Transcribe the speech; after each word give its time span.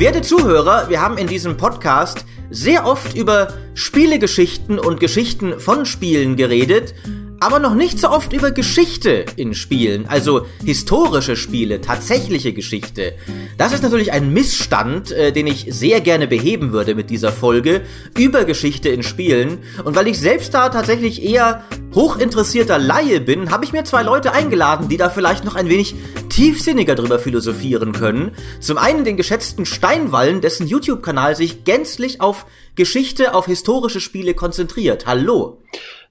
Werte 0.00 0.22
Zuhörer, 0.22 0.88
wir 0.88 1.02
haben 1.02 1.18
in 1.18 1.26
diesem 1.26 1.58
Podcast 1.58 2.24
sehr 2.48 2.86
oft 2.86 3.14
über 3.14 3.52
Spielegeschichten 3.74 4.78
und 4.78 4.98
Geschichten 4.98 5.60
von 5.60 5.84
Spielen 5.84 6.36
geredet 6.36 6.94
aber 7.40 7.58
noch 7.58 7.74
nicht 7.74 7.98
so 7.98 8.10
oft 8.10 8.34
über 8.34 8.50
Geschichte 8.50 9.24
in 9.36 9.54
Spielen, 9.54 10.06
also 10.06 10.46
historische 10.62 11.36
Spiele, 11.36 11.80
tatsächliche 11.80 12.52
Geschichte. 12.52 13.14
Das 13.56 13.72
ist 13.72 13.82
natürlich 13.82 14.12
ein 14.12 14.32
Missstand, 14.34 15.10
äh, 15.10 15.32
den 15.32 15.46
ich 15.46 15.66
sehr 15.70 16.02
gerne 16.02 16.28
beheben 16.28 16.72
würde 16.72 16.94
mit 16.94 17.08
dieser 17.08 17.32
Folge 17.32 17.80
über 18.16 18.44
Geschichte 18.44 18.90
in 18.90 19.02
Spielen. 19.02 19.60
Und 19.84 19.96
weil 19.96 20.06
ich 20.06 20.20
selbst 20.20 20.52
da 20.52 20.68
tatsächlich 20.68 21.24
eher 21.24 21.64
hochinteressierter 21.94 22.78
Laie 22.78 23.20
bin, 23.20 23.50
habe 23.50 23.64
ich 23.64 23.72
mir 23.72 23.84
zwei 23.84 24.02
Leute 24.02 24.32
eingeladen, 24.32 24.88
die 24.88 24.98
da 24.98 25.08
vielleicht 25.08 25.44
noch 25.46 25.56
ein 25.56 25.70
wenig 25.70 25.94
tiefsinniger 26.28 26.94
drüber 26.94 27.18
philosophieren 27.18 27.92
können. 27.92 28.32
Zum 28.60 28.76
einen 28.76 29.04
den 29.04 29.16
geschätzten 29.16 29.64
Steinwallen, 29.64 30.42
dessen 30.42 30.66
YouTube-Kanal 30.66 31.36
sich 31.36 31.64
gänzlich 31.64 32.20
auf 32.20 32.44
Geschichte, 32.74 33.32
auf 33.34 33.46
historische 33.46 34.00
Spiele 34.00 34.34
konzentriert. 34.34 35.06
Hallo. 35.06 35.62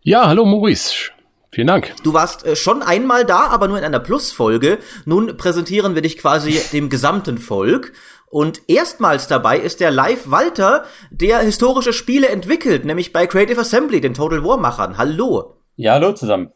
Ja, 0.01 0.27
hallo 0.27 0.45
Maurice. 0.45 1.11
Vielen 1.51 1.67
Dank. 1.67 1.95
Du 2.03 2.13
warst 2.13 2.45
äh, 2.45 2.55
schon 2.55 2.83
einmal 2.83 3.25
da, 3.25 3.47
aber 3.47 3.67
nur 3.67 3.77
in 3.79 3.83
einer 3.83 3.99
Plus-Folge. 3.99 4.77
Nun 5.05 5.35
präsentieren 5.35 5.95
wir 5.95 6.03
dich 6.03 6.17
quasi 6.17 6.59
dem 6.71 6.89
gesamten 6.89 7.39
Volk. 7.39 7.93
Und 8.27 8.61
erstmals 8.67 9.27
dabei 9.27 9.57
ist 9.57 9.79
der 9.79 9.89
Live 9.89 10.29
Walter, 10.29 10.85
der 11.09 11.39
historische 11.39 11.93
Spiele 11.93 12.29
entwickelt, 12.29 12.85
nämlich 12.85 13.11
bei 13.11 13.25
Creative 13.25 13.59
Assembly, 13.59 13.99
den 14.01 14.13
Total 14.13 14.43
War 14.43 14.57
Machern. 14.57 14.99
Hallo. 14.99 15.55
Ja, 15.75 15.93
hallo 15.93 16.13
zusammen. 16.13 16.51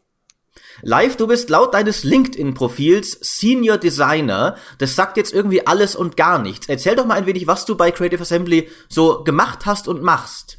Live, 0.82 1.16
du 1.16 1.26
bist 1.26 1.50
laut 1.50 1.74
deines 1.74 2.04
LinkedIn-Profils 2.04 3.18
Senior 3.20 3.78
Designer. 3.78 4.56
Das 4.78 4.94
sagt 4.94 5.16
jetzt 5.16 5.32
irgendwie 5.34 5.66
alles 5.66 5.96
und 5.96 6.16
gar 6.16 6.38
nichts. 6.40 6.68
Erzähl 6.68 6.94
doch 6.94 7.06
mal 7.06 7.14
ein 7.14 7.26
wenig, 7.26 7.48
was 7.48 7.64
du 7.64 7.76
bei 7.76 7.90
Creative 7.90 8.22
Assembly 8.22 8.68
so 8.88 9.24
gemacht 9.24 9.66
hast 9.66 9.88
und 9.88 10.02
machst. 10.02 10.58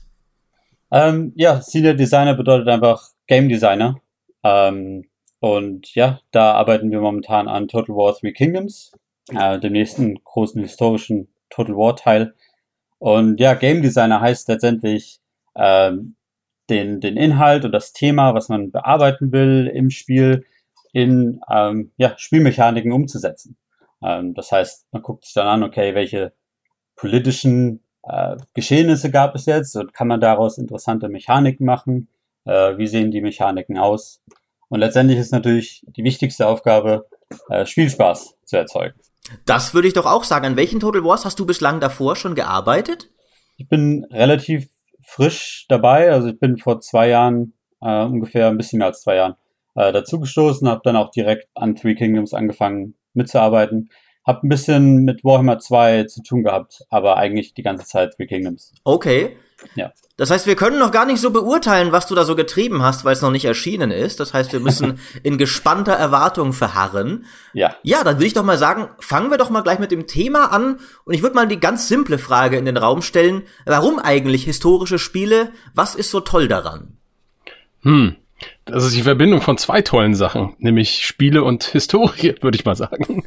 Ähm, 0.91 1.31
ja, 1.35 1.61
Senior 1.61 1.93
Designer 1.93 2.33
bedeutet 2.33 2.67
einfach 2.67 3.01
Game 3.27 3.47
Designer. 3.47 4.01
Ähm, 4.45 5.05
und 5.39 5.93
ja, 5.95 6.21
da 6.31 6.53
arbeiten 6.53 6.91
wir 6.91 7.01
momentan 7.01 7.47
an 7.47 7.67
Total 7.67 7.95
War 7.95 8.15
Three 8.15 8.31
Kingdoms, 8.31 8.91
äh, 9.31 9.59
dem 9.59 9.73
nächsten 9.73 10.23
großen 10.23 10.61
historischen 10.61 11.27
Total 11.49 11.75
War 11.75 11.95
Teil. 11.95 12.35
Und 12.99 13.39
ja, 13.39 13.55
Game 13.55 13.81
Designer 13.81 14.21
heißt 14.21 14.47
letztendlich 14.47 15.19
ähm, 15.55 16.15
den, 16.69 17.01
den 17.01 17.17
Inhalt 17.17 17.65
und 17.65 17.71
das 17.71 17.91
Thema, 17.91 18.33
was 18.35 18.47
man 18.49 18.71
bearbeiten 18.71 19.31
will 19.31 19.71
im 19.73 19.89
Spiel, 19.89 20.45
in 20.93 21.41
ähm, 21.51 21.91
ja, 21.97 22.13
Spielmechaniken 22.17 22.91
umzusetzen. 22.91 23.57
Ähm, 24.03 24.35
das 24.35 24.51
heißt, 24.51 24.87
man 24.91 25.01
guckt 25.01 25.25
sich 25.25 25.33
dann 25.33 25.47
an, 25.47 25.63
okay, 25.63 25.95
welche 25.95 26.33
politischen 26.95 27.83
äh, 28.03 28.37
Geschehnisse 28.53 29.09
gab 29.09 29.35
es 29.35 29.47
jetzt 29.47 29.75
und 29.75 29.93
kann 29.93 30.07
man 30.07 30.21
daraus 30.21 30.57
interessante 30.57 31.09
Mechaniken 31.09 31.65
machen? 31.65 32.09
Äh, 32.45 32.77
wie 32.77 32.87
sehen 32.87 33.11
die 33.11 33.21
Mechaniken 33.21 33.77
aus? 33.77 34.21
Und 34.69 34.79
letztendlich 34.79 35.19
ist 35.19 35.31
natürlich 35.31 35.83
die 35.87 36.03
wichtigste 36.03 36.47
Aufgabe, 36.47 37.07
äh, 37.49 37.65
Spielspaß 37.65 38.35
zu 38.45 38.57
erzeugen. 38.57 38.99
Das 39.45 39.73
würde 39.73 39.87
ich 39.87 39.93
doch 39.93 40.05
auch 40.05 40.23
sagen. 40.23 40.45
An 40.45 40.55
welchen 40.55 40.79
Total 40.79 41.03
Wars 41.03 41.25
hast 41.25 41.39
du 41.39 41.45
bislang 41.45 41.79
davor 41.79 42.15
schon 42.15 42.35
gearbeitet? 42.35 43.09
Ich 43.57 43.67
bin 43.67 44.05
relativ 44.11 44.69
frisch 45.03 45.65
dabei. 45.69 46.11
Also 46.11 46.29
ich 46.29 46.39
bin 46.39 46.57
vor 46.57 46.81
zwei 46.81 47.09
Jahren, 47.09 47.53
äh, 47.81 48.03
ungefähr 48.03 48.47
ein 48.47 48.57
bisschen 48.57 48.79
mehr 48.79 48.87
als 48.87 49.01
zwei 49.01 49.15
Jahren, 49.15 49.35
äh, 49.75 49.91
dazugestoßen, 49.91 50.67
habe 50.67 50.81
dann 50.83 50.95
auch 50.95 51.11
direkt 51.11 51.47
an 51.55 51.75
Three 51.75 51.95
Kingdoms 51.95 52.33
angefangen 52.33 52.95
mitzuarbeiten. 53.13 53.89
Hab 54.25 54.43
ein 54.43 54.49
bisschen 54.49 55.05
mit 55.05 55.23
Warhammer 55.23 55.59
2 55.59 56.05
zu 56.05 56.23
tun 56.23 56.43
gehabt, 56.43 56.83
aber 56.89 57.17
eigentlich 57.17 57.53
die 57.53 57.61
ganze 57.61 57.85
Zeit 57.85 58.15
Three 58.15 58.25
Kingdoms. 58.25 58.73
Okay. 58.83 59.37
Ja. 59.75 59.91
Das 60.17 60.31
heißt, 60.31 60.47
wir 60.47 60.55
können 60.55 60.79
noch 60.79 60.91
gar 60.91 61.05
nicht 61.05 61.19
so 61.19 61.29
beurteilen, 61.29 61.91
was 61.91 62.07
du 62.07 62.15
da 62.15 62.23
so 62.23 62.37
getrieben 62.37 62.81
hast, 62.81 63.03
weil 63.03 63.13
es 63.13 63.21
noch 63.21 63.31
nicht 63.31 63.43
erschienen 63.43 63.91
ist. 63.91 64.21
Das 64.21 64.33
heißt, 64.33 64.53
wir 64.53 64.61
müssen 64.61 64.99
in 65.23 65.37
gespannter 65.37 65.91
Erwartung 65.91 66.53
verharren. 66.53 67.25
Ja. 67.51 67.75
Ja, 67.83 68.03
dann 68.03 68.15
würde 68.15 68.27
ich 68.27 68.33
doch 68.33 68.43
mal 68.43 68.57
sagen, 68.57 68.87
fangen 68.99 69.29
wir 69.29 69.37
doch 69.37 69.49
mal 69.49 69.61
gleich 69.61 69.79
mit 69.79 69.91
dem 69.91 70.07
Thema 70.07 70.53
an. 70.53 70.79
Und 71.03 71.13
ich 71.13 71.21
würde 71.21 71.35
mal 71.35 71.47
die 71.47 71.59
ganz 71.59 71.89
simple 71.89 72.17
Frage 72.17 72.55
in 72.57 72.63
den 72.63 72.77
Raum 72.77 73.01
stellen. 73.01 73.43
Warum 73.65 73.99
eigentlich 73.99 74.45
historische 74.45 74.99
Spiele? 74.99 75.51
Was 75.73 75.95
ist 75.95 76.11
so 76.11 76.21
toll 76.21 76.47
daran? 76.47 76.95
Hm. 77.81 78.15
Das 78.67 78.83
ist 78.83 78.95
die 78.95 79.03
Verbindung 79.03 79.41
von 79.41 79.59
zwei 79.59 79.83
tollen 79.83 80.15
Sachen, 80.15 80.55
nämlich 80.57 81.05
Spiele 81.05 81.43
und 81.43 81.65
Historie, 81.65 82.33
würde 82.41 82.57
ich 82.57 82.65
mal 82.65 82.75
sagen. 82.75 83.23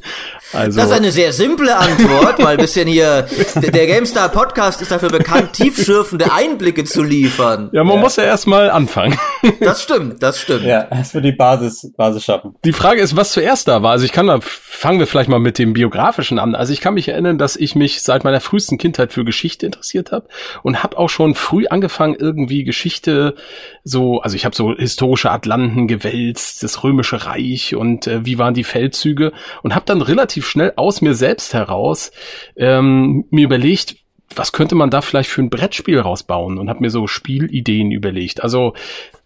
Also 0.51 0.77
das 0.77 0.89
ist 0.89 0.95
eine 0.95 1.11
sehr 1.13 1.31
simple 1.31 1.77
Antwort, 1.77 2.43
weil 2.43 2.57
bisschen 2.57 2.89
hier 2.89 3.25
der 3.55 3.87
GameStar 3.87 4.27
Podcast 4.27 4.81
ist 4.81 4.91
dafür 4.91 5.07
bekannt, 5.07 5.53
tiefschürfende 5.53 6.33
Einblicke 6.33 6.83
zu 6.83 7.03
liefern. 7.03 7.69
Ja, 7.71 7.85
man 7.85 7.95
ja. 7.95 8.01
muss 8.01 8.17
ja 8.17 8.23
erstmal 8.23 8.69
anfangen. 8.69 9.17
Das 9.61 9.83
stimmt, 9.83 10.21
das 10.21 10.39
stimmt. 10.39 10.63
Ja, 10.65 10.87
erstmal 10.89 11.23
die 11.23 11.31
Basis, 11.31 11.91
Basis 11.95 12.23
schaffen. 12.23 12.55
Die 12.65 12.73
Frage 12.73 13.01
ist, 13.01 13.15
was 13.15 13.31
zuerst 13.31 13.67
da 13.67 13.81
war. 13.81 13.91
Also 13.91 14.05
ich 14.05 14.11
kann 14.11 14.27
da, 14.27 14.39
fangen 14.41 14.99
wir 14.99 15.07
vielleicht 15.07 15.29
mal 15.29 15.39
mit 15.39 15.57
dem 15.59 15.73
biografischen 15.73 16.39
an. 16.39 16.55
Also 16.55 16.73
ich 16.73 16.81
kann 16.81 16.93
mich 16.93 17.07
erinnern, 17.07 17.37
dass 17.37 17.55
ich 17.55 17.75
mich 17.75 18.01
seit 18.01 18.23
meiner 18.23 18.41
frühesten 18.41 18.77
Kindheit 18.77 19.13
für 19.13 19.23
Geschichte 19.23 19.65
interessiert 19.65 20.11
habe 20.11 20.27
und 20.63 20.83
habe 20.83 20.97
auch 20.97 21.09
schon 21.09 21.35
früh 21.35 21.67
angefangen, 21.67 22.15
irgendwie 22.15 22.63
Geschichte 22.63 23.35
so, 23.83 24.21
also 24.21 24.35
ich 24.35 24.45
habe 24.45 24.55
so 24.55 24.75
historische 24.75 25.28
Atlanten 25.31 25.87
gewälzt, 25.87 26.63
das 26.63 26.83
römische 26.83 27.25
Reich 27.25 27.75
und 27.75 28.07
äh, 28.07 28.25
wie 28.25 28.37
waren 28.37 28.53
die 28.53 28.63
Feldzüge 28.63 29.31
und 29.63 29.75
habe 29.75 29.85
dann 29.85 30.01
relativ 30.01 30.47
schnell 30.47 30.73
aus 30.75 31.01
mir 31.01 31.13
selbst 31.13 31.53
heraus 31.53 32.11
ähm, 32.55 33.25
mir 33.29 33.45
überlegt, 33.45 33.95
was 34.35 34.51
könnte 34.51 34.75
man 34.75 34.89
da 34.89 35.01
vielleicht 35.01 35.29
für 35.29 35.41
ein 35.41 35.49
Brettspiel 35.49 35.99
rausbauen 35.99 36.57
und 36.57 36.69
habe 36.69 36.81
mir 36.81 36.89
so 36.89 37.07
Spielideen 37.07 37.91
überlegt. 37.91 38.43
Also 38.43 38.73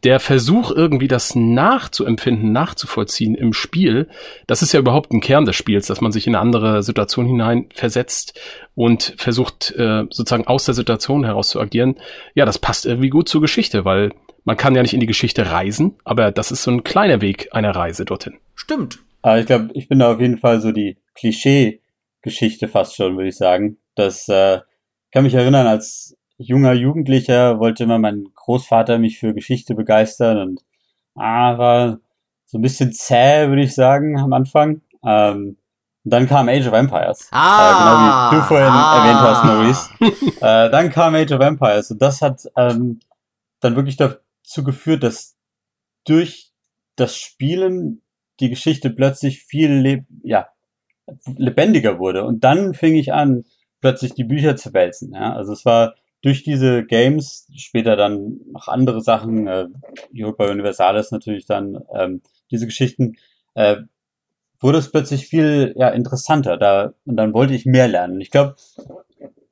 der 0.04 0.20
Versuch 0.20 0.72
irgendwie 0.72 1.08
das 1.08 1.36
nachzuempfinden, 1.36 2.52
nachzuvollziehen 2.52 3.36
im 3.36 3.54
Spiel, 3.54 4.10
das 4.48 4.62
ist 4.62 4.74
ja 4.74 4.80
überhaupt 4.80 5.12
ein 5.12 5.22
Kern 5.22 5.46
des 5.46 5.56
Spiels, 5.56 5.88
dass 5.88 6.02
man 6.02 6.12
sich 6.12 6.28
in 6.28 6.36
eine 6.36 6.42
andere 6.42 6.84
Situation 6.84 7.26
hinein 7.26 7.68
versetzt 7.74 8.40
und 8.76 9.14
versucht 9.18 9.72
äh, 9.72 10.04
sozusagen 10.10 10.48
aus 10.48 10.66
der 10.66 10.74
Situation 10.74 11.26
heraus 11.26 11.50
zu 11.50 11.60
agieren. 11.60 11.96
Ja, 12.34 12.46
das 12.46 12.60
passt 12.60 12.86
irgendwie 12.86 13.10
gut 13.10 13.30
zur 13.30 13.42
Geschichte, 13.42 13.86
weil 13.86 14.14
man 14.44 14.58
kann 14.58 14.76
ja 14.76 14.82
nicht 14.82 14.94
in 14.94 15.00
die 15.00 15.06
Geschichte 15.06 15.52
reisen, 15.52 15.96
aber 16.04 16.32
das 16.32 16.52
ist 16.52 16.64
so 16.64 16.72
ein 16.72 16.84
kleiner 16.84 17.22
Weg 17.22 17.50
einer 17.52 17.76
Reise 17.76 18.06
dorthin. 18.06 18.38
Stimmt. 18.56 19.00
Aber 19.22 19.40
ich 19.40 19.46
glaube, 19.46 19.70
ich 19.74 19.88
bin 19.88 20.00
da 20.00 20.14
auf 20.14 20.20
jeden 20.20 20.38
Fall 20.38 20.60
so 20.60 20.72
die 20.72 20.98
Klischee-Geschichte 21.16 22.68
fast 22.68 22.96
schon, 22.96 23.16
würde 23.16 23.30
ich 23.30 23.38
sagen. 23.38 23.78
Das 23.96 24.28
äh, 24.28 24.60
kann 25.12 25.24
mich 25.24 25.34
erinnern, 25.34 25.68
als 25.68 26.18
junger 26.38 26.74
Jugendlicher 26.74 27.60
wollte 27.60 27.84
immer 27.84 28.00
mein 28.00 28.26
Großvater 28.36 29.00
mich 29.00 29.20
für 29.20 29.34
Geschichte 29.34 29.76
begeistern 29.76 30.40
und 30.40 30.62
ah, 31.16 31.58
war 31.58 32.00
so 32.46 32.58
ein 32.58 32.62
bisschen 32.62 32.92
zäh, 32.92 33.48
würde 33.48 33.64
ich 33.64 33.74
sagen, 33.74 34.20
am 34.20 34.34
Anfang. 34.34 34.82
Ähm, 35.06 35.58
und 36.06 36.12
dann 36.12 36.28
kam 36.28 36.50
Age 36.50 36.68
of 36.68 36.74
Empires. 36.74 37.30
Ah, 37.32 37.70
äh, 37.70 38.32
genau 38.32 38.32
wie 38.32 38.36
du 38.36 38.48
vorhin 38.48 38.68
ah. 38.68 38.98
erwähnt 38.98 39.22
hast, 39.22 39.46
Maurice. 39.46 40.36
äh, 40.42 40.70
dann 40.70 40.90
kam 40.90 41.16
Age 41.16 41.32
of 41.32 41.42
Empires 41.42 41.92
und 41.92 42.02
das 42.02 42.22
hat 42.22 42.42
ähm, 42.58 43.00
dann 43.62 43.76
wirklich 43.76 43.96
da, 43.96 44.18
dazu 44.44 44.64
geführt, 44.64 45.04
dass 45.04 45.36
durch 46.06 46.52
das 46.96 47.18
Spielen 47.18 48.02
die 48.40 48.50
Geschichte 48.50 48.90
plötzlich 48.90 49.44
viel 49.44 49.72
leb 49.72 50.06
ja, 50.24 50.48
lebendiger 51.38 52.00
wurde. 52.00 52.24
Und 52.26 52.44
dann 52.44 52.74
fing 52.74 52.96
ich 52.96 53.14
an, 53.14 53.46
plötzlich 53.82 54.14
die 54.14 54.24
Bücher 54.24 54.56
zu 54.56 54.74
wälzen. 54.74 55.14
Ja? 55.14 55.34
Also 55.34 55.54
es 55.54 55.66
war 55.66 55.96
durch 56.22 56.44
diese 56.44 56.86
Games, 56.86 57.48
später 57.56 57.96
dann 57.96 58.40
noch 58.52 58.70
andere 58.70 59.02
Sachen, 59.02 59.48
äh, 59.48 59.68
Europa 60.18 60.50
Universalis 60.50 61.12
natürlich 61.12 61.46
dann, 61.46 61.84
ähm, 61.94 62.22
diese 62.50 62.66
Geschichten, 62.66 63.18
äh, 63.56 63.78
wurde 64.60 64.78
es 64.78 64.90
plötzlich 64.90 65.28
viel 65.28 65.74
ja, 65.76 65.90
interessanter. 65.90 66.56
Da, 66.58 66.94
und 67.06 67.18
dann 67.18 67.34
wollte 67.34 67.54
ich 67.54 67.66
mehr 67.66 67.90
lernen. 67.90 68.22
Ich 68.22 68.32
glaube, 68.32 68.56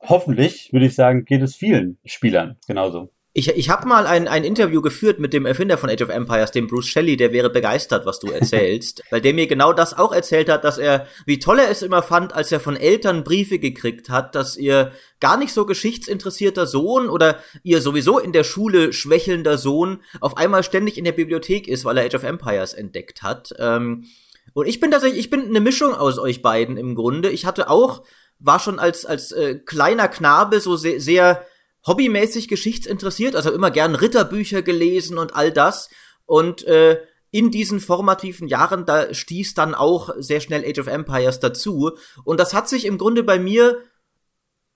hoffentlich, 0.00 0.72
würde 0.72 0.86
ich 0.86 0.94
sagen, 0.94 1.26
geht 1.26 1.42
es 1.42 1.54
vielen 1.54 1.98
Spielern 2.06 2.56
genauso. 2.66 3.10
Ich, 3.34 3.48
ich 3.48 3.70
habe 3.70 3.88
mal 3.88 4.06
ein, 4.06 4.28
ein 4.28 4.44
Interview 4.44 4.82
geführt 4.82 5.18
mit 5.18 5.32
dem 5.32 5.46
Erfinder 5.46 5.78
von 5.78 5.88
Age 5.88 6.02
of 6.02 6.10
Empires, 6.10 6.50
dem 6.50 6.66
Bruce 6.66 6.86
Shelley, 6.86 7.16
der 7.16 7.32
wäre 7.32 7.48
begeistert, 7.48 8.04
was 8.04 8.20
du 8.20 8.26
erzählst, 8.26 9.02
weil 9.10 9.22
der 9.22 9.32
mir 9.32 9.46
genau 9.46 9.72
das 9.72 9.96
auch 9.96 10.12
erzählt 10.12 10.50
hat, 10.50 10.64
dass 10.64 10.76
er, 10.76 11.06
wie 11.24 11.38
toll 11.38 11.58
er 11.58 11.70
es 11.70 11.80
immer 11.80 12.02
fand, 12.02 12.34
als 12.34 12.52
er 12.52 12.60
von 12.60 12.76
Eltern 12.76 13.24
Briefe 13.24 13.58
gekriegt 13.58 14.10
hat, 14.10 14.34
dass 14.34 14.58
ihr 14.58 14.92
gar 15.18 15.38
nicht 15.38 15.54
so 15.54 15.64
geschichtsinteressierter 15.64 16.66
Sohn 16.66 17.08
oder 17.08 17.38
ihr 17.62 17.80
sowieso 17.80 18.18
in 18.18 18.32
der 18.32 18.44
Schule 18.44 18.92
schwächelnder 18.92 19.56
Sohn 19.56 20.02
auf 20.20 20.36
einmal 20.36 20.62
ständig 20.62 20.98
in 20.98 21.04
der 21.04 21.12
Bibliothek 21.12 21.68
ist, 21.68 21.86
weil 21.86 21.96
er 21.96 22.04
Age 22.04 22.16
of 22.16 22.24
Empires 22.24 22.74
entdeckt 22.74 23.22
hat. 23.22 23.54
Ähm, 23.58 24.04
und 24.52 24.66
ich 24.68 24.78
bin 24.78 24.90
tatsächlich, 24.90 25.20
ich 25.20 25.30
bin 25.30 25.46
eine 25.46 25.60
Mischung 25.60 25.94
aus 25.94 26.18
euch 26.18 26.42
beiden 26.42 26.76
im 26.76 26.94
Grunde. 26.94 27.30
Ich 27.30 27.46
hatte 27.46 27.70
auch, 27.70 28.02
war 28.38 28.58
schon 28.58 28.78
als, 28.78 29.06
als 29.06 29.32
äh, 29.32 29.54
kleiner 29.54 30.08
Knabe 30.08 30.60
so 30.60 30.76
sehr, 30.76 31.00
sehr 31.00 31.46
hobbymäßig 31.86 32.48
geschichtsinteressiert, 32.48 33.36
also 33.36 33.52
immer 33.52 33.70
gern 33.70 33.94
Ritterbücher 33.94 34.62
gelesen 34.62 35.18
und 35.18 35.34
all 35.34 35.50
das. 35.52 35.88
Und 36.26 36.64
äh, 36.64 37.00
in 37.30 37.50
diesen 37.50 37.80
formativen 37.80 38.46
Jahren, 38.46 38.84
da 38.84 39.12
stieß 39.12 39.54
dann 39.54 39.74
auch 39.74 40.10
sehr 40.18 40.40
schnell 40.40 40.64
Age 40.64 40.78
of 40.78 40.86
Empires 40.86 41.40
dazu. 41.40 41.92
Und 42.24 42.38
das 42.38 42.54
hat 42.54 42.68
sich 42.68 42.84
im 42.84 42.98
Grunde 42.98 43.22
bei 43.22 43.38
mir 43.38 43.82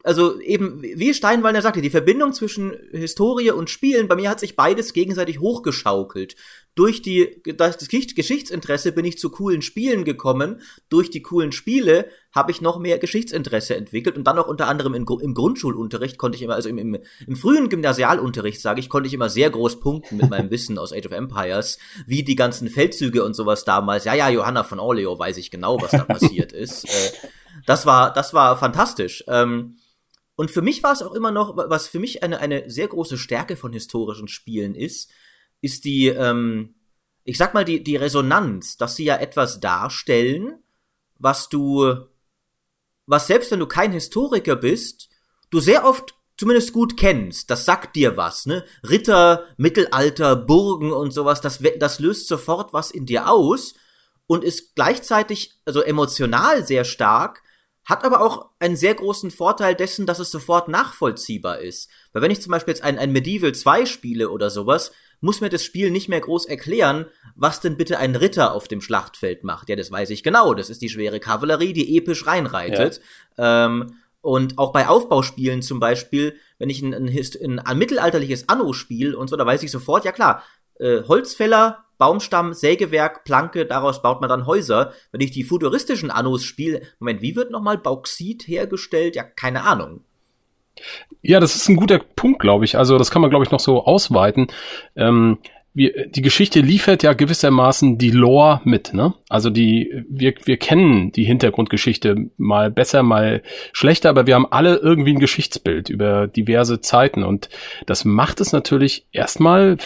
also 0.07 0.39
eben, 0.41 0.83
wie 0.83 1.13
Steinwallner 1.13 1.63
sagte, 1.63 1.83
die 1.83 1.91
Verbindung 1.91 2.33
zwischen 2.33 2.77
Historie 2.93 3.51
und 3.51 3.71
Spielen, 3.71 4.07
bei 4.07 4.15
mir 4.15 4.31
hat 4.31 4.39
sich 4.39 4.55
beides 4.55 4.93
gegenseitig 4.93 5.41
hochgeschaukelt. 5.41 6.37
Durch 6.77 7.01
die, 7.01 7.43
das 7.57 7.79
Geschichtsinteresse 7.89 8.93
bin 8.93 9.07
ich 9.07 9.17
zu 9.17 9.31
coolen 9.31 9.63
Spielen 9.63 10.05
gekommen. 10.05 10.61
Durch 10.91 11.09
die 11.09 11.23
coolen 11.23 11.51
Spiele 11.51 12.11
habe 12.33 12.51
ich 12.51 12.61
noch 12.61 12.79
mehr 12.79 12.99
Geschichtsinteresse 12.99 13.75
entwickelt 13.75 14.19
und 14.19 14.25
dann 14.25 14.39
auch 14.39 14.47
unter 14.47 14.69
anderem 14.69 14.93
im, 14.93 15.07
im 15.23 15.33
Grundschulunterricht 15.33 16.19
konnte 16.19 16.37
ich 16.37 16.43
immer, 16.43 16.55
also 16.55 16.69
im, 16.69 16.77
im, 16.77 16.99
im 17.27 17.37
frühen 17.37 17.71
Gymnasialunterricht, 17.71 18.61
sage 18.61 18.81
ich, 18.81 18.91
konnte 18.91 19.07
ich 19.07 19.15
immer 19.15 19.31
sehr 19.31 19.49
groß 19.49 19.81
punkten 19.81 20.19
mit 20.19 20.29
meinem 20.29 20.51
Wissen 20.51 20.77
aus 20.77 20.93
Age 20.93 21.07
of 21.07 21.13
Empires, 21.13 21.79
wie 22.07 22.23
die 22.23 22.37
ganzen 22.37 22.69
Feldzüge 22.69 23.25
und 23.25 23.33
sowas 23.33 23.65
damals. 23.65 24.05
Ja, 24.05 24.13
ja, 24.13 24.29
Johanna 24.29 24.63
von 24.63 24.79
Orleo 24.79 25.19
weiß 25.19 25.39
ich 25.39 25.51
genau, 25.51 25.81
was 25.81 25.93
da 25.93 26.05
passiert 26.05 26.53
ist. 26.53 26.85
Äh, 26.85 27.13
das 27.65 27.87
war, 27.87 28.13
das 28.13 28.35
war 28.35 28.59
fantastisch. 28.59 29.25
Ähm, 29.29 29.79
und 30.35 30.51
für 30.51 30.61
mich 30.61 30.83
war 30.83 30.93
es 30.93 31.01
auch 31.01 31.15
immer 31.15 31.31
noch, 31.31 31.57
was 31.57 31.89
für 31.89 32.01
mich 32.01 32.23
eine, 32.23 32.39
eine 32.39 32.69
sehr 32.69 32.89
große 32.89 33.17
Stärke 33.17 33.57
von 33.57 33.73
historischen 33.73 34.29
Spielen 34.29 34.75
ist, 34.75 35.11
ist 35.67 35.85
die, 35.85 36.07
ähm, 36.07 36.75
ich 37.25 37.37
sag 37.37 37.53
mal, 37.53 37.65
die, 37.65 37.83
die 37.85 37.97
Resonanz, 37.97 38.77
dass 38.79 38.97
sie 38.97 39.05
ja 39.05 39.17
etwas 39.17 39.61
darstellen, 39.61 40.63
was 41.19 41.49
du, 41.49 41.95
was 43.07 43.27
selbst 43.27 43.51
wenn 43.51 43.61
du 43.61 43.67
kein 43.67 43.93
Historiker 43.93 44.57
bist, 44.57 45.11
du 45.51 45.61
sehr 45.61 45.85
oft 45.85 46.15
zumindest 46.39 46.73
gut 46.73 46.97
kennst. 46.97 47.51
Das 47.51 47.65
sagt 47.65 47.97
dir 47.97 48.17
was, 48.17 48.47
ne? 48.47 48.65
Ritter, 48.89 49.45
Mittelalter, 49.57 50.37
Burgen 50.37 50.93
und 50.93 51.11
sowas, 51.11 51.41
das, 51.41 51.61
das 51.79 51.99
löst 51.99 52.29
sofort 52.29 52.73
was 52.73 52.91
in 52.91 53.07
dir 53.07 53.31
aus 53.31 53.75
und 54.27 54.45
ist 54.45 54.75
gleichzeitig, 54.75 55.59
also 55.65 55.83
emotional 55.83 56.67
sehr 56.67 56.85
stark, 56.85 57.43
hat 57.85 58.05
aber 58.05 58.21
auch 58.21 58.51
einen 58.59 58.77
sehr 58.77 58.95
großen 58.95 59.31
Vorteil 59.31 59.75
dessen, 59.75 60.07
dass 60.07 60.19
es 60.19 60.31
sofort 60.31 60.69
nachvollziehbar 60.69 61.61
ist. 61.61 61.89
Weil 62.13 62.23
wenn 62.23 62.33
ich 62.33 62.43
zum 62.43 62.51
Beispiel 62.51 62.73
jetzt 62.73 62.83
ein, 62.83 62.99
ein 62.99 63.13
Medieval 63.13 63.55
2 63.55 63.87
spiele 63.87 64.31
oder 64.31 64.51
sowas, 64.51 64.91
muss 65.21 65.41
mir 65.41 65.49
das 65.49 65.65
Spiel 65.65 65.91
nicht 65.91 66.09
mehr 66.09 66.21
groß 66.21 66.47
erklären, 66.47 67.07
was 67.35 67.61
denn 67.61 67.77
bitte 67.77 67.99
ein 67.99 68.17
Ritter 68.17 68.55
auf 68.55 68.69
dem 68.69 68.81
Schlachtfeld 68.81 69.45
macht. 69.45 69.69
Ja, 69.69 69.77
das 69.77 69.91
weiß 69.91 70.11
ich 70.11 70.23
genau. 70.23 70.55
Das 70.55 70.71
ist 70.71 70.83
die 70.83 70.89
schwere 70.89 71.21
Kavallerie, 71.21 71.73
die 71.73 71.97
episch 71.97 72.27
reinreitet. 72.27 73.01
Ja. 73.37 73.67
Ähm, 73.67 73.95
und 74.21 74.59
auch 74.59 74.73
bei 74.73 74.89
Aufbauspielen 74.89 75.63
zum 75.63 75.79
Beispiel, 75.79 76.37
wenn 76.59 76.69
ich 76.69 76.83
ein, 76.83 76.93
ein, 76.93 77.09
ein, 77.09 77.59
ein 77.61 77.79
mittelalterliches 77.79 78.49
Anno 78.49 78.73
spiele 78.73 79.17
und 79.17 79.29
so, 79.29 79.37
da 79.37 79.47
weiß 79.47 79.63
ich 79.63 79.71
sofort, 79.71 80.05
ja 80.05 80.13
klar, 80.13 80.43
äh, 80.81 81.03
Holzfäller, 81.07 81.85
Baumstamm, 81.99 82.53
Sägewerk, 82.53 83.25
Planke, 83.25 83.67
daraus 83.67 84.03
baut 84.03 84.21
man 84.21 84.29
dann 84.29 84.47
Häuser. 84.47 84.93
Wenn 85.13 85.21
ich 85.21 85.31
die 85.31 85.45
futuristischen 85.45 86.11
Annos 86.11 86.45
spiele, 86.45 86.83
Moment, 86.99 87.23
wie 87.23 87.37
wird 87.37 87.51
nochmal 87.51 87.79
Bauxit 87.79 88.47
hergestellt? 88.49 89.17
Ja, 89.17 89.23
keine 89.23 89.63
Ahnung. 89.63 90.05
Ja, 91.23 91.41
das 91.41 91.57
ist 91.57 91.69
ein 91.69 91.77
guter 91.77 91.99
Punkt, 91.99 92.41
glaube 92.41 92.65
ich. 92.65 92.79
Also 92.79 92.99
das 92.99 93.11
kann 93.11 93.23
man, 93.23 93.31
glaube 93.31 93.45
ich, 93.45 93.51
noch 93.51 93.61
so 93.61 93.85
ausweiten. 93.85 94.49
Ähm, 94.95 95.39
wir, 95.77 96.09
die 96.09 96.23
Geschichte 96.23 96.61
liefert 96.61 97.03
ja 97.03 97.13
gewissermaßen 97.13 97.99
die 97.99 98.11
Lore 98.11 98.63
mit, 98.65 98.95
ne? 98.95 99.13
Also 99.29 99.51
die, 99.51 100.05
wir, 100.09 100.33
wir 100.45 100.57
kennen 100.57 101.13
die 101.13 101.25
Hintergrundgeschichte 101.25 102.31
mal 102.39 102.71
besser, 102.71 103.03
mal 103.03 103.43
schlechter, 103.73 104.09
aber 104.09 104.27
wir 104.27 104.37
haben 104.37 104.51
alle 104.51 104.77
irgendwie 104.77 105.13
ein 105.13 105.19
Geschichtsbild 105.19 105.91
über 105.91 106.29
diverse 106.29 106.81
Zeiten 106.81 107.25
und 107.25 107.51
das 107.85 108.07
macht 108.07 108.41
es 108.41 108.53
natürlich 108.53 109.07
erstmal 109.13 109.77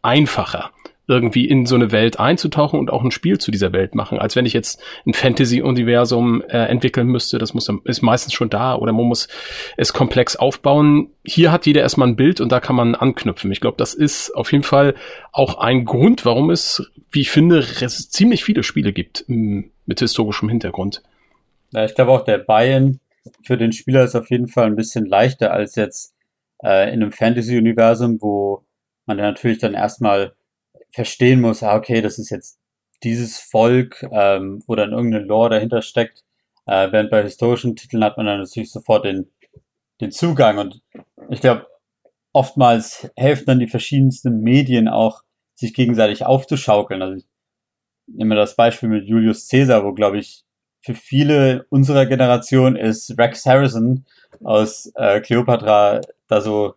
einfacher 0.00 0.70
irgendwie 1.12 1.46
in 1.46 1.66
so 1.66 1.74
eine 1.74 1.92
Welt 1.92 2.18
einzutauchen 2.18 2.78
und 2.78 2.90
auch 2.90 3.02
ein 3.02 3.10
Spiel 3.10 3.38
zu 3.38 3.50
dieser 3.50 3.72
Welt 3.72 3.94
machen, 3.94 4.18
als 4.18 4.36
wenn 4.36 4.46
ich 4.46 4.52
jetzt 4.52 4.82
ein 5.06 5.14
Fantasy-Universum 5.14 6.42
äh, 6.42 6.66
entwickeln 6.66 7.06
müsste. 7.06 7.38
Das 7.38 7.54
muss 7.54 7.68
ist 7.84 8.02
meistens 8.02 8.32
schon 8.32 8.50
da 8.50 8.74
oder 8.74 8.92
man 8.92 9.06
muss 9.06 9.28
es 9.76 9.92
komplex 9.92 10.36
aufbauen. 10.36 11.10
Hier 11.24 11.52
hat 11.52 11.66
jeder 11.66 11.82
erstmal 11.82 12.08
ein 12.08 12.16
Bild 12.16 12.40
und 12.40 12.50
da 12.50 12.60
kann 12.60 12.76
man 12.76 12.94
anknüpfen. 12.94 13.52
Ich 13.52 13.60
glaube, 13.60 13.76
das 13.76 13.94
ist 13.94 14.30
auf 14.32 14.50
jeden 14.52 14.64
Fall 14.64 14.94
auch 15.32 15.58
ein 15.58 15.84
Grund, 15.84 16.24
warum 16.24 16.50
es, 16.50 16.90
wie 17.10 17.20
ich 17.20 17.30
finde, 17.30 17.62
ziemlich 17.62 18.44
viele 18.44 18.62
Spiele 18.62 18.92
gibt 18.92 19.24
mit 19.28 20.00
historischem 20.00 20.48
Hintergrund. 20.48 21.02
Ja, 21.72 21.84
ich 21.84 21.94
glaube 21.94 22.12
auch 22.12 22.24
der 22.24 22.38
Buy-in 22.38 23.00
für 23.44 23.56
den 23.56 23.72
Spieler 23.72 24.04
ist 24.04 24.14
auf 24.14 24.30
jeden 24.30 24.48
Fall 24.48 24.66
ein 24.66 24.76
bisschen 24.76 25.06
leichter 25.06 25.52
als 25.52 25.76
jetzt 25.76 26.14
äh, 26.62 26.92
in 26.92 27.02
einem 27.02 27.12
Fantasy-Universum, 27.12 28.20
wo 28.20 28.64
man 29.06 29.18
dann 29.18 29.26
natürlich 29.26 29.58
dann 29.58 29.74
erstmal 29.74 30.34
verstehen 30.92 31.40
muss, 31.40 31.62
ah, 31.62 31.76
okay, 31.76 32.00
das 32.00 32.18
ist 32.18 32.30
jetzt 32.30 32.58
dieses 33.02 33.38
Volk, 33.38 34.06
ähm, 34.12 34.62
wo 34.66 34.74
dann 34.74 34.92
irgendeine 34.92 35.24
Lore 35.24 35.50
dahinter 35.50 35.82
steckt. 35.82 36.22
Äh, 36.66 36.92
während 36.92 37.10
bei 37.10 37.22
historischen 37.22 37.74
Titeln 37.74 38.04
hat 38.04 38.16
man 38.16 38.26
dann 38.26 38.38
natürlich 38.40 38.70
sofort 38.70 39.04
den, 39.04 39.30
den 40.00 40.12
Zugang. 40.12 40.58
Und 40.58 40.80
ich 41.30 41.40
glaube, 41.40 41.66
oftmals 42.32 43.10
helfen 43.16 43.46
dann 43.46 43.58
die 43.58 43.68
verschiedensten 43.68 44.40
Medien 44.40 44.88
auch, 44.88 45.22
sich 45.54 45.74
gegenseitig 45.74 46.24
aufzuschaukeln. 46.24 47.02
Also 47.02 47.16
ich 47.16 47.26
nehme 48.06 48.34
das 48.34 48.56
Beispiel 48.56 48.88
mit 48.88 49.06
Julius 49.06 49.48
Caesar, 49.48 49.84
wo, 49.84 49.92
glaube 49.92 50.18
ich, 50.18 50.44
für 50.80 50.94
viele 50.94 51.66
unserer 51.68 52.06
Generation 52.06 52.74
ist 52.74 53.16
Rex 53.16 53.46
Harrison 53.46 54.04
aus 54.42 54.90
äh, 54.96 55.20
Cleopatra 55.20 56.00
da 56.26 56.40
so 56.40 56.74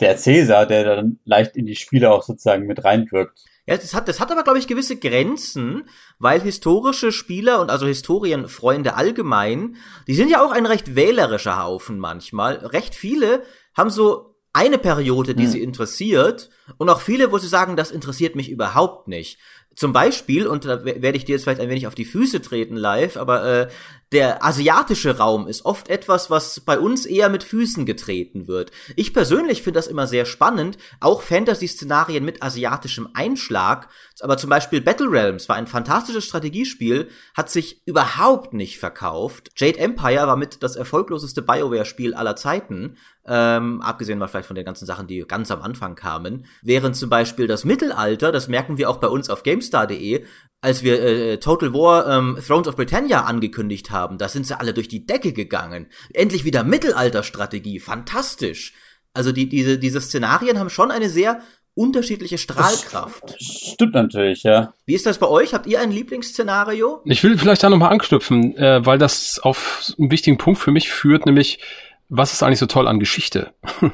der 0.00 0.16
Cäsar, 0.16 0.66
der 0.66 0.84
dann 0.84 1.18
leicht 1.24 1.56
in 1.56 1.66
die 1.66 1.76
Spiele 1.76 2.10
auch 2.10 2.22
sozusagen 2.22 2.66
mit 2.66 2.84
reinwirkt. 2.84 3.40
Ja, 3.66 3.76
das 3.76 3.92
hat, 3.92 4.08
das 4.08 4.18
hat 4.18 4.30
aber, 4.30 4.44
glaube 4.44 4.58
ich, 4.58 4.66
gewisse 4.66 4.96
Grenzen, 4.96 5.88
weil 6.18 6.40
historische 6.40 7.12
Spieler 7.12 7.60
und 7.60 7.70
also 7.70 7.86
Historienfreunde 7.86 8.94
allgemein, 8.94 9.76
die 10.06 10.14
sind 10.14 10.30
ja 10.30 10.42
auch 10.42 10.52
ein 10.52 10.64
recht 10.64 10.96
wählerischer 10.96 11.62
Haufen 11.62 11.98
manchmal. 11.98 12.56
Recht 12.56 12.94
viele 12.94 13.42
haben 13.76 13.90
so 13.90 14.36
eine 14.54 14.78
Periode, 14.78 15.34
die 15.34 15.44
hm. 15.44 15.50
sie 15.50 15.62
interessiert 15.62 16.48
und 16.78 16.88
auch 16.88 17.00
viele, 17.00 17.30
wo 17.30 17.38
sie 17.38 17.48
sagen, 17.48 17.76
das 17.76 17.90
interessiert 17.90 18.36
mich 18.36 18.50
überhaupt 18.50 19.06
nicht. 19.06 19.38
Zum 19.76 19.92
Beispiel, 19.92 20.46
und 20.46 20.64
da 20.64 20.84
werde 20.84 21.16
ich 21.16 21.24
dir 21.24 21.32
jetzt 21.32 21.44
vielleicht 21.44 21.60
ein 21.60 21.68
wenig 21.68 21.86
auf 21.86 21.94
die 21.94 22.04
Füße 22.04 22.42
treten 22.42 22.76
live, 22.76 23.16
aber 23.16 23.44
äh, 23.44 23.68
der 24.12 24.42
asiatische 24.44 25.18
Raum 25.18 25.46
ist 25.46 25.66
oft 25.66 25.90
etwas, 25.90 26.30
was 26.30 26.60
bei 26.60 26.78
uns 26.78 27.04
eher 27.04 27.28
mit 27.28 27.44
Füßen 27.44 27.84
getreten 27.84 28.48
wird. 28.48 28.70
Ich 28.96 29.12
persönlich 29.12 29.62
finde 29.62 29.78
das 29.78 29.86
immer 29.86 30.06
sehr 30.06 30.24
spannend, 30.24 30.78
auch 31.00 31.20
Fantasy-Szenarien 31.20 32.24
mit 32.24 32.42
asiatischem 32.42 33.08
Einschlag. 33.12 33.88
Aber 34.20 34.38
zum 34.38 34.48
Beispiel 34.48 34.80
Battle 34.80 35.10
Realms 35.10 35.48
war 35.48 35.56
ein 35.56 35.66
fantastisches 35.66 36.24
Strategiespiel, 36.24 37.08
hat 37.34 37.50
sich 37.50 37.82
überhaupt 37.86 38.54
nicht 38.54 38.78
verkauft. 38.78 39.50
Jade 39.56 39.78
Empire 39.78 40.26
war 40.26 40.36
mit 40.36 40.62
das 40.62 40.76
erfolgloseste 40.76 41.42
BioWare-Spiel 41.42 42.14
aller 42.14 42.36
Zeiten, 42.36 42.96
ähm, 43.26 43.82
abgesehen 43.82 44.18
mal 44.18 44.26
vielleicht 44.26 44.46
von 44.46 44.56
den 44.56 44.64
ganzen 44.64 44.86
Sachen, 44.86 45.06
die 45.06 45.24
ganz 45.28 45.50
am 45.50 45.60
Anfang 45.60 45.94
kamen. 45.94 46.46
Während 46.62 46.96
zum 46.96 47.10
Beispiel 47.10 47.46
das 47.46 47.66
Mittelalter, 47.66 48.32
das 48.32 48.48
merken 48.48 48.78
wir 48.78 48.88
auch 48.88 48.96
bei 48.96 49.08
uns 49.08 49.28
auf 49.28 49.42
GameStar.de, 49.42 50.24
als 50.60 50.82
wir 50.82 51.02
äh, 51.02 51.38
Total 51.38 51.72
War 51.72 52.06
ähm, 52.08 52.38
Thrones 52.44 52.68
of 52.68 52.76
Britannia 52.76 53.22
angekündigt 53.22 53.90
haben, 53.90 54.18
da 54.18 54.28
sind 54.28 54.46
sie 54.46 54.58
alle 54.58 54.74
durch 54.74 54.88
die 54.88 55.06
Decke 55.06 55.32
gegangen. 55.32 55.86
Endlich 56.12 56.44
wieder 56.44 56.64
Mittelalterstrategie, 56.64 57.78
fantastisch. 57.78 58.74
Also 59.14 59.32
die, 59.32 59.48
diese, 59.48 59.78
diese 59.78 60.00
Szenarien 60.00 60.58
haben 60.58 60.70
schon 60.70 60.90
eine 60.90 61.08
sehr 61.08 61.40
unterschiedliche 61.74 62.38
Strahlkraft. 62.38 63.36
Stimmt 63.40 63.94
natürlich, 63.94 64.42
ja. 64.42 64.74
Wie 64.84 64.94
ist 64.94 65.06
das 65.06 65.18
bei 65.18 65.28
euch? 65.28 65.54
Habt 65.54 65.68
ihr 65.68 65.80
ein 65.80 65.92
Lieblingsszenario? 65.92 67.02
Ich 67.04 67.22
will 67.22 67.38
vielleicht 67.38 67.62
da 67.62 67.70
nochmal 67.70 67.92
anknüpfen, 67.92 68.56
äh, 68.56 68.84
weil 68.84 68.98
das 68.98 69.38
auf 69.40 69.92
einen 69.96 70.10
wichtigen 70.10 70.38
Punkt 70.38 70.58
für 70.58 70.72
mich 70.72 70.90
führt, 70.90 71.24
nämlich 71.24 71.60
was 72.08 72.32
ist 72.32 72.42
eigentlich 72.42 72.58
so 72.58 72.66
toll 72.66 72.88
an 72.88 72.98
Geschichte? 72.98 73.52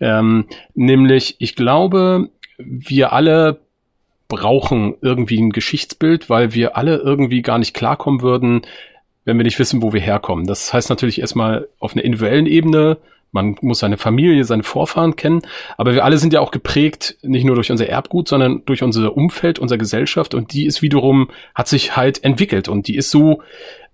ähm, 0.00 0.48
nämlich, 0.74 1.36
ich 1.40 1.56
glaube, 1.56 2.30
wir 2.58 3.12
alle 3.12 3.65
brauchen 4.28 4.94
irgendwie 5.00 5.40
ein 5.40 5.50
Geschichtsbild, 5.50 6.28
weil 6.28 6.54
wir 6.54 6.76
alle 6.76 6.96
irgendwie 6.96 7.42
gar 7.42 7.58
nicht 7.58 7.74
klarkommen 7.74 8.22
würden, 8.22 8.62
wenn 9.24 9.36
wir 9.36 9.44
nicht 9.44 9.58
wissen, 9.58 9.82
wo 9.82 9.92
wir 9.92 10.00
herkommen. 10.00 10.46
Das 10.46 10.72
heißt 10.72 10.90
natürlich 10.90 11.20
erstmal 11.20 11.68
auf 11.78 11.92
einer 11.92 12.04
individuellen 12.04 12.46
Ebene, 12.46 12.98
man 13.32 13.56
muss 13.60 13.80
seine 13.80 13.98
Familie, 13.98 14.44
seine 14.44 14.62
Vorfahren 14.62 15.16
kennen, 15.16 15.42
aber 15.76 15.94
wir 15.94 16.04
alle 16.04 16.16
sind 16.16 16.32
ja 16.32 16.40
auch 16.40 16.52
geprägt, 16.52 17.16
nicht 17.22 17.44
nur 17.44 17.56
durch 17.56 17.70
unser 17.70 17.88
Erbgut, 17.88 18.28
sondern 18.28 18.62
durch 18.64 18.82
unser 18.82 19.16
Umfeld, 19.16 19.58
unsere 19.58 19.78
Gesellschaft 19.78 20.34
und 20.34 20.52
die 20.52 20.64
ist 20.64 20.80
wiederum, 20.80 21.28
hat 21.54 21.68
sich 21.68 21.96
halt 21.96 22.24
entwickelt 22.24 22.68
und 22.68 22.88
die 22.88 22.96
ist 22.96 23.10
so 23.10 23.42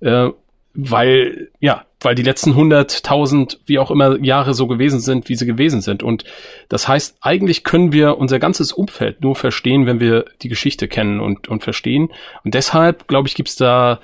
äh, 0.01 0.31
weil, 0.75 1.51
ja, 1.61 1.85
weil 2.05 2.15
die 2.15 2.23
letzten 2.23 2.55
hunderttausend, 2.55 3.61
wie 3.67 3.79
auch 3.79 3.91
immer, 3.91 4.19
Jahre 4.21 4.55
so 4.55 4.67
gewesen 4.67 5.01
sind, 5.01 5.29
wie 5.29 5.37
sie 5.37 5.47
gewesen 5.47 5.81
sind. 5.81 6.03
Und 6.03 6.25
das 6.69 6.89
heißt, 6.89 7.17
eigentlich 7.21 7.65
können 7.65 7.93
wir 7.93 8.19
unser 8.19 8.39
ganzes 8.39 8.73
Umfeld 8.73 9.21
nur 9.21 9.37
verstehen, 9.37 9.87
wenn 9.87 10.01
wir 10.01 10.25
die 10.43 10.49
Geschichte 10.49 10.89
kennen 10.89 11.21
und, 11.21 11.49
und 11.49 11.63
verstehen. 11.63 12.11
Und 12.45 12.55
deshalb, 12.55 13.09
glaube 13.09 13.29
ich, 13.29 13.35
gibt's 13.35 13.57
da, 13.57 14.01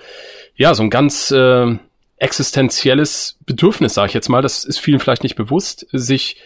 ja, 0.56 0.74
so 0.74 0.82
ein 0.82 0.90
ganz 0.90 1.30
äh, 1.30 1.76
existenzielles 2.16 3.38
Bedürfnis, 3.46 3.94
sage 3.94 4.08
ich 4.08 4.14
jetzt 4.14 4.28
mal, 4.28 4.42
das 4.42 4.64
ist 4.64 4.78
vielen 4.78 5.00
vielleicht 5.00 5.22
nicht 5.22 5.36
bewusst, 5.36 5.86
sich 5.92 6.36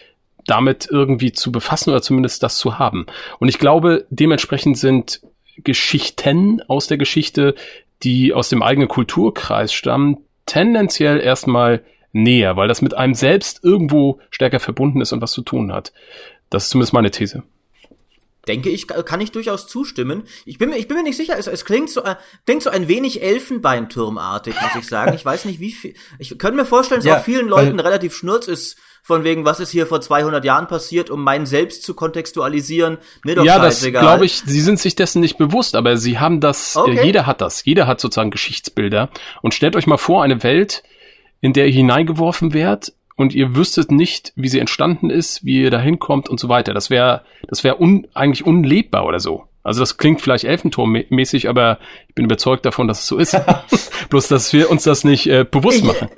damit 0.45 0.87
irgendwie 0.91 1.31
zu 1.31 1.51
befassen 1.51 1.91
oder 1.91 2.01
zumindest 2.01 2.43
das 2.43 2.57
zu 2.57 2.77
haben. 2.77 3.05
Und 3.39 3.47
ich 3.47 3.59
glaube, 3.59 4.05
dementsprechend 4.09 4.77
sind 4.77 5.21
Geschichten 5.57 6.61
aus 6.67 6.87
der 6.87 6.97
Geschichte 6.97 7.55
die 8.03 8.33
aus 8.33 8.49
dem 8.49 8.61
eigenen 8.61 8.87
Kulturkreis 8.87 9.73
stammen, 9.73 10.17
tendenziell 10.45 11.19
erstmal 11.19 11.83
näher, 12.11 12.55
weil 12.55 12.67
das 12.67 12.81
mit 12.81 12.93
einem 12.93 13.15
selbst 13.15 13.63
irgendwo 13.63 14.19
stärker 14.29 14.59
verbunden 14.59 15.01
ist 15.01 15.11
und 15.11 15.21
was 15.21 15.31
zu 15.31 15.41
tun 15.41 15.73
hat. 15.73 15.93
Das 16.49 16.65
ist 16.65 16.69
zumindest 16.69 16.93
meine 16.93 17.11
These. 17.11 17.43
Denke 18.47 18.69
ich, 18.69 18.87
kann 18.87 19.21
ich 19.21 19.31
durchaus 19.31 19.67
zustimmen. 19.67 20.23
Ich 20.45 20.57
bin 20.57 20.69
mir, 20.69 20.77
ich 20.77 20.89
bin 20.89 20.97
mir 20.97 21.03
nicht 21.03 21.15
sicher, 21.15 21.37
es, 21.37 21.47
es 21.47 21.63
klingt 21.63 21.89
so, 21.89 22.03
äh, 22.03 22.15
klingt 22.45 22.61
so 22.61 22.69
ein 22.69 22.89
wenig 22.89 23.23
Elfenbeinturmartig, 23.23 24.53
muss 24.61 24.83
ich 24.83 24.87
sagen. 24.87 25.13
Ich 25.13 25.23
weiß 25.23 25.45
nicht, 25.45 25.61
wie 25.61 25.71
viel, 25.71 25.93
ich 26.19 26.37
könnte 26.37 26.57
mir 26.57 26.65
vorstellen, 26.65 26.99
dass 26.99 27.05
ja, 27.05 27.19
auch 27.19 27.23
vielen 27.23 27.47
Leuten 27.47 27.79
relativ 27.79 28.13
schnurz 28.13 28.49
ist, 28.49 28.77
von 29.05 29.25
wegen, 29.25 29.43
was 29.43 29.59
ist 29.59 29.69
hier 29.69 29.85
vor 29.85 29.99
200 29.99 30.45
Jahren 30.45 30.67
passiert, 30.67 31.09
um 31.09 31.23
meinen 31.23 31.45
Selbst 31.45 31.83
zu 31.83 31.93
kontextualisieren. 31.93 32.97
Mir 33.25 33.35
doch 33.35 33.43
ja, 33.43 33.59
das 33.59 33.83
glaube 33.83 34.25
ich, 34.25 34.39
sie 34.45 34.61
sind 34.61 34.79
sich 34.79 34.95
dessen 34.95 35.19
nicht 35.19 35.37
bewusst, 35.37 35.75
aber 35.75 35.97
sie 35.97 36.19
haben 36.19 36.39
das, 36.39 36.77
äh, 36.77 36.79
okay. 36.79 36.97
äh, 36.97 37.05
jeder 37.05 37.25
hat 37.25 37.41
das, 37.41 37.65
jeder 37.65 37.85
hat 37.85 37.99
sozusagen 37.99 38.31
Geschichtsbilder. 38.31 39.09
Und 39.41 39.53
stellt 39.53 39.75
euch 39.75 39.87
mal 39.87 39.97
vor, 39.97 40.23
eine 40.23 40.41
Welt, 40.41 40.83
in 41.41 41.51
der 41.51 41.67
ihr 41.67 41.73
hineingeworfen 41.73 42.53
werdet 42.53 42.93
und 43.17 43.35
ihr 43.35 43.57
wüsstet 43.57 43.91
nicht, 43.91 44.31
wie 44.37 44.47
sie 44.47 44.59
entstanden 44.59 45.09
ist, 45.09 45.43
wie 45.43 45.63
ihr 45.63 45.69
da 45.69 45.81
hinkommt 45.81 46.29
und 46.29 46.39
so 46.39 46.47
weiter. 46.47 46.73
Das 46.73 46.89
wäre 46.89 47.23
das 47.49 47.65
wäre 47.65 47.81
un, 47.81 48.07
eigentlich 48.13 48.45
unlebbar 48.45 49.05
oder 49.05 49.19
so. 49.19 49.43
Also 49.63 49.81
das 49.81 49.97
klingt 49.97 50.21
vielleicht 50.21 50.45
Elfenturm-mäßig, 50.45 51.49
aber 51.49 51.79
ich 52.07 52.15
bin 52.15 52.25
überzeugt 52.25 52.65
davon, 52.65 52.87
dass 52.87 53.01
es 53.01 53.07
so 53.07 53.17
ist. 53.17 53.37
Bloß, 54.09 54.29
dass 54.29 54.53
wir 54.53 54.71
uns 54.71 54.83
das 54.83 55.03
nicht 55.03 55.27
äh, 55.27 55.45
bewusst 55.49 55.83
machen. 55.83 56.09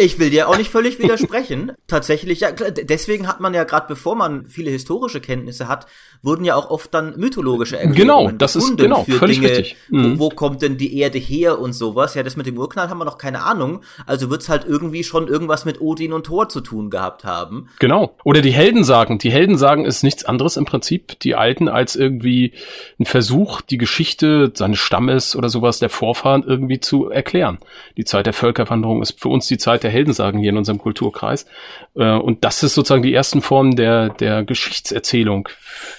Ich 0.00 0.20
will 0.20 0.30
dir 0.30 0.48
auch 0.48 0.56
nicht 0.56 0.70
völlig 0.70 0.98
widersprechen. 1.02 1.72
Tatsächlich, 1.88 2.40
ja, 2.40 2.52
deswegen 2.52 3.26
hat 3.26 3.40
man 3.40 3.52
ja 3.52 3.64
gerade, 3.64 3.88
bevor 3.88 4.14
man 4.14 4.46
viele 4.46 4.70
historische 4.70 5.20
Kenntnisse 5.20 5.66
hat, 5.66 5.86
wurden 6.22 6.44
ja 6.44 6.54
auch 6.56 6.70
oft 6.70 6.92
dann 6.92 7.14
mythologische 7.16 7.76
Erklärungen 7.76 7.98
Genau, 7.98 8.30
das 8.30 8.56
ist 8.56 8.76
genau 8.76 9.04
völlig 9.04 9.40
Dinge, 9.40 9.50
richtig. 9.50 9.76
Mhm. 9.88 10.18
Wo, 10.18 10.26
wo, 10.26 10.28
kommt 10.30 10.62
denn 10.62 10.76
die 10.76 10.98
Erde 10.98 11.18
her 11.18 11.58
und 11.58 11.72
sowas? 11.72 12.14
Ja, 12.14 12.22
das 12.22 12.36
mit 12.36 12.46
dem 12.46 12.58
Urknall 12.58 12.88
haben 12.88 12.98
wir 12.98 13.04
noch 13.04 13.18
keine 13.18 13.42
Ahnung. 13.42 13.82
Also 14.06 14.30
wird's 14.30 14.48
halt 14.48 14.64
irgendwie 14.66 15.04
schon 15.04 15.28
irgendwas 15.28 15.64
mit 15.64 15.80
Odin 15.80 16.12
und 16.12 16.26
Thor 16.26 16.48
zu 16.48 16.60
tun 16.60 16.90
gehabt 16.90 17.24
haben. 17.24 17.68
Genau. 17.78 18.16
Oder 18.24 18.40
die 18.40 18.50
Heldensagen. 18.50 19.18
Die 19.18 19.30
Heldensagen 19.30 19.84
ist 19.84 20.02
nichts 20.02 20.24
anderes 20.24 20.56
im 20.56 20.64
Prinzip, 20.64 21.18
die 21.20 21.34
alten, 21.34 21.68
als 21.68 21.96
irgendwie 21.96 22.52
ein 22.98 23.04
Versuch, 23.04 23.60
die 23.60 23.78
Geschichte 23.78 24.52
seines 24.54 24.78
Stammes 24.78 25.36
oder 25.36 25.48
sowas 25.48 25.78
der 25.78 25.88
Vorfahren 25.88 26.42
irgendwie 26.42 26.80
zu 26.80 27.10
erklären. 27.10 27.58
Die 27.96 28.04
Zeit 28.04 28.26
der 28.26 28.32
Völkerwanderung 28.32 29.02
ist 29.02 29.20
für 29.20 29.28
uns 29.28 29.46
die 29.46 29.58
Zeit 29.58 29.82
der 29.82 29.90
Heldensagen 29.90 30.40
hier 30.40 30.50
in 30.50 30.56
unserem 30.56 30.78
Kulturkreis. 30.78 31.46
Äh, 31.94 32.12
und 32.12 32.44
das 32.44 32.62
ist 32.62 32.74
sozusagen 32.74 33.02
die 33.02 33.14
ersten 33.14 33.42
Formen 33.42 33.76
der, 33.76 34.10
der 34.10 34.44
Geschichtserzählung 34.44 35.48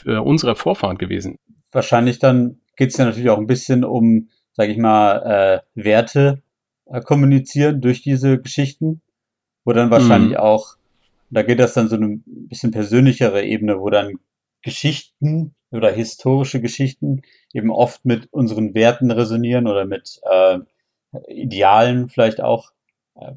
äh, 0.09 0.17
unserer 0.17 0.55
Vorfahren 0.55 0.97
gewesen. 0.97 1.37
Wahrscheinlich 1.71 2.19
dann 2.19 2.59
geht 2.75 2.91
es 2.91 2.97
ja 2.97 3.05
natürlich 3.05 3.29
auch 3.29 3.37
ein 3.37 3.47
bisschen 3.47 3.83
um, 3.83 4.29
sage 4.53 4.71
ich 4.71 4.77
mal, 4.77 5.61
äh, 5.75 5.83
Werte 5.83 6.41
äh, 6.85 7.01
kommunizieren 7.01 7.81
durch 7.81 8.01
diese 8.01 8.39
Geschichten, 8.39 9.01
wo 9.65 9.73
dann 9.73 9.91
wahrscheinlich 9.91 10.31
mhm. 10.31 10.37
auch, 10.37 10.75
da 11.29 11.43
geht 11.43 11.59
das 11.59 11.73
dann 11.73 11.89
so 11.89 11.95
eine 11.95 12.19
bisschen 12.25 12.71
persönlichere 12.71 13.43
Ebene, 13.43 13.79
wo 13.79 13.89
dann 13.89 14.19
Geschichten 14.61 15.55
oder 15.71 15.91
historische 15.91 16.61
Geschichten 16.61 17.21
eben 17.53 17.69
oft 17.69 18.05
mit 18.05 18.27
unseren 18.31 18.73
Werten 18.73 19.11
resonieren 19.11 19.67
oder 19.67 19.85
mit 19.85 20.19
äh, 20.23 20.59
Idealen 21.27 22.09
vielleicht 22.09 22.41
auch. 22.41 22.71
Äh, 23.15 23.33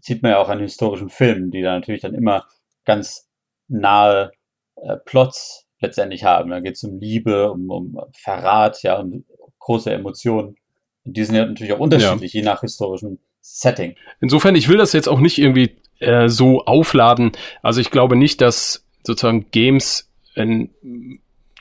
sieht 0.00 0.22
man 0.22 0.32
ja 0.32 0.38
auch 0.38 0.48
an 0.48 0.60
historischen 0.60 1.08
Filmen, 1.08 1.50
die 1.50 1.62
da 1.62 1.72
natürlich 1.72 2.02
dann 2.02 2.14
immer 2.14 2.46
ganz 2.84 3.28
nahe 3.68 4.30
äh, 4.76 4.96
Plots 5.04 5.65
letztendlich 5.86 6.24
haben. 6.24 6.50
Da 6.50 6.60
geht 6.60 6.74
es 6.74 6.84
um 6.84 6.98
Liebe, 6.98 7.50
um, 7.50 7.70
um 7.70 7.98
Verrat, 8.12 8.82
ja, 8.82 8.98
um 8.98 9.24
große 9.58 9.92
Emotionen. 9.92 10.56
Und 11.04 11.16
die 11.16 11.24
sind 11.24 11.36
ja 11.36 11.46
natürlich 11.46 11.72
auch 11.72 11.78
unterschiedlich, 11.78 12.32
ja. 12.32 12.40
je 12.40 12.44
nach 12.44 12.60
historischem 12.60 13.18
Setting. 13.40 13.94
Insofern, 14.20 14.56
ich 14.56 14.68
will 14.68 14.76
das 14.76 14.92
jetzt 14.92 15.08
auch 15.08 15.20
nicht 15.20 15.38
irgendwie 15.38 15.76
äh, 16.00 16.28
so 16.28 16.64
aufladen. 16.64 17.32
Also 17.62 17.80
ich 17.80 17.90
glaube 17.90 18.16
nicht, 18.16 18.40
dass 18.40 18.84
sozusagen 19.04 19.46
Games 19.52 20.10
in, 20.34 20.70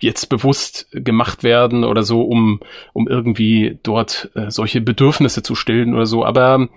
jetzt 0.02 0.28
bewusst 0.30 0.88
gemacht 0.92 1.44
werden 1.44 1.84
oder 1.84 2.04
so, 2.04 2.24
um, 2.24 2.60
um 2.94 3.08
irgendwie 3.08 3.80
dort 3.84 4.32
äh, 4.36 4.50
solche 4.50 4.82
Bedürfnisse 4.82 5.44
zu 5.44 5.56
stillen 5.56 5.94
oder 5.94 6.06
so. 6.06 6.26
Aber 6.26 6.70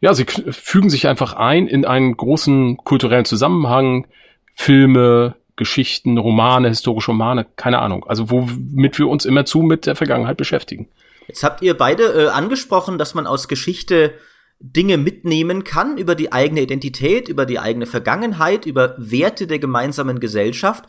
ja, 0.00 0.12
sie 0.14 0.26
fügen 0.26 0.90
sich 0.90 1.06
einfach 1.06 1.34
ein 1.34 1.66
in 1.66 1.84
einen 1.84 2.16
großen 2.16 2.78
kulturellen 2.78 3.24
Zusammenhang. 3.24 4.06
Filme, 4.54 5.36
Geschichten, 5.58 6.16
Romane, 6.16 6.68
historische 6.68 7.10
Romane, 7.10 7.46
keine 7.56 7.80
Ahnung. 7.80 8.04
Also 8.06 8.30
womit 8.30 8.98
wir 8.98 9.08
uns 9.08 9.26
immer 9.26 9.44
zu 9.44 9.60
mit 9.60 9.84
der 9.84 9.96
Vergangenheit 9.96 10.38
beschäftigen. 10.38 10.88
Jetzt 11.26 11.42
habt 11.44 11.60
ihr 11.60 11.76
beide 11.76 12.04
äh, 12.04 12.28
angesprochen, 12.28 12.96
dass 12.96 13.12
man 13.12 13.26
aus 13.26 13.48
Geschichte 13.48 14.14
Dinge 14.60 14.96
mitnehmen 14.96 15.62
kann 15.62 15.98
über 15.98 16.14
die 16.14 16.32
eigene 16.32 16.62
Identität, 16.62 17.28
über 17.28 17.44
die 17.44 17.58
eigene 17.58 17.86
Vergangenheit, 17.86 18.64
über 18.64 18.94
Werte 18.96 19.46
der 19.46 19.58
gemeinsamen 19.58 20.18
Gesellschaft. 20.18 20.86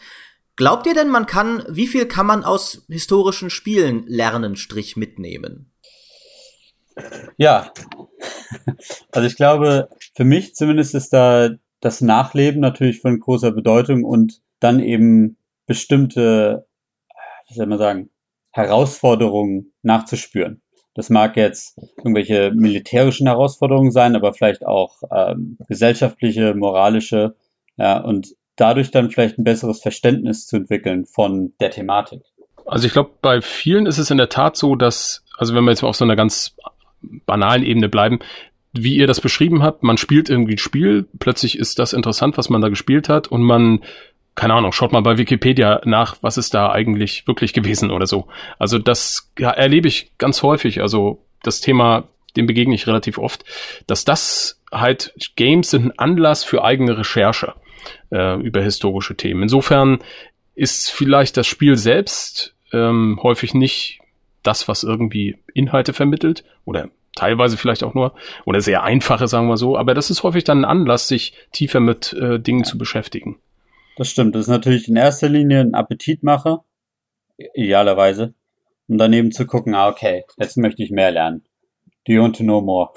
Glaubt 0.56 0.88
ihr 0.88 0.94
denn, 0.94 1.10
man 1.10 1.26
kann, 1.26 1.64
wie 1.70 1.88
viel 1.88 2.06
kann 2.06 2.26
man 2.26 2.44
aus 2.44 2.86
historischen 2.90 3.50
Spielen 3.50 4.06
lernen, 4.08 4.56
Strich 4.56 4.98
mitnehmen? 4.98 5.72
Ja, 7.38 7.72
also 9.12 9.28
ich 9.28 9.36
glaube, 9.36 9.90
für 10.16 10.26
mich 10.26 10.56
zumindest 10.56 10.96
ist 10.96 11.14
da 11.14 11.50
das 11.80 12.02
Nachleben 12.02 12.60
natürlich 12.60 13.00
von 13.02 13.20
großer 13.20 13.52
Bedeutung 13.52 14.04
und 14.04 14.42
dann 14.60 14.80
eben 14.80 15.38
bestimmte, 15.66 16.68
wie 17.48 17.54
soll 17.54 17.68
man 17.68 17.78
sagen, 17.78 18.10
Herausforderungen 18.52 19.74
nachzuspüren. 19.82 20.62
Das 20.96 21.10
mag 21.10 21.38
jetzt 21.38 21.78
irgendwelche 21.98 22.52
militärischen 22.54 23.28
Herausforderungen 23.28 23.92
sein, 23.92 24.16
aber 24.16 24.34
vielleicht 24.34 24.66
auch 24.66 25.02
ähm, 25.16 25.58
gesellschaftliche, 25.68 26.56
moralische, 26.56 27.36
ja, 27.78 28.00
und 28.00 28.36
dadurch 28.56 28.92
dann 28.92 29.10
vielleicht 29.10 29.38
ein 29.38 29.44
besseres 29.44 29.82
Verständnis 29.82 30.48
zu 30.48 30.58
entwickeln 30.58 31.06
von 31.06 31.54
der 31.62 31.72
Thematik. 31.72 32.24
Also 32.66 32.88
ich 32.88 32.94
glaube, 32.94 33.12
bei 33.22 33.42
vielen 33.42 33.86
ist 33.86 33.98
es 33.98 34.12
in 34.12 34.18
der 34.18 34.30
Tat 34.30 34.58
so, 34.58 34.76
dass, 34.76 35.24
also 35.38 35.56
wenn 35.56 35.64
wir 35.64 35.72
jetzt 35.72 35.82
mal 35.82 35.90
auf 35.90 35.96
so 35.96 36.04
einer 36.04 36.16
ganz 36.16 36.56
banalen 37.26 37.64
Ebene 37.64 37.88
bleiben, 37.88 38.20
wie 38.74 38.96
ihr 38.96 39.08
das 39.08 39.22
beschrieben 39.22 39.64
habt, 39.64 39.84
man 39.84 39.98
spielt 39.98 40.30
irgendwie 40.30 40.56
ein 40.56 40.60
Spiel, 40.60 41.08
plötzlich 41.18 41.58
ist 41.58 41.80
das 41.80 41.94
interessant, 41.94 42.38
was 42.38 42.50
man 42.50 42.62
da 42.62 42.70
gespielt 42.70 43.10
hat 43.10 43.28
und 43.28 43.42
man 43.42 43.80
keine 44.36 44.54
Ahnung, 44.54 44.72
schaut 44.72 44.92
mal 44.92 45.02
bei 45.02 45.18
Wikipedia 45.18 45.82
nach, 45.84 46.18
was 46.22 46.38
ist 46.38 46.54
da 46.54 46.72
eigentlich 46.72 47.28
wirklich 47.28 47.54
gewesen 47.54 47.92
oder 47.92 48.08
so. 48.08 48.28
Also 48.58 48.80
das 48.80 49.32
ja, 49.38 49.50
erlebe 49.50 49.88
ich 49.88 50.18
ganz 50.18 50.44
häufig. 50.44 50.82
Also 50.82 51.26
das 51.44 51.62
Thema, 51.62 52.08
dem 52.38 52.48
begegne 52.48 52.76
ich 52.76 52.88
relativ 52.88 53.18
oft, 53.18 53.44
dass 53.88 54.06
das 54.06 54.62
halt 54.72 55.14
Games 55.36 55.72
sind 55.72 55.86
ein 55.86 56.00
Anlass 56.00 56.44
für 56.44 56.64
eigene 56.64 56.98
Recherche 56.98 57.54
äh, 58.12 58.40
über 58.40 58.62
historische 58.62 59.16
Themen. 59.16 59.44
Insofern 59.44 60.00
ist 60.56 60.92
vielleicht 60.92 61.38
das 61.38 61.48
Spiel 61.48 61.76
selbst 61.76 62.56
ähm, 62.72 63.20
häufig 63.24 63.54
nicht 63.54 64.00
das, 64.44 64.68
was 64.68 64.84
irgendwie 64.84 65.38
Inhalte 65.54 65.94
vermittelt 65.94 66.44
oder 66.66 66.90
teilweise 67.16 67.58
vielleicht 67.58 67.84
auch 67.84 67.94
nur 67.94 68.14
oder 68.46 68.62
sehr 68.62 68.84
einfache, 68.84 69.28
sagen 69.28 69.48
wir 69.48 69.58
so, 69.58 69.78
aber 69.78 69.94
das 69.94 70.10
ist 70.10 70.24
häufig 70.24 70.44
dann 70.44 70.60
ein 70.60 70.66
Anlass, 70.66 71.08
sich 71.08 71.34
tiefer 71.52 71.80
mit 71.80 72.14
äh, 72.14 72.40
Dingen 72.40 72.64
zu 72.64 72.78
beschäftigen. 72.78 73.40
Das 74.00 74.10
stimmt, 74.10 74.34
das 74.34 74.44
ist 74.44 74.48
natürlich 74.48 74.88
in 74.88 74.96
erster 74.96 75.28
Linie 75.28 75.60
ein 75.60 75.74
Appetitmacher, 75.74 76.64
idealerweise, 77.54 78.34
um 78.88 78.98
daneben 78.98 79.34
zu 79.34 79.46
gucken, 79.46 79.76
ah, 79.76 79.90
okay, 79.90 80.24
jetzt 80.38 80.56
möchte 80.56 80.82
ich 80.82 80.90
mehr 80.90 81.12
lernen. 81.12 81.44
Do 82.08 82.14
you 82.14 82.22
want 82.22 82.38
to 82.38 82.44
know 82.44 82.62
more? 82.62 82.92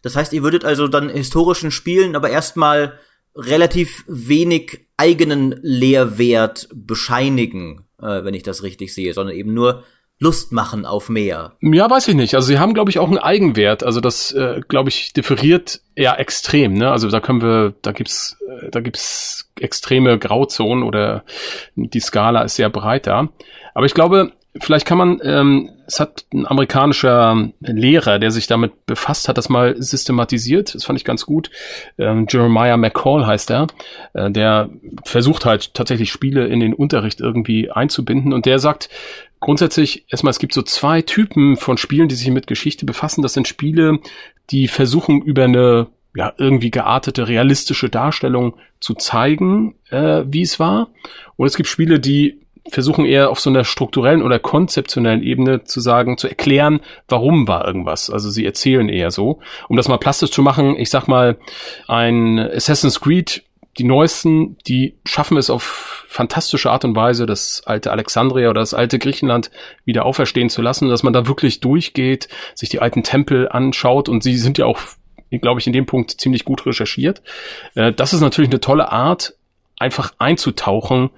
Das 0.00 0.14
heißt, 0.14 0.32
ihr 0.32 0.44
würdet 0.44 0.64
also 0.64 0.86
dann 0.86 1.10
historischen 1.10 1.72
Spielen 1.72 2.14
aber 2.14 2.30
erstmal 2.30 2.94
relativ 3.34 4.04
wenig 4.06 4.86
eigenen 4.96 5.58
Lehrwert 5.60 6.68
bescheinigen, 6.72 7.84
äh, 8.00 8.22
wenn 8.22 8.32
ich 8.32 8.44
das 8.44 8.62
richtig 8.62 8.94
sehe, 8.94 9.12
sondern 9.12 9.34
eben 9.34 9.52
nur 9.52 9.82
Lust 10.20 10.50
machen 10.52 10.84
auf 10.84 11.08
mehr. 11.08 11.56
Ja, 11.60 11.88
weiß 11.88 12.08
ich 12.08 12.14
nicht. 12.14 12.34
Also 12.34 12.48
sie 12.48 12.58
haben, 12.58 12.74
glaube 12.74 12.90
ich, 12.90 12.98
auch 12.98 13.08
einen 13.08 13.18
Eigenwert. 13.18 13.84
Also 13.84 14.00
das, 14.00 14.32
äh, 14.32 14.60
glaube 14.66 14.88
ich, 14.88 15.12
differiert 15.12 15.80
eher 15.94 16.18
extrem. 16.18 16.74
Ne? 16.74 16.90
Also 16.90 17.08
da 17.08 17.20
können 17.20 17.40
wir, 17.40 17.74
da 17.82 17.92
gibt's, 17.92 18.36
äh, 18.47 18.47
da 18.70 18.80
gibt's 18.80 19.50
extreme 19.60 20.18
Grauzonen 20.18 20.84
oder 20.84 21.24
die 21.74 22.00
Skala 22.00 22.42
ist 22.42 22.56
sehr 22.56 22.70
breit 22.70 23.06
da. 23.06 23.28
Aber 23.74 23.86
ich 23.86 23.94
glaube, 23.94 24.32
vielleicht 24.60 24.86
kann 24.86 24.98
man, 24.98 25.20
ähm, 25.22 25.70
es 25.86 26.00
hat 26.00 26.26
ein 26.32 26.46
amerikanischer 26.46 27.50
Lehrer, 27.60 28.18
der 28.18 28.30
sich 28.30 28.46
damit 28.46 28.86
befasst 28.86 29.28
hat, 29.28 29.38
das 29.38 29.48
mal 29.48 29.80
systematisiert. 29.80 30.74
Das 30.74 30.84
fand 30.84 30.98
ich 30.98 31.04
ganz 31.04 31.26
gut. 31.26 31.50
Ähm, 31.98 32.26
Jeremiah 32.28 32.76
McCall 32.76 33.26
heißt 33.26 33.50
er. 33.50 33.68
Äh, 34.14 34.30
der 34.30 34.70
versucht 35.04 35.44
halt 35.44 35.74
tatsächlich 35.74 36.10
Spiele 36.10 36.46
in 36.46 36.60
den 36.60 36.74
Unterricht 36.74 37.20
irgendwie 37.20 37.70
einzubinden 37.70 38.32
und 38.32 38.46
der 38.46 38.58
sagt, 38.58 38.88
grundsätzlich 39.40 40.04
erstmal, 40.08 40.32
es 40.32 40.38
gibt 40.38 40.54
so 40.54 40.62
zwei 40.62 41.02
Typen 41.02 41.56
von 41.56 41.78
Spielen, 41.78 42.08
die 42.08 42.16
sich 42.16 42.30
mit 42.30 42.46
Geschichte 42.46 42.84
befassen. 42.84 43.22
Das 43.22 43.34
sind 43.34 43.48
Spiele, 43.48 43.98
die 44.50 44.68
versuchen 44.68 45.22
über 45.22 45.44
eine 45.44 45.86
ja, 46.18 46.32
irgendwie 46.36 46.72
geartete, 46.72 47.28
realistische 47.28 47.88
Darstellung 47.88 48.56
zu 48.80 48.94
zeigen, 48.94 49.76
äh, 49.88 50.24
wie 50.26 50.42
es 50.42 50.58
war. 50.58 50.88
Und 51.36 51.46
es 51.46 51.56
gibt 51.56 51.68
Spiele, 51.68 52.00
die 52.00 52.40
versuchen 52.68 53.04
eher 53.04 53.30
auf 53.30 53.38
so 53.38 53.50
einer 53.50 53.62
strukturellen 53.62 54.22
oder 54.22 54.40
konzeptionellen 54.40 55.22
Ebene 55.22 55.62
zu 55.62 55.78
sagen, 55.78 56.18
zu 56.18 56.26
erklären, 56.26 56.80
warum 57.06 57.46
war 57.46 57.64
irgendwas. 57.64 58.10
Also 58.10 58.30
sie 58.30 58.44
erzählen 58.44 58.88
eher 58.88 59.12
so. 59.12 59.38
Um 59.68 59.76
das 59.76 59.86
mal 59.86 59.98
plastisch 59.98 60.32
zu 60.32 60.42
machen, 60.42 60.76
ich 60.76 60.90
sag 60.90 61.06
mal, 61.06 61.38
ein 61.86 62.40
Assassin's 62.40 63.00
Creed 63.00 63.44
die 63.78 63.84
neuesten, 63.84 64.56
die 64.66 64.96
schaffen 65.04 65.36
es 65.36 65.50
auf 65.50 66.04
fantastische 66.08 66.70
Art 66.70 66.84
und 66.84 66.96
Weise, 66.96 67.26
das 67.26 67.62
alte 67.64 67.92
Alexandria 67.92 68.50
oder 68.50 68.60
das 68.60 68.74
alte 68.74 68.98
Griechenland 68.98 69.50
wieder 69.84 70.04
auferstehen 70.04 70.50
zu 70.50 70.62
lassen, 70.62 70.88
dass 70.88 71.04
man 71.04 71.12
da 71.12 71.28
wirklich 71.28 71.60
durchgeht, 71.60 72.28
sich 72.54 72.68
die 72.68 72.80
alten 72.80 73.04
Tempel 73.04 73.48
anschaut 73.48 74.08
und 74.08 74.22
sie 74.22 74.36
sind 74.36 74.58
ja 74.58 74.66
auch, 74.66 74.80
glaube 75.30 75.60
ich, 75.60 75.66
in 75.66 75.72
dem 75.72 75.86
Punkt 75.86 76.10
ziemlich 76.12 76.44
gut 76.44 76.64
recherchiert. 76.66 77.22
Äh, 77.74 77.92
das 77.92 78.12
ist 78.12 78.20
natürlich 78.20 78.50
eine 78.50 78.60
tolle 78.60 78.90
Art, 78.90 79.34
einfach 79.78 80.12
einzutauchen, 80.18 81.10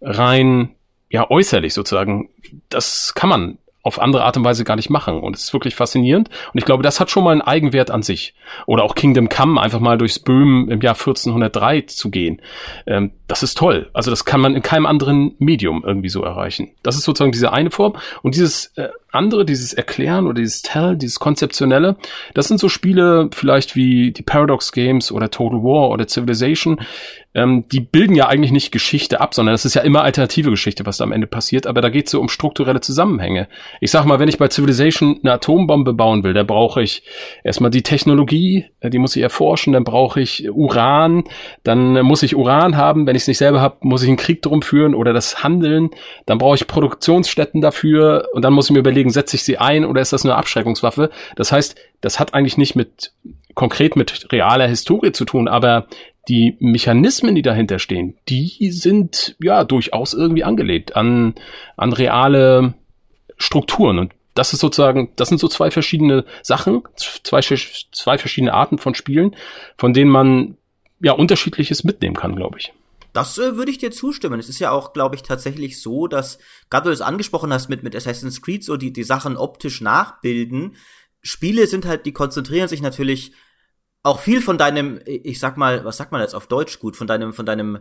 rein, 0.00 0.70
ja, 1.10 1.30
äußerlich 1.30 1.74
sozusagen. 1.74 2.28
Das 2.68 3.12
kann 3.14 3.28
man 3.28 3.58
auf 3.82 4.00
andere 4.00 4.24
Art 4.24 4.36
und 4.36 4.44
Weise 4.44 4.64
gar 4.64 4.76
nicht 4.76 4.90
machen. 4.90 5.20
Und 5.20 5.34
es 5.34 5.44
ist 5.44 5.52
wirklich 5.52 5.74
faszinierend. 5.74 6.28
Und 6.52 6.58
ich 6.58 6.64
glaube, 6.64 6.82
das 6.82 7.00
hat 7.00 7.10
schon 7.10 7.24
mal 7.24 7.32
einen 7.32 7.40
Eigenwert 7.40 7.90
an 7.90 8.02
sich. 8.02 8.34
Oder 8.66 8.82
auch 8.84 8.94
Kingdom 8.94 9.28
Come, 9.28 9.60
einfach 9.60 9.80
mal 9.80 9.96
durchs 9.96 10.18
Böhmen 10.18 10.70
im 10.70 10.80
Jahr 10.80 10.94
1403 10.94 11.82
zu 11.82 12.10
gehen. 12.10 12.42
Ähm, 12.86 13.12
das 13.28 13.42
ist 13.42 13.56
toll. 13.56 13.88
Also 13.94 14.10
das 14.10 14.24
kann 14.24 14.40
man 14.40 14.54
in 14.54 14.62
keinem 14.62 14.84
anderen 14.84 15.34
Medium 15.38 15.84
irgendwie 15.86 16.10
so 16.10 16.22
erreichen. 16.22 16.72
Das 16.82 16.96
ist 16.96 17.04
sozusagen 17.04 17.32
diese 17.32 17.52
eine 17.52 17.70
Form. 17.70 17.96
Und 18.22 18.34
dieses 18.34 18.66
äh, 18.76 18.88
andere, 19.10 19.44
dieses 19.44 19.72
Erklären 19.72 20.26
oder 20.26 20.34
dieses 20.34 20.62
Tell, 20.62 20.96
dieses 20.96 21.18
Konzeptionelle, 21.18 21.96
das 22.34 22.48
sind 22.48 22.60
so 22.60 22.68
Spiele 22.68 23.30
vielleicht 23.32 23.74
wie 23.74 24.12
die 24.12 24.22
Paradox 24.22 24.72
Games 24.72 25.10
oder 25.10 25.30
Total 25.30 25.62
War 25.62 25.90
oder 25.90 26.06
Civilization, 26.06 26.80
ähm, 27.34 27.64
die 27.70 27.80
bilden 27.80 28.14
ja 28.14 28.26
eigentlich 28.26 28.52
nicht 28.52 28.72
Geschichte 28.72 29.20
ab, 29.20 29.34
sondern 29.34 29.52
das 29.52 29.64
ist 29.64 29.74
ja 29.74 29.82
immer 29.82 30.02
alternative 30.02 30.50
Geschichte, 30.50 30.86
was 30.86 30.96
da 30.96 31.04
am 31.04 31.12
Ende 31.12 31.26
passiert, 31.26 31.66
aber 31.66 31.80
da 31.80 31.88
geht 31.88 32.06
es 32.06 32.12
so 32.12 32.20
um 32.20 32.28
strukturelle 32.28 32.80
Zusammenhänge. 32.80 33.48
Ich 33.80 33.90
sag 33.90 34.04
mal, 34.06 34.18
wenn 34.18 34.28
ich 34.28 34.38
bei 34.38 34.48
Civilization 34.48 35.20
eine 35.22 35.34
Atombombe 35.34 35.92
bauen 35.92 36.24
will, 36.24 36.32
da 36.32 36.42
brauche 36.42 36.82
ich 36.82 37.02
erstmal 37.44 37.70
die 37.70 37.82
Technologie, 37.82 38.66
äh, 38.80 38.90
die 38.90 38.98
muss 38.98 39.14
ich 39.14 39.22
erforschen, 39.22 39.72
dann 39.72 39.84
brauche 39.84 40.20
ich 40.20 40.50
Uran, 40.50 41.24
dann 41.62 42.02
muss 42.02 42.22
ich 42.22 42.34
Uran 42.34 42.76
haben, 42.76 43.06
wenn 43.06 43.14
ich 43.14 43.22
es 43.22 43.28
nicht 43.28 43.38
selber 43.38 43.60
habe, 43.60 43.76
muss 43.82 44.02
ich 44.02 44.08
einen 44.08 44.16
Krieg 44.16 44.42
drum 44.42 44.62
führen 44.62 44.94
oder 44.94 45.12
das 45.12 45.44
Handeln, 45.44 45.90
dann 46.26 46.38
brauche 46.38 46.56
ich 46.56 46.66
Produktionsstätten 46.66 47.60
dafür 47.60 48.28
und 48.32 48.42
dann 48.42 48.52
muss 48.52 48.66
ich 48.66 48.72
mir 48.72 48.80
überlegen, 48.80 48.97
setze 49.06 49.36
ich 49.36 49.44
sie 49.44 49.58
ein 49.58 49.84
oder 49.84 50.00
ist 50.00 50.12
das 50.12 50.24
eine 50.24 50.36
Abschreckungswaffe? 50.36 51.10
Das 51.36 51.52
heißt, 51.52 51.76
das 52.00 52.18
hat 52.18 52.34
eigentlich 52.34 52.58
nicht 52.58 52.76
mit 52.76 53.12
konkret 53.54 53.96
mit 53.96 54.30
realer 54.32 54.68
Historie 54.68 55.12
zu 55.12 55.24
tun, 55.24 55.48
aber 55.48 55.86
die 56.28 56.56
Mechanismen, 56.60 57.34
die 57.34 57.42
dahinter 57.42 57.78
stehen, 57.78 58.16
die 58.28 58.70
sind 58.70 59.36
ja 59.42 59.64
durchaus 59.64 60.14
irgendwie 60.14 60.44
angelegt 60.44 60.94
an, 60.94 61.34
an 61.76 61.92
reale 61.92 62.74
Strukturen. 63.38 63.98
Und 63.98 64.12
das 64.34 64.52
ist 64.52 64.60
sozusagen, 64.60 65.10
das 65.16 65.28
sind 65.28 65.38
so 65.38 65.48
zwei 65.48 65.70
verschiedene 65.70 66.24
Sachen, 66.42 66.82
zwei, 66.96 67.40
zwei 67.40 68.18
verschiedene 68.18 68.54
Arten 68.54 68.78
von 68.78 68.94
Spielen, 68.94 69.34
von 69.76 69.92
denen 69.92 70.10
man 70.10 70.56
ja 71.00 71.12
unterschiedliches 71.12 71.82
mitnehmen 71.84 72.14
kann, 72.14 72.36
glaube 72.36 72.58
ich. 72.58 72.72
Das 73.18 73.36
äh, 73.36 73.56
würde 73.56 73.72
ich 73.72 73.78
dir 73.78 73.90
zustimmen. 73.90 74.38
Es 74.38 74.48
ist 74.48 74.60
ja 74.60 74.70
auch, 74.70 74.92
glaube 74.92 75.16
ich, 75.16 75.24
tatsächlich 75.24 75.82
so, 75.82 76.06
dass, 76.06 76.38
gerade 76.70 76.88
du 76.88 76.92
es 76.92 77.00
angesprochen 77.00 77.52
hast 77.52 77.68
mit, 77.68 77.82
mit 77.82 77.96
Assassin's 77.96 78.40
Creed, 78.42 78.62
so 78.62 78.76
die, 78.76 78.92
die 78.92 79.02
Sachen 79.02 79.36
optisch 79.36 79.80
nachbilden. 79.80 80.76
Spiele 81.20 81.66
sind 81.66 81.84
halt, 81.84 82.06
die 82.06 82.12
konzentrieren 82.12 82.68
sich 82.68 82.80
natürlich 82.80 83.32
auch 84.04 84.20
viel 84.20 84.40
von 84.40 84.56
deinem, 84.56 85.00
ich 85.04 85.40
sag 85.40 85.56
mal, 85.56 85.84
was 85.84 85.96
sagt 85.96 86.12
man 86.12 86.20
jetzt 86.20 86.34
auf 86.34 86.46
Deutsch 86.46 86.78
gut, 86.78 86.94
von 86.94 87.08
deinem, 87.08 87.32
von 87.32 87.44
deinem, 87.44 87.80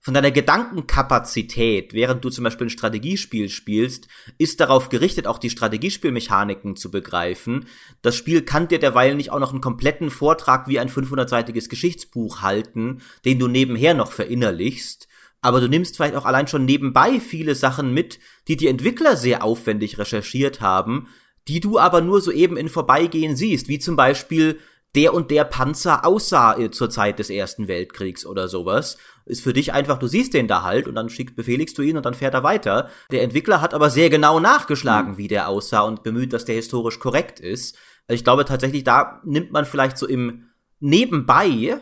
von 0.00 0.14
deiner 0.14 0.30
Gedankenkapazität, 0.30 1.92
während 1.92 2.24
du 2.24 2.30
zum 2.30 2.44
Beispiel 2.44 2.68
ein 2.68 2.70
Strategiespiel 2.70 3.48
spielst, 3.48 4.06
ist 4.38 4.60
darauf 4.60 4.88
gerichtet, 4.88 5.26
auch 5.26 5.38
die 5.38 5.50
Strategiespielmechaniken 5.50 6.76
zu 6.76 6.90
begreifen. 6.90 7.66
Das 8.00 8.14
Spiel 8.14 8.42
kann 8.42 8.68
dir 8.68 8.78
derweil 8.78 9.16
nicht 9.16 9.32
auch 9.32 9.40
noch 9.40 9.50
einen 9.50 9.60
kompletten 9.60 10.10
Vortrag 10.10 10.68
wie 10.68 10.78
ein 10.78 10.88
500-seitiges 10.88 11.68
Geschichtsbuch 11.68 12.42
halten, 12.42 13.02
den 13.24 13.38
du 13.38 13.48
nebenher 13.48 13.94
noch 13.94 14.12
verinnerlichst. 14.12 15.08
Aber 15.40 15.60
du 15.60 15.68
nimmst 15.68 15.96
vielleicht 15.96 16.14
auch 16.14 16.24
allein 16.24 16.46
schon 16.46 16.64
nebenbei 16.64 17.20
viele 17.20 17.54
Sachen 17.54 17.92
mit, 17.92 18.18
die 18.46 18.56
die 18.56 18.68
Entwickler 18.68 19.16
sehr 19.16 19.42
aufwendig 19.42 19.98
recherchiert 19.98 20.60
haben, 20.60 21.08
die 21.48 21.60
du 21.60 21.78
aber 21.78 22.00
nur 22.02 22.20
so 22.20 22.30
eben 22.30 22.56
in 22.56 22.68
Vorbeigehen 22.68 23.36
siehst, 23.36 23.68
wie 23.68 23.78
zum 23.78 23.96
Beispiel 23.96 24.58
der 24.94 25.14
und 25.14 25.30
der 25.30 25.44
Panzer 25.44 26.04
aussah 26.04 26.58
äh, 26.58 26.70
zur 26.70 26.90
Zeit 26.90 27.18
des 27.18 27.30
Ersten 27.30 27.68
Weltkriegs 27.68 28.24
oder 28.24 28.48
sowas. 28.48 28.96
Ist 29.26 29.42
für 29.42 29.52
dich 29.52 29.72
einfach, 29.72 29.98
du 29.98 30.06
siehst 30.06 30.32
den 30.34 30.48
da 30.48 30.62
halt 30.62 30.88
und 30.88 30.94
dann 30.94 31.10
schickst, 31.10 31.36
befehligst 31.36 31.76
du 31.76 31.82
ihn 31.82 31.96
und 31.96 32.06
dann 32.06 32.14
fährt 32.14 32.34
er 32.34 32.42
weiter. 32.42 32.88
Der 33.10 33.22
Entwickler 33.22 33.60
hat 33.60 33.74
aber 33.74 33.90
sehr 33.90 34.08
genau 34.08 34.40
nachgeschlagen, 34.40 35.12
mhm. 35.12 35.18
wie 35.18 35.28
der 35.28 35.48
aussah 35.48 35.82
und 35.82 36.02
bemüht, 36.02 36.32
dass 36.32 36.46
der 36.46 36.54
historisch 36.54 36.98
korrekt 36.98 37.38
ist. 37.38 37.76
Also 38.06 38.16
ich 38.16 38.24
glaube 38.24 38.46
tatsächlich, 38.46 38.84
da 38.84 39.20
nimmt 39.24 39.52
man 39.52 39.66
vielleicht 39.66 39.98
so 39.98 40.06
im 40.06 40.46
Nebenbei 40.80 41.80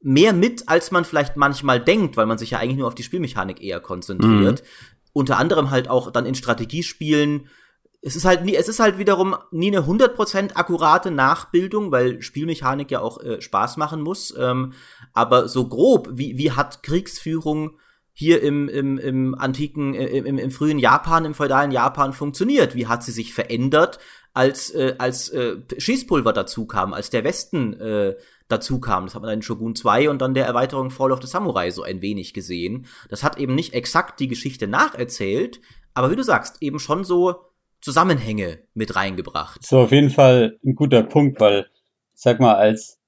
mehr 0.00 0.32
mit, 0.32 0.68
als 0.68 0.90
man 0.90 1.04
vielleicht 1.04 1.36
manchmal 1.36 1.80
denkt, 1.80 2.16
weil 2.16 2.26
man 2.26 2.38
sich 2.38 2.52
ja 2.52 2.58
eigentlich 2.58 2.78
nur 2.78 2.86
auf 2.86 2.94
die 2.94 3.02
Spielmechanik 3.02 3.62
eher 3.62 3.80
konzentriert. 3.80 4.62
Mhm. 4.62 4.66
Unter 5.12 5.38
anderem 5.38 5.70
halt 5.70 5.88
auch 5.88 6.10
dann 6.10 6.26
in 6.26 6.34
Strategiespielen 6.34 7.48
es 8.02 8.16
ist 8.16 8.24
halt 8.24 8.44
nie, 8.44 8.54
es 8.54 8.68
ist 8.68 8.80
halt 8.80 8.98
wiederum 8.98 9.36
nie 9.50 9.74
eine 9.74 9.86
100% 9.86 10.54
akkurate 10.54 11.10
Nachbildung, 11.10 11.90
weil 11.90 12.22
Spielmechanik 12.22 12.90
ja 12.90 13.00
auch 13.00 13.22
äh, 13.22 13.40
Spaß 13.40 13.76
machen 13.76 14.00
muss. 14.00 14.34
Ähm, 14.38 14.72
aber 15.12 15.48
so 15.48 15.68
grob, 15.68 16.10
wie, 16.12 16.38
wie 16.38 16.52
hat 16.52 16.82
Kriegsführung 16.82 17.78
hier 18.12 18.42
im, 18.42 18.68
im, 18.68 18.96
im 18.98 19.34
antiken, 19.34 19.94
äh, 19.94 20.06
im, 20.06 20.38
im 20.38 20.50
frühen 20.50 20.78
Japan, 20.78 21.24
im 21.24 21.34
feudalen 21.34 21.70
Japan 21.70 22.12
funktioniert? 22.12 22.74
Wie 22.74 22.86
hat 22.86 23.02
sie 23.02 23.12
sich 23.12 23.34
verändert, 23.34 23.98
als, 24.32 24.70
äh, 24.70 24.94
als 24.98 25.28
äh, 25.30 25.56
Schießpulver 25.76 26.32
dazu 26.32 26.66
kam, 26.66 26.94
als 26.94 27.10
der 27.10 27.24
Westen 27.24 27.74
äh, 27.74 28.14
dazu 28.48 28.80
kam? 28.80 29.06
Das 29.06 29.14
hat 29.14 29.22
man 29.22 29.34
in 29.34 29.42
Shogun 29.42 29.74
2 29.74 30.10
und 30.10 30.22
dann 30.22 30.34
der 30.34 30.46
Erweiterung 30.46 30.90
Fall 30.90 31.12
of 31.12 31.20
the 31.20 31.28
Samurai 31.28 31.70
so 31.70 31.82
ein 31.82 32.02
wenig 32.02 32.34
gesehen. 32.34 32.86
Das 33.10 33.22
hat 33.22 33.38
eben 33.38 33.54
nicht 33.54 33.74
exakt 33.74 34.20
die 34.20 34.28
Geschichte 34.28 34.66
nacherzählt, 34.66 35.60
aber 35.92 36.10
wie 36.10 36.16
du 36.16 36.22
sagst, 36.22 36.62
eben 36.62 36.78
schon 36.78 37.04
so 37.04 37.46
Zusammenhänge 37.80 38.58
mit 38.74 38.96
reingebracht. 38.96 39.64
So, 39.64 39.80
auf 39.80 39.92
jeden 39.92 40.10
Fall 40.10 40.58
ein 40.64 40.74
guter 40.74 41.02
Punkt, 41.02 41.40
weil, 41.40 41.66
sag 42.14 42.40
mal, 42.40 42.54
als 42.54 42.98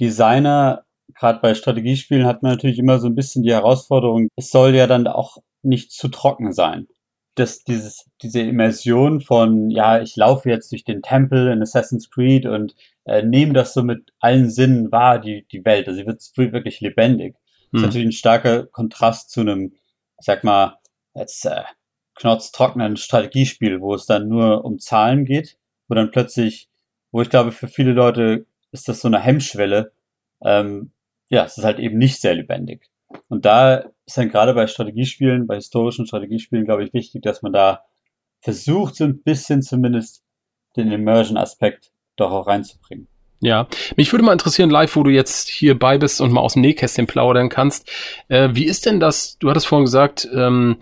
Designer, 0.00 0.84
gerade 1.14 1.40
bei 1.40 1.54
Strategiespielen, 1.54 2.26
hat 2.26 2.42
man 2.42 2.52
natürlich 2.52 2.78
immer 2.78 2.98
so 2.98 3.06
ein 3.06 3.14
bisschen 3.14 3.42
die 3.42 3.52
Herausforderung, 3.52 4.28
es 4.36 4.50
soll 4.50 4.74
ja 4.74 4.86
dann 4.86 5.06
auch 5.06 5.38
nicht 5.62 5.92
zu 5.92 6.08
trocken 6.08 6.52
sein. 6.52 6.86
Das, 7.34 7.64
dieses, 7.64 8.06
diese 8.22 8.40
Immersion 8.40 9.20
von, 9.20 9.70
ja, 9.70 10.00
ich 10.00 10.16
laufe 10.16 10.48
jetzt 10.48 10.72
durch 10.72 10.84
den 10.84 11.02
Tempel 11.02 11.48
in 11.48 11.60
Assassin's 11.60 12.10
Creed 12.10 12.46
und 12.46 12.74
äh, 13.04 13.22
nehme 13.22 13.52
das 13.52 13.74
so 13.74 13.82
mit 13.82 14.12
allen 14.20 14.50
Sinnen 14.50 14.90
wahr, 14.90 15.18
die, 15.18 15.46
die 15.52 15.64
Welt. 15.64 15.86
Also 15.86 16.00
sie 16.00 16.06
wird 16.06 16.52
wirklich 16.52 16.80
lebendig. 16.80 17.34
Hm. 17.34 17.42
Das 17.72 17.80
ist 17.80 17.86
natürlich 17.86 18.08
ein 18.08 18.12
starker 18.12 18.66
Kontrast 18.66 19.30
zu 19.30 19.40
einem, 19.42 19.74
sag 20.18 20.44
mal, 20.44 20.78
jetzt 21.14 21.44
äh, 21.44 21.62
knorztrockenen 22.16 22.96
Strategiespiel, 22.96 23.80
wo 23.80 23.94
es 23.94 24.06
dann 24.06 24.28
nur 24.28 24.64
um 24.64 24.78
Zahlen 24.78 25.24
geht, 25.24 25.56
wo 25.88 25.94
dann 25.94 26.10
plötzlich, 26.10 26.68
wo 27.12 27.22
ich 27.22 27.30
glaube, 27.30 27.52
für 27.52 27.68
viele 27.68 27.92
Leute 27.92 28.46
ist 28.72 28.88
das 28.88 29.00
so 29.00 29.08
eine 29.08 29.20
Hemmschwelle. 29.20 29.92
Ähm, 30.42 30.90
ja, 31.28 31.44
es 31.44 31.58
ist 31.58 31.64
halt 31.64 31.78
eben 31.78 31.98
nicht 31.98 32.20
sehr 32.20 32.34
lebendig. 32.34 32.88
Und 33.28 33.44
da 33.44 33.84
ist 34.06 34.16
dann 34.16 34.30
gerade 34.30 34.54
bei 34.54 34.66
Strategiespielen, 34.66 35.46
bei 35.46 35.56
historischen 35.56 36.06
Strategiespielen, 36.06 36.64
glaube 36.64 36.84
ich, 36.84 36.92
wichtig, 36.92 37.22
dass 37.22 37.42
man 37.42 37.52
da 37.52 37.84
versucht, 38.40 38.96
so 38.96 39.04
ein 39.04 39.22
bisschen 39.22 39.62
zumindest 39.62 40.22
den 40.76 40.90
Immersion-Aspekt 40.90 41.92
doch 42.16 42.30
auch 42.30 42.46
reinzubringen. 42.46 43.08
Ja, 43.40 43.68
mich 43.96 44.12
würde 44.12 44.24
mal 44.24 44.32
interessieren, 44.32 44.70
live, 44.70 44.96
wo 44.96 45.02
du 45.02 45.10
jetzt 45.10 45.48
hier 45.48 45.78
bei 45.78 45.98
bist 45.98 46.20
und 46.20 46.32
mal 46.32 46.40
aus 46.40 46.54
dem 46.54 46.62
Nähkästchen 46.62 47.06
plaudern 47.06 47.50
kannst. 47.50 47.90
Äh, 48.28 48.50
wie 48.52 48.64
ist 48.64 48.86
denn 48.86 48.98
das? 48.98 49.36
Du 49.38 49.50
hattest 49.50 49.66
vorhin 49.66 49.84
gesagt, 49.84 50.26
ähm, 50.32 50.76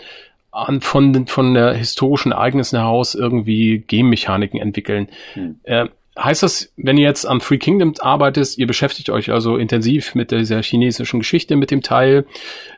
an, 0.54 0.80
von, 0.80 1.26
von 1.26 1.54
der 1.54 1.74
historischen 1.74 2.32
Ereignissen 2.32 2.78
heraus 2.78 3.14
irgendwie 3.14 3.78
Game-Mechaniken 3.78 4.60
entwickeln. 4.60 5.08
Hm. 5.34 5.60
Äh, 5.64 5.86
heißt 6.16 6.44
das, 6.44 6.72
wenn 6.76 6.96
ihr 6.96 7.04
jetzt 7.04 7.26
am 7.26 7.40
Free 7.40 7.58
Kingdom 7.58 7.94
arbeitet, 7.98 8.56
ihr 8.56 8.66
beschäftigt 8.66 9.10
euch 9.10 9.32
also 9.32 9.56
intensiv 9.56 10.14
mit 10.14 10.30
dieser 10.30 10.62
chinesischen 10.62 11.20
Geschichte, 11.20 11.56
mit 11.56 11.70
dem 11.70 11.82
Teil, 11.82 12.24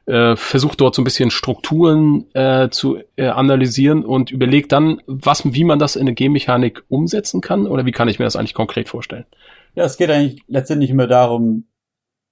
äh, 0.06 0.36
versucht 0.36 0.80
dort 0.80 0.94
so 0.94 1.02
ein 1.02 1.04
bisschen 1.04 1.30
Strukturen 1.30 2.24
äh, 2.34 2.70
zu 2.70 2.98
äh, 3.16 3.26
analysieren 3.26 4.04
und 4.04 4.30
überlegt 4.30 4.72
dann, 4.72 5.02
was, 5.06 5.42
wie 5.52 5.64
man 5.64 5.78
das 5.78 5.96
in 5.96 6.02
eine 6.02 6.14
Game-Mechanik 6.14 6.82
umsetzen 6.88 7.42
kann? 7.42 7.66
Oder 7.66 7.84
wie 7.84 7.92
kann 7.92 8.08
ich 8.08 8.18
mir 8.18 8.24
das 8.24 8.36
eigentlich 8.36 8.54
konkret 8.54 8.88
vorstellen? 8.88 9.26
Ja, 9.74 9.84
es 9.84 9.98
geht 9.98 10.10
eigentlich 10.10 10.40
letztendlich 10.48 10.90
immer 10.90 11.06
darum, 11.06 11.66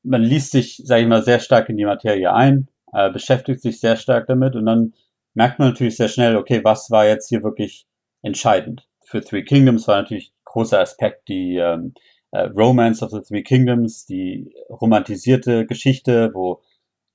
man 0.03 0.23
liest 0.23 0.53
sich, 0.53 0.81
sage 0.85 1.03
ich 1.03 1.09
mal, 1.09 1.23
sehr 1.23 1.41
stark 1.41 1.69
in 1.69 1.77
die 1.77 1.85
Materie 1.85 2.33
ein, 2.33 2.69
äh, 2.93 3.11
beschäftigt 3.11 3.61
sich 3.61 3.81
sehr 3.81 3.97
stark 3.97 4.27
damit 4.27 4.57
und 4.57 4.65
dann 4.65 4.95
merkt 5.35 5.59
man 5.59 5.69
natürlich 5.69 5.97
sehr 5.97 6.09
schnell, 6.09 6.37
okay, 6.37 6.63
was 6.65 6.91
war 6.91 7.07
jetzt 7.07 7.29
hier 7.29 7.43
wirklich 7.43 7.87
entscheidend. 8.23 8.89
Für 9.05 9.21
Three 9.21 9.45
Kingdoms 9.45 9.87
war 9.87 10.01
natürlich 10.01 10.33
großer 10.45 10.81
Aspekt 10.81 11.29
die 11.29 11.57
ähm, 11.57 11.95
äh, 12.31 12.43
Romance 12.47 13.03
of 13.03 13.11
the 13.11 13.21
Three 13.21 13.43
Kingdoms, 13.43 14.07
die 14.07 14.55
romantisierte 14.69 15.67
Geschichte, 15.67 16.31
wo 16.33 16.63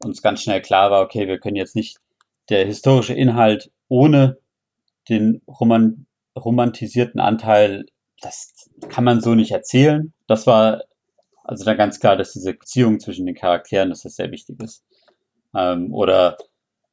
uns 0.03 0.21
ganz 0.21 0.41
schnell 0.43 0.61
klar 0.61 0.91
war, 0.91 1.01
okay, 1.01 1.27
wir 1.27 1.39
können 1.39 1.55
jetzt 1.55 1.75
nicht 1.75 1.97
der 2.49 2.65
historische 2.65 3.13
Inhalt 3.13 3.71
ohne 3.87 4.37
den 5.09 5.41
roman 5.47 6.05
romantisierten 6.37 7.19
Anteil, 7.19 7.85
das 8.21 8.69
kann 8.87 9.03
man 9.03 9.19
so 9.19 9.35
nicht 9.35 9.51
erzählen. 9.51 10.13
Das 10.27 10.47
war 10.47 10.83
also 11.43 11.65
da 11.65 11.73
ganz 11.73 11.99
klar, 11.99 12.15
dass 12.15 12.31
diese 12.31 12.53
Beziehung 12.53 12.99
zwischen 12.99 13.25
den 13.25 13.35
Charakteren, 13.35 13.89
dass 13.89 14.03
das 14.03 14.15
sehr 14.15 14.31
wichtig 14.31 14.61
ist. 14.61 14.83
Ähm, 15.55 15.93
oder 15.93 16.37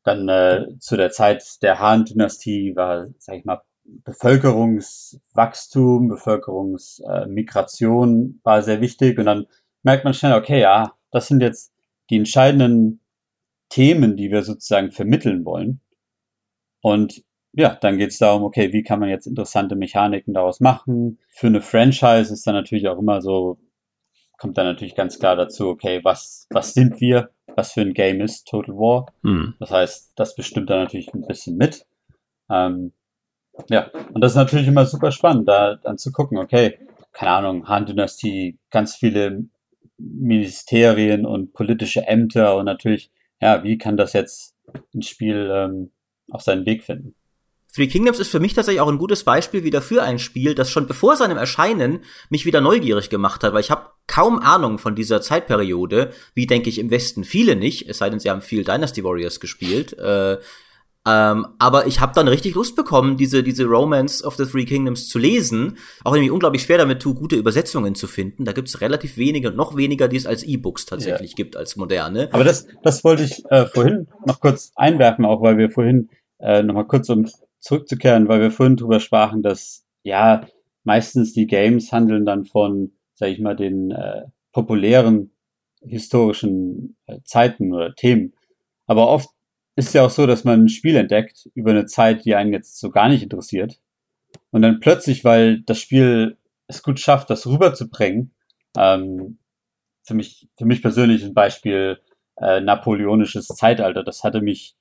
dann 0.07 0.29
äh, 0.29 0.66
zu 0.79 0.97
der 0.97 1.11
Zeit 1.11 1.61
der 1.62 1.81
Han-Dynastie 1.81 2.77
war, 2.77 3.09
sag 3.19 3.37
ich 3.37 3.45
mal, 3.45 3.62
Bevölkerungswachstum, 3.85 6.09
Bevölkerungsmigration 6.09 8.40
äh, 8.40 8.45
war 8.45 8.62
sehr 8.62 8.81
wichtig 8.81 9.19
und 9.19 9.27
dann 9.27 9.47
merkt 9.83 10.05
man 10.05 10.14
schnell, 10.14 10.35
okay, 10.35 10.61
ja, 10.61 10.95
das 11.11 11.27
sind 11.29 11.42
jetzt 11.42 11.73
die 12.11 12.16
entscheidenden 12.16 13.01
Themen, 13.69 14.16
die 14.16 14.31
wir 14.31 14.42
sozusagen 14.42 14.92
vermitteln 14.92 15.45
wollen. 15.45 15.81
Und 16.83 17.25
ja, 17.53 17.75
dann 17.75 17.99
geht 17.99 18.11
es 18.11 18.19
darum, 18.19 18.45
okay, 18.45 18.73
wie 18.73 18.83
kann 18.83 19.01
man 19.01 19.09
jetzt 19.09 19.27
interessante 19.27 19.77
Mechaniken 19.77 20.35
daraus 20.35 20.61
machen? 20.61 21.19
Für 21.29 21.47
eine 21.49 21.62
Franchise 21.62 22.33
ist 22.33 22.47
dann 22.47 22.55
natürlich 22.55 22.88
auch 22.88 22.99
immer 22.99 23.23
so, 23.23 23.59
kommt 24.38 24.59
dann 24.59 24.66
natürlich 24.66 24.94
ganz 24.94 25.18
klar 25.18 25.37
dazu, 25.37 25.68
okay, 25.68 26.01
was, 26.03 26.46
was 26.51 26.75
sind 26.75 27.01
wir? 27.01 27.31
Was 27.55 27.72
für 27.72 27.81
ein 27.81 27.94
Game 27.94 28.20
ist 28.20 28.46
Total 28.46 28.75
War? 28.75 29.07
Mhm. 29.22 29.55
Das 29.59 29.70
heißt, 29.70 30.12
das 30.16 30.35
bestimmt 30.35 30.68
dann 30.70 30.81
natürlich 30.81 31.12
ein 31.14 31.27
bisschen 31.27 31.57
mit. 31.57 31.87
Ähm, 32.51 32.92
ja, 33.68 33.90
und 34.12 34.20
das 34.20 34.33
ist 34.33 34.37
natürlich 34.37 34.68
immer 34.68 34.85
super 34.85 35.11
spannend, 35.11 35.49
da 35.49 35.77
dann 35.77 35.99
zu 35.99 36.12
gucken, 36.12 36.38
okay, 36.38 36.79
keine 37.12 37.31
Ahnung, 37.33 37.66
Han-Dynastie, 37.68 38.59
ganz 38.70 38.94
viele 38.94 39.44
Ministerien 39.99 41.25
und 41.25 41.55
politische 41.55 42.07
Ämter 42.07 42.57
und 42.57 42.66
natürlich, 42.66 43.11
ja, 43.40 43.64
wie 43.64 43.79
kann 43.79 43.96
das 43.96 44.12
jetzt 44.12 44.55
ins 44.92 45.09
Spiel 45.09 45.51
ähm, 45.51 45.90
auf 46.31 46.42
seinen 46.42 46.66
Weg 46.66 46.83
finden? 46.83 47.14
Three 47.75 47.88
Kingdoms 47.88 48.18
ist 48.18 48.31
für 48.31 48.40
mich 48.40 48.55
tatsächlich 48.55 48.81
auch 48.81 48.88
ein 48.88 48.99
gutes 48.99 49.25
Beispiel 49.25 49.64
wieder 49.64 49.83
für 49.83 50.03
ein 50.03 50.18
Spiel, 50.18 50.55
das 50.55 50.70
schon 50.70 50.87
bevor 50.87 51.16
seinem 51.16 51.37
Erscheinen 51.37 52.05
mich 52.31 52.46
wieder 52.46 52.61
neugierig 52.61 53.11
gemacht 53.11 53.42
hat, 53.42 53.53
weil 53.53 53.61
ich 53.61 53.70
habe 53.70 53.90
kaum 54.07 54.38
Ahnung 54.38 54.79
von 54.79 54.95
dieser 54.95 55.21
Zeitperiode, 55.21 56.12
wie 56.35 56.47
denke 56.47 56.69
ich 56.69 56.79
im 56.79 56.90
Westen 56.90 57.25
viele 57.25 57.57
nicht, 57.57 57.88
es 57.88 57.99
sei 57.99 58.11
denn, 58.11 58.21
sie 58.21 58.31
haben 58.31 58.42
viel 58.42 58.64
Dynasty 58.64 59.05
Warriors 59.05 59.40
gespielt. 59.40 59.99
Äh, 59.99 60.38
ähm, 61.09 61.47
aber 61.61 61.87
ich 61.87 62.01
habe 62.01 62.14
dann 62.14 62.27
richtig 62.27 62.57
Lust 62.57 62.75
bekommen, 62.75 63.16
diese, 63.16 63.45
diese 63.45 63.64
Romance 63.64 64.25
of 64.25 64.35
the 64.35 64.45
Three 64.45 64.64
Kingdoms 64.64 65.09
zu 65.09 65.21
lesen. 65.21 65.79
Auch 66.03 66.14
irgendwie 66.14 66.31
unglaublich 66.31 66.62
schwer 66.62 66.79
damit 66.79 67.01
tue, 67.01 67.14
gute 67.14 67.37
Übersetzungen 67.37 67.95
zu 67.95 68.09
finden. 68.09 68.45
Da 68.45 68.53
gibt 68.53 68.66
es 68.66 68.81
relativ 68.81 69.16
wenige, 69.16 69.53
noch 69.53 69.77
weniger, 69.77 70.09
die 70.09 70.16
es 70.16 70.27
als 70.27 70.42
E-Books 70.42 70.85
tatsächlich 70.85 71.31
ja. 71.33 71.37
gibt, 71.37 71.57
als 71.57 71.77
moderne. 71.77 72.29
Aber 72.33 72.42
das, 72.42 72.66
das 72.83 73.05
wollte 73.05 73.23
ich 73.23 73.45
äh, 73.51 73.66
vorhin 73.66 74.09
noch 74.25 74.40
kurz 74.40 74.73
einwerfen, 74.75 75.25
auch 75.25 75.42
weil 75.42 75.59
wir 75.59 75.71
vorhin 75.71 76.11
äh, 76.40 76.64
noch 76.64 76.75
mal 76.75 76.85
kurz 76.85 77.09
um 77.09 77.29
zurückzukehren, 77.61 78.27
weil 78.27 78.40
wir 78.40 78.51
vorhin 78.51 78.77
drüber 78.77 78.99
sprachen, 78.99 79.42
dass 79.42 79.85
ja 80.03 80.47
meistens 80.83 81.33
die 81.33 81.47
Games 81.47 81.92
handeln 81.92 82.25
dann 82.25 82.47
von, 82.47 82.92
sag 83.17 83.31
ich 83.31 83.41
mal, 83.41 83.57
den 83.57 83.91
äh, 83.91 84.27
populären 84.53 85.33
historischen 85.81 86.97
äh, 87.07 87.19
Zeiten 87.25 87.73
oder 87.73 87.95
Themen. 87.95 88.35
Aber 88.87 89.09
oft 89.09 89.29
ist 89.75 89.95
ja 89.95 90.05
auch 90.05 90.11
so, 90.11 90.27
dass 90.27 90.45
man 90.45 90.65
ein 90.65 90.69
Spiel 90.69 90.97
entdeckt 90.97 91.51
über 91.55 91.71
eine 91.71 91.87
Zeit, 91.87 92.25
die 92.25 92.35
einen 92.35 92.53
jetzt 92.53 92.79
so 92.79 92.91
gar 92.91 93.09
nicht 93.09 93.23
interessiert. 93.23 93.81
Und 94.51 94.63
dann 94.63 94.81
plötzlich, 94.81 95.25
weil 95.25 95.61
das 95.63 95.81
Spiel 95.81 96.39
es 96.69 96.83
gut 96.83 97.01
schafft, 97.01 97.31
das 97.31 97.47
rüberzubringen, 97.47 98.33
ähm, 98.77 99.39
für 100.03 100.15
mich, 100.15 100.49
für 100.57 100.65
mich 100.65 100.83
persönlich 100.83 101.25
ein 101.25 101.35
Beispiel 101.35 102.01
äh, 102.41 102.61
napoleonisches 102.61 103.49
Zeitalter. 103.49 104.05
Das 104.05 104.25
hatte 104.25 104.41
mich 104.41 104.77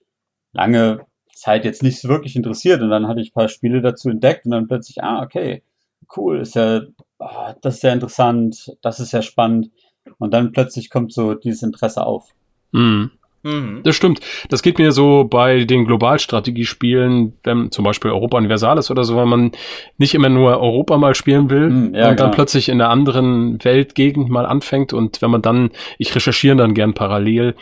lange 0.53 1.05
Zeit 1.33 1.65
jetzt 1.65 1.83
nicht 1.83 1.99
so 1.99 2.07
wirklich 2.09 2.35
interessiert 2.35 2.81
und 2.81 2.89
dann 2.89 3.07
hatte 3.07 3.21
ich 3.21 3.31
ein 3.31 3.33
paar 3.33 3.49
Spiele 3.49 3.81
dazu 3.81 4.09
entdeckt 4.09 4.45
und 4.45 4.51
dann 4.51 4.67
plötzlich, 4.67 5.03
ah, 5.03 5.21
okay, 5.21 5.63
cool, 6.15 6.41
ist 6.41 6.55
ja, 6.55 6.81
oh, 7.19 7.53
das 7.61 7.75
ist 7.75 7.83
ja 7.83 7.93
interessant, 7.93 8.77
das 8.81 8.99
ist 8.99 9.11
ja 9.11 9.21
spannend 9.21 9.71
und 10.17 10.33
dann 10.33 10.51
plötzlich 10.51 10.89
kommt 10.89 11.13
so 11.13 11.33
dieses 11.33 11.63
Interesse 11.63 12.05
auf. 12.05 12.29
Mhm. 12.71 13.11
Mhm. 13.45 13.81
Das 13.83 13.95
stimmt. 13.95 14.21
Das 14.49 14.63
geht 14.63 14.79
mir 14.79 14.91
so 14.91 15.23
bei 15.23 15.65
den 15.65 15.85
Globalstrategiespielen, 15.85 17.33
wenn 17.43 17.71
zum 17.71 17.85
Beispiel 17.85 18.09
Europa 18.09 18.37
Universalis 18.37 18.89
oder 18.89 19.03
so, 19.03 19.15
wenn 19.17 19.27
man 19.27 19.51
nicht 19.99 20.15
immer 20.15 20.29
nur 20.29 20.59
Europa 20.59 20.97
mal 20.97 21.13
spielen 21.13 21.51
will 21.51 21.69
mhm, 21.69 21.93
ja, 21.93 22.09
und 22.09 22.19
dann 22.19 22.29
klar. 22.29 22.31
plötzlich 22.31 22.69
in 22.69 22.81
einer 22.81 22.89
anderen 22.89 23.63
Weltgegend 23.63 24.29
mal 24.29 24.47
anfängt 24.47 24.93
und 24.93 25.21
wenn 25.21 25.29
man 25.29 25.43
dann, 25.43 25.69
ich 25.99 26.15
recherchiere 26.15 26.55
dann 26.55 26.73
gern 26.73 26.95
parallel, 26.95 27.53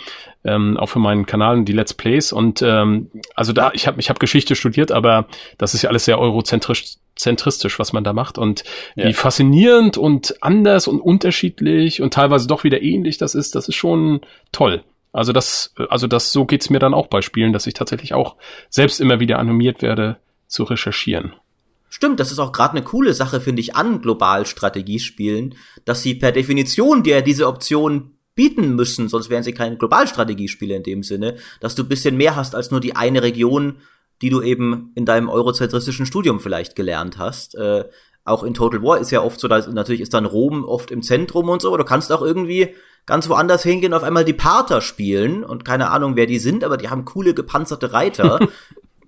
ähm, 0.45 0.77
auch 0.77 0.87
für 0.87 0.99
meinen 0.99 1.25
Kanal 1.25 1.63
die 1.65 1.73
Let's 1.73 1.93
Plays 1.93 2.31
und 2.31 2.61
ähm, 2.61 3.09
also 3.35 3.51
da, 3.51 3.71
ich 3.73 3.85
habe 3.85 3.99
ich 3.99 4.09
hab 4.09 4.21
Geschichte 4.21 4.55
studiert, 4.55 4.91
aber 4.93 5.27
das 5.57 5.73
ist 5.73 5.81
ja 5.81 5.89
alles 5.89 6.05
sehr 6.05 6.17
eurozentrisch 6.17 6.95
zentristisch, 7.15 7.77
was 7.77 7.93
man 7.93 8.03
da 8.03 8.13
macht 8.13 8.37
und 8.37 8.63
ja. 8.95 9.05
wie 9.05 9.13
faszinierend 9.13 9.97
und 9.97 10.35
anders 10.41 10.87
und 10.87 10.99
unterschiedlich 10.99 12.01
und 12.01 12.13
teilweise 12.13 12.47
doch 12.47 12.63
wieder 12.63 12.81
ähnlich 12.81 13.17
das 13.17 13.35
ist, 13.35 13.55
das 13.55 13.67
ist 13.67 13.75
schon 13.75 14.21
toll. 14.51 14.81
Also 15.13 15.31
das, 15.31 15.73
also 15.89 16.07
das, 16.07 16.31
so 16.31 16.45
geht's 16.45 16.69
mir 16.69 16.79
dann 16.79 16.93
auch 16.93 17.07
bei 17.07 17.21
Spielen, 17.21 17.53
dass 17.53 17.67
ich 17.67 17.75
tatsächlich 17.75 18.13
auch 18.13 18.35
selbst 18.69 18.99
immer 18.99 19.19
wieder 19.19 19.39
animiert 19.39 19.81
werde 19.81 20.17
zu 20.47 20.63
recherchieren. 20.63 21.33
Stimmt, 21.87 22.19
das 22.19 22.31
ist 22.31 22.39
auch 22.39 22.51
gerade 22.51 22.71
eine 22.71 22.83
coole 22.83 23.13
Sache, 23.13 23.39
finde 23.39 23.61
ich, 23.61 23.75
an 23.75 24.01
global 24.01 24.47
Strategiespielen, 24.47 25.55
dass 25.85 26.01
sie 26.01 26.15
per 26.15 26.31
Definition 26.31 27.03
dir 27.03 27.21
diese 27.21 27.47
Option 27.47 28.17
bieten 28.33 28.75
müssen, 28.75 29.09
sonst 29.09 29.29
wären 29.29 29.43
sie 29.43 29.53
keine 29.53 29.77
Globalstrategiespiele 29.77 30.75
in 30.75 30.83
dem 30.83 31.03
Sinne, 31.03 31.35
dass 31.59 31.75
du 31.75 31.87
bisschen 31.87 32.17
mehr 32.17 32.35
hast 32.35 32.55
als 32.55 32.71
nur 32.71 32.79
die 32.79 32.95
eine 32.95 33.21
Region, 33.21 33.77
die 34.23 34.31
du 34.31 34.41
eben 34.41 34.91
in 34.95 35.05
deinem 35.05 35.29
eurozentristischen 35.29 36.07
Studium 36.07 36.39
vielleicht 36.39 36.75
gelernt 36.75 37.19
hast. 37.19 37.53
Äh, 37.53 37.85
auch 38.25 38.43
in 38.43 38.53
Total 38.53 38.81
War 38.81 38.99
ist 38.99 39.11
ja 39.11 39.21
oft 39.21 39.39
so, 39.39 39.47
dass 39.47 39.67
natürlich 39.67 40.01
ist 40.01 40.13
dann 40.13 40.25
Rom 40.25 40.63
oft 40.63 40.91
im 40.91 41.01
Zentrum 41.01 41.49
und 41.49 41.61
so, 41.61 41.69
aber 41.69 41.77
du 41.77 41.85
kannst 41.85 42.11
auch 42.11 42.21
irgendwie 42.21 42.73
ganz 43.05 43.27
woanders 43.27 43.63
hingehen, 43.63 43.93
auf 43.93 44.03
einmal 44.03 44.23
die 44.23 44.33
Parther 44.33 44.81
spielen 44.81 45.43
und 45.43 45.65
keine 45.65 45.91
Ahnung, 45.91 46.15
wer 46.15 46.25
die 46.25 46.39
sind, 46.39 46.63
aber 46.63 46.77
die 46.77 46.89
haben 46.89 47.03
coole 47.03 47.33
gepanzerte 47.33 47.91
Reiter. 47.91 48.39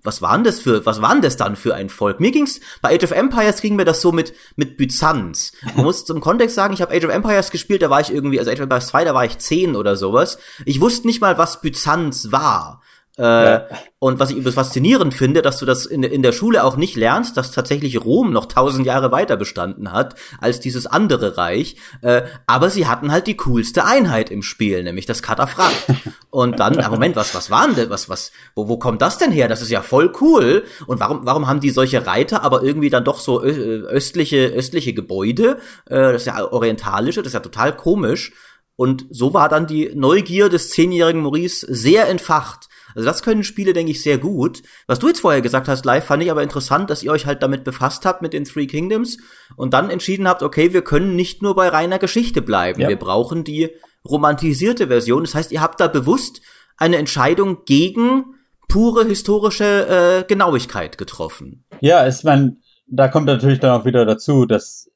was 0.05 0.21
waren 0.21 0.43
das 0.43 0.59
für, 0.59 0.85
was 0.85 1.01
waren 1.01 1.21
das 1.21 1.37
dann 1.37 1.55
für 1.55 1.75
ein 1.75 1.89
Volk? 1.89 2.19
Mir 2.19 2.31
ging's, 2.31 2.59
bei 2.81 2.95
Age 2.95 3.05
of 3.05 3.11
Empires 3.11 3.61
ging 3.61 3.75
mir 3.75 3.85
das 3.85 4.01
so 4.01 4.11
mit, 4.11 4.33
mit 4.55 4.77
Byzanz. 4.77 5.53
Man 5.75 5.85
muss 5.85 6.05
zum 6.05 6.21
Kontext 6.21 6.55
sagen, 6.55 6.73
ich 6.73 6.81
habe 6.81 6.93
Age 6.95 7.05
of 7.05 7.11
Empires 7.11 7.51
gespielt, 7.51 7.81
da 7.81 7.89
war 7.89 8.01
ich 8.01 8.13
irgendwie, 8.13 8.39
also 8.39 8.51
Age 8.51 8.59
of 8.59 8.63
Empires 8.63 8.87
2, 8.87 9.03
da 9.05 9.13
war 9.13 9.25
ich 9.25 9.37
10 9.37 9.75
oder 9.75 9.95
sowas. 9.95 10.37
Ich 10.65 10.79
wusste 10.79 11.07
nicht 11.07 11.21
mal, 11.21 11.37
was 11.37 11.61
Byzanz 11.61 12.31
war. 12.31 12.81
Äh, 13.17 13.23
ja. 13.23 13.67
Und 13.99 14.19
was 14.19 14.29
ich 14.29 14.35
übrigens 14.35 14.55
faszinierend 14.55 15.13
finde, 15.13 15.41
dass 15.41 15.57
du 15.57 15.65
das 15.65 15.85
in, 15.85 16.03
in 16.03 16.21
der 16.21 16.33
Schule 16.33 16.63
auch 16.63 16.75
nicht 16.75 16.95
lernst, 16.95 17.37
dass 17.37 17.51
tatsächlich 17.51 18.03
Rom 18.03 18.33
noch 18.33 18.45
tausend 18.45 18.85
Jahre 18.85 19.11
weiter 19.11 19.37
bestanden 19.37 19.93
hat 19.93 20.15
als 20.39 20.59
dieses 20.59 20.85
andere 20.85 21.37
Reich. 21.37 21.77
Äh, 22.01 22.23
aber 22.45 22.69
sie 22.69 22.87
hatten 22.87 23.11
halt 23.11 23.27
die 23.27 23.37
coolste 23.37 23.85
Einheit 23.85 24.29
im 24.29 24.43
Spiel, 24.43 24.83
nämlich 24.83 25.05
das 25.05 25.23
Kataphract. 25.23 25.85
Und 26.29 26.59
dann, 26.59 26.73
na 26.73 26.89
Moment, 26.89 27.15
was, 27.15 27.33
was 27.33 27.49
waren 27.49 27.75
denn, 27.75 27.89
was, 27.89 28.09
was, 28.09 28.31
wo, 28.53 28.67
wo 28.67 28.77
kommt 28.77 29.01
das 29.01 29.17
denn 29.17 29.31
her? 29.31 29.47
Das 29.47 29.61
ist 29.61 29.71
ja 29.71 29.81
voll 29.81 30.11
cool. 30.19 30.65
Und 30.85 30.99
warum, 30.99 31.25
warum 31.25 31.47
haben 31.47 31.61
die 31.61 31.69
solche 31.69 32.05
Reiter, 32.05 32.43
aber 32.43 32.63
irgendwie 32.63 32.89
dann 32.89 33.05
doch 33.05 33.19
so 33.19 33.41
östliche, 33.41 34.47
östliche 34.47 34.93
Gebäude? 34.93 35.59
Äh, 35.85 36.11
das 36.11 36.23
ist 36.23 36.27
ja 36.27 36.51
orientalische, 36.51 37.21
das 37.21 37.27
ist 37.27 37.35
ja 37.35 37.39
total 37.39 37.75
komisch. 37.75 38.33
Und 38.75 39.05
so 39.09 39.33
war 39.33 39.47
dann 39.47 39.67
die 39.67 39.91
Neugier 39.95 40.49
des 40.49 40.69
zehnjährigen 40.69 41.21
Maurice 41.21 41.65
sehr 41.69 42.09
entfacht. 42.09 42.67
Also 42.95 43.05
das 43.05 43.21
können 43.21 43.43
Spiele, 43.43 43.73
denke 43.73 43.91
ich, 43.91 44.01
sehr 44.01 44.17
gut. 44.17 44.63
Was 44.87 44.99
du 44.99 45.07
jetzt 45.07 45.19
vorher 45.19 45.41
gesagt 45.41 45.67
hast, 45.67 45.85
live, 45.85 46.05
fand 46.05 46.23
ich 46.23 46.31
aber 46.31 46.43
interessant, 46.43 46.89
dass 46.89 47.03
ihr 47.03 47.11
euch 47.11 47.25
halt 47.25 47.43
damit 47.43 47.63
befasst 47.63 48.05
habt 48.05 48.21
mit 48.21 48.33
den 48.33 48.45
Three 48.45 48.67
Kingdoms 48.67 49.17
und 49.57 49.73
dann 49.73 49.89
entschieden 49.89 50.27
habt, 50.27 50.41
okay, 50.43 50.73
wir 50.73 50.81
können 50.81 51.15
nicht 51.15 51.41
nur 51.41 51.55
bei 51.55 51.67
reiner 51.67 51.99
Geschichte 51.99 52.41
bleiben. 52.41 52.81
Ja. 52.81 52.87
Wir 52.87 52.97
brauchen 52.97 53.43
die 53.43 53.69
romantisierte 54.05 54.87
Version. 54.87 55.23
Das 55.23 55.35
heißt, 55.35 55.51
ihr 55.51 55.61
habt 55.61 55.79
da 55.79 55.87
bewusst 55.87 56.41
eine 56.77 56.97
Entscheidung 56.97 57.65
gegen 57.65 58.35
pure 58.67 59.05
historische 59.05 60.23
äh, 60.23 60.27
Genauigkeit 60.27 60.97
getroffen. 60.97 61.65
Ja, 61.81 62.05
es 62.05 62.23
man, 62.23 62.57
da 62.87 63.07
kommt 63.07 63.27
natürlich 63.27 63.59
dann 63.59 63.79
auch 63.79 63.85
wieder 63.85 64.05
dazu, 64.05 64.45
dass 64.45 64.89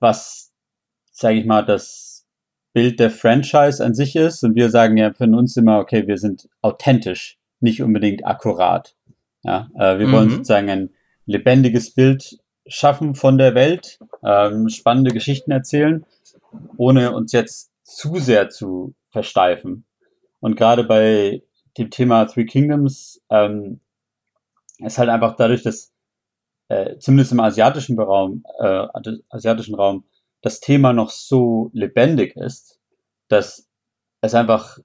was, 0.00 0.52
sage 1.10 1.38
ich 1.38 1.46
mal, 1.46 1.64
das 1.64 2.24
Bild 2.72 3.00
der 3.00 3.10
Franchise 3.10 3.84
an 3.84 3.94
sich 3.94 4.16
ist 4.16 4.42
und 4.42 4.54
wir 4.54 4.70
sagen 4.70 4.96
ja 4.96 5.12
von 5.12 5.34
uns 5.34 5.56
immer, 5.56 5.78
okay, 5.78 6.06
wir 6.06 6.16
sind 6.16 6.48
authentisch 6.62 7.38
nicht 7.62 7.82
unbedingt 7.82 8.24
akkurat. 8.24 8.96
Ja, 9.42 9.68
äh, 9.74 9.98
wir 9.98 10.06
mhm. 10.06 10.12
wollen 10.12 10.30
sozusagen 10.30 10.70
ein 10.70 10.90
lebendiges 11.26 11.94
Bild 11.94 12.38
schaffen 12.66 13.14
von 13.14 13.38
der 13.38 13.54
Welt, 13.54 13.98
ähm, 14.24 14.68
spannende 14.68 15.10
Geschichten 15.10 15.50
erzählen, 15.50 16.04
ohne 16.76 17.12
uns 17.12 17.32
jetzt 17.32 17.72
zu 17.82 18.18
sehr 18.18 18.50
zu 18.50 18.94
versteifen. 19.10 19.84
Und 20.40 20.56
gerade 20.56 20.84
bei 20.84 21.42
dem 21.78 21.90
Thema 21.90 22.26
Three 22.26 22.44
Kingdoms 22.44 23.20
ähm, 23.30 23.80
ist 24.78 24.98
halt 24.98 25.08
einfach 25.08 25.36
dadurch, 25.36 25.62
dass 25.62 25.92
äh, 26.68 26.98
zumindest 26.98 27.32
im 27.32 27.40
asiatischen 27.40 27.98
Raum, 27.98 28.44
äh, 28.58 28.86
asiatischen 29.28 29.74
Raum 29.74 30.04
das 30.40 30.60
Thema 30.60 30.92
noch 30.92 31.10
so 31.10 31.70
lebendig 31.72 32.36
ist, 32.36 32.80
dass 33.28 33.68
es 34.20 34.34
einfach, 34.34 34.78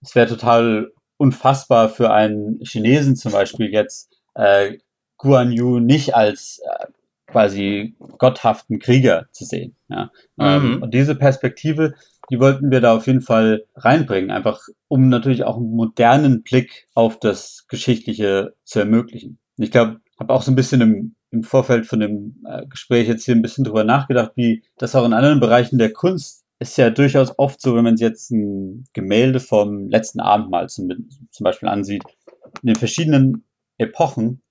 es 0.00 0.14
wäre 0.14 0.28
total 0.28 0.92
unfassbar 1.22 1.88
für 1.88 2.10
einen 2.10 2.58
Chinesen 2.64 3.14
zum 3.14 3.30
Beispiel 3.30 3.70
jetzt 3.70 4.10
äh, 4.34 4.78
Guan 5.18 5.52
Yu 5.52 5.78
nicht 5.78 6.16
als 6.16 6.60
äh, 6.64 6.86
quasi 7.28 7.94
gotthaften 8.18 8.80
Krieger 8.80 9.26
zu 9.30 9.44
sehen. 9.44 9.76
Ja. 9.88 10.10
Ähm, 10.40 10.76
mhm. 10.76 10.82
und 10.82 10.92
diese 10.92 11.14
Perspektive, 11.14 11.94
die 12.28 12.40
wollten 12.40 12.72
wir 12.72 12.80
da 12.80 12.96
auf 12.96 13.06
jeden 13.06 13.20
Fall 13.20 13.66
reinbringen, 13.76 14.32
einfach 14.32 14.66
um 14.88 15.08
natürlich 15.08 15.44
auch 15.44 15.58
einen 15.58 15.70
modernen 15.70 16.42
Blick 16.42 16.88
auf 16.94 17.20
das 17.20 17.66
Geschichtliche 17.68 18.54
zu 18.64 18.80
ermöglichen. 18.80 19.38
ich 19.58 19.70
glaube, 19.70 20.00
habe 20.18 20.34
auch 20.34 20.42
so 20.42 20.50
ein 20.50 20.56
bisschen 20.56 20.80
im, 20.80 21.14
im 21.30 21.44
Vorfeld 21.44 21.86
von 21.86 22.00
dem 22.00 22.44
äh, 22.48 22.66
Gespräch 22.66 23.06
jetzt 23.06 23.24
hier 23.24 23.36
ein 23.36 23.42
bisschen 23.42 23.62
drüber 23.62 23.84
nachgedacht, 23.84 24.32
wie 24.34 24.64
das 24.76 24.96
auch 24.96 25.06
in 25.06 25.12
anderen 25.12 25.38
Bereichen 25.38 25.78
der 25.78 25.92
Kunst 25.92 26.41
ist 26.62 26.78
ja 26.78 26.90
durchaus 26.90 27.38
oft 27.38 27.60
so, 27.60 27.74
wenn 27.74 27.84
man 27.84 27.96
sich 27.96 28.06
jetzt 28.06 28.30
ein 28.30 28.84
Gemälde 28.92 29.40
vom 29.40 29.88
letzten 29.88 30.20
Abendmahl 30.20 30.68
zum, 30.68 30.88
zum 31.30 31.44
Beispiel 31.44 31.68
ansieht, 31.68 32.02
in 32.62 32.68
den 32.68 32.76
verschiedenen 32.76 33.44
Epochen 33.78 34.42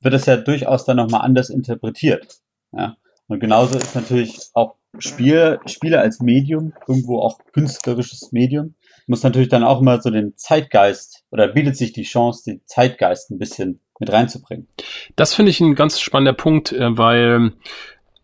wird 0.00 0.14
es 0.14 0.26
ja 0.26 0.36
durchaus 0.36 0.84
dann 0.84 0.96
nochmal 0.96 1.22
anders 1.22 1.50
interpretiert. 1.50 2.40
Ja? 2.72 2.96
Und 3.26 3.40
genauso 3.40 3.78
ist 3.78 3.94
natürlich 3.94 4.38
auch 4.54 4.76
Spiel, 4.98 5.58
Spiele 5.66 6.00
als 6.00 6.20
Medium, 6.20 6.72
irgendwo 6.86 7.18
auch 7.20 7.40
künstlerisches 7.52 8.30
Medium, 8.32 8.74
muss 9.06 9.22
natürlich 9.22 9.48
dann 9.48 9.64
auch 9.64 9.80
immer 9.80 10.00
so 10.00 10.10
den 10.10 10.36
Zeitgeist 10.36 11.24
oder 11.30 11.48
bietet 11.48 11.76
sich 11.76 11.92
die 11.92 12.04
Chance, 12.04 12.44
den 12.44 12.60
Zeitgeist 12.66 13.30
ein 13.30 13.38
bisschen 13.38 13.80
mit 13.98 14.12
reinzubringen. 14.12 14.68
Das 15.16 15.34
finde 15.34 15.50
ich 15.50 15.60
ein 15.60 15.74
ganz 15.74 16.00
spannender 16.00 16.32
Punkt, 16.32 16.72
äh, 16.72 16.96
weil 16.96 17.52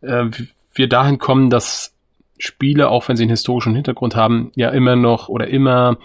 äh, 0.01 0.27
wir 0.73 0.89
dahin 0.89 1.19
kommen, 1.19 1.51
dass 1.51 1.95
Spiele, 2.41 2.89
auch 2.89 3.09
wenn 3.09 3.17
sie 3.17 3.25
einen 3.25 3.31
historischen 3.31 3.75
Hintergrund 3.75 4.17
haben, 4.17 4.51
ja 4.55 4.71
immer 4.71 4.97
noch 4.97 5.29
oder 5.29 5.49
immer 5.49 5.99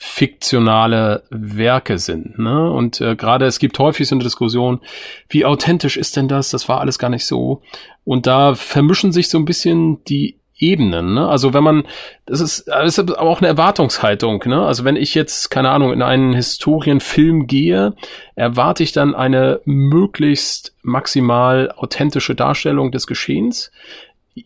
fiktionale 0.00 1.24
Werke 1.30 1.98
sind. 1.98 2.38
Ne? 2.38 2.70
Und 2.70 3.00
äh, 3.00 3.16
gerade 3.16 3.46
es 3.46 3.58
gibt 3.58 3.78
häufig 3.80 4.06
so 4.06 4.14
eine 4.14 4.22
Diskussion, 4.22 4.80
wie 5.28 5.44
authentisch 5.44 5.96
ist 5.96 6.16
denn 6.16 6.28
das? 6.28 6.50
Das 6.50 6.68
war 6.68 6.80
alles 6.80 7.00
gar 7.00 7.10
nicht 7.10 7.26
so. 7.26 7.62
Und 8.04 8.28
da 8.28 8.54
vermischen 8.54 9.10
sich 9.10 9.28
so 9.28 9.38
ein 9.38 9.44
bisschen 9.44 10.04
die 10.04 10.38
Ebenen. 10.58 11.14
Ne? 11.14 11.28
Also 11.28 11.54
wenn 11.54 11.62
man, 11.64 11.84
das 12.26 12.40
ist, 12.40 12.68
das 12.68 12.98
ist 12.98 13.18
auch 13.18 13.40
eine 13.40 13.48
Erwartungshaltung. 13.48 14.42
Ne? 14.46 14.64
Also 14.64 14.84
wenn 14.84 14.96
ich 14.96 15.14
jetzt, 15.14 15.50
keine 15.50 15.70
Ahnung, 15.70 15.92
in 15.92 16.02
einen 16.02 16.32
Historienfilm 16.32 17.46
gehe, 17.46 17.94
erwarte 18.34 18.82
ich 18.82 18.92
dann 18.92 19.14
eine 19.14 19.60
möglichst 19.64 20.74
maximal 20.82 21.72
authentische 21.76 22.34
Darstellung 22.34 22.90
des 22.90 23.06
Geschehens. 23.06 23.70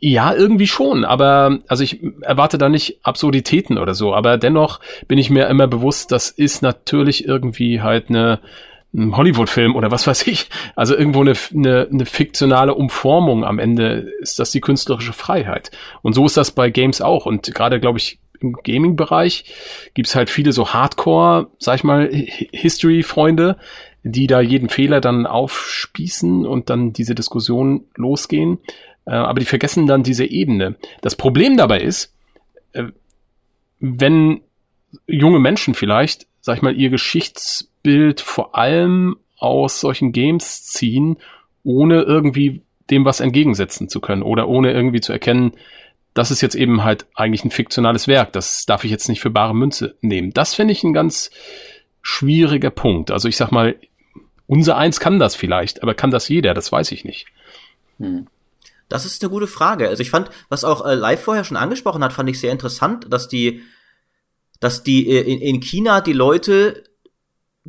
Ja, 0.00 0.35
irgendwie 0.35 0.66
schon, 0.66 1.05
aber 1.05 1.59
also 1.68 1.83
ich 1.83 2.00
erwarte 2.20 2.59
da 2.59 2.68
nicht 2.68 2.98
Absurditäten 3.02 3.78
oder 3.78 3.94
so, 3.94 4.14
aber 4.14 4.38
dennoch 4.38 4.81
bin 5.09 5.18
ich 5.18 5.31
mir 5.31 5.46
immer 5.48 5.66
bewusst, 5.66 6.12
das 6.12 6.31
ist 6.31 6.62
natürlich 6.62 7.26
irgendwie 7.26 7.81
halt 7.81 8.09
eine 8.09 8.40
ein 8.94 9.16
Hollywood-Film 9.16 9.74
oder 9.74 9.90
was 9.90 10.07
weiß 10.07 10.26
ich. 10.26 10.50
Also 10.76 10.96
irgendwo 10.96 11.20
eine, 11.20 11.35
eine, 11.55 11.88
eine 11.90 12.07
fiktionale 12.07 12.74
Umformung 12.74 13.44
am 13.44 13.59
Ende 13.59 14.11
ist 14.20 14.38
das 14.38 14.50
die 14.50 14.61
künstlerische 14.61 15.12
Freiheit. 15.12 15.70
Und 16.02 16.12
so 16.12 16.26
ist 16.26 16.37
das 16.37 16.50
bei 16.50 16.70
Games 16.70 17.00
auch. 17.00 17.26
Und 17.26 17.55
gerade, 17.55 17.81
glaube 17.81 17.98
ich, 17.98 18.18
im 18.40 18.55
Gaming-Bereich 18.55 19.44
gibt's 19.94 20.14
halt 20.14 20.28
viele 20.28 20.52
so 20.52 20.72
Hardcore, 20.72 21.48
sag 21.59 21.76
ich 21.76 21.85
mal, 21.85 22.11
History-Freunde, 22.12 23.57
die 24.02 24.26
da 24.26 24.40
jeden 24.40 24.68
Fehler 24.68 25.00
dann 25.00 25.26
aufspießen 25.26 26.44
und 26.44 26.68
dann 26.68 26.92
diese 26.92 27.14
Diskussion 27.14 27.85
losgehen. 27.94 28.59
Äh, 29.06 29.12
aber 29.12 29.40
die 29.40 29.46
vergessen 29.46 29.86
dann 29.86 30.02
diese 30.02 30.24
Ebene. 30.24 30.76
Das 31.00 31.16
Problem 31.16 31.56
dabei 31.56 31.80
ist, 31.80 32.14
äh, 32.72 32.84
wenn 33.80 34.42
junge 35.06 35.38
Menschen 35.38 35.74
vielleicht, 35.74 36.26
sag 36.40 36.56
ich 36.56 36.62
mal, 36.62 36.76
ihr 36.76 36.90
Geschichtsbild 36.90 38.20
vor 38.20 38.54
allem 38.54 39.16
aus 39.36 39.80
solchen 39.80 40.12
Games 40.12 40.64
ziehen, 40.66 41.16
ohne 41.64 42.02
irgendwie 42.02 42.62
dem 42.90 43.04
was 43.04 43.20
entgegensetzen 43.20 43.88
zu 43.88 44.00
können 44.00 44.22
oder 44.22 44.48
ohne 44.48 44.72
irgendwie 44.72 45.00
zu 45.00 45.12
erkennen, 45.12 45.52
das 46.14 46.30
ist 46.30 46.42
jetzt 46.42 46.54
eben 46.54 46.84
halt 46.84 47.06
eigentlich 47.14 47.44
ein 47.44 47.50
fiktionales 47.50 48.06
Werk. 48.06 48.32
Das 48.32 48.66
darf 48.66 48.84
ich 48.84 48.90
jetzt 48.90 49.08
nicht 49.08 49.20
für 49.20 49.30
bare 49.30 49.54
Münze 49.54 49.96
nehmen. 50.00 50.32
Das 50.32 50.54
finde 50.54 50.72
ich 50.72 50.84
ein 50.84 50.92
ganz 50.92 51.30
schwieriger 52.02 52.70
Punkt. 52.70 53.10
Also 53.10 53.28
ich 53.28 53.36
sag 53.36 53.50
mal, 53.50 53.76
unser 54.46 54.76
Eins 54.76 55.00
kann 55.00 55.18
das 55.18 55.34
vielleicht, 55.34 55.82
aber 55.82 55.94
kann 55.94 56.10
das 56.10 56.28
jeder? 56.28 56.52
Das 56.52 56.70
weiß 56.70 56.92
ich 56.92 57.04
nicht. 57.04 57.26
Hm. 57.98 58.26
Das 58.92 59.07
ist 59.07 59.22
eine 59.22 59.31
gute 59.31 59.46
Frage. 59.46 59.88
Also 59.88 60.02
ich 60.02 60.11
fand, 60.11 60.31
was 60.50 60.64
auch 60.64 60.85
äh, 60.85 60.94
live 60.94 61.22
vorher 61.22 61.44
schon 61.44 61.57
angesprochen 61.57 62.05
hat, 62.05 62.12
fand 62.12 62.28
ich 62.28 62.38
sehr 62.38 62.52
interessant, 62.52 63.07
dass 63.09 63.26
die, 63.26 63.62
dass 64.61 64.83
die 64.83 65.09
äh, 65.09 65.22
in, 65.22 65.40
in 65.40 65.61
China 65.61 66.02
die 66.02 66.12
Leute, 66.12 66.85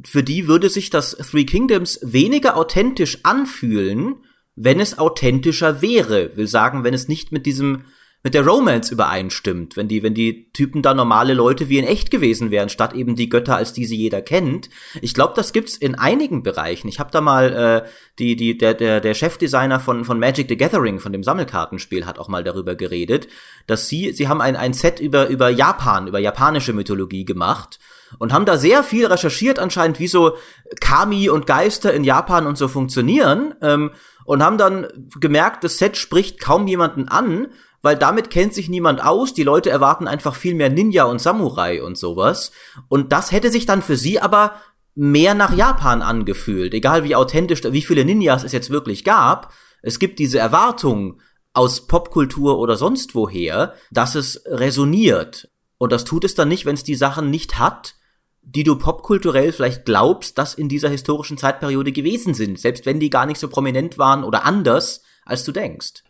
für 0.04 0.22
die 0.22 0.50
würde 0.50 0.70
sich 0.70 0.90
das 0.90 1.12
Three 1.12 1.46
Kingdoms 1.46 2.00
weniger 2.04 2.58
authentisch 2.58 3.20
anfühlen, 3.24 4.18
wenn 4.56 4.82
es 4.82 5.00
authentischer 5.00 5.82
wäre. 5.82 6.36
Will 6.36 6.48
sagen, 6.48 6.84
wenn 6.84 6.94
es 6.94 7.08
nicht 7.08 7.32
mit 7.32 7.46
diesem 7.46 7.86
mit 8.24 8.34
der 8.34 8.46
Romance 8.46 8.90
übereinstimmt, 8.90 9.76
wenn 9.76 9.90
die, 9.90 10.02
wenn 10.02 10.14
die 10.14 10.50
Typen 10.54 10.82
da 10.82 10.94
normale 10.94 11.34
Leute 11.34 11.68
wie 11.68 11.78
in 11.78 11.86
echt 11.86 12.10
gewesen 12.10 12.52
wären, 12.52 12.70
statt 12.70 12.94
eben 12.94 13.16
die 13.16 13.28
Götter, 13.28 13.58
als 13.58 13.74
die 13.74 13.86
sie 13.86 13.98
jeder 13.98 14.22
kennt. 14.22 14.70
Ich 15.02 15.14
glaube, 15.14 15.34
das 15.36 15.52
gibt's 15.52 15.76
in 15.76 15.96
einigen 15.96 16.42
Bereichen. 16.42 16.88
Ich 16.88 17.00
habe 17.00 17.12
da 17.12 17.20
mal 17.20 17.54
äh, 17.54 17.90
die, 18.20 18.38
die, 18.38 18.58
der, 18.58 18.76
der, 18.76 19.02
der 19.02 19.14
Chefdesigner 19.14 19.82
von, 19.82 20.06
von 20.06 20.20
Magic 20.20 20.48
the 20.48 20.56
Gathering, 20.56 21.02
von 21.02 21.12
dem 21.12 21.22
Sammelkartenspiel, 21.22 22.06
hat 22.06 22.18
auch 22.18 22.30
mal 22.30 22.46
darüber 22.46 22.76
geredet, 22.76 23.28
dass 23.68 23.90
sie, 23.90 24.14
sie 24.14 24.30
haben 24.30 24.40
ein, 24.40 24.56
ein 24.56 24.74
Set 24.74 25.02
über, 25.02 25.28
über 25.28 25.50
Japan, 25.50 26.08
über 26.08 26.20
japanische 26.20 26.72
Mythologie 26.72 27.26
gemacht 27.26 27.78
und 28.20 28.32
haben 28.32 28.46
da 28.46 28.58
sehr 28.58 28.84
viel 28.84 29.06
recherchiert 29.06 29.60
anscheinend, 29.60 30.00
wie 30.00 30.08
so 30.08 30.38
Kami 30.80 31.30
und 31.30 31.46
Geister 31.46 31.94
in 31.94 32.06
Japan 32.06 32.48
und 32.48 32.58
so 32.58 32.70
funktionieren 32.70 33.54
ähm, 33.62 33.92
und 34.24 34.42
haben 34.42 34.58
dann 34.58 34.88
gemerkt, 35.20 35.66
das 35.66 35.78
Set 35.78 35.98
spricht 35.98 36.40
kaum 36.40 36.68
jemanden 36.68 37.10
an, 37.10 37.48
weil 37.84 37.98
damit 37.98 38.32
kennt 38.32 38.56
sich 38.56 38.70
niemand 38.70 39.04
aus. 39.04 39.34
Die 39.34 39.44
Leute 39.44 39.70
erwarten 39.70 40.08
einfach 40.08 40.34
viel 40.34 40.56
mehr 40.56 40.70
Ninja 40.70 41.04
und 41.04 41.22
Samurai 41.22 41.84
und 41.84 41.98
sowas. 41.98 42.52
Und 42.88 43.12
das 43.12 43.32
hätte 43.32 43.52
sich 43.52 43.68
dann 43.68 43.84
für 43.84 43.98
sie 43.98 44.20
aber 44.20 44.56
mehr 44.96 45.36
nach 45.36 45.54
Japan 45.54 46.02
angefühlt. 46.02 46.74
Egal 46.74 47.04
wie 47.04 47.16
authentisch, 47.16 47.62
wie 47.64 47.82
viele 47.82 48.06
Ninjas 48.06 48.44
es 48.44 48.54
jetzt 48.54 48.70
wirklich 48.70 49.04
gab. 49.04 49.54
Es 49.82 50.00
gibt 50.00 50.18
diese 50.18 50.40
Erwartung 50.40 51.20
aus 51.52 51.86
Popkultur 51.86 52.58
oder 52.58 52.78
sonst 52.78 53.16
woher, 53.16 53.74
dass 53.92 54.16
es 54.16 54.42
resoniert. 54.48 55.50
Und 55.78 55.92
das 55.92 56.06
tut 56.06 56.24
es 56.24 56.36
dann 56.36 56.48
nicht, 56.48 56.66
wenn 56.66 56.76
es 56.76 56.84
die 56.84 56.96
Sachen 56.96 57.30
nicht 57.30 57.60
hat, 57.60 57.96
die 58.42 58.64
du 58.64 58.78
popkulturell 58.78 59.52
vielleicht 59.52 59.84
glaubst, 59.84 60.38
dass 60.38 60.54
in 60.54 60.70
dieser 60.70 60.90
historischen 60.90 61.38
Zeitperiode 61.38 61.92
gewesen 61.92 62.34
sind, 62.34 62.60
selbst 62.60 62.86
wenn 62.86 63.00
die 63.00 63.10
gar 63.10 63.26
nicht 63.26 63.40
so 63.40 63.50
prominent 63.50 63.98
waren 63.98 64.24
oder 64.24 64.46
anders, 64.46 65.02
als 65.26 65.44
du 65.44 65.52
denkst. 65.52 66.04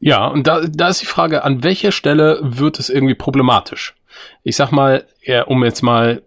Ja, 0.00 0.26
und 0.26 0.46
da, 0.46 0.62
da 0.66 0.88
ist 0.88 1.02
die 1.02 1.06
Frage, 1.06 1.44
an 1.44 1.62
welcher 1.62 1.92
Stelle 1.92 2.40
wird 2.42 2.78
es 2.78 2.88
irgendwie 2.88 3.14
problematisch? 3.14 3.94
Ich 4.42 4.56
sag 4.56 4.72
mal, 4.72 5.06
um 5.46 5.62
jetzt 5.62 5.82
mal 5.82 6.22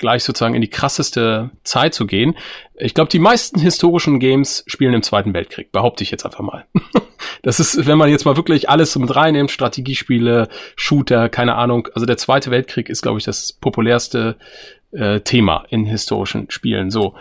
gleich 0.00 0.24
sozusagen 0.24 0.54
in 0.54 0.62
die 0.62 0.70
krasseste 0.70 1.50
Zeit 1.62 1.94
zu 1.94 2.06
gehen. 2.06 2.36
Ich 2.74 2.94
glaube, 2.94 3.10
die 3.10 3.18
meisten 3.20 3.60
historischen 3.60 4.18
Games 4.18 4.64
spielen 4.66 4.94
im 4.94 5.02
Zweiten 5.02 5.32
Weltkrieg, 5.34 5.70
behaupte 5.70 6.02
ich 6.02 6.10
jetzt 6.10 6.24
einfach 6.24 6.40
mal. 6.40 6.64
das 7.42 7.60
ist, 7.60 7.86
wenn 7.86 7.98
man 7.98 8.08
jetzt 8.08 8.24
mal 8.24 8.36
wirklich 8.36 8.68
alles 8.68 8.96
mit 8.96 9.14
reinnimmt, 9.14 9.50
Strategiespiele, 9.50 10.48
Shooter, 10.74 11.28
keine 11.28 11.54
Ahnung. 11.54 11.88
Also 11.94 12.06
der 12.06 12.16
Zweite 12.16 12.50
Weltkrieg 12.50 12.88
ist, 12.88 13.02
glaube 13.02 13.18
ich, 13.18 13.24
das 13.24 13.52
populärste 13.52 14.36
äh, 14.90 15.20
Thema 15.20 15.64
in 15.68 15.84
historischen 15.84 16.50
Spielen. 16.50 16.90
So. 16.90 17.14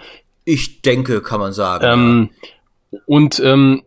Ich 0.45 0.81
denke, 0.81 1.21
kann 1.21 1.41
man 1.41 1.51
sagen. 1.51 1.85
Ähm, 1.85 2.29
und 3.05 3.39
ähm, 3.43 3.83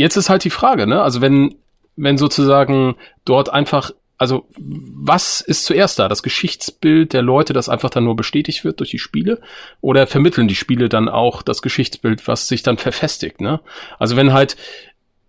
jetzt 0.00 0.16
ist 0.16 0.30
halt 0.30 0.44
die 0.44 0.50
Frage, 0.50 0.86
ne? 0.86 1.02
Also 1.02 1.20
wenn, 1.20 1.56
wenn 1.96 2.16
sozusagen 2.16 2.96
dort 3.24 3.52
einfach, 3.52 3.90
also 4.16 4.46
was 4.56 5.40
ist 5.40 5.64
zuerst 5.64 5.98
da? 5.98 6.08
Das 6.08 6.22
Geschichtsbild 6.22 7.12
der 7.12 7.22
Leute, 7.22 7.52
das 7.52 7.68
einfach 7.68 7.90
dann 7.90 8.04
nur 8.04 8.16
bestätigt 8.16 8.64
wird 8.64 8.80
durch 8.80 8.90
die 8.90 8.98
Spiele? 8.98 9.40
Oder 9.82 10.06
vermitteln 10.06 10.48
die 10.48 10.54
Spiele 10.54 10.88
dann 10.88 11.08
auch 11.08 11.42
das 11.42 11.60
Geschichtsbild, 11.60 12.26
was 12.26 12.48
sich 12.48 12.62
dann 12.62 12.78
verfestigt, 12.78 13.40
ne? 13.40 13.60
Also 13.98 14.16
wenn 14.16 14.32
halt, 14.32 14.56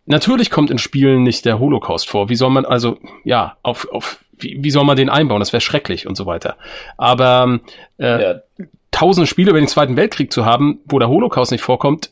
natürlich 0.05 0.49
kommt 0.49 0.71
in 0.71 0.77
Spielen 0.77 1.23
nicht 1.23 1.43
der 1.43 1.59
Holocaust 1.59 2.09
vor. 2.09 2.29
Wie 2.29 2.35
soll 2.35 2.49
man, 2.49 2.65
also, 2.65 2.97
ja, 3.25 3.57
auf, 3.63 3.89
auf, 3.91 4.19
wie, 4.37 4.57
wie 4.61 4.71
soll 4.71 4.85
man 4.85 4.95
den 4.95 5.09
einbauen? 5.09 5.39
Das 5.41 5.51
wäre 5.51 5.61
schrecklich 5.61 6.07
und 6.07 6.15
so 6.15 6.25
weiter. 6.25 6.55
Aber 6.97 7.59
äh, 7.97 8.21
ja. 8.21 8.35
tausend 8.91 9.27
Spiele 9.27 9.49
über 9.49 9.59
den 9.59 9.67
Zweiten 9.67 9.97
Weltkrieg 9.97 10.31
zu 10.31 10.45
haben, 10.45 10.79
wo 10.85 10.97
der 10.97 11.09
Holocaust 11.09 11.51
nicht 11.51 11.61
vorkommt, 11.61 12.11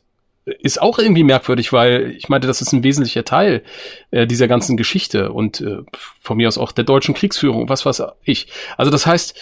ist 0.62 0.82
auch 0.82 1.00
irgendwie 1.00 1.24
merkwürdig, 1.24 1.72
weil 1.74 2.12
ich 2.18 2.30
meinte, 2.30 2.48
das 2.48 2.62
ist 2.62 2.74
ein 2.74 2.84
wesentlicher 2.84 3.26
Teil 3.26 3.64
äh, 4.12 4.28
dieser 4.28 4.48
ganzen 4.48 4.78
Geschichte 4.78 5.32
und 5.32 5.62
äh, 5.62 5.80
von 6.22 6.38
mir 6.38 6.48
aus 6.48 6.58
auch 6.58 6.72
der 6.72 6.84
deutschen 6.84 7.14
Kriegsführung, 7.14 7.70
was 7.70 7.86
weiß 7.86 8.04
ich. 8.24 8.48
Also 8.78 8.92
das 8.92 9.06
heißt, 9.06 9.36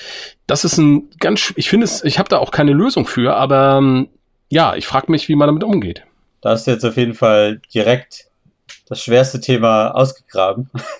das 0.48 0.64
ist 0.64 0.78
ein 0.78 1.10
ganz, 1.20 1.54
ich 1.56 1.70
finde 1.70 1.86
es, 1.86 2.04
ich 2.04 2.20
habe 2.20 2.30
da 2.30 2.38
auch 2.38 2.52
keine 2.52 2.74
Lösung 2.74 3.06
für, 3.06 3.36
aber 3.36 3.78
ähm, 3.78 4.10
ja, 4.50 4.76
ich 4.76 4.88
frage 4.88 5.12
mich, 5.12 5.28
wie 5.30 5.36
man 5.36 5.48
damit 5.48 5.64
umgeht. 5.64 6.04
Da 6.42 6.52
hast 6.52 6.68
du 6.68 6.72
jetzt 6.72 6.86
auf 6.86 6.98
jeden 6.98 7.14
Fall 7.14 7.62
direkt 7.74 8.28
das 8.88 9.02
schwerste 9.02 9.40
Thema 9.40 9.90
ausgegraben. 9.92 10.70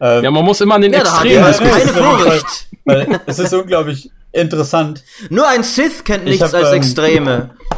ähm, 0.00 0.24
ja, 0.24 0.30
man 0.30 0.44
muss 0.44 0.60
immer 0.60 0.76
an 0.76 0.82
den 0.82 0.92
ja, 0.92 1.00
Extremen 1.00 1.46
diskutieren. 1.46 1.94
Keine 1.94 2.18
Furcht. 2.18 2.66
Weil 2.84 3.20
es 3.26 3.38
ist 3.38 3.52
unglaublich 3.52 4.10
interessant. 4.32 5.02
Nur 5.30 5.48
ein 5.48 5.62
Sith 5.62 6.04
kennt 6.04 6.24
nichts 6.24 6.42
hab, 6.42 6.54
als 6.54 6.70
ähm, 6.70 6.76
Extreme. 6.76 7.50
Äh, 7.70 7.74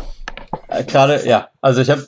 Gerade, 0.87 1.26
ja. 1.26 1.50
Also 1.61 1.80
ich 1.80 1.90
habe 1.90 2.06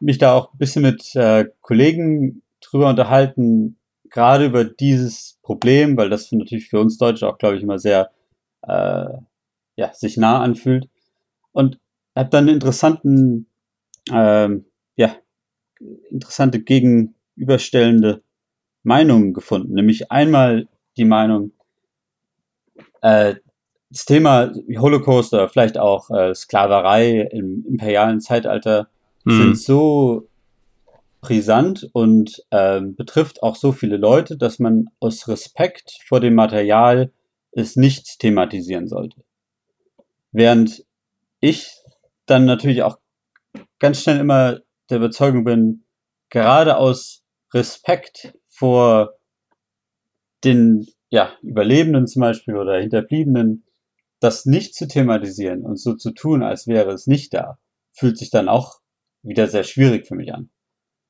mich 0.00 0.18
da 0.18 0.34
auch 0.34 0.52
ein 0.52 0.58
bisschen 0.58 0.82
mit 0.82 1.14
äh, 1.14 1.46
Kollegen 1.60 2.42
drüber 2.60 2.88
unterhalten, 2.88 3.78
gerade 4.10 4.46
über 4.46 4.64
dieses 4.64 5.38
Problem, 5.42 5.96
weil 5.96 6.10
das 6.10 6.30
natürlich 6.32 6.68
für 6.68 6.80
uns 6.80 6.98
Deutsche 6.98 7.28
auch, 7.28 7.38
glaube 7.38 7.56
ich, 7.56 7.62
immer 7.62 7.78
sehr 7.78 8.10
äh, 8.62 9.06
ja, 9.76 9.92
sich 9.94 10.16
nah 10.16 10.40
anfühlt. 10.40 10.88
Und 11.52 11.78
habe 12.16 12.30
dann 12.30 12.44
einen 12.44 12.54
interessanten, 12.54 13.46
ähm, 14.10 14.66
ja, 14.96 15.16
interessante 16.10 16.62
gegenüberstellende 16.62 18.22
Meinungen 18.82 19.32
gefunden. 19.32 19.74
Nämlich 19.74 20.10
einmal 20.10 20.68
die 20.96 21.04
Meinung, 21.04 21.52
äh, 23.00 23.36
das 23.92 24.06
Thema 24.06 24.50
Holocaust 24.78 25.34
oder 25.34 25.48
vielleicht 25.50 25.76
auch 25.76 26.10
äh, 26.10 26.34
Sklaverei 26.34 27.28
im 27.30 27.64
imperialen 27.66 28.20
Zeitalter 28.20 28.88
hm. 29.24 29.38
sind 29.38 29.58
so 29.58 30.28
brisant 31.20 31.90
und 31.92 32.42
äh, 32.50 32.80
betrifft 32.80 33.42
auch 33.42 33.54
so 33.54 33.70
viele 33.70 33.98
Leute, 33.98 34.38
dass 34.38 34.58
man 34.58 34.86
aus 34.98 35.28
Respekt 35.28 35.98
vor 36.06 36.20
dem 36.20 36.34
Material 36.34 37.12
es 37.52 37.76
nicht 37.76 38.18
thematisieren 38.18 38.88
sollte. 38.88 39.22
Während 40.32 40.84
ich 41.40 41.76
dann 42.24 42.46
natürlich 42.46 42.82
auch 42.82 42.98
ganz 43.78 44.00
schnell 44.00 44.18
immer 44.18 44.60
der 44.88 44.96
Überzeugung 44.96 45.44
bin, 45.44 45.84
gerade 46.30 46.78
aus 46.78 47.22
Respekt 47.52 48.32
vor 48.48 49.12
den 50.44 50.88
ja, 51.10 51.30
Überlebenden 51.42 52.06
zum 52.06 52.20
Beispiel 52.20 52.56
oder 52.56 52.78
Hinterbliebenen, 52.78 53.64
das 54.22 54.46
nicht 54.46 54.74
zu 54.74 54.86
thematisieren 54.86 55.62
und 55.62 55.78
so 55.78 55.94
zu 55.94 56.12
tun, 56.12 56.42
als 56.42 56.66
wäre 56.66 56.92
es 56.92 57.06
nicht 57.06 57.34
da, 57.34 57.58
fühlt 57.92 58.18
sich 58.18 58.30
dann 58.30 58.48
auch 58.48 58.80
wieder 59.22 59.48
sehr 59.48 59.64
schwierig 59.64 60.06
für 60.06 60.14
mich 60.14 60.32
an. 60.32 60.50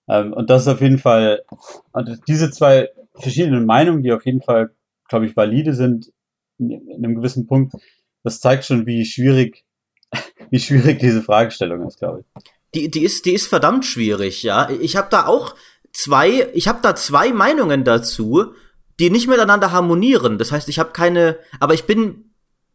Ähm, 0.08 0.32
und 0.32 0.50
das 0.50 0.62
ist 0.62 0.68
auf 0.68 0.80
jeden 0.80 0.98
Fall, 0.98 1.44
und 1.92 2.20
diese 2.28 2.50
zwei 2.50 2.90
verschiedenen 3.14 3.66
Meinungen, 3.66 4.02
die 4.02 4.12
auf 4.12 4.24
jeden 4.24 4.42
Fall, 4.42 4.74
glaube 5.08 5.26
ich, 5.26 5.36
valide 5.36 5.74
sind, 5.74 6.12
in 6.58 7.04
einem 7.04 7.16
gewissen 7.16 7.46
Punkt, 7.46 7.74
das 8.22 8.40
zeigt 8.40 8.64
schon, 8.64 8.86
wie 8.86 9.04
schwierig, 9.04 9.64
wie 10.50 10.60
schwierig 10.60 10.98
diese 10.98 11.22
Fragestellung 11.22 11.86
ist, 11.86 11.98
glaube 11.98 12.20
ich. 12.20 12.42
Die, 12.74 12.90
die 12.90 13.04
ist, 13.04 13.26
die 13.26 13.34
ist 13.34 13.46
verdammt 13.46 13.84
schwierig, 13.84 14.42
ja. 14.42 14.70
Ich 14.70 14.96
habe 14.96 15.08
da 15.10 15.26
auch 15.26 15.54
zwei, 15.92 16.48
ich 16.54 16.68
habe 16.68 16.80
da 16.82 16.94
zwei 16.94 17.32
Meinungen 17.32 17.84
dazu, 17.84 18.54
die 18.98 19.10
nicht 19.10 19.28
miteinander 19.28 19.72
harmonieren. 19.72 20.38
Das 20.38 20.52
heißt, 20.52 20.68
ich 20.68 20.78
habe 20.78 20.92
keine, 20.92 21.38
aber 21.60 21.74
ich 21.74 21.84
bin 21.84 22.31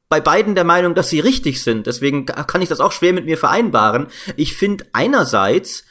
bei 0.09 0.21
beiden 0.21 0.55
der 0.55 0.63
Meinung, 0.63 0.95
dass 0.95 1.09
sie 1.09 1.19
richtig 1.19 1.61
sind. 1.63 1.87
Deswegen 1.87 2.25
kann 2.25 2.61
ich 2.61 2.69
das 2.69 2.79
auch 2.79 2.91
schwer 2.91 3.13
mit 3.13 3.25
mir 3.25 3.37
vereinbaren. 3.37 4.07
Ich 4.35 4.55
finde 4.55 4.85
einerseits 4.93 5.83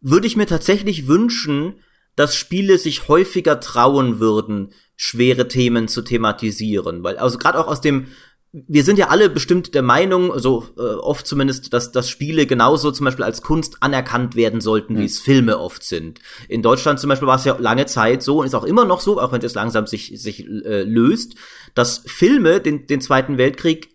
würde 0.00 0.26
ich 0.26 0.36
mir 0.36 0.46
tatsächlich 0.46 1.06
wünschen, 1.06 1.80
dass 2.16 2.36
Spiele 2.36 2.76
sich 2.76 3.08
häufiger 3.08 3.60
trauen 3.60 4.20
würden, 4.20 4.72
schwere 4.96 5.48
Themen 5.48 5.88
zu 5.88 6.02
thematisieren, 6.02 7.02
weil 7.02 7.16
also 7.16 7.38
gerade 7.38 7.58
auch 7.58 7.66
aus 7.66 7.80
dem 7.80 8.08
wir 8.52 8.84
sind 8.84 8.98
ja 8.98 9.08
alle 9.08 9.30
bestimmt 9.30 9.74
der 9.74 9.82
Meinung, 9.82 10.38
so 10.38 10.66
äh, 10.76 10.82
oft 10.82 11.26
zumindest, 11.26 11.72
dass, 11.72 11.90
dass 11.90 12.10
Spiele 12.10 12.46
genauso 12.46 12.90
zum 12.90 13.06
Beispiel 13.06 13.24
als 13.24 13.40
Kunst 13.40 13.78
anerkannt 13.80 14.36
werden 14.36 14.60
sollten, 14.60 14.94
mhm. 14.94 14.98
wie 14.98 15.04
es 15.06 15.18
Filme 15.18 15.58
oft 15.58 15.82
sind. 15.82 16.20
In 16.48 16.60
Deutschland 16.60 17.00
zum 17.00 17.08
Beispiel 17.08 17.28
war 17.28 17.36
es 17.36 17.46
ja 17.46 17.56
lange 17.58 17.86
Zeit 17.86 18.22
so 18.22 18.40
und 18.40 18.46
ist 18.46 18.54
auch 18.54 18.64
immer 18.64 18.84
noch 18.84 19.00
so, 19.00 19.18
auch 19.18 19.32
wenn 19.32 19.42
es 19.42 19.54
langsam 19.54 19.86
sich, 19.86 20.20
sich 20.20 20.46
äh, 20.46 20.82
löst, 20.82 21.34
dass 21.74 22.02
Filme 22.04 22.60
den, 22.60 22.86
den 22.86 23.00
Zweiten 23.00 23.38
Weltkrieg 23.38 23.88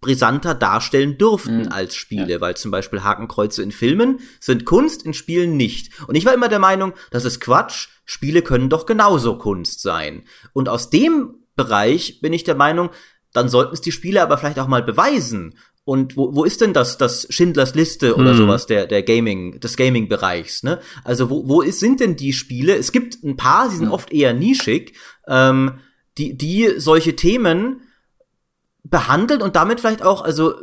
brisanter 0.00 0.54
darstellen 0.54 1.18
durften 1.18 1.62
mhm. 1.62 1.72
als 1.72 1.96
Spiele, 1.96 2.34
ja. 2.34 2.40
weil 2.40 2.56
zum 2.56 2.70
Beispiel 2.70 3.02
Hakenkreuze 3.02 3.62
in 3.62 3.72
Filmen 3.72 4.20
sind 4.38 4.64
Kunst, 4.64 5.04
in 5.04 5.14
Spielen 5.14 5.56
nicht. 5.56 5.90
Und 6.06 6.14
ich 6.14 6.24
war 6.24 6.34
immer 6.34 6.48
der 6.48 6.60
Meinung, 6.60 6.92
das 7.10 7.24
ist 7.24 7.40
Quatsch, 7.40 7.88
Spiele 8.04 8.42
können 8.42 8.68
doch 8.68 8.86
genauso 8.86 9.38
Kunst 9.38 9.80
sein. 9.80 10.22
Und 10.52 10.68
aus 10.68 10.90
dem 10.90 11.36
Bereich 11.56 12.20
bin 12.20 12.32
ich 12.32 12.44
der 12.44 12.54
Meinung, 12.54 12.90
dann 13.34 13.50
sollten 13.50 13.74
es 13.74 13.82
die 13.82 13.92
Spiele 13.92 14.22
aber 14.22 14.38
vielleicht 14.38 14.58
auch 14.58 14.68
mal 14.68 14.82
beweisen. 14.82 15.54
Und 15.84 16.16
wo, 16.16 16.34
wo 16.34 16.44
ist 16.44 16.62
denn 16.62 16.72
das, 16.72 16.96
das 16.96 17.26
Schindlers 17.28 17.74
Liste 17.74 18.14
oder 18.16 18.32
mhm. 18.32 18.38
sowas 18.38 18.66
der, 18.66 18.86
der 18.86 19.02
Gaming, 19.02 19.60
des 19.60 19.76
Gaming-Bereichs, 19.76 20.62
ne? 20.62 20.80
Also 21.04 21.28
wo, 21.28 21.46
wo 21.46 21.60
ist, 21.60 21.80
sind 21.80 22.00
denn 22.00 22.16
die 22.16 22.32
Spiele? 22.32 22.74
Es 22.74 22.90
gibt 22.90 23.22
ein 23.22 23.36
paar, 23.36 23.68
sie 23.68 23.76
sind 23.76 23.88
mhm. 23.88 23.92
oft 23.92 24.10
eher 24.10 24.32
nischig, 24.32 24.94
ähm, 25.28 25.80
die, 26.16 26.38
die 26.38 26.74
solche 26.78 27.16
Themen 27.16 27.82
behandeln 28.82 29.42
und 29.42 29.56
damit 29.56 29.80
vielleicht 29.80 30.02
auch, 30.02 30.22
also 30.22 30.54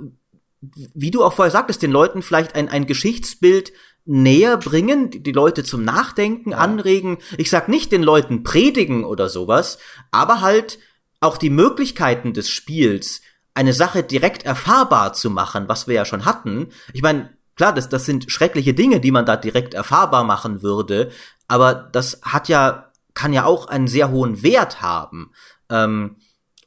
wie 0.62 1.12
du 1.12 1.24
auch 1.24 1.34
vorher 1.34 1.52
sagtest, 1.52 1.84
den 1.84 1.92
Leuten 1.92 2.22
vielleicht 2.22 2.56
ein, 2.56 2.70
ein 2.70 2.88
Geschichtsbild 2.88 3.74
näher 4.06 4.58
bringen, 4.58 5.12
die, 5.12 5.32
Leute 5.32 5.64
zum 5.64 5.84
Nachdenken 5.84 6.54
anregen. 6.54 7.18
Ich 7.38 7.50
sag 7.50 7.68
nicht 7.68 7.92
den 7.92 8.04
Leuten 8.04 8.44
predigen 8.44 9.04
oder 9.04 9.30
sowas, 9.30 9.78
aber 10.12 10.42
halt 10.42 10.80
auch 11.22 11.38
die 11.38 11.50
Möglichkeiten 11.50 12.34
des 12.34 12.50
Spiels, 12.50 13.22
eine 13.54 13.74
Sache 13.74 14.04
direkt 14.04 14.44
erfahrbar 14.44 15.14
zu 15.14 15.30
machen, 15.30 15.70
was 15.70 15.88
wir 15.88 15.96
ja 15.96 16.06
schon 16.06 16.26
hatten. 16.26 16.70
Ich 16.94 17.02
meine, 17.02 17.30
klar, 17.56 17.74
das, 17.74 17.90
das 17.90 18.06
sind 18.06 18.32
schreckliche 18.32 18.74
Dinge, 18.74 19.00
die 19.00 19.12
man 19.12 19.26
da 19.26 19.38
direkt 19.38 19.74
erfahrbar 19.74 20.24
machen 20.24 20.62
würde, 20.62 21.12
aber 21.48 21.74
das 21.74 22.22
hat 22.24 22.50
ja, 22.50 22.92
kann 23.14 23.34
ja 23.34 23.46
auch 23.46 23.68
einen 23.68 23.88
sehr 23.88 24.10
hohen 24.10 24.42
Wert 24.42 24.82
haben. 24.82 25.32
Ähm, 25.70 26.18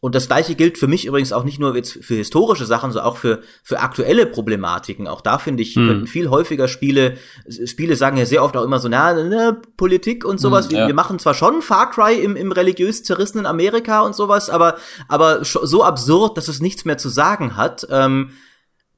und 0.04 0.14
das 0.14 0.26
gleiche 0.26 0.54
gilt 0.54 0.76
für 0.76 0.86
mich 0.86 1.06
übrigens 1.06 1.32
auch 1.32 1.44
nicht 1.44 1.58
nur 1.58 1.74
jetzt 1.74 2.04
für 2.04 2.16
historische 2.16 2.66
Sachen, 2.66 2.92
sondern 2.92 3.10
auch 3.10 3.16
für, 3.16 3.40
für 3.62 3.80
aktuelle 3.80 4.26
Problematiken. 4.26 5.08
Auch 5.08 5.22
da 5.22 5.38
finde 5.38 5.62
ich, 5.62 5.76
hm. 5.76 5.86
könnten 5.86 6.06
viel 6.06 6.28
häufiger 6.28 6.68
Spiele, 6.68 7.16
Spiele 7.48 7.96
sagen 7.96 8.18
ja 8.18 8.26
sehr 8.26 8.44
oft 8.44 8.54
auch 8.54 8.64
immer 8.64 8.80
so, 8.80 8.90
na, 8.90 9.14
na 9.14 9.56
Politik 9.78 10.26
und 10.26 10.38
sowas. 10.38 10.66
Hm, 10.66 10.72
ja. 10.72 10.80
wir, 10.80 10.88
wir, 10.88 10.94
machen 10.94 11.18
zwar 11.18 11.32
schon 11.32 11.62
Far 11.62 11.90
Cry 11.90 12.22
im, 12.22 12.36
im 12.36 12.52
religiös 12.52 13.02
zerrissenen 13.02 13.46
Amerika 13.46 14.02
und 14.02 14.14
sowas, 14.14 14.50
aber, 14.50 14.76
aber 15.08 15.42
so 15.42 15.82
absurd, 15.82 16.36
dass 16.36 16.48
es 16.48 16.60
nichts 16.60 16.84
mehr 16.84 16.98
zu 16.98 17.08
sagen 17.08 17.56
hat. 17.56 17.86
Ähm, 17.90 18.32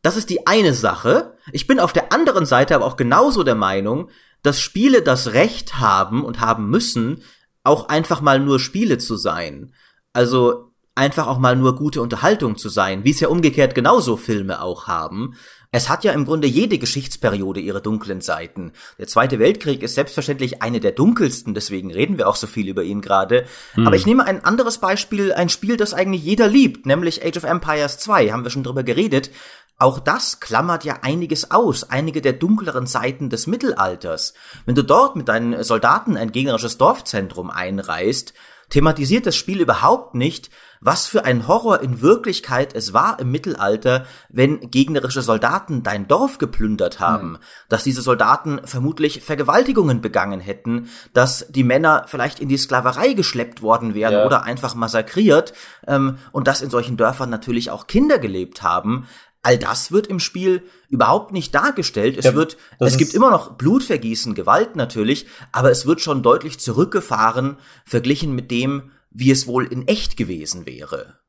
das 0.02 0.16
ist 0.16 0.28
die 0.28 0.48
eine 0.48 0.74
Sache. 0.74 1.34
Ich 1.52 1.68
bin 1.68 1.78
auf 1.78 1.92
der 1.92 2.12
anderen 2.12 2.46
Seite 2.46 2.74
aber 2.74 2.84
auch 2.84 2.96
genauso 2.96 3.44
der 3.44 3.54
Meinung, 3.54 4.10
dass 4.42 4.60
Spiele 4.60 5.02
das 5.02 5.34
Recht 5.34 5.78
haben 5.78 6.24
und 6.24 6.40
haben 6.40 6.68
müssen, 6.68 7.22
auch 7.62 7.90
einfach 7.90 8.20
mal 8.22 8.40
nur 8.40 8.58
Spiele 8.58 8.98
zu 8.98 9.14
sein. 9.14 9.72
Also 10.12 10.72
einfach 10.96 11.26
auch 11.26 11.38
mal 11.38 11.54
nur 11.54 11.76
gute 11.76 12.02
Unterhaltung 12.02 12.56
zu 12.56 12.68
sein, 12.68 13.04
wie 13.04 13.10
es 13.10 13.20
ja 13.20 13.28
umgekehrt 13.28 13.74
genauso 13.74 14.16
Filme 14.16 14.62
auch 14.62 14.88
haben. 14.88 15.34
Es 15.70 15.90
hat 15.90 16.04
ja 16.04 16.12
im 16.12 16.24
Grunde 16.24 16.48
jede 16.48 16.78
Geschichtsperiode 16.78 17.60
ihre 17.60 17.82
dunklen 17.82 18.22
Seiten. 18.22 18.72
Der 18.98 19.06
Zweite 19.06 19.38
Weltkrieg 19.38 19.82
ist 19.82 19.94
selbstverständlich 19.94 20.62
eine 20.62 20.80
der 20.80 20.92
dunkelsten, 20.92 21.52
deswegen 21.52 21.92
reden 21.92 22.16
wir 22.16 22.28
auch 22.28 22.36
so 22.36 22.46
viel 22.46 22.68
über 22.68 22.82
ihn 22.82 23.02
gerade. 23.02 23.44
Hm. 23.74 23.86
Aber 23.86 23.94
ich 23.94 24.06
nehme 24.06 24.24
ein 24.24 24.42
anderes 24.42 24.78
Beispiel, 24.78 25.34
ein 25.34 25.50
Spiel, 25.50 25.76
das 25.76 25.92
eigentlich 25.92 26.24
jeder 26.24 26.48
liebt, 26.48 26.86
nämlich 26.86 27.24
Age 27.26 27.36
of 27.36 27.44
Empires 27.44 27.98
2, 27.98 28.30
haben 28.30 28.44
wir 28.44 28.50
schon 28.50 28.64
drüber 28.64 28.84
geredet. 28.84 29.30
Auch 29.78 29.98
das 29.98 30.40
klammert 30.40 30.84
ja 30.84 31.00
einiges 31.02 31.50
aus, 31.50 31.90
einige 31.90 32.22
der 32.22 32.32
dunkleren 32.32 32.86
Seiten 32.86 33.28
des 33.28 33.46
Mittelalters. 33.46 34.32
Wenn 34.64 34.74
du 34.74 34.82
dort 34.82 35.16
mit 35.16 35.28
deinen 35.28 35.62
Soldaten 35.62 36.16
ein 36.16 36.32
gegnerisches 36.32 36.78
Dorfzentrum 36.78 37.50
einreißt, 37.50 38.32
thematisiert 38.70 39.26
das 39.26 39.36
Spiel 39.36 39.60
überhaupt 39.60 40.14
nicht, 40.14 40.50
was 40.80 41.06
für 41.06 41.24
ein 41.24 41.48
Horror 41.48 41.80
in 41.80 42.00
Wirklichkeit 42.00 42.74
es 42.74 42.92
war 42.92 43.18
im 43.18 43.30
Mittelalter, 43.30 44.06
wenn 44.28 44.70
gegnerische 44.70 45.22
Soldaten 45.22 45.82
dein 45.82 46.06
Dorf 46.06 46.38
geplündert 46.38 47.00
haben, 47.00 47.32
mhm. 47.32 47.38
dass 47.68 47.84
diese 47.84 48.02
Soldaten 48.02 48.60
vermutlich 48.64 49.22
Vergewaltigungen 49.22 50.00
begangen 50.00 50.40
hätten, 50.40 50.88
dass 51.12 51.46
die 51.48 51.64
Männer 51.64 52.04
vielleicht 52.06 52.40
in 52.40 52.48
die 52.48 52.58
Sklaverei 52.58 53.14
geschleppt 53.14 53.62
worden 53.62 53.94
wären 53.94 54.12
ja. 54.12 54.26
oder 54.26 54.42
einfach 54.42 54.74
massakriert 54.74 55.54
ähm, 55.86 56.18
und 56.32 56.46
dass 56.46 56.60
in 56.60 56.70
solchen 56.70 56.96
Dörfern 56.96 57.30
natürlich 57.30 57.70
auch 57.70 57.86
Kinder 57.86 58.18
gelebt 58.18 58.62
haben. 58.62 59.08
All 59.46 59.58
das 59.58 59.92
wird 59.92 60.08
im 60.08 60.18
Spiel 60.18 60.64
überhaupt 60.88 61.30
nicht 61.30 61.54
dargestellt. 61.54 62.16
Es 62.16 62.24
ja, 62.24 62.34
wird, 62.34 62.56
es 62.80 62.96
gibt 62.96 63.14
immer 63.14 63.30
noch 63.30 63.52
Blutvergießen, 63.52 64.34
Gewalt 64.34 64.74
natürlich, 64.74 65.26
aber 65.52 65.70
es 65.70 65.86
wird 65.86 66.00
schon 66.00 66.24
deutlich 66.24 66.58
zurückgefahren, 66.58 67.56
verglichen 67.84 68.34
mit 68.34 68.50
dem, 68.50 68.90
wie 69.12 69.30
es 69.30 69.46
wohl 69.46 69.64
in 69.64 69.86
echt 69.86 70.16
gewesen 70.16 70.66
wäre. 70.66 71.20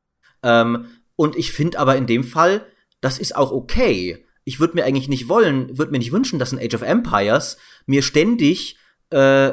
Ähm, 0.42 0.86
und 1.14 1.36
ich 1.36 1.52
finde 1.52 1.78
aber 1.78 1.94
in 1.94 2.08
dem 2.08 2.24
Fall, 2.24 2.66
das 3.00 3.20
ist 3.20 3.36
auch 3.36 3.52
okay. 3.52 4.26
Ich 4.42 4.58
würde 4.58 4.74
mir 4.74 4.84
eigentlich 4.84 5.08
nicht 5.08 5.28
wollen, 5.28 5.78
würde 5.78 5.92
mir 5.92 5.98
nicht 5.98 6.10
wünschen, 6.10 6.40
dass 6.40 6.50
ein 6.50 6.58
Age 6.58 6.74
of 6.74 6.82
Empires 6.82 7.56
mir 7.86 8.02
ständig, 8.02 8.78
äh, 9.10 9.52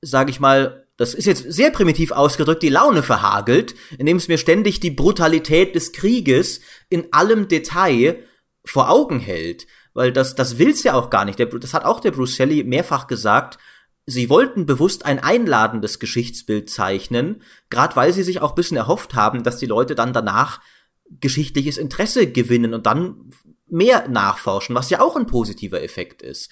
sage 0.00 0.30
ich 0.30 0.40
mal, 0.40 0.88
das 1.00 1.14
ist 1.14 1.24
jetzt 1.24 1.50
sehr 1.50 1.70
primitiv 1.70 2.12
ausgedrückt, 2.12 2.62
die 2.62 2.68
Laune 2.68 3.02
verhagelt, 3.02 3.74
indem 3.96 4.18
es 4.18 4.28
mir 4.28 4.36
ständig 4.36 4.80
die 4.80 4.90
Brutalität 4.90 5.74
des 5.74 5.92
Krieges 5.92 6.60
in 6.90 7.10
allem 7.12 7.48
Detail 7.48 8.22
vor 8.64 8.90
Augen 8.90 9.18
hält. 9.18 9.66
Weil 9.94 10.12
das, 10.12 10.34
das 10.34 10.58
will's 10.58 10.82
ja 10.82 10.94
auch 10.94 11.08
gar 11.08 11.24
nicht. 11.24 11.38
Der, 11.38 11.46
das 11.46 11.72
hat 11.72 11.84
auch 11.84 12.00
der 12.00 12.10
Bruce 12.10 12.36
Shelley 12.36 12.64
mehrfach 12.64 13.06
gesagt 13.06 13.58
sie 14.06 14.28
wollten 14.28 14.66
bewusst 14.66 15.06
ein 15.06 15.20
einladendes 15.20 16.00
Geschichtsbild 16.00 16.68
zeichnen, 16.68 17.42
gerade 17.68 17.94
weil 17.96 18.12
sie 18.12 18.22
sich 18.22 18.40
auch 18.40 18.54
bisschen 18.54 18.76
erhofft 18.76 19.14
haben, 19.14 19.42
dass 19.42 19.58
die 19.58 19.66
Leute 19.66 19.94
dann 19.94 20.12
danach 20.12 20.60
geschichtliches 21.08 21.78
Interesse 21.78 22.30
gewinnen 22.30 22.74
und 22.74 22.86
dann 22.86 23.30
mehr 23.68 24.08
nachforschen, 24.08 24.74
was 24.74 24.90
ja 24.90 25.00
auch 25.00 25.16
ein 25.16 25.26
positiver 25.26 25.82
Effekt 25.82 26.22
ist. 26.22 26.50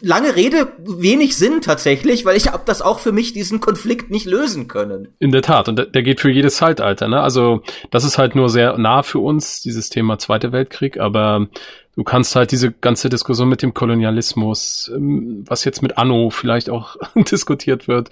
Lange 0.00 0.34
Rede, 0.34 0.72
wenig 0.78 1.36
Sinn 1.36 1.60
tatsächlich, 1.60 2.24
weil 2.24 2.36
ich 2.36 2.48
hab 2.48 2.64
das 2.64 2.80
auch 2.80 2.98
für 2.98 3.12
mich 3.12 3.32
diesen 3.32 3.60
Konflikt 3.60 4.10
nicht 4.10 4.26
lösen 4.26 4.66
können. 4.66 5.08
In 5.18 5.30
der 5.30 5.42
Tat, 5.42 5.68
und 5.68 5.76
der, 5.76 5.86
der 5.86 6.02
geht 6.02 6.20
für 6.20 6.30
jedes 6.30 6.56
Zeitalter, 6.56 7.08
ne? 7.08 7.20
Also, 7.20 7.62
das 7.90 8.04
ist 8.04 8.16
halt 8.16 8.34
nur 8.34 8.48
sehr 8.48 8.78
nah 8.78 9.02
für 9.02 9.18
uns, 9.18 9.60
dieses 9.60 9.90
Thema 9.90 10.18
Zweiter 10.18 10.52
Weltkrieg, 10.52 10.98
aber 10.98 11.48
du 11.96 12.04
kannst 12.04 12.34
halt 12.34 12.52
diese 12.52 12.72
ganze 12.72 13.08
Diskussion 13.08 13.48
mit 13.48 13.62
dem 13.62 13.74
Kolonialismus, 13.74 14.90
ähm, 14.94 15.44
was 15.46 15.64
jetzt 15.64 15.82
mit 15.82 15.98
Anno 15.98 16.30
vielleicht 16.30 16.70
auch 16.70 16.96
diskutiert 17.14 17.86
wird, 17.86 18.10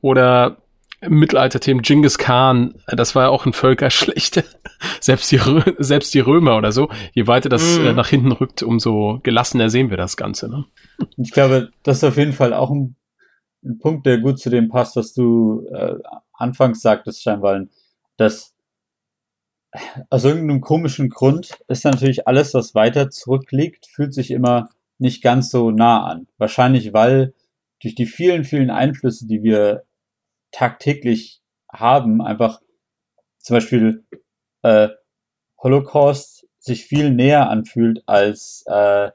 oder 0.00 0.58
Mittelalter-Themen, 1.00 1.82
Genghis 1.82 2.18
Khan, 2.18 2.74
das 2.86 3.14
war 3.14 3.24
ja 3.24 3.28
auch 3.28 3.46
ein 3.46 3.52
Völkerschlechter. 3.52 4.42
selbst, 5.00 5.30
die, 5.30 5.40
selbst 5.78 6.12
die 6.14 6.20
Römer 6.20 6.56
oder 6.56 6.72
so. 6.72 6.88
Je 7.12 7.26
weiter 7.26 7.48
das 7.48 7.78
äh, 7.78 7.92
nach 7.92 8.08
hinten 8.08 8.32
rückt, 8.32 8.62
umso 8.62 9.20
gelassener 9.22 9.70
sehen 9.70 9.90
wir 9.90 9.96
das 9.96 10.16
Ganze. 10.16 10.48
Ne? 10.48 10.64
Ich 11.16 11.30
glaube, 11.30 11.70
das 11.82 11.98
ist 11.98 12.04
auf 12.04 12.16
jeden 12.16 12.32
Fall 12.32 12.52
auch 12.52 12.70
ein, 12.70 12.96
ein 13.64 13.78
Punkt, 13.78 14.06
der 14.06 14.18
gut 14.18 14.38
zu 14.38 14.50
dem 14.50 14.68
passt, 14.68 14.96
was 14.96 15.14
du 15.14 15.66
äh, 15.72 15.94
anfangs 16.32 16.80
sagtest, 16.80 17.20
Steinwallen, 17.20 17.70
dass 18.16 18.54
aus 20.10 20.24
irgendeinem 20.24 20.60
komischen 20.60 21.10
Grund 21.10 21.58
ist 21.68 21.84
natürlich 21.84 22.26
alles, 22.26 22.54
was 22.54 22.74
weiter 22.74 23.10
zurückliegt, 23.10 23.86
fühlt 23.86 24.14
sich 24.14 24.30
immer 24.30 24.70
nicht 24.98 25.22
ganz 25.22 25.50
so 25.50 25.70
nah 25.70 26.04
an. 26.04 26.26
Wahrscheinlich, 26.38 26.92
weil 26.92 27.34
durch 27.82 27.94
die 27.94 28.06
vielen, 28.06 28.44
vielen 28.44 28.70
Einflüsse, 28.70 29.26
die 29.26 29.42
wir 29.42 29.84
tagtäglich 30.52 31.40
haben, 31.72 32.22
einfach 32.22 32.60
zum 33.38 33.56
Beispiel 33.56 34.04
äh, 34.62 34.88
Holocaust 35.62 36.46
sich 36.58 36.84
viel 36.84 37.10
näher 37.10 37.48
anfühlt 37.48 38.02
als 38.06 38.64
äh, 38.66 39.10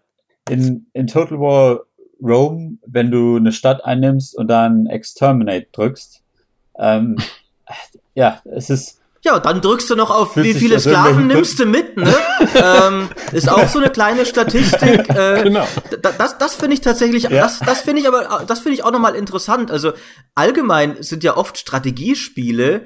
in, 0.49 0.87
in 0.93 1.07
Total 1.07 1.39
War 1.39 1.81
Rome, 2.21 2.77
wenn 2.85 3.11
du 3.11 3.35
eine 3.35 3.51
Stadt 3.51 3.83
einnimmst 3.83 4.35
und 4.37 4.47
dann 4.47 4.87
Exterminate 4.87 5.67
drückst. 5.71 6.23
Ähm, 6.77 7.17
ja, 8.15 8.41
es 8.45 8.69
ist 8.69 9.02
ja, 9.23 9.39
dann 9.39 9.61
drückst 9.61 9.89
du 9.89 9.95
noch 9.95 10.11
auf, 10.11 10.35
wie 10.35 10.53
viele 10.53 10.79
Sklaven 10.79 11.27
nimmst 11.27 11.57
du 11.57 11.65
mit, 11.65 11.95
ne? 11.95 12.13
ähm, 12.55 13.09
ist 13.31 13.49
auch 13.49 13.67
so 13.69 13.79
eine 13.79 13.89
kleine 13.89 14.25
Statistik. 14.25 15.01
Äh, 15.13 15.43
genau. 15.43 15.67
Das, 16.17 16.37
das 16.37 16.55
finde 16.55 16.73
ich 16.73 16.81
tatsächlich, 16.81 17.23
ja. 17.23 17.29
das, 17.29 17.59
das 17.59 17.81
finde 17.81 18.01
ich 18.01 18.07
aber, 18.07 18.43
das 18.47 18.59
finde 18.59 18.73
ich 18.73 18.83
auch 18.83 18.91
nochmal 18.91 19.15
interessant. 19.15 19.69
Also 19.69 19.93
allgemein 20.33 21.01
sind 21.03 21.23
ja 21.23 21.37
oft 21.37 21.57
Strategiespiele, 21.57 22.85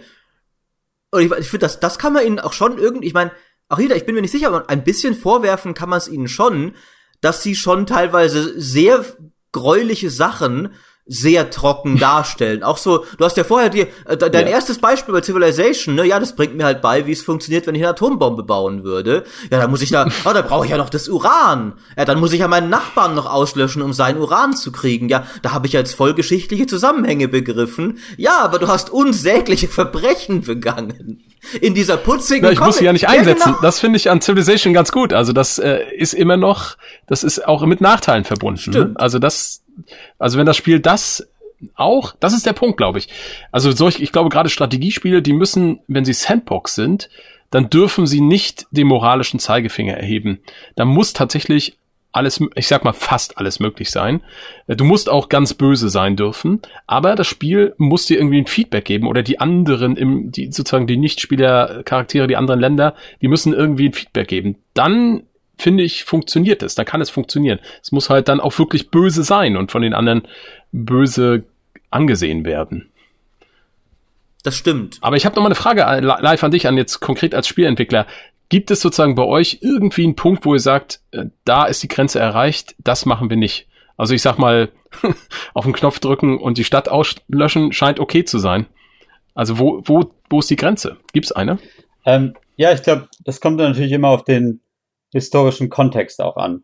und 1.11 1.21
ich, 1.21 1.31
ich 1.31 1.49
finde, 1.49 1.65
das, 1.65 1.79
das 1.79 1.99
kann 1.99 2.13
man 2.13 2.25
ihnen 2.25 2.39
auch 2.39 2.53
schon 2.53 2.77
irgendwie, 2.77 3.07
ich 3.07 3.13
meine, 3.13 3.31
auch 3.69 3.77
wieder, 3.77 3.95
ich 3.95 4.05
bin 4.05 4.15
mir 4.15 4.21
nicht 4.21 4.31
sicher, 4.31 4.47
aber 4.47 4.69
ein 4.69 4.83
bisschen 4.83 5.15
vorwerfen 5.15 5.73
kann 5.73 5.89
man 5.89 5.97
es 5.97 6.07
ihnen 6.07 6.27
schon, 6.27 6.73
dass 7.21 7.43
sie 7.43 7.55
schon 7.55 7.85
teilweise 7.85 8.59
sehr 8.59 9.05
gräuliche 9.51 10.09
Sachen 10.09 10.73
sehr 11.07 11.49
trocken 11.49 11.97
darstellen. 11.99 12.63
Auch 12.63 12.77
so, 12.77 13.05
du 13.17 13.25
hast 13.25 13.37
ja 13.37 13.43
vorher 13.43 13.69
dir 13.69 13.87
äh, 14.05 14.17
dein 14.17 14.47
ja. 14.47 14.53
erstes 14.53 14.79
Beispiel 14.79 15.13
bei 15.13 15.21
Civilization, 15.21 15.95
ne? 15.95 16.05
Ja, 16.05 16.19
das 16.19 16.35
bringt 16.35 16.55
mir 16.55 16.65
halt 16.65 16.81
bei, 16.81 17.05
wie 17.05 17.11
es 17.11 17.21
funktioniert, 17.21 17.67
wenn 17.67 17.75
ich 17.75 17.81
eine 17.81 17.91
Atombombe 17.91 18.43
bauen 18.43 18.83
würde. 18.83 19.23
Ja, 19.51 19.59
dann 19.59 19.69
muss 19.69 19.81
ich 19.81 19.89
da, 19.89 20.05
oh, 20.25 20.33
da 20.33 20.41
brauche 20.41 20.65
ich 20.65 20.71
ja 20.71 20.77
noch 20.77 20.89
das 20.89 21.07
Uran. 21.07 21.73
Ja, 21.97 22.05
dann 22.05 22.19
muss 22.19 22.33
ich 22.33 22.39
ja 22.39 22.47
meinen 22.47 22.69
Nachbarn 22.69 23.15
noch 23.15 23.25
auslöschen, 23.25 23.81
um 23.81 23.93
sein 23.93 24.17
Uran 24.17 24.55
zu 24.55 24.71
kriegen. 24.71 25.09
Ja, 25.09 25.25
da 25.41 25.53
habe 25.53 25.67
ich 25.67 25.73
jetzt 25.73 25.95
vollgeschichtliche 25.95 26.67
Zusammenhänge 26.67 27.27
begriffen. 27.27 27.99
Ja, 28.17 28.39
aber 28.41 28.59
du 28.59 28.67
hast 28.67 28.89
unsägliche 28.89 29.67
Verbrechen 29.67 30.41
begangen. 30.41 31.23
In 31.61 31.73
dieser 31.73 31.97
putzigen 31.97 32.45
ja, 32.45 32.51
Ich 32.51 32.59
muss 32.59 32.77
sie 32.77 32.85
ja 32.85 32.93
nicht 32.93 33.07
einsetzen. 33.07 33.39
Ja, 33.39 33.45
genau. 33.51 33.61
Das 33.61 33.79
finde 33.79 33.97
ich 33.97 34.09
an 34.09 34.21
Civilization 34.21 34.73
ganz 34.73 34.91
gut. 34.91 35.13
Also 35.13 35.33
das 35.33 35.59
äh, 35.59 35.79
ist 35.95 36.13
immer 36.13 36.35
noch, 36.35 36.75
das 37.07 37.23
ist 37.23 37.47
auch 37.47 37.65
mit 37.65 37.79
Nachteilen 37.79 38.25
verbunden. 38.25 38.71
Ne? 38.71 38.91
Also 38.95 39.19
das 39.19 39.61
also 40.19 40.37
wenn 40.37 40.45
das 40.45 40.57
Spiel 40.57 40.79
das 40.79 41.27
auch, 41.75 42.15
das 42.19 42.33
ist 42.33 42.45
der 42.45 42.53
Punkt, 42.53 42.77
glaube 42.77 42.99
ich. 42.99 43.09
Also 43.51 43.71
solch, 43.71 43.99
ich 43.99 44.11
glaube 44.11 44.29
gerade 44.29 44.49
Strategiespiele, 44.49 45.21
die 45.21 45.33
müssen, 45.33 45.79
wenn 45.87 46.05
sie 46.05 46.13
Sandbox 46.13 46.75
sind, 46.75 47.09
dann 47.49 47.69
dürfen 47.69 48.05
sie 48.05 48.21
nicht 48.21 48.67
den 48.71 48.87
moralischen 48.87 49.39
Zeigefinger 49.39 49.95
erheben. 49.95 50.39
Da 50.75 50.85
muss 50.85 51.13
tatsächlich 51.13 51.77
alles, 52.11 52.41
ich 52.55 52.67
sag 52.67 52.83
mal 52.83 52.93
fast 52.93 53.37
alles 53.37 53.59
möglich 53.59 53.91
sein. 53.91 54.21
Du 54.67 54.83
musst 54.83 55.09
auch 55.09 55.29
ganz 55.29 55.53
böse 55.53 55.89
sein 55.89 56.15
dürfen, 56.15 56.61
aber 56.87 57.15
das 57.15 57.27
Spiel 57.27 57.73
muss 57.77 58.05
dir 58.05 58.17
irgendwie 58.17 58.39
ein 58.39 58.47
Feedback 58.47 58.85
geben 58.85 59.07
oder 59.07 59.23
die 59.23 59.39
anderen 59.39 59.95
im, 59.95 60.31
die 60.31 60.51
sozusagen 60.51 60.87
die 60.87 60.97
Nichtspieler-Charaktere, 60.97 62.27
die 62.27 62.35
anderen 62.35 62.59
Länder, 62.59 62.95
die 63.21 63.27
müssen 63.27 63.53
irgendwie 63.53 63.89
ein 63.89 63.93
Feedback 63.93 64.27
geben. 64.27 64.57
Dann 64.73 65.23
finde 65.57 65.83
ich, 65.83 66.03
funktioniert 66.03 66.63
es. 66.63 66.75
Da 66.75 66.83
kann 66.83 67.01
es 67.01 67.09
funktionieren. 67.09 67.59
Es 67.81 67.91
muss 67.91 68.09
halt 68.09 68.27
dann 68.27 68.39
auch 68.39 68.57
wirklich 68.59 68.89
böse 68.89 69.23
sein 69.23 69.57
und 69.57 69.71
von 69.71 69.81
den 69.81 69.93
anderen 69.93 70.27
böse 70.71 71.45
angesehen 71.89 72.45
werden. 72.45 72.89
Das 74.43 74.55
stimmt. 74.55 74.97
Aber 75.01 75.15
ich 75.17 75.25
habe 75.25 75.35
noch 75.35 75.43
mal 75.43 75.47
eine 75.47 75.55
Frage 75.55 75.81
live 75.81 76.43
an 76.43 76.51
dich, 76.51 76.67
an 76.67 76.77
jetzt 76.77 76.99
konkret 76.99 77.35
als 77.35 77.47
Spielentwickler. 77.47 78.07
Gibt 78.49 78.71
es 78.71 78.79
sozusagen 78.79 79.15
bei 79.15 79.23
euch 79.23 79.59
irgendwie 79.61 80.05
einen 80.05 80.15
Punkt, 80.15 80.45
wo 80.45 80.53
ihr 80.53 80.59
sagt, 80.59 81.01
äh, 81.11 81.25
da 81.43 81.65
ist 81.65 81.83
die 81.83 81.89
Grenze 81.89 82.19
erreicht, 82.19 82.75
das 82.77 83.05
machen 83.05 83.29
wir 83.29 83.35
nicht? 83.35 83.67
Also 83.97 84.13
ich 84.13 84.21
sag 84.21 84.37
mal, 84.37 84.69
auf 85.53 85.65
den 85.65 85.73
Knopf 85.73 85.99
drücken 85.99 86.37
und 86.37 86.57
die 86.57 86.63
Stadt 86.63 86.87
auslöschen 86.87 87.73
scheint 87.73 87.99
okay 87.99 88.23
zu 88.23 88.37
sein. 88.37 88.67
Also 89.33 89.59
wo, 89.59 89.81
wo, 89.85 90.13
wo 90.29 90.39
ist 90.39 90.49
die 90.49 90.55
Grenze? 90.55 90.97
Gibt's 91.11 91.31
eine? 91.31 91.59
Ähm, 92.05 92.35
ja, 92.55 92.71
ich 92.71 92.83
glaube, 92.83 93.09
das 93.25 93.41
kommt 93.41 93.59
dann 93.59 93.71
natürlich 93.71 93.91
immer 93.91 94.09
auf 94.09 94.23
den 94.23 94.61
historischen 95.17 95.69
Kontext 95.69 96.21
auch 96.21 96.37
an. 96.37 96.63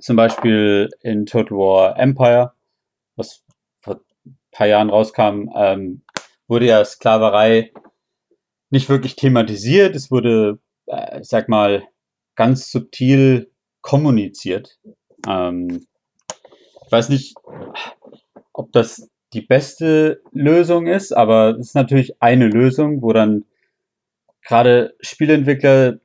Zum 0.00 0.16
Beispiel 0.16 0.90
in 1.00 1.26
Total 1.26 1.56
War 1.56 1.98
Empire, 1.98 2.52
was 3.16 3.42
vor 3.80 4.00
ein 4.26 4.38
paar 4.52 4.66
Jahren 4.66 4.90
rauskam, 4.90 5.50
ähm, 5.56 6.02
wurde 6.46 6.66
ja 6.66 6.84
Sklaverei 6.84 7.72
nicht 8.70 8.88
wirklich 8.88 9.16
thematisiert. 9.16 9.96
Es 9.96 10.10
wurde, 10.10 10.58
äh, 10.86 11.20
ich 11.20 11.28
sag 11.28 11.48
mal, 11.48 11.82
ganz 12.36 12.70
subtil 12.70 13.50
kommuniziert. 13.80 14.78
Ähm, 15.26 15.86
ich 16.84 16.92
weiß 16.92 17.08
nicht, 17.08 17.34
ob 18.52 18.72
das 18.72 19.10
die 19.32 19.42
beste 19.42 20.22
Lösung 20.32 20.86
ist, 20.86 21.12
aber 21.12 21.56
es 21.58 21.68
ist 21.68 21.74
natürlich 21.74 22.22
eine 22.22 22.46
Lösung, 22.46 23.02
wo 23.02 23.12
dann 23.12 23.44
gerade 24.42 24.94
Spielentwickler 25.00 25.98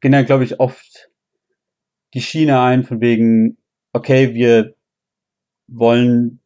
gehen 0.00 0.12
dann, 0.12 0.26
glaube 0.26 0.44
ich, 0.44 0.60
oft 0.60 1.10
die 2.14 2.22
Schiene 2.22 2.60
ein, 2.60 2.84
von 2.84 3.00
wegen, 3.00 3.58
okay, 3.92 4.34
wir 4.34 4.74
wollen 5.66 6.40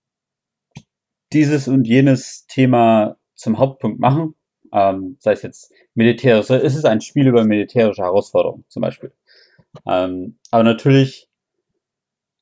dieses 1.32 1.68
und 1.68 1.84
jenes 1.86 2.46
Thema 2.46 3.16
zum 3.34 3.58
Hauptpunkt 3.58 4.00
machen. 4.00 4.34
Ähm, 4.72 5.16
sei 5.20 5.32
es 5.32 5.42
jetzt 5.42 5.72
militärisch, 5.94 6.50
es 6.50 6.74
ist 6.74 6.84
ein 6.84 7.00
Spiel 7.00 7.28
über 7.28 7.44
militärische 7.44 8.02
Herausforderungen 8.02 8.64
zum 8.68 8.82
Beispiel. 8.82 9.12
Ähm, 9.86 10.38
aber 10.50 10.64
natürlich 10.64 11.28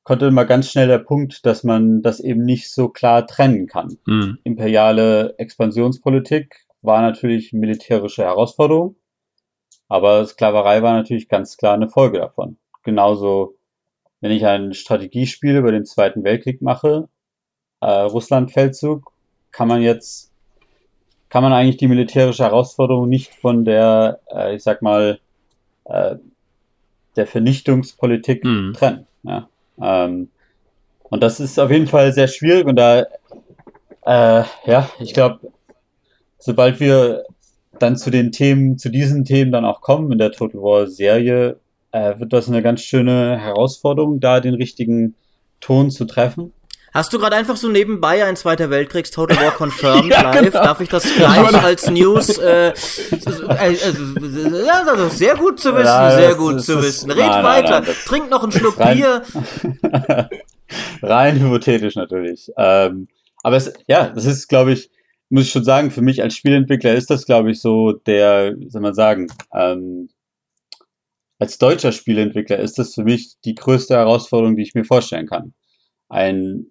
konnte 0.05 0.26
immer 0.26 0.44
ganz 0.44 0.70
schnell 0.70 0.88
der 0.88 0.98
Punkt, 0.98 1.46
dass 1.46 1.62
man 1.64 2.03
das 2.03 2.20
eben 2.20 2.44
nicht 2.44 2.70
so 2.70 2.88
klar 2.88 3.26
trennen 3.26 3.66
kann. 3.66 3.98
Mhm. 4.07 4.38
Imperiale 4.44 5.34
Expansionspolitik 5.38 6.66
war 6.80 7.03
natürlich 7.03 7.53
militärische 7.53 8.24
Herausforderung. 8.24 8.96
Aber 9.93 10.24
Sklaverei 10.24 10.80
war 10.80 10.95
natürlich 10.95 11.28
ganz 11.28 11.59
klar 11.59 11.74
eine 11.74 11.90
Folge 11.90 12.16
davon. 12.16 12.57
Genauso, 12.82 13.57
wenn 14.22 14.30
ich 14.30 14.47
ein 14.47 14.72
Strategiespiel 14.72 15.55
über 15.55 15.70
den 15.70 15.84
Zweiten 15.84 16.24
Weltkrieg 16.24 16.62
mache, 16.62 17.11
äh, 17.82 17.86
Russland-Feldzug, 17.86 19.12
kann 19.51 19.68
man 19.68 19.82
jetzt, 19.82 20.32
kann 21.28 21.43
man 21.43 21.53
eigentlich 21.53 21.76
die 21.76 21.88
militärische 21.88 22.43
Herausforderung 22.43 23.07
nicht 23.07 23.34
von 23.34 23.66
der, 23.66 24.20
äh, 24.34 24.57
ich 24.57 24.62
sag 24.62 24.80
mal, 24.80 25.20
äh, 25.84 26.16
der 27.16 27.26
Vernichtungspolitik 27.26 28.45
mhm. 28.45 28.72
trennen. 28.72 29.07
Ja? 29.24 29.51
Ähm, 29.78 30.30
und 31.03 31.22
das 31.22 31.38
ist 31.38 31.61
auf 31.61 31.70
jeden 31.70 31.86
Fall 31.86 32.14
sehr 32.14 32.28
schwierig 32.28 32.64
und 32.64 32.76
da, 32.76 33.01
äh, 34.07 34.45
ja, 34.64 34.88
ich 35.01 35.12
glaube, 35.12 35.53
sobald 36.38 36.80
wir 36.80 37.26
dann 37.79 37.97
zu 37.97 38.11
den 38.11 38.33
Themen, 38.33 38.79
zu 38.79 38.91
diesen 38.91 39.25
Themen 39.25 39.53
dann 39.53 39.64
auch 39.64 39.81
kommen 39.81 40.12
in 40.12 40.18
der 40.18 40.33
Total 40.33 40.61
War 40.61 40.87
Serie, 40.87 41.59
äh, 41.93 42.18
wird 42.18 42.33
das 42.33 42.49
eine 42.49 42.62
ganz 42.62 42.83
schöne 42.83 43.39
Herausforderung, 43.39 44.20
da 44.20 44.41
den 44.41 44.55
richtigen 44.55 45.14
Ton 45.61 45.91
zu 45.91 46.05
treffen. 46.05 46.53
Hast 46.93 47.11
du 47.14 47.18
gerade 47.18 47.37
einfach 47.37 47.57
so 47.57 47.68
nebenbei 47.68 48.23
ein 48.23 48.37
Zweiter 48.37 48.68
Weltkriegs 48.68 49.11
Total 49.11 49.37
War 49.39 49.51
Confirmed 49.57 50.11
ja, 50.11 50.23
live? 50.23 50.53
Genau. 50.53 50.64
Darf 50.64 50.81
ich 50.81 50.91
das 50.91 51.05
gleich 51.14 51.64
als 51.64 51.89
News? 51.89 52.37
Äh, 52.37 52.68
äh, 52.68 52.73
äh, 52.73 53.75
also 54.87 55.09
sehr 55.09 55.37
gut 55.37 55.59
zu 55.59 55.75
wissen, 55.75 55.87
ja, 55.87 56.11
sehr 56.11 56.35
gut 56.35 56.57
ist, 56.57 56.66
zu 56.66 56.83
wissen. 56.83 57.11
Red 57.11 57.27
nein, 57.27 57.45
weiter, 57.45 57.81
nein, 57.81 57.85
nein, 57.87 57.97
trink 58.05 58.31
noch 58.31 58.43
einen 58.43 58.53
Schluck 58.53 58.79
rein, 58.79 58.99
Bier. 58.99 59.23
rein 61.03 61.41
hypothetisch 61.41 61.97
natürlich. 61.97 62.53
Ähm, 62.59 63.09
aber 63.43 63.57
es, 63.57 63.73
ja, 63.87 64.09
das 64.09 64.27
ist, 64.27 64.49
glaube 64.49 64.73
ich, 64.73 64.91
muss 65.33 65.45
ich 65.45 65.51
schon 65.51 65.64
sagen, 65.64 65.91
für 65.91 66.03
mich 66.03 66.22
als 66.22 66.35
Spielentwickler 66.35 66.95
ist 66.95 67.11
das, 67.11 67.24
glaube 67.24 67.51
ich, 67.51 67.61
so 67.61 67.93
der, 67.93 68.55
wie 68.59 68.68
soll 68.68 68.83
man 68.83 68.95
sagen, 68.95 69.28
ähm, 69.55 70.11
als 71.39 71.59
deutscher 71.59 71.91
Spielentwickler 71.91 72.59
ist 72.59 72.78
das 72.78 72.95
für 72.95 73.03
mich 73.03 73.35
die 73.45 73.55
größte 73.55 73.95
Herausforderung, 73.95 74.57
die 74.57 74.62
ich 74.62 74.74
mir 74.74 74.85
vorstellen 74.85 75.26
kann. 75.26 75.55
Ein 76.09 76.66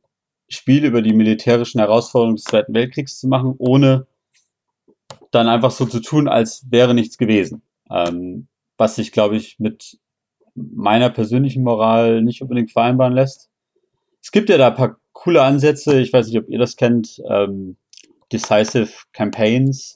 Spiel 0.48 0.86
über 0.86 1.02
die 1.02 1.14
militärischen 1.14 1.80
Herausforderungen 1.80 2.36
des 2.36 2.46
Zweiten 2.46 2.74
Weltkriegs 2.74 3.20
zu 3.20 3.28
machen, 3.28 3.56
ohne 3.58 4.08
dann 5.32 5.48
einfach 5.48 5.72
so 5.72 5.86
zu 5.86 6.00
tun, 6.00 6.28
als 6.28 6.66
wäre 6.70 6.94
nichts 6.94 7.18
gewesen. 7.18 7.64
Ähm, 7.90 8.48
was 8.78 8.96
sich, 8.96 9.12
glaube 9.12 9.38
ich, 9.38 9.60
mit 9.60 9.98
meiner 10.56 11.10
persönlichen 11.10 11.64
Moral 11.64 12.22
nicht 12.22 12.42
unbedingt 12.42 12.72
vereinbaren 12.72 13.14
lässt. 13.14 13.50
Es 14.22 14.32
gibt 14.32 14.50
ja 14.50 14.58
da 14.58 14.68
ein 14.68 14.76
paar 14.76 14.98
coole 15.14 15.42
Ansätze. 15.42 16.00
Ich 16.00 16.14
weiß 16.14 16.28
nicht, 16.28 16.38
ob 16.38 16.48
ihr 16.50 16.60
das 16.60 16.76
kennt. 16.76 17.22
Ähm, 17.28 17.78
Decisive 18.32 18.92
Campaigns. 19.14 19.96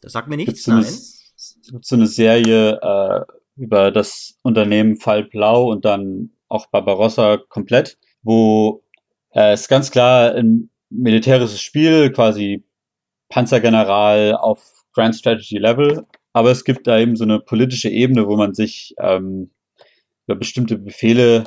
Das 0.00 0.12
sagt 0.12 0.28
mir 0.28 0.36
nichts, 0.36 0.64
so 0.64 0.72
eine, 0.72 0.80
Es 0.80 1.58
gibt 1.70 1.84
so 1.84 1.96
eine 1.96 2.06
Serie 2.06 2.80
äh, 2.80 3.20
über 3.56 3.90
das 3.90 4.38
Unternehmen 4.42 4.96
Fall 4.96 5.24
Blau 5.24 5.70
und 5.70 5.84
dann 5.84 6.30
auch 6.48 6.66
Barbarossa 6.66 7.38
komplett, 7.48 7.98
wo 8.22 8.82
äh, 9.30 9.52
es 9.52 9.68
ganz 9.68 9.90
klar 9.90 10.34
ein 10.34 10.70
militärisches 10.90 11.60
Spiel, 11.60 12.12
quasi 12.12 12.64
Panzergeneral 13.28 14.34
auf 14.34 14.84
Grand 14.92 15.16
Strategy 15.16 15.58
Level, 15.58 16.06
aber 16.32 16.50
es 16.50 16.64
gibt 16.64 16.86
da 16.86 16.98
eben 16.98 17.16
so 17.16 17.24
eine 17.24 17.40
politische 17.40 17.88
Ebene, 17.88 18.26
wo 18.26 18.36
man 18.36 18.54
sich 18.54 18.94
ähm, 18.98 19.50
über 20.26 20.36
bestimmte 20.36 20.78
Befehle 20.78 21.44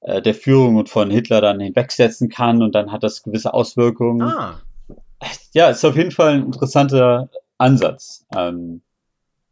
äh, 0.00 0.20
der 0.20 0.34
Führung 0.34 0.76
und 0.76 0.88
von 0.88 1.10
Hitler 1.10 1.40
dann 1.40 1.60
hinwegsetzen 1.60 2.28
kann 2.28 2.62
und 2.62 2.74
dann 2.74 2.90
hat 2.90 3.02
das 3.02 3.22
gewisse 3.22 3.54
Auswirkungen. 3.54 4.22
Ah. 4.22 4.62
Ja, 5.52 5.70
ist 5.70 5.84
auf 5.84 5.96
jeden 5.96 6.10
Fall 6.10 6.34
ein 6.34 6.46
interessanter 6.46 7.28
Ansatz. 7.58 8.24
Ähm, 8.34 8.82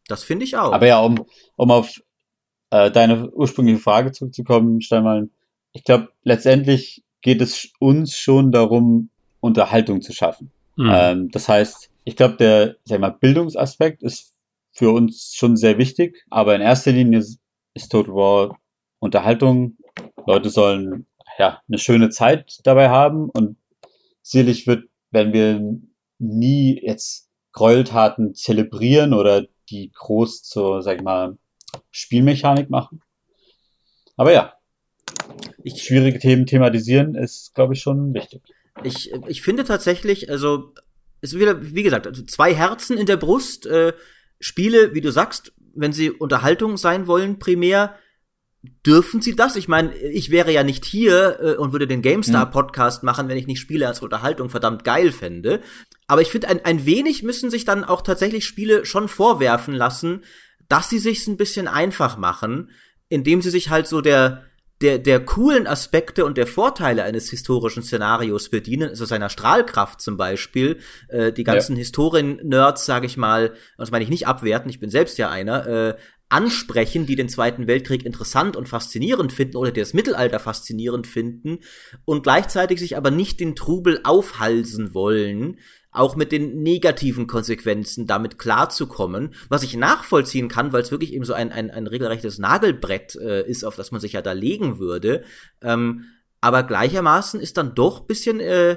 das 0.08 0.24
finde 0.24 0.44
ich 0.44 0.56
auch. 0.56 0.72
Aber 0.72 0.86
ja, 0.86 1.00
um, 1.00 1.26
um 1.56 1.70
auf 1.70 2.00
äh, 2.70 2.90
deine 2.90 3.30
ursprüngliche 3.30 3.78
Frage 3.78 4.12
zurückzukommen, 4.12 4.80
Steinmann, 4.80 5.30
ich 5.72 5.84
glaube, 5.84 6.08
letztendlich 6.22 7.04
geht 7.20 7.40
es 7.40 7.68
uns 7.78 8.16
schon 8.16 8.50
darum, 8.50 9.10
Unterhaltung 9.40 10.02
zu 10.02 10.12
schaffen. 10.12 10.50
Mhm. 10.76 10.90
Ähm, 10.92 11.30
das 11.30 11.48
heißt, 11.48 11.90
ich 12.04 12.16
glaube, 12.16 12.36
der 12.36 12.76
sag 12.84 13.00
mal, 13.00 13.10
Bildungsaspekt 13.10 14.02
ist 14.02 14.34
für 14.72 14.90
uns 14.90 15.34
schon 15.34 15.56
sehr 15.56 15.78
wichtig, 15.78 16.24
aber 16.30 16.54
in 16.54 16.60
erster 16.60 16.92
Linie 16.92 17.18
ist, 17.20 17.38
ist 17.74 17.90
Total 17.90 18.14
War 18.14 18.58
Unterhaltung. 18.98 19.76
Leute 20.26 20.50
sollen 20.50 21.06
ja 21.38 21.60
eine 21.68 21.78
schöne 21.78 22.10
Zeit 22.10 22.60
dabei 22.64 22.88
haben 22.88 23.30
und 23.30 23.56
sicherlich 24.22 24.66
wird, 24.66 24.88
wenn 25.10 25.32
wir 25.32 25.80
nie 26.18 26.80
jetzt 26.82 27.28
Gräueltaten 27.52 28.34
zelebrieren 28.34 29.14
oder 29.14 29.46
die 29.68 29.90
groß 29.94 30.42
zur, 30.42 30.82
sag 30.82 30.98
ich 30.98 31.02
mal, 31.02 31.38
Spielmechanik 31.90 32.70
machen. 32.70 33.02
Aber 34.16 34.32
ja, 34.32 34.54
ich, 35.62 35.82
schwierige 35.82 36.18
Themen 36.18 36.46
thematisieren 36.46 37.14
ist, 37.14 37.54
glaube 37.54 37.74
ich, 37.74 37.80
schon 37.80 38.14
wichtig. 38.14 38.42
Ich, 38.82 39.12
ich 39.26 39.42
finde 39.42 39.64
tatsächlich, 39.64 40.30
also, 40.30 40.72
es 41.20 41.32
ist 41.32 41.40
wieder, 41.40 41.74
wie 41.74 41.82
gesagt, 41.82 42.06
also 42.06 42.22
zwei 42.24 42.54
Herzen 42.54 42.96
in 42.96 43.06
der 43.06 43.16
Brust. 43.16 43.66
Äh, 43.66 43.92
Spiele, 44.38 44.94
wie 44.94 45.02
du 45.02 45.12
sagst, 45.12 45.52
wenn 45.74 45.92
sie 45.92 46.10
Unterhaltung 46.10 46.76
sein 46.76 47.06
wollen, 47.06 47.38
primär, 47.38 47.94
dürfen 48.62 49.22
sie 49.22 49.34
das? 49.34 49.56
Ich 49.56 49.68
meine, 49.68 49.96
ich 49.96 50.30
wäre 50.30 50.52
ja 50.52 50.62
nicht 50.62 50.84
hier 50.84 51.38
äh, 51.40 51.54
und 51.56 51.72
würde 51.72 51.86
den 51.86 52.02
GameStar-Podcast 52.02 53.02
machen, 53.02 53.28
wenn 53.28 53.38
ich 53.38 53.46
nicht 53.46 53.60
Spiele 53.60 53.88
als 53.88 54.02
Unterhaltung 54.02 54.50
verdammt 54.50 54.84
geil 54.84 55.12
fände. 55.12 55.60
Aber 56.06 56.20
ich 56.20 56.28
finde, 56.28 56.48
ein, 56.48 56.64
ein 56.64 56.84
wenig 56.84 57.22
müssen 57.22 57.50
sich 57.50 57.64
dann 57.64 57.84
auch 57.84 58.02
tatsächlich 58.02 58.44
Spiele 58.44 58.84
schon 58.84 59.08
vorwerfen 59.08 59.74
lassen, 59.74 60.24
dass 60.68 60.90
sie 60.90 60.98
sich's 60.98 61.26
ein 61.26 61.36
bisschen 61.36 61.68
einfach 61.68 62.16
machen, 62.16 62.70
indem 63.08 63.40
sie 63.42 63.50
sich 63.50 63.70
halt 63.70 63.86
so 63.86 64.00
der, 64.02 64.44
der, 64.82 64.98
der 64.98 65.20
coolen 65.24 65.66
Aspekte 65.66 66.24
und 66.24 66.38
der 66.38 66.46
Vorteile 66.46 67.02
eines 67.02 67.28
historischen 67.30 67.82
Szenarios 67.82 68.50
bedienen, 68.50 68.90
also 68.90 69.04
seiner 69.04 69.30
Strahlkraft 69.30 70.00
zum 70.00 70.16
Beispiel, 70.16 70.78
äh, 71.08 71.32
die 71.32 71.44
ganzen 71.44 71.76
ja. 71.76 71.78
Historien-Nerds, 71.78 72.86
sage 72.86 73.06
ich 73.06 73.16
mal, 73.16 73.54
das 73.78 73.90
meine 73.90 74.04
ich 74.04 74.10
nicht 74.10 74.26
abwerten, 74.26 74.70
ich 74.70 74.80
bin 74.80 74.90
selbst 74.90 75.18
ja 75.18 75.30
einer, 75.30 75.66
äh, 75.66 75.96
ansprechen, 76.30 77.06
die 77.06 77.16
den 77.16 77.28
Zweiten 77.28 77.66
Weltkrieg 77.66 78.06
interessant 78.06 78.56
und 78.56 78.68
faszinierend 78.68 79.32
finden 79.32 79.56
oder 79.56 79.72
die 79.72 79.80
das 79.80 79.94
Mittelalter 79.94 80.38
faszinierend 80.38 81.06
finden 81.06 81.58
und 82.04 82.22
gleichzeitig 82.22 82.78
sich 82.78 82.96
aber 82.96 83.10
nicht 83.10 83.40
den 83.40 83.56
Trubel 83.56 84.00
aufhalsen 84.04 84.94
wollen, 84.94 85.58
auch 85.90 86.14
mit 86.14 86.30
den 86.30 86.62
negativen 86.62 87.26
Konsequenzen 87.26 88.06
damit 88.06 88.38
klarzukommen, 88.38 89.34
was 89.48 89.64
ich 89.64 89.76
nachvollziehen 89.76 90.48
kann, 90.48 90.72
weil 90.72 90.82
es 90.82 90.92
wirklich 90.92 91.12
eben 91.12 91.24
so 91.24 91.32
ein, 91.32 91.50
ein, 91.50 91.70
ein 91.70 91.88
regelrechtes 91.88 92.38
Nagelbrett 92.38 93.16
äh, 93.16 93.46
ist, 93.48 93.64
auf 93.64 93.74
das 93.74 93.90
man 93.90 94.00
sich 94.00 94.12
ja 94.12 94.22
da 94.22 94.32
legen 94.32 94.78
würde. 94.78 95.24
Ähm, 95.60 96.04
aber 96.40 96.62
gleichermaßen 96.62 97.40
ist 97.40 97.56
dann 97.56 97.74
doch 97.74 98.00
bisschen 98.06 98.38
äh, 98.38 98.76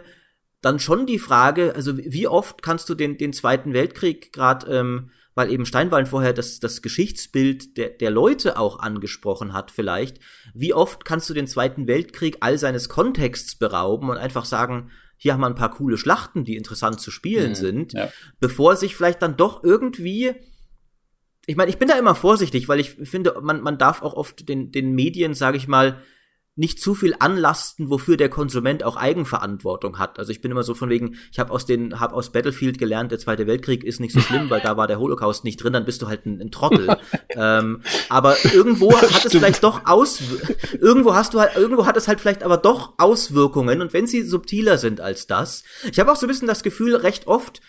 dann 0.62 0.80
schon 0.80 1.06
die 1.06 1.20
Frage, 1.20 1.76
also 1.76 1.98
wie 1.98 2.28
oft 2.28 2.64
kannst 2.64 2.90
du 2.90 2.96
den, 2.96 3.18
den 3.18 3.34
Zweiten 3.34 3.74
Weltkrieg 3.74 4.34
gerade 4.34 4.76
ähm, 4.76 5.12
weil 5.36 5.52
eben 5.52 5.66
Steinwallen 5.66 6.06
vorher 6.06 6.34
das, 6.34 6.60
das 6.60 6.82
Geschichtsbild 6.82 7.78
der, 7.78 7.90
der 7.90 8.12
Leute 8.12 8.58
auch 8.58 8.80
angesprochen 8.80 9.54
hat 9.54 9.72
vielleicht. 9.72 10.20
Wie 10.54 10.74
oft 10.74 11.06
kannst 11.06 11.30
du 11.30 11.34
den 11.34 11.48
Zweiten 11.48 11.88
Weltkrieg 11.88 12.38
all 12.42 12.58
seines 12.58 12.90
Kontexts 12.90 13.56
berauben 13.56 14.10
und 14.10 14.18
einfach 14.18 14.46
sagen, 14.46 14.92
hier 15.18 15.34
haben 15.34 15.42
wir 15.42 15.48
ein 15.48 15.56
paar 15.56 15.72
coole 15.72 15.98
Schlachten, 15.98 16.44
die 16.44 16.58
interessant 16.58 17.00
zu 17.00 17.12
spielen 17.12 17.52
mhm, 17.52 17.56
sind, 17.56 17.94
ja. 17.94 18.12
bevor 18.40 18.76
sich 18.76 18.96
vielleicht 18.96 19.22
dann 19.22 19.38
doch 19.38 19.64
irgendwie 19.64 20.36
ich 21.46 21.58
meine, 21.58 21.70
ich 21.70 21.78
bin 21.78 21.90
da 21.90 21.98
immer 21.98 22.16
vorsichtig, 22.16 22.70
weil 22.70 22.80
ich 22.80 22.92
finde, 22.92 23.36
man, 23.42 23.62
man 23.62 23.78
darf 23.78 24.02
auch 24.02 24.14
oft 24.14 24.48
den, 24.48 24.72
den 24.72 24.94
Medien, 24.94 25.34
sage 25.34 25.58
ich 25.58 25.68
mal, 25.68 26.02
nicht 26.56 26.80
zu 26.80 26.94
viel 26.94 27.16
anlasten, 27.18 27.90
wofür 27.90 28.16
der 28.16 28.30
Konsument 28.30 28.84
auch 28.84 28.96
Eigenverantwortung 28.96 29.98
hat. 29.98 30.20
Also 30.20 30.32
ich 30.32 30.40
bin 30.40 30.52
immer 30.52 30.62
so 30.62 30.76
von 30.76 30.90
wegen, 30.90 31.16
ich 31.32 31.40
habe 31.40 31.52
aus 31.52 31.66
den 31.66 32.00
habe 32.00 32.14
aus 32.14 32.32
Battlefield 32.32 32.78
gelernt, 32.78 33.12
der 33.12 33.18
Zweite 33.18 33.48
Weltkrieg 33.48 33.84
ist 33.84 34.00
nicht 34.00 34.14
so 34.14 34.20
schlimm, 34.20 34.50
weil 34.52 34.62
da 34.62 34.78
war 34.78 34.86
der 34.86 35.00
Holocaust 35.00 35.44
nicht 35.44 35.58
drin, 35.58 35.74
dann 35.74 35.86
bist 35.86 36.04
du 36.04 36.08
halt 36.08 36.28
ein, 36.28 36.40
ein 36.40 36.52
Trottel. 36.52 36.96
ähm, 37.30 37.82
aber 38.10 38.36
irgendwo 38.54 38.96
hat 38.96 39.26
es 39.26 39.32
vielleicht 39.32 39.64
doch 39.64 39.86
aus 39.86 40.22
irgendwo 40.80 41.16
hast 41.16 41.34
du 41.34 41.40
halt 41.40 41.56
irgendwo 41.56 41.88
hat 41.88 41.98
es 41.98 42.08
halt 42.08 42.22
vielleicht 42.22 42.44
aber 42.44 42.58
doch 42.58 42.94
Auswirkungen 43.00 43.82
und 43.82 43.94
wenn 43.94 44.06
sie 44.06 44.22
subtiler 44.22 44.78
sind 44.78 45.02
als 45.02 45.26
das. 45.26 45.64
Ich 45.92 46.00
habe 46.00 46.12
auch 46.12 46.16
so 46.16 46.28
ein 46.28 46.30
bisschen 46.30 46.48
das 46.48 46.62
Gefühl, 46.62 46.96
recht 46.96 47.26
oft 47.26 47.62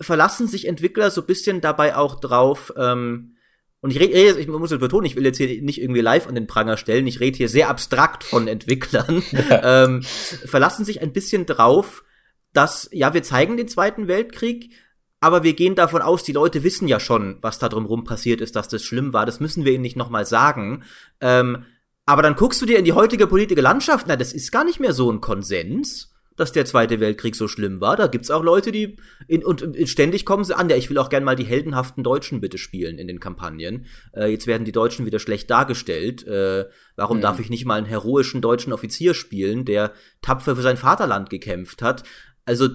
verlassen 0.00 0.46
sich 0.46 0.66
Entwickler 0.66 1.10
so 1.10 1.22
ein 1.22 1.26
bisschen 1.26 1.60
dabei 1.60 1.96
auch 1.96 2.20
drauf 2.20 2.72
ähm, 2.76 3.36
und 3.82 3.90
ich 3.90 3.98
rede, 3.98 4.38
ich 4.38 4.46
muss 4.46 4.70
es 4.70 4.78
betonen, 4.78 5.06
ich 5.06 5.16
will 5.16 5.24
jetzt 5.24 5.38
hier 5.38 5.62
nicht 5.62 5.80
irgendwie 5.80 6.02
live 6.02 6.26
an 6.26 6.34
den 6.34 6.46
Pranger 6.46 6.76
stellen, 6.76 7.06
ich 7.06 7.20
rede 7.20 7.36
hier 7.36 7.48
sehr 7.48 7.70
abstrakt 7.70 8.24
von 8.24 8.46
Entwicklern, 8.46 9.22
ähm, 9.50 10.02
verlassen 10.02 10.84
sich 10.84 11.00
ein 11.00 11.12
bisschen 11.12 11.46
drauf, 11.46 12.04
dass, 12.52 12.88
ja, 12.92 13.14
wir 13.14 13.22
zeigen 13.22 13.56
den 13.56 13.68
Zweiten 13.68 14.06
Weltkrieg, 14.06 14.72
aber 15.20 15.42
wir 15.42 15.54
gehen 15.54 15.74
davon 15.74 16.02
aus, 16.02 16.24
die 16.24 16.32
Leute 16.32 16.62
wissen 16.62 16.88
ja 16.88 17.00
schon, 17.00 17.38
was 17.40 17.58
da 17.58 17.68
drumherum 17.68 18.04
passiert 18.04 18.40
ist, 18.40 18.56
dass 18.56 18.68
das 18.68 18.82
schlimm 18.82 19.12
war, 19.12 19.26
das 19.26 19.40
müssen 19.40 19.64
wir 19.64 19.72
ihnen 19.72 19.82
nicht 19.82 19.96
nochmal 19.96 20.26
sagen. 20.26 20.82
Ähm, 21.20 21.64
aber 22.06 22.22
dann 22.22 22.36
guckst 22.36 22.60
du 22.60 22.66
dir 22.66 22.78
in 22.78 22.84
die 22.84 22.94
heutige 22.94 23.26
politische 23.26 23.60
Landschaft, 23.60 24.06
na, 24.08 24.16
das 24.16 24.32
ist 24.32 24.50
gar 24.50 24.64
nicht 24.64 24.80
mehr 24.80 24.92
so 24.92 25.10
ein 25.10 25.20
Konsens 25.20 26.09
dass 26.40 26.52
der 26.52 26.64
Zweite 26.64 27.00
Weltkrieg 27.00 27.36
so 27.36 27.48
schlimm 27.48 27.80
war. 27.80 27.96
Da 27.96 28.06
gibt's 28.06 28.30
auch 28.30 28.42
Leute, 28.42 28.72
die 28.72 28.96
in, 29.28 29.44
und 29.44 29.64
ständig 29.84 30.24
kommen 30.24 30.42
sie 30.42 30.56
an. 30.56 30.70
Ja, 30.70 30.76
ich 30.76 30.88
will 30.88 30.98
auch 30.98 31.10
gern 31.10 31.22
mal 31.22 31.36
die 31.36 31.44
heldenhaften 31.44 32.02
Deutschen 32.02 32.40
bitte 32.40 32.56
spielen 32.56 32.98
in 32.98 33.06
den 33.06 33.20
Kampagnen. 33.20 33.86
Äh, 34.12 34.30
jetzt 34.32 34.46
werden 34.46 34.64
die 34.64 34.72
Deutschen 34.72 35.04
wieder 35.04 35.18
schlecht 35.18 35.50
dargestellt. 35.50 36.26
Äh, 36.26 36.66
warum 36.96 37.18
mhm. 37.18 37.22
darf 37.22 37.40
ich 37.40 37.50
nicht 37.50 37.66
mal 37.66 37.76
einen 37.76 37.86
heroischen 37.86 38.40
deutschen 38.40 38.72
Offizier 38.72 39.12
spielen, 39.12 39.66
der 39.66 39.92
tapfer 40.22 40.56
für 40.56 40.62
sein 40.62 40.78
Vaterland 40.78 41.28
gekämpft 41.28 41.82
hat? 41.82 42.04
Also 42.46 42.68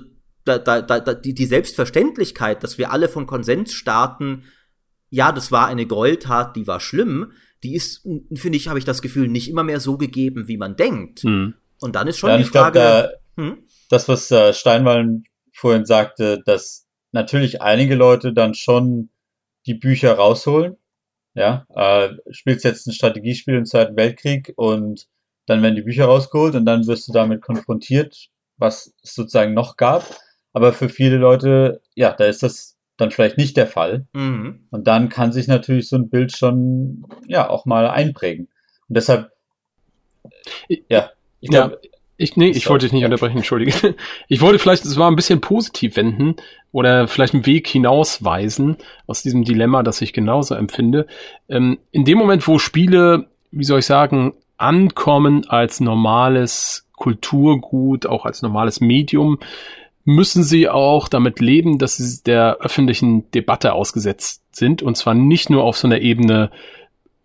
da, 0.43 0.59
da, 0.59 0.81
da, 0.81 1.13
die, 1.15 1.33
die 1.33 1.45
Selbstverständlichkeit, 1.45 2.63
dass 2.63 2.77
wir 2.77 2.91
alle 2.91 3.09
von 3.09 3.25
Konsens 3.25 3.73
starten, 3.73 4.43
ja, 5.09 5.31
das 5.31 5.51
war 5.51 5.67
eine 5.67 5.87
Gräueltat, 5.87 6.55
die 6.55 6.67
war 6.67 6.79
schlimm, 6.79 7.31
die 7.63 7.73
ist, 7.73 8.03
finde 8.33 8.57
ich, 8.57 8.67
habe 8.67 8.77
ich 8.77 8.85
das 8.85 9.01
Gefühl, 9.01 9.27
nicht 9.27 9.49
immer 9.49 9.63
mehr 9.63 9.79
so 9.79 9.97
gegeben, 9.97 10.47
wie 10.47 10.57
man 10.57 10.75
denkt. 10.75 11.23
Mhm. 11.23 11.55
Und 11.79 11.95
dann 11.95 12.07
ist 12.07 12.19
schon 12.19 12.29
ja, 12.29 12.37
die 12.37 12.43
Frage. 12.43 12.79
Glaub, 12.79 13.24
hm? 13.35 13.63
Das, 13.89 14.07
was 14.07 14.31
äh, 14.31 14.53
Steinwallen 14.53 15.25
vorhin 15.53 15.85
sagte, 15.85 16.41
dass 16.45 16.87
natürlich 17.11 17.61
einige 17.61 17.95
Leute 17.95 18.33
dann 18.33 18.53
schon 18.53 19.09
die 19.65 19.73
Bücher 19.73 20.13
rausholen. 20.13 20.77
Ja, 21.33 21.65
äh, 21.75 22.15
spielst 22.31 22.63
jetzt 22.63 22.87
ein 22.87 22.93
Strategiespiel 22.93 23.55
im 23.55 23.65
Zweiten 23.65 23.97
Weltkrieg 23.97 24.53
und 24.55 25.07
dann 25.47 25.61
werden 25.61 25.75
die 25.75 25.81
Bücher 25.81 26.05
rausgeholt 26.05 26.55
und 26.55 26.65
dann 26.65 26.87
wirst 26.87 27.07
du 27.07 27.11
damit 27.11 27.41
konfrontiert, 27.41 28.29
was 28.57 28.93
es 29.03 29.15
sozusagen 29.15 29.53
noch 29.53 29.75
gab. 29.75 30.05
Aber 30.53 30.71
für 30.71 30.87
viele 30.87 31.17
Leute, 31.17 31.81
ja, 31.93 32.13
da 32.13 32.25
ist 32.25 32.41
das 32.41 32.77
dann 32.95 33.11
vielleicht 33.11 33.37
nicht 33.37 33.57
der 33.57 33.67
Fall. 33.67 34.07
Mhm. 34.13 34.67
Und 34.71 34.87
dann 34.87 35.09
kann 35.09 35.33
sich 35.33 35.47
natürlich 35.47 35.89
so 35.89 35.97
ein 35.97 36.09
Bild 36.09 36.31
schon, 36.31 37.05
ja, 37.27 37.49
auch 37.49 37.65
mal 37.65 37.89
einprägen. 37.89 38.47
Und 38.87 38.95
deshalb, 38.95 39.31
ja, 40.87 41.11
ich 41.41 41.49
glaube, 41.49 41.81
ja 41.83 41.89
Ich, 42.17 42.37
nee, 42.37 42.49
ich 42.49 42.69
wollte 42.69 42.85
dich 42.85 42.93
nicht 42.93 43.03
unterbrechen, 43.03 43.37
entschuldige. 43.37 43.95
Ich 44.27 44.41
wollte 44.41 44.59
vielleicht, 44.59 44.85
es 44.85 44.97
war 44.97 45.11
ein 45.11 45.17
bisschen 45.17 45.41
positiv 45.41 45.97
wenden 45.97 46.35
oder 46.71 47.07
vielleicht 47.07 47.33
einen 47.33 47.45
Weg 47.45 47.67
hinausweisen 47.67 48.77
aus 49.05 49.21
diesem 49.21 49.43
Dilemma, 49.43 49.83
das 49.83 50.01
ich 50.01 50.13
genauso 50.13 50.55
empfinde. 50.55 51.07
Ähm, 51.49 51.79
in 51.91 52.05
dem 52.05 52.17
Moment, 52.17 52.47
wo 52.47 52.57
Spiele, 52.57 53.27
wie 53.51 53.65
soll 53.65 53.79
ich 53.79 53.85
sagen, 53.85 54.33
ankommen 54.57 55.45
als 55.49 55.81
normales 55.81 56.87
Kulturgut, 56.93 58.05
auch 58.05 58.25
als 58.25 58.41
normales 58.41 58.79
Medium, 58.79 59.39
müssen 60.05 60.43
sie 60.43 60.69
auch 60.69 61.09
damit 61.09 61.39
leben, 61.39 61.79
dass 61.79 61.97
sie 61.97 62.23
der 62.23 62.57
öffentlichen 62.61 63.29
Debatte 63.31 63.73
ausgesetzt 63.73 64.43
sind 64.55 64.81
und 64.81 64.95
zwar 64.95 65.15
nicht 65.15 65.49
nur 65.49 65.63
auf 65.63 65.77
so 65.77 65.87
einer 65.87 65.99
Ebene, 65.99 66.51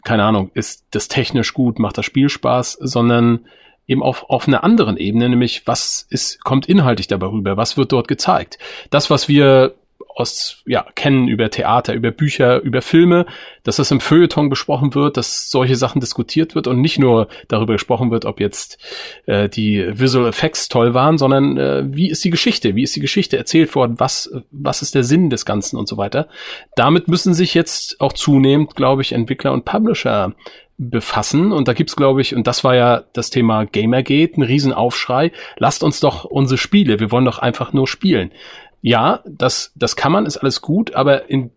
keine 0.03 0.25
Ahnung, 0.25 0.51
ist 0.55 0.87
das 0.91 1.07
technisch 1.09 1.55
gut, 1.55 1.79
macht 1.79 1.99
das 1.99 2.07
Spiel 2.07 2.29
Spaß, 2.31 2.79
sondern 2.81 3.47
eben 3.91 4.03
auf, 4.03 4.31
auf 4.31 4.47
einer 4.47 4.63
anderen 4.63 4.97
Ebene, 4.97 5.29
nämlich 5.29 5.67
was 5.67 6.07
ist, 6.11 6.45
kommt 6.45 6.67
inhaltlich 6.67 7.09
dabei 7.09 7.27
rüber, 7.27 7.57
was 7.57 7.77
wird 7.77 7.91
dort 7.91 8.07
gezeigt. 8.07 8.59
Das, 8.91 9.11
was 9.11 9.29
wir 9.29 9.75
aus, 10.15 10.63
ja, 10.67 10.87
kennen 10.95 11.29
über 11.29 11.51
Theater, 11.51 11.95
über 11.95 12.11
Bücher, 12.11 12.61
über 12.61 12.83
Filme, 12.83 13.27
dass 13.63 13.77
das 13.77 13.91
im 13.91 14.01
Feuilleton 14.01 14.49
besprochen 14.49 14.95
wird, 14.95 15.17
dass 15.17 15.51
solche 15.51 15.77
Sachen 15.77 16.01
diskutiert 16.01 16.55
wird 16.55 16.67
und 16.67 16.81
nicht 16.81 16.99
nur 16.99 17.29
darüber 17.49 17.73
gesprochen 17.75 18.11
wird, 18.11 18.25
ob 18.25 18.39
jetzt 18.39 18.79
äh, 19.27 19.49
die 19.49 19.85
Visual 19.99 20.29
Effects 20.29 20.69
toll 20.69 20.95
waren, 20.95 21.19
sondern 21.19 21.57
äh, 21.57 21.85
wie 21.87 22.11
ist 22.11 22.23
die 22.25 22.31
Geschichte, 22.31 22.75
wie 22.77 22.83
ist 22.83 22.95
die 22.95 23.01
Geschichte 23.01 23.39
erzählt 23.39 23.75
worden, 23.75 23.99
was, 23.99 24.31
was 24.51 24.83
ist 24.83 24.95
der 24.95 25.05
Sinn 25.05 25.31
des 25.31 25.45
Ganzen 25.45 25.77
und 25.77 25.89
so 25.89 25.97
weiter. 25.97 26.29
Damit 26.77 27.09
müssen 27.09 27.35
sich 27.35 27.55
jetzt 27.55 28.01
auch 28.01 28.13
zunehmend, 28.13 28.77
glaube 28.77 29.03
ich, 29.03 29.13
Entwickler 29.13 29.53
und 29.53 29.65
Publisher 29.65 30.35
befassen. 30.83 31.53
Und 31.53 31.69
da 31.69 31.75
gibt's, 31.75 31.95
glaube 31.95 32.21
ich, 32.21 32.35
und 32.35 32.47
das 32.47 32.65
war 32.65 32.75
ja 32.75 33.05
das 33.13 33.31
Thema 33.31 33.67
Gamergate, 33.67 34.37
ein 34.37 34.43
Riesenaufschrei. 34.43 35.31
Lasst 35.59 35.83
uns 35.83 36.01
doch 36.01 36.25
unsere 36.25 36.59
Spiele, 36.59 37.01
wir 37.01 37.11
wollen 37.11 37.25
doch 37.25 37.39
einfach 37.39 37.73
nur 37.73 37.87
spielen 37.87 38.33
ja, 38.83 39.23
das, 39.27 39.73
das 39.75 39.97
kann 39.97 40.13
man, 40.13 40.27
ist 40.27 40.39
alles 40.39 40.61
gut, 40.61 40.95
aber 40.95 41.29
in, 41.29 41.51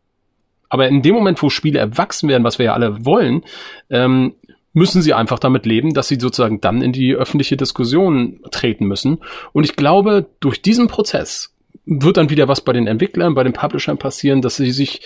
aber 0.69 0.87
in 0.87 1.01
dem 1.01 1.15
Moment, 1.15 1.41
wo 1.41 1.49
Spiele 1.49 1.79
erwachsen 1.79 2.29
werden, 2.29 2.43
was 2.43 2.59
wir 2.59 2.67
ja 2.67 2.73
alle 2.73 3.05
wollen, 3.05 3.43
ähm, 3.89 4.35
müssen 4.73 5.01
sie 5.01 5.13
einfach 5.13 5.39
damit 5.39 5.65
leben, 5.65 5.93
dass 5.93 6.07
sie 6.07 6.19
sozusagen 6.19 6.59
dann 6.59 6.81
in 6.81 6.91
die 6.91 7.13
öffentliche 7.13 7.57
Diskussion 7.57 8.39
treten 8.49 8.87
müssen. 8.87 9.19
Und 9.51 9.65
ich 9.65 9.75
glaube, 9.75 10.25
durch 10.39 10.61
diesen 10.61 10.87
Prozess 10.87 11.53
wird 11.85 12.17
dann 12.17 12.31
wieder 12.31 12.47
was 12.47 12.61
bei 12.61 12.73
den 12.73 12.87
Entwicklern, 12.87 13.35
bei 13.35 13.43
den 13.43 13.53
Publishern 13.53 13.99
passieren, 13.99 14.41
dass 14.41 14.55
sie 14.55 14.71
sich 14.71 15.01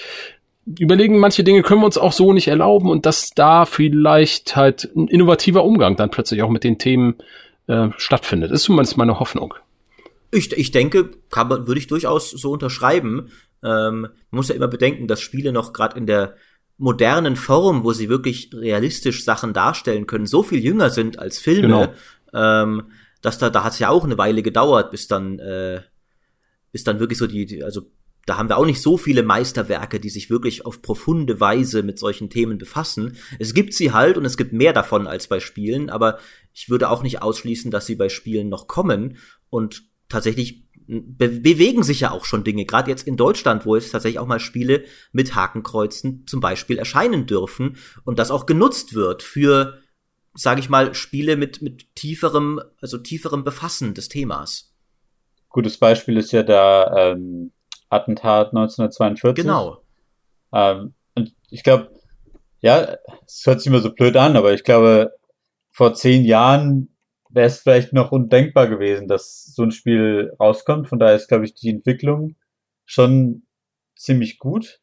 überlegen, 0.80 1.20
manche 1.20 1.44
Dinge 1.44 1.62
können 1.62 1.82
wir 1.82 1.86
uns 1.86 1.98
auch 1.98 2.12
so 2.12 2.34
nicht 2.34 2.48
erlauben 2.48 2.90
und 2.90 3.06
dass 3.06 3.30
da 3.32 3.66
vielleicht 3.66 4.56
halt 4.56 4.90
ein 4.96 5.08
innovativer 5.08 5.64
Umgang 5.64 5.96
dann 5.96 6.12
plötzlich 6.12 6.42
auch 6.44 6.50
mit 6.50 6.64
den 6.64 6.78
Themen 6.78 7.16
äh, 7.68 7.90
stattfindet. 7.98 8.52
Das 8.52 8.62
ist 8.62 8.66
zumindest 8.66 8.98
meine 8.98 9.20
Hoffnung. 9.20 9.54
Ich, 10.32 10.52
ich 10.52 10.72
denke, 10.72 11.12
kann 11.30 11.48
man, 11.48 11.68
würde 11.68 11.80
ich 11.80 11.88
durchaus 11.88 12.32
so 12.32 12.52
unterschreiben. 12.52 13.30
Ähm, 13.64 14.02
man 14.02 14.12
muss 14.32 14.50
ja 14.50 14.56
immer 14.56 14.68
bedenken, 14.68 15.08
dass 15.08 15.22
Spiele 15.22 15.54
noch 15.54 15.72
gerade 15.72 15.98
in 15.98 16.06
der 16.06 16.36
modernen 16.78 17.36
Form, 17.36 17.84
wo 17.84 17.94
sie 17.94 18.10
wirklich 18.10 18.52
realistisch 18.54 19.24
Sachen 19.24 19.54
darstellen 19.54 20.06
können, 20.06 20.28
so 20.28 20.44
viel 20.44 20.60
jünger 20.60 20.90
sind 20.90 21.18
als 21.18 21.40
Filme, 21.40 21.94
genau. 22.32 22.64
ähm, 22.64 22.92
dass 23.22 23.40
da, 23.40 23.50
da 23.50 23.64
hat 23.64 23.74
es 23.74 23.80
ja 23.80 23.90
auch 23.90 24.04
eine 24.04 24.18
Weile 24.18 24.44
gedauert, 24.44 24.92
bis 24.92 25.08
dann, 25.08 25.40
äh, 25.40 25.82
bis 26.72 26.84
dann 26.84 27.00
wirklich 27.00 27.18
so 27.18 27.26
die, 27.26 27.46
die, 27.46 27.64
also 27.64 27.82
da 28.28 28.38
haben 28.38 28.50
wir 28.50 28.58
auch 28.58 28.66
nicht 28.66 28.82
so 28.82 28.98
viele 28.98 29.24
Meisterwerke, 29.24 30.02
die 30.02 30.10
sich 30.10 30.30
wirklich 30.30 30.66
auf 30.66 30.82
profunde 30.82 31.40
Weise 31.40 31.82
mit 31.82 31.98
solchen 31.98 32.30
Themen 32.30 32.58
befassen. 32.58 33.16
Es 33.40 33.54
gibt 33.54 33.74
sie 33.74 33.94
halt 33.94 34.18
und 34.18 34.26
es 34.26 34.36
gibt 34.36 34.52
mehr 34.52 34.74
davon 34.74 35.08
als 35.08 35.28
bei 35.28 35.40
Spielen, 35.40 35.90
aber 35.90 36.20
ich 36.54 36.70
würde 36.70 36.90
auch 36.90 37.04
nicht 37.04 37.22
ausschließen, 37.22 37.72
dass 37.72 37.86
sie 37.86 37.96
bei 37.96 38.10
Spielen 38.10 38.50
noch 38.50 38.68
kommen 38.68 39.18
und 39.50 39.84
tatsächlich 40.10 40.68
be 40.88 41.30
bewegen 41.30 41.84
sich 41.84 42.02
ja 42.02 42.12
auch 42.12 42.26
schon 42.26 42.44
Dinge, 42.44 42.66
gerade 42.66 42.92
jetzt 42.92 43.08
in 43.08 43.16
Deutschland, 43.16 43.66
wo 43.66 43.78
es 43.78 43.92
tatsächlich 43.92 44.20
auch 44.20 44.28
mal 44.28 44.42
Spiele 44.42 44.84
mit 45.14 45.34
Hakenkreuzen 45.34 46.28
zum 46.28 46.42
Beispiel 46.42 46.78
erscheinen 46.78 47.28
dürfen 47.28 47.78
und 48.04 48.20
das 48.20 48.30
auch 48.30 48.46
genutzt 48.46 48.94
wird 48.94 49.24
für, 49.24 49.78
sage 50.34 50.60
ich 50.60 50.68
mal, 50.70 50.94
Spiele 50.94 51.38
mit, 51.38 51.62
mit 51.62 51.96
tieferem, 51.96 52.60
also 52.82 52.98
tieferem 52.98 53.46
Befassen 53.46 53.94
des 53.94 54.10
Themas. 54.10 54.74
Gutes 55.48 55.78
Beispiel 55.78 56.18
ist 56.18 56.34
ja 56.34 56.44
der 56.44 56.94
ähm, 56.98 57.52
Attentat 57.90 58.50
1942. 58.50 59.44
Genau. 59.44 59.82
Ähm, 60.54 60.94
und 61.16 61.34
ich 61.50 61.64
glaube, 61.64 61.92
ja, 62.60 62.98
es 63.26 63.46
hört 63.46 63.60
sich 63.60 63.68
immer 63.68 63.80
so 63.80 63.94
blöd 63.94 64.16
an, 64.18 64.36
aber 64.36 64.54
ich 64.54 64.64
glaube, 64.64 65.14
vor 65.72 65.94
zehn 65.94 66.26
Jahren 66.26 66.90
wäre 67.30 67.48
es 67.48 67.60
vielleicht 67.60 67.94
noch 67.94 68.12
undenkbar 68.12 68.68
gewesen, 68.68 69.08
dass 69.08 69.46
so 69.46 69.64
ein 69.64 69.72
Spiel 69.72 70.34
rauskommt. 70.40 70.88
Von 70.88 71.00
daher 71.00 71.16
ist, 71.16 71.28
glaube 71.28 71.46
ich, 71.46 71.54
die 71.54 71.70
Entwicklung 71.70 72.36
schon 72.86 73.44
ziemlich 73.96 74.40
gut. 74.40 74.80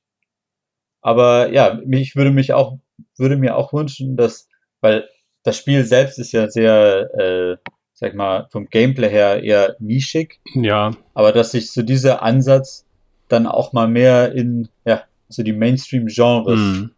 Aber 1.00 1.52
ja, 1.52 1.80
ich 1.90 2.16
würde 2.16 2.30
mich 2.30 2.52
auch, 2.52 2.78
würde 3.16 3.36
mir 3.36 3.56
auch 3.56 3.72
wünschen, 3.72 4.16
dass, 4.16 4.48
weil 4.80 5.08
das 5.42 5.58
Spiel 5.58 5.84
selbst 5.84 6.18
ist 6.18 6.32
ja 6.32 6.48
sehr, 6.48 7.10
äh, 7.14 7.56
sag 7.92 8.14
mal, 8.14 8.48
vom 8.50 8.66
Gameplay 8.66 9.10
her 9.10 9.42
eher 9.42 9.76
nischig. 9.78 10.40
Ja. 10.54 10.92
Aber 11.12 11.32
dass 11.32 11.52
sich 11.52 11.72
so 11.72 11.82
dieser 11.82 12.22
Ansatz 12.22 12.83
dann 13.28 13.46
auch 13.46 13.72
mal 13.72 13.88
mehr 13.88 14.32
in, 14.32 14.68
ja, 14.84 15.02
so 15.28 15.42
die 15.42 15.52
Mainstream-Genres 15.52 16.58
mhm 16.58 16.90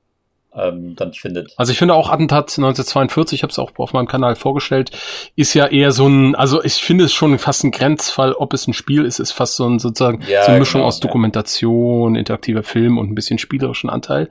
ähm, 0.56 0.96
dann 0.96 1.12
findet. 1.12 1.52
Also 1.56 1.72
ich 1.72 1.78
finde 1.78 1.94
auch 1.94 2.10
Attentat 2.10 2.44
1942, 2.44 3.38
ich 3.38 3.42
habe 3.42 3.50
es 3.50 3.58
auch 3.58 3.72
auf 3.76 3.92
meinem 3.92 4.08
Kanal 4.08 4.36
vorgestellt, 4.36 4.90
ist 5.36 5.54
ja 5.54 5.66
eher 5.66 5.92
so 5.92 6.06
ein, 6.08 6.34
also 6.34 6.62
ich 6.64 6.74
finde 6.74 7.04
es 7.04 7.12
schon 7.12 7.38
fast 7.38 7.64
ein 7.64 7.70
Grenzfall, 7.70 8.32
ob 8.32 8.54
es 8.54 8.66
ein 8.66 8.72
Spiel 8.72 9.04
ist, 9.04 9.18
ist 9.18 9.32
fast 9.32 9.56
so 9.56 9.68
ein 9.68 9.78
sozusagen 9.78 10.22
ja, 10.28 10.42
so 10.44 10.50
eine 10.50 10.60
Mischung 10.60 10.80
genau, 10.80 10.88
aus 10.88 11.00
Dokumentation, 11.00 12.14
ja. 12.14 12.20
interaktiver 12.20 12.62
Film 12.62 12.98
und 12.98 13.10
ein 13.10 13.14
bisschen 13.14 13.38
spielerischen 13.38 13.90
Anteil. 13.90 14.30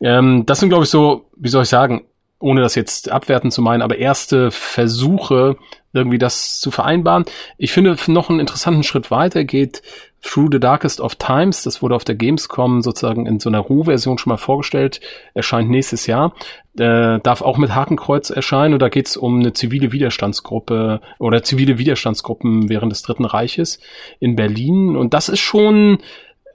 Ähm, 0.00 0.44
das 0.46 0.60
sind, 0.60 0.68
glaube 0.68 0.84
ich, 0.84 0.90
so, 0.90 1.28
wie 1.36 1.48
soll 1.48 1.64
ich 1.64 1.68
sagen, 1.68 2.06
ohne 2.38 2.60
das 2.60 2.74
jetzt 2.74 3.10
abwerten 3.10 3.50
zu 3.50 3.62
meinen, 3.62 3.82
aber 3.82 3.98
erste 3.98 4.50
Versuche, 4.50 5.56
irgendwie 5.92 6.18
das 6.18 6.60
zu 6.60 6.70
vereinbaren. 6.70 7.24
Ich 7.56 7.72
finde, 7.72 7.96
noch 8.08 8.28
einen 8.28 8.40
interessanten 8.40 8.82
Schritt 8.82 9.10
weiter 9.10 9.44
geht 9.44 9.82
Through 10.22 10.48
the 10.52 10.60
Darkest 10.60 11.00
of 11.00 11.14
Times. 11.14 11.62
Das 11.62 11.82
wurde 11.82 11.94
auf 11.94 12.04
der 12.04 12.16
Gamescom 12.16 12.82
sozusagen 12.82 13.26
in 13.26 13.38
so 13.38 13.48
einer 13.48 13.60
Roh-Version 13.60 14.18
schon 14.18 14.30
mal 14.30 14.36
vorgestellt. 14.36 15.00
Erscheint 15.34 15.70
nächstes 15.70 16.06
Jahr. 16.06 16.34
Äh, 16.78 17.20
darf 17.20 17.42
auch 17.42 17.58
mit 17.58 17.74
Hakenkreuz 17.74 18.30
erscheinen. 18.30 18.74
Und 18.74 18.80
da 18.80 18.88
geht 18.88 19.06
es 19.06 19.16
um 19.16 19.38
eine 19.40 19.52
zivile 19.52 19.92
Widerstandsgruppe 19.92 21.00
oder 21.18 21.42
zivile 21.42 21.78
Widerstandsgruppen 21.78 22.68
während 22.68 22.92
des 22.92 23.02
Dritten 23.02 23.24
Reiches 23.24 23.78
in 24.18 24.36
Berlin. 24.36 24.96
Und 24.96 25.14
das 25.14 25.28
ist 25.28 25.40
schon 25.40 25.98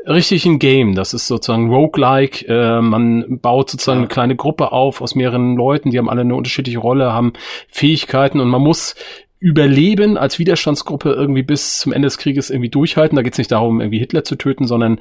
richtig 0.08 0.45
ein 0.45 0.60
Game. 0.60 0.95
Das 0.95 1.14
ist 1.14 1.28
sozusagen 1.28 1.70
roguelike. 1.70 2.47
Äh, 2.47 2.82
man 2.82 3.39
baut 3.39 3.70
sozusagen 3.70 3.99
eine 3.99 4.08
kleine 4.08 4.36
Gruppe 4.36 4.72
auf 4.72 5.02
aus 5.02 5.16
mehreren 5.16 5.56
Leuten, 5.56 5.91
die 5.91 5.97
haben 5.97 6.10
alle 6.10 6.22
eine 6.22 6.36
unterschiedliche 6.36 6.80
Rolle, 6.80 7.14
haben 7.14 7.34
Fähigkeiten 7.68 8.39
und 8.39 8.49
man 8.49 8.62
muss 8.62 8.95
überleben 9.39 10.18
als 10.18 10.38
Widerstandsgruppe 10.38 11.14
irgendwie 11.14 11.41
bis 11.41 11.80
zum 11.80 11.93
Ende 11.93 12.06
des 12.06 12.20
Krieges 12.20 12.52
irgendwie 12.52 12.70
durchhalten. 12.70 13.16
Da 13.16 13.24
geht 13.24 13.34
es 13.34 13.39
nicht 13.39 13.52
darum, 13.52 13.82
irgendwie 13.82 13.97
Hitler 13.97 14.24
zu 14.24 14.36
töten, 14.36 14.68
sondern 14.68 14.99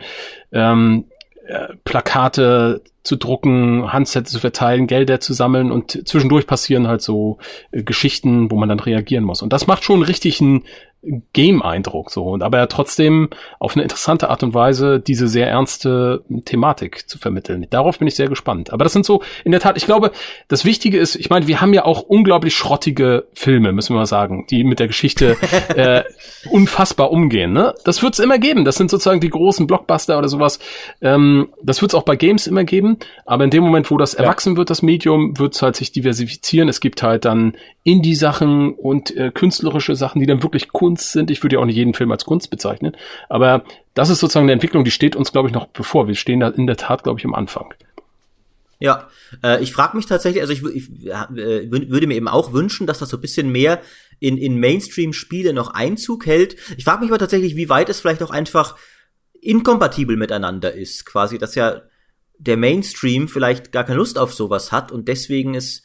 ähm, 0.51 1.05
äh, 1.46 1.74
Plakate 1.84 2.82
zu 3.03 3.16
drucken, 3.16 3.92
Handsätze 3.92 4.32
zu 4.32 4.38
verteilen, 4.38 4.86
Gelder 4.86 5.20
zu 5.20 5.32
sammeln 5.34 5.72
und 5.72 6.07
zwischendurch 6.07 6.46
passieren 6.46 6.86
halt 6.86 7.03
so 7.03 7.38
äh, 7.70 7.82
Geschichten, 7.82 8.51
wo 8.51 8.57
man 8.57 8.68
dann 8.68 8.80
reagieren 8.80 9.24
muss. 9.24 9.42
Und 9.42 9.53
das 9.53 9.66
macht 9.66 9.84
schon 9.84 10.03
richtig 10.03 10.40
einen 10.40 10.64
Game-Eindruck 11.32 12.11
so 12.11 12.24
und 12.24 12.42
aber 12.42 12.68
trotzdem 12.68 13.30
auf 13.59 13.74
eine 13.74 13.82
interessante 13.82 14.28
Art 14.28 14.42
und 14.42 14.53
Weise 14.53 15.01
diese 15.01 15.28
sehr 15.28 15.48
ernste 15.48 16.22
Thematik 16.44 17.09
zu 17.09 17.18
vermitteln. 17.18 17.66
Darauf 17.70 17.98
bin 17.98 18.09
ich 18.09 18.16
sehr 18.16 18.28
gespannt. 18.28 18.72
Aber 18.72 18.84
das 18.84 18.92
sind 18.92 19.07
so 19.07 19.22
in 19.44 19.53
der 19.53 19.61
Tat, 19.61 19.76
ich 19.76 19.86
glaube, 19.86 20.12
das 20.48 20.64
Wichtige 20.64 20.98
ist, 20.98 21.16
ich 21.16 21.30
meine, 21.30 21.46
wir 21.46 21.61
haben 21.61 21.72
ja 21.72 21.84
auch 21.84 22.03
unglaublich 22.03 22.55
schrottige 22.55 23.26
Filme, 23.32 23.72
müssen 23.72 23.94
wir 23.94 23.98
mal 23.98 24.07
sagen, 24.07 24.46
die 24.51 24.62
mit 24.62 24.78
der 24.78 24.88
Geschichte 24.88 25.36
äh, 25.74 26.03
unfassbar 26.51 27.11
umgehen. 27.11 27.53
Ne? 27.53 27.74
Das 27.84 28.03
wird 28.03 28.14
es 28.14 28.18
immer 28.18 28.38
geben. 28.38 28.64
Das 28.64 28.76
sind 28.76 28.90
sozusagen 28.90 29.20
die 29.20 29.30
großen 29.30 29.66
Blockbuster 29.66 30.18
oder 30.18 30.28
sowas. 30.28 30.59
Ähm, 31.01 31.48
das 31.62 31.80
wird 31.80 31.92
es 31.92 31.94
auch 31.94 32.05
bei 32.05 32.16
Games 32.16 32.46
immer 32.46 32.64
geben. 32.64 32.98
Aber 33.24 33.44
in 33.44 33.51
dem 33.51 33.62
Moment, 33.62 33.90
wo 33.90 33.96
das 33.96 34.12
ja. 34.12 34.20
erwachsen 34.20 34.57
wird, 34.57 34.68
das 34.68 34.82
Medium, 34.82 35.38
wird 35.38 35.55
es 35.55 35.62
halt 35.62 35.76
sich 35.76 35.92
diversifizieren. 35.92 36.68
Es 36.68 36.80
gibt 36.80 37.03
halt 37.03 37.24
dann 37.24 37.55
Indie-Sachen 37.84 38.74
und 38.74 39.16
äh, 39.16 39.30
künstlerische 39.30 39.96
Sachen, 39.96 40.20
die 40.20 40.26
dann 40.26 40.42
wirklich 40.42 40.68
Kunst 40.91 41.12
sind. 41.12 41.30
Ich 41.30 41.41
würde 41.43 41.55
ja 41.55 41.61
auch 41.61 41.66
nicht 41.66 41.76
jeden 41.76 41.95
Film 41.95 42.11
als 42.11 42.24
Kunst 42.24 42.51
bezeichnen. 42.51 42.97
Aber 43.28 43.62
das 43.95 44.11
ist 44.11 44.18
sozusagen 44.18 44.47
eine 44.47 44.53
Entwicklung, 44.53 44.82
die 44.82 44.91
steht 44.91 45.14
uns, 45.14 45.30
glaube 45.30 45.49
ich, 45.49 45.55
noch 45.55 45.68
bevor. 45.68 46.09
Wir 46.09 46.16
stehen 46.16 46.41
da 46.41 46.49
in 46.49 46.66
der 46.66 46.76
Tat, 46.76 47.05
glaube 47.05 47.20
ich, 47.20 47.24
am 47.24 47.34
Anfang. 47.34 47.72
Ja, 48.80 49.09
äh, 49.45 49.62
ich 49.62 49.72
frage 49.72 49.97
mich 49.97 50.07
tatsächlich, 50.07 50.43
also 50.43 50.53
ich, 50.53 50.64
ich 50.64 51.07
äh, 51.07 51.70
würde 51.70 52.07
mir 52.09 52.14
eben 52.14 52.26
auch 52.26 52.53
wünschen, 52.53 52.88
dass 52.88 52.99
das 52.99 53.11
so 53.11 53.18
ein 53.18 53.20
bisschen 53.20 53.53
mehr 53.53 53.82
in, 54.18 54.36
in 54.36 54.59
Mainstream-Spiele 54.59 55.53
noch 55.53 55.74
Einzug 55.74 56.26
hält. 56.26 56.57
Ich 56.76 56.84
frage 56.84 57.03
mich 57.03 57.11
aber 57.11 57.18
tatsächlich, 57.18 57.55
wie 57.55 57.68
weit 57.68 57.88
es 57.88 58.01
vielleicht 58.01 58.22
auch 58.22 58.30
einfach 58.30 58.76
inkompatibel 59.41 60.16
miteinander 60.16 60.72
ist. 60.72 61.07
Quasi, 61.07 61.38
dass 61.38 61.55
ja 61.55 61.82
der 62.38 62.57
Mainstream 62.57 63.28
vielleicht 63.28 63.70
gar 63.70 63.84
keine 63.84 63.99
Lust 63.99 64.18
auf 64.18 64.34
sowas 64.34 64.72
hat 64.72 64.91
und 64.91 65.07
deswegen 65.07 65.55
es 65.55 65.82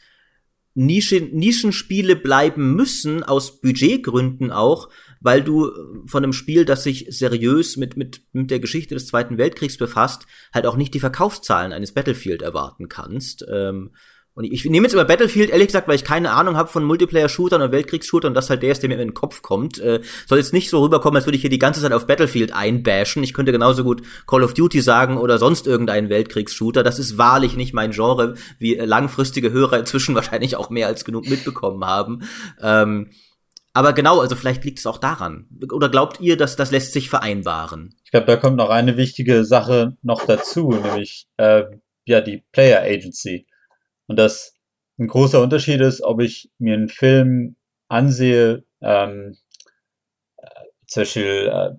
Nischen, 0.75 1.33
Nischenspiele 1.33 2.17
bleiben 2.17 2.75
müssen, 2.75 3.23
aus 3.23 3.61
Budgetgründen 3.61 4.51
auch, 4.51 4.89
weil 5.21 5.41
du 5.41 5.71
von 6.05 6.23
einem 6.23 6.33
Spiel, 6.33 6.65
das 6.65 6.83
sich 6.83 7.07
seriös 7.09 7.77
mit, 7.77 7.95
mit, 7.95 8.21
mit 8.33 8.51
der 8.51 8.59
Geschichte 8.59 8.93
des 8.93 9.07
Zweiten 9.07 9.37
Weltkriegs 9.37 9.77
befasst, 9.77 10.27
halt 10.53 10.65
auch 10.67 10.75
nicht 10.75 10.93
die 10.93 10.99
Verkaufszahlen 10.99 11.71
eines 11.71 11.93
Battlefield 11.93 12.41
erwarten 12.41 12.89
kannst. 12.89 13.45
Ähm, 13.49 13.91
und 14.35 14.43
ich, 14.43 14.65
nehme 14.65 14.85
jetzt 14.85 14.93
über 14.93 15.05
Battlefield, 15.05 15.49
ehrlich 15.49 15.67
gesagt, 15.67 15.87
weil 15.87 15.95
ich 15.95 16.03
keine 16.03 16.31
Ahnung 16.31 16.57
habe 16.57 16.67
von 16.67 16.83
Multiplayer-Shootern 16.83 17.61
und 17.61 17.71
Weltkriegsshootern 17.71 18.31
und 18.31 18.33
das 18.33 18.49
halt 18.49 18.63
der 18.63 18.73
ist, 18.73 18.81
der 18.81 18.89
mir 18.89 18.95
in 18.95 18.99
den 18.99 19.13
Kopf 19.13 19.41
kommt. 19.41 19.79
Äh, 19.79 20.01
soll 20.27 20.39
jetzt 20.39 20.51
nicht 20.51 20.69
so 20.69 20.83
rüberkommen, 20.83 21.15
als 21.15 21.25
würde 21.25 21.37
ich 21.37 21.41
hier 21.41 21.49
die 21.49 21.57
ganze 21.57 21.81
Zeit 21.81 21.93
auf 21.93 22.05
Battlefield 22.05 22.53
einbashen. 22.53 23.23
Ich 23.23 23.33
könnte 23.33 23.53
genauso 23.53 23.85
gut 23.85 24.01
Call 24.27 24.43
of 24.43 24.53
Duty 24.53 24.81
sagen 24.81 25.17
oder 25.17 25.37
sonst 25.37 25.67
irgendeinen 25.67 26.09
Weltkriegsshooter. 26.09 26.83
Das 26.83 26.99
ist 26.99 27.17
wahrlich 27.17 27.55
nicht 27.55 27.73
mein 27.73 27.91
Genre, 27.91 28.35
wie 28.59 28.73
langfristige 28.73 29.53
Hörer 29.53 29.79
inzwischen 29.79 30.15
wahrscheinlich 30.15 30.57
auch 30.57 30.69
mehr 30.69 30.87
als 30.87 31.05
genug 31.05 31.29
mitbekommen 31.29 31.85
haben. 31.85 32.23
Ähm, 32.61 33.11
aber 33.71 33.93
genau, 33.93 34.19
also 34.19 34.35
vielleicht 34.35 34.65
liegt 34.65 34.79
es 34.79 34.85
auch 34.85 34.97
daran. 34.97 35.47
Oder 35.71 35.87
glaubt 35.87 36.19
ihr, 36.19 36.35
dass 36.35 36.57
das 36.57 36.71
lässt 36.71 36.91
sich 36.91 37.09
vereinbaren? 37.09 37.95
Ich 38.03 38.11
glaube, 38.11 38.25
da 38.25 38.35
kommt 38.35 38.57
noch 38.57 38.69
eine 38.69 38.97
wichtige 38.97 39.45
Sache 39.45 39.95
noch 40.01 40.25
dazu, 40.25 40.71
nämlich 40.71 41.27
äh, 41.37 41.63
ja 42.05 42.19
die 42.19 42.43
Player 42.51 42.81
Agency. 42.81 43.47
Und 44.07 44.17
dass 44.17 44.53
ein 44.97 45.07
großer 45.07 45.41
Unterschied 45.41 45.81
ist, 45.81 46.01
ob 46.01 46.21
ich 46.21 46.49
mir 46.57 46.73
einen 46.73 46.89
Film 46.89 47.55
ansehe, 47.87 48.63
ähm, 48.81 49.35
äh, 50.37 50.47
zum 50.87 51.01
Beispiel 51.01 51.51
äh, 51.51 51.69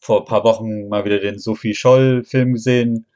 vor 0.00 0.20
ein 0.20 0.26
paar 0.26 0.44
Wochen 0.44 0.88
mal 0.88 1.04
wieder 1.04 1.18
den 1.18 1.38
Sophie 1.38 1.74
Scholl-Film 1.74 2.54
gesehen, 2.54 3.06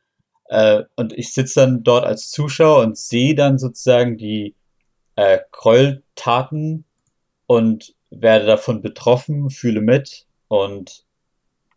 äh, 0.47 0.85
und 0.97 1.13
ich 1.13 1.33
sitze 1.33 1.61
dann 1.61 1.83
dort 1.83 2.05
als 2.05 2.31
Zuschauer 2.31 2.83
und 2.83 2.99
sehe 2.99 3.35
dann 3.35 3.59
sozusagen 3.59 4.19
die 4.19 4.55
äh, 5.17 5.39
Gräueltaten 5.53 6.85
und 7.47 7.95
werde 8.11 8.47
davon 8.47 8.83
betroffen, 8.83 9.51
fühle 9.51 9.81
mit 9.81 10.27
und 10.49 11.05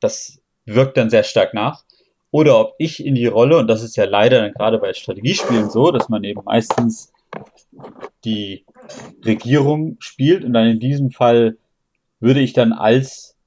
das 0.02 0.42
wirkt 0.66 0.98
dann 0.98 1.10
sehr 1.10 1.24
stark 1.24 1.54
nach 1.54 1.87
oder 2.32 2.60
ob 2.60 2.76
ich 2.78 3.06
in 3.06 3.16
die 3.16 3.28
Rolle, 3.28 3.58
und 3.58 3.68
das 3.68 3.84
ist 3.84 3.96
ja 3.96 4.06
leider 4.06 4.42
dann 4.42 4.54
gerade 4.54 4.80
bei 4.80 4.94
Strategiespielen 4.94 5.70
so, 5.70 5.92
dass 5.92 6.10
man 6.10 6.24
eben 6.24 6.42
meistens 6.44 7.14
die 8.26 8.66
Regierung 9.26 9.98
spielt 10.00 10.44
und 10.44 10.54
dann 10.54 10.68
in 10.68 10.80
diesem 10.80 11.12
Fall 11.12 11.58
würde 12.20 12.40
ich 12.40 12.54
dann 12.54 12.74
als 12.74 13.38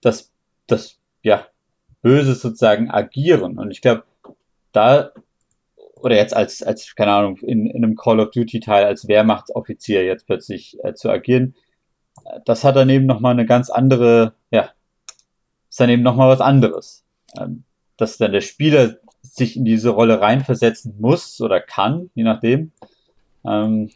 das, 0.00 0.32
das, 0.66 0.98
ja, 1.22 1.46
Böse 2.02 2.34
sozusagen 2.34 2.90
agieren. 2.90 3.58
Und 3.58 3.70
ich 3.70 3.80
glaube, 3.80 4.04
da, 4.72 5.12
oder 5.94 6.16
jetzt 6.16 6.34
als, 6.34 6.62
als, 6.62 6.94
keine 6.96 7.12
Ahnung, 7.12 7.36
in, 7.38 7.66
in 7.66 7.84
einem 7.84 7.96
Call 7.96 8.20
of 8.20 8.30
Duty 8.32 8.60
Teil 8.60 8.84
als 8.84 9.06
Wehrmachtsoffizier 9.06 10.04
jetzt 10.04 10.26
plötzlich 10.26 10.76
äh, 10.82 10.94
zu 10.94 11.08
agieren, 11.10 11.54
das 12.44 12.64
hat 12.64 12.76
dann 12.76 12.90
eben 12.90 13.06
nochmal 13.06 13.32
eine 13.32 13.46
ganz 13.46 13.70
andere, 13.70 14.34
ja, 14.50 14.70
ist 15.68 15.80
dann 15.80 15.90
eben 15.90 16.02
nochmal 16.02 16.28
was 16.28 16.40
anderes. 16.40 17.04
Ähm, 17.38 17.64
dass 17.96 18.18
dann 18.18 18.32
der 18.32 18.40
Spieler 18.40 18.96
sich 19.22 19.56
in 19.56 19.64
diese 19.64 19.90
Rolle 19.90 20.20
reinversetzen 20.20 20.96
muss 20.98 21.40
oder 21.40 21.60
kann, 21.60 22.10
je 22.14 22.24
nachdem. 22.24 22.72
Ähm, 23.44 23.90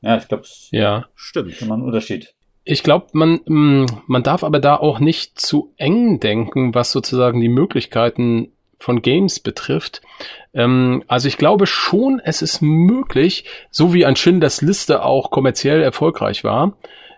ja, 0.00 0.16
ich 0.18 0.28
glaube, 0.28 0.44
ja, 0.70 1.06
stimmt. 1.14 1.60
Immer 1.60 1.76
ein 1.76 1.82
Unterschied. 1.82 2.34
Ich 2.64 2.82
glaube, 2.82 3.06
man, 3.12 3.40
mm, 3.46 3.86
man 4.06 4.22
darf 4.22 4.44
aber 4.44 4.60
da 4.60 4.76
auch 4.76 5.00
nicht 5.00 5.40
zu 5.40 5.72
eng 5.76 6.20
denken, 6.20 6.74
was 6.74 6.92
sozusagen 6.92 7.40
die 7.40 7.48
Möglichkeiten 7.48 8.52
von 8.78 9.02
Games 9.02 9.40
betrifft. 9.40 10.02
Ähm, 10.54 11.02
also 11.08 11.28
ich 11.28 11.38
glaube 11.38 11.66
schon, 11.66 12.20
es 12.22 12.42
ist 12.42 12.60
möglich, 12.60 13.44
so 13.70 13.94
wie 13.94 14.04
ein 14.04 14.16
Schindlers 14.16 14.60
Liste 14.60 15.02
auch 15.02 15.30
kommerziell 15.30 15.82
erfolgreich 15.82 16.44
war, 16.44 16.76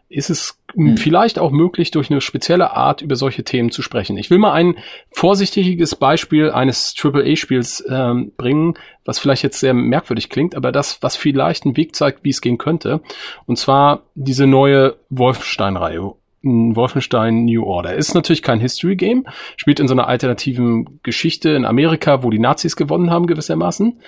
ist 0.08 0.30
es 0.30 0.59
hm. 0.74 0.96
vielleicht 0.96 1.38
auch 1.38 1.50
möglich, 1.50 1.90
durch 1.90 2.10
eine 2.10 2.20
spezielle 2.20 2.72
Art 2.76 3.02
über 3.02 3.16
solche 3.16 3.44
Themen 3.44 3.70
zu 3.70 3.82
sprechen. 3.82 4.16
Ich 4.16 4.30
will 4.30 4.38
mal 4.38 4.52
ein 4.52 4.76
vorsichtiges 5.10 5.94
Beispiel 5.94 6.50
eines 6.50 6.94
AAA-Spiels 7.00 7.84
ähm, 7.88 8.32
bringen, 8.36 8.74
was 9.04 9.18
vielleicht 9.18 9.42
jetzt 9.42 9.60
sehr 9.60 9.74
merkwürdig 9.74 10.28
klingt, 10.30 10.54
aber 10.54 10.72
das, 10.72 11.02
was 11.02 11.16
vielleicht 11.16 11.64
einen 11.64 11.76
Weg 11.76 11.94
zeigt, 11.94 12.24
wie 12.24 12.30
es 12.30 12.40
gehen 12.40 12.58
könnte. 12.58 13.00
Und 13.46 13.56
zwar 13.56 14.02
diese 14.14 14.46
neue 14.46 14.96
Wolfenstein-Reihe. 15.10 16.14
Wolfenstein 16.42 17.44
New 17.44 17.64
Order. 17.64 17.94
Ist 17.94 18.14
natürlich 18.14 18.42
kein 18.42 18.60
History 18.60 18.96
Game, 18.96 19.26
spielt 19.56 19.78
in 19.78 19.88
so 19.88 19.94
einer 19.94 20.08
alternativen 20.08 21.00
Geschichte 21.02 21.50
in 21.50 21.66
Amerika, 21.66 22.22
wo 22.22 22.30
die 22.30 22.38
Nazis 22.38 22.76
gewonnen 22.76 23.10
haben 23.10 23.26
gewissermaßen. 23.26 24.00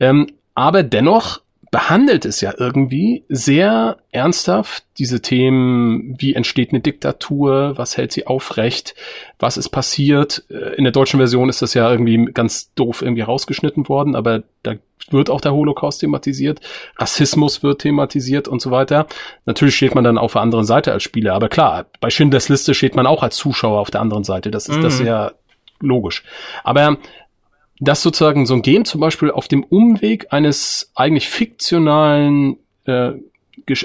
Ähm, 0.00 0.28
aber 0.54 0.82
dennoch 0.82 1.40
behandelt 1.74 2.24
es 2.24 2.40
ja 2.40 2.54
irgendwie 2.56 3.24
sehr 3.28 3.96
ernsthaft 4.12 4.84
diese 4.96 5.20
Themen, 5.20 6.14
wie 6.18 6.32
entsteht 6.32 6.70
eine 6.70 6.78
Diktatur, 6.78 7.72
was 7.74 7.96
hält 7.96 8.12
sie 8.12 8.28
aufrecht, 8.28 8.94
was 9.40 9.56
ist 9.56 9.70
passiert. 9.70 10.44
Äh, 10.50 10.76
in 10.76 10.84
der 10.84 10.92
deutschen 10.92 11.18
Version 11.18 11.48
ist 11.48 11.62
das 11.62 11.74
ja 11.74 11.90
irgendwie 11.90 12.26
ganz 12.26 12.72
doof 12.74 13.02
irgendwie 13.02 13.22
rausgeschnitten 13.22 13.88
worden, 13.88 14.14
aber 14.14 14.44
da 14.62 14.74
wird 15.10 15.30
auch 15.30 15.40
der 15.40 15.52
Holocaust 15.52 15.98
thematisiert, 15.98 16.60
Rassismus 16.96 17.64
wird 17.64 17.80
thematisiert 17.80 18.46
und 18.46 18.62
so 18.62 18.70
weiter. 18.70 19.08
Natürlich 19.44 19.74
steht 19.74 19.96
man 19.96 20.04
dann 20.04 20.16
auf 20.16 20.34
der 20.34 20.42
anderen 20.42 20.66
Seite 20.66 20.92
als 20.92 21.02
Spieler, 21.02 21.34
aber 21.34 21.48
klar, 21.48 21.86
bei 21.98 22.08
Schindlers 22.08 22.48
Liste 22.48 22.74
steht 22.74 22.94
man 22.94 23.08
auch 23.08 23.24
als 23.24 23.34
Zuschauer 23.34 23.80
auf 23.80 23.90
der 23.90 24.00
anderen 24.00 24.22
Seite, 24.22 24.52
das 24.52 24.68
ist 24.68 24.76
mhm. 24.76 24.82
das 24.82 25.00
ja 25.00 25.32
logisch. 25.80 26.22
Aber 26.62 26.98
dass 27.80 28.02
sozusagen 28.02 28.46
so 28.46 28.54
ein 28.54 28.62
Game 28.62 28.84
zum 28.84 29.00
Beispiel 29.00 29.30
auf 29.30 29.48
dem 29.48 29.64
Umweg 29.64 30.32
eines 30.32 30.90
eigentlich 30.94 31.28
fiktionalen 31.28 32.58
äh, 32.86 33.12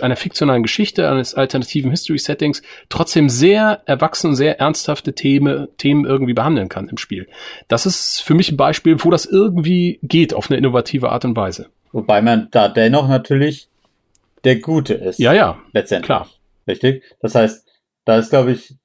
einer 0.02 0.16
fiktionalen 0.16 0.64
Geschichte, 0.64 1.10
eines 1.10 1.36
alternativen 1.36 1.92
History-Settings 1.92 2.62
trotzdem 2.90 3.30
sehr 3.30 3.82
erwachsene, 3.86 4.36
sehr 4.36 4.60
ernsthafte 4.60 5.14
Themen, 5.14 5.68
Themen 5.78 6.06
irgendwie 6.06 6.34
behandeln 6.34 6.70
kann 6.70 6.90
im 6.90 6.98
Spiel. 6.98 7.28
Das 7.68 7.86
ist 7.86 8.22
für 8.22 8.34
mich 8.34 8.52
ein 8.52 8.58
Beispiel, 8.58 9.04
wo 9.04 9.10
das 9.10 9.26
irgendwie 9.26 10.00
geht 10.04 10.34
auf 10.34 10.50
eine 10.50 10.58
innovative 10.58 11.12
Art 11.12 11.26
und 11.26 11.36
Weise. 11.36 11.70
Wobei 11.92 12.22
man 12.22 12.50
da 12.52 12.68
dennoch 12.68 13.08
natürlich 13.08 13.70
der 14.44 14.58
Gute 14.58 14.94
ist. 14.94 15.20
Ja, 15.20 15.34
ja. 15.34 15.60
Letztendlich. 15.74 16.06
Klar. 16.06 16.30
Richtig? 16.68 17.04
Das 17.22 17.36
heißt, 17.36 17.68
da 18.06 18.18
ist, 18.18 18.30
glaube 18.30 18.52
ich, 18.52 18.76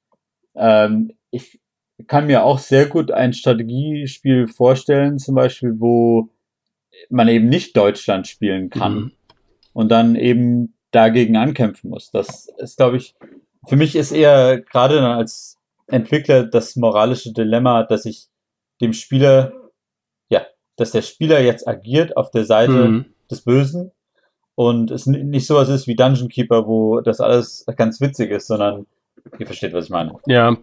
ähm, 0.55 1.11
ich, 1.31 1.59
kann 2.07 2.27
mir 2.27 2.43
auch 2.43 2.59
sehr 2.59 2.87
gut 2.87 3.11
ein 3.11 3.33
Strategiespiel 3.33 4.47
vorstellen, 4.47 5.19
zum 5.19 5.35
Beispiel, 5.35 5.79
wo 5.79 6.29
man 7.09 7.27
eben 7.27 7.47
nicht 7.47 7.75
Deutschland 7.75 8.27
spielen 8.27 8.69
kann 8.69 8.95
mhm. 8.95 9.11
und 9.73 9.89
dann 9.89 10.15
eben 10.15 10.73
dagegen 10.91 11.37
ankämpfen 11.37 11.89
muss. 11.89 12.11
Das 12.11 12.47
ist, 12.57 12.77
glaube 12.77 12.97
ich, 12.97 13.15
für 13.67 13.75
mich 13.75 13.95
ist 13.95 14.11
eher 14.11 14.61
gerade 14.61 14.95
dann 14.95 15.17
als 15.17 15.57
Entwickler 15.87 16.43
das 16.43 16.75
moralische 16.75 17.33
Dilemma, 17.33 17.83
dass 17.83 18.05
ich 18.05 18.27
dem 18.81 18.93
Spieler, 18.93 19.53
ja, 20.29 20.45
dass 20.75 20.91
der 20.91 21.01
Spieler 21.01 21.41
jetzt 21.41 21.67
agiert 21.67 22.17
auf 22.17 22.31
der 22.31 22.45
Seite 22.45 22.71
mhm. 22.71 23.05
des 23.29 23.41
Bösen 23.41 23.91
und 24.55 24.91
es 24.91 25.05
nicht 25.05 25.47
sowas 25.47 25.69
ist 25.69 25.87
wie 25.87 25.95
Dungeon 25.95 26.29
Keeper, 26.29 26.67
wo 26.67 27.01
das 27.01 27.19
alles 27.19 27.65
ganz 27.75 28.01
witzig 28.01 28.31
ist, 28.31 28.47
sondern 28.47 28.85
Ihr 29.39 29.45
versteht, 29.45 29.73
was 29.73 29.85
ich 29.85 29.91
meine. 29.91 30.15
Ja, 30.27 30.57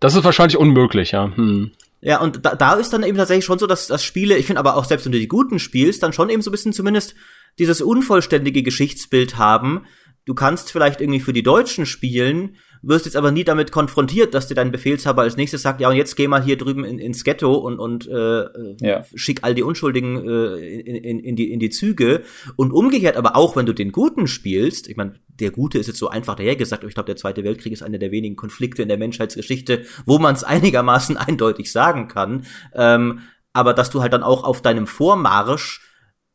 das 0.00 0.14
ist 0.14 0.24
wahrscheinlich 0.24 0.56
unmöglich, 0.56 1.12
ja. 1.12 1.34
Hm. 1.34 1.72
Ja, 2.00 2.20
und 2.20 2.44
da, 2.44 2.54
da 2.54 2.74
ist 2.74 2.92
dann 2.92 3.04
eben 3.04 3.16
tatsächlich 3.16 3.44
schon 3.44 3.58
so, 3.58 3.66
dass 3.66 3.86
das 3.86 4.04
Spiele, 4.04 4.36
ich 4.36 4.46
finde 4.46 4.58
aber 4.58 4.76
auch 4.76 4.84
selbst 4.84 5.06
wenn 5.06 5.12
du 5.12 5.18
die 5.18 5.28
guten 5.28 5.58
spielst, 5.58 6.02
dann 6.02 6.12
schon 6.12 6.30
eben 6.30 6.42
so 6.42 6.50
ein 6.50 6.52
bisschen 6.52 6.72
zumindest 6.72 7.14
dieses 7.58 7.80
unvollständige 7.80 8.62
Geschichtsbild 8.62 9.38
haben. 9.38 9.86
Du 10.24 10.34
kannst 10.34 10.72
vielleicht 10.72 11.00
irgendwie 11.00 11.20
für 11.20 11.32
die 11.32 11.42
Deutschen 11.42 11.86
spielen, 11.86 12.56
wirst 12.82 13.06
jetzt 13.06 13.16
aber 13.16 13.30
nie 13.30 13.44
damit 13.44 13.70
konfrontiert, 13.70 14.34
dass 14.34 14.48
dir 14.48 14.54
dein 14.54 14.72
Befehlshaber 14.72 15.22
als 15.22 15.36
nächstes 15.36 15.62
sagt, 15.62 15.80
ja, 15.80 15.88
und 15.88 15.96
jetzt 15.96 16.16
geh 16.16 16.26
mal 16.28 16.42
hier 16.42 16.56
drüben 16.56 16.84
in, 16.84 16.98
ins 16.98 17.24
Ghetto 17.24 17.54
und, 17.54 17.78
und 17.78 18.08
äh, 18.08 18.44
ja. 18.80 19.04
schick 19.14 19.40
all 19.42 19.54
die 19.54 19.62
Unschuldigen 19.62 20.28
äh, 20.28 20.80
in, 20.80 20.96
in, 20.96 21.18
in, 21.20 21.36
die, 21.36 21.52
in 21.52 21.60
die 21.60 21.70
Züge. 21.70 22.22
Und 22.56 22.72
umgekehrt 22.72 23.16
aber 23.16 23.36
auch, 23.36 23.56
wenn 23.56 23.66
du 23.66 23.72
den 23.72 23.92
Guten 23.92 24.26
spielst, 24.26 24.88
ich 24.88 24.96
meine, 24.96 25.14
der 25.40 25.50
Gute 25.50 25.78
ist 25.78 25.86
jetzt 25.86 25.98
so 25.98 26.08
einfach 26.08 26.34
dahergesagt, 26.34 26.82
aber 26.82 26.88
ich 26.88 26.94
glaube, 26.94 27.06
der 27.06 27.16
Zweite 27.16 27.44
Weltkrieg 27.44 27.72
ist 27.72 27.82
einer 27.82 27.98
der 27.98 28.10
wenigen 28.10 28.36
Konflikte 28.36 28.82
in 28.82 28.88
der 28.88 28.98
Menschheitsgeschichte, 28.98 29.84
wo 30.04 30.18
man 30.18 30.34
es 30.34 30.44
einigermaßen 30.44 31.16
eindeutig 31.16 31.70
sagen 31.70 32.08
kann. 32.08 32.44
Ähm, 32.74 33.20
aber 33.52 33.74
dass 33.74 33.90
du 33.90 34.02
halt 34.02 34.12
dann 34.12 34.22
auch 34.22 34.44
auf 34.44 34.62
deinem 34.62 34.86
Vormarsch 34.86 35.80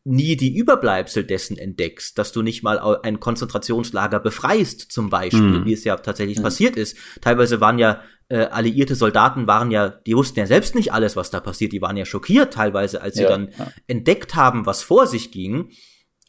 nie 0.08 0.38
die 0.38 0.56
Überbleibsel 0.56 1.26
dessen 1.26 1.58
entdeckst, 1.58 2.18
dass 2.18 2.32
du 2.32 2.42
nicht 2.42 2.64
mal 2.64 2.80
ein 2.80 3.20
Konzentrationslager 3.20 4.20
befreist, 4.20 4.92
zum 4.92 5.10
Beispiel, 5.10 5.42
mhm. 5.42 5.66
wie 5.66 5.74
es 5.74 5.84
ja 5.84 5.98
tatsächlich 5.98 6.40
mhm. 6.40 6.44
passiert 6.44 6.78
ist. 6.78 6.98
Teilweise 7.22 7.60
waren 7.60 7.78
ja 7.78 8.02
äh, 8.30 8.46
alliierte 8.46 8.96
Soldaten 8.96 9.48
waren 9.48 9.72
ja, 9.72 9.90
die 9.90 10.16
wussten 10.16 10.40
ja 10.40 10.48
selbst 10.48 10.76
nicht 10.76 10.94
alles, 10.94 11.16
was 11.16 11.30
da 11.30 11.40
passiert. 11.40 11.74
Die 11.74 11.82
waren 11.82 11.98
ja 11.98 12.06
schockiert 12.06 12.54
teilweise, 12.54 13.02
als 13.02 13.16
sie 13.16 13.24
ja, 13.24 13.30
dann 13.30 13.50
ja. 13.58 13.72
entdeckt 13.88 14.36
haben, 14.36 14.66
was 14.66 14.82
vor 14.82 15.08
sich 15.08 15.32
ging. 15.32 15.72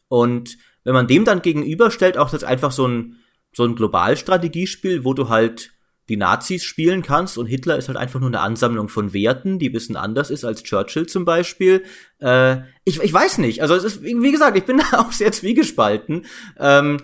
Und 0.09 0.59
wenn 0.85 0.95
man 0.95 1.07
dem 1.07 1.25
dann 1.25 1.43
gegenüberstellt, 1.43 2.19
auch 2.19 2.31
das 2.31 2.45
einfach 2.45 2.73
so 2.73 2.87
ein 2.87 3.17
so 3.53 3.65
ein 3.65 3.75
Globalstrategiespiel, 3.75 5.05
wo 5.05 5.15
du 5.15 5.29
halt 5.29 5.73
die 6.09 6.17
Nazis 6.17 6.65
spielen 6.65 7.03
kannst 7.03 7.37
und 7.37 7.47
Hitler 7.47 7.77
ist 7.77 7.89
halt 7.89 7.99
einfach 7.99 8.21
nur 8.21 8.31
eine 8.31 8.41
Ansammlung 8.41 8.89
von 8.89 9.13
Werten, 9.13 9.59
die 9.59 9.69
bisschen 9.69 9.97
anders 9.97 10.31
ist 10.31 10.45
als 10.45 10.63
Churchill 10.63 11.07
zum 11.07 11.25
Beispiel. 11.25 11.85
Äh, 12.21 12.59
ich, 12.85 13.01
ich 13.03 13.13
weiß 13.13 13.39
nicht. 13.39 13.61
Also 13.63 13.75
es 13.75 13.85
ist, 13.85 14.03
wie 14.03 14.33
gesagt, 14.33 14.57
ich 14.57 14.65
bin 14.65 14.81
da 14.91 15.01
auch 15.01 15.13
sehr 15.13 15.33
zwiegespalten. 15.33 16.25
Ähm, 16.59 16.99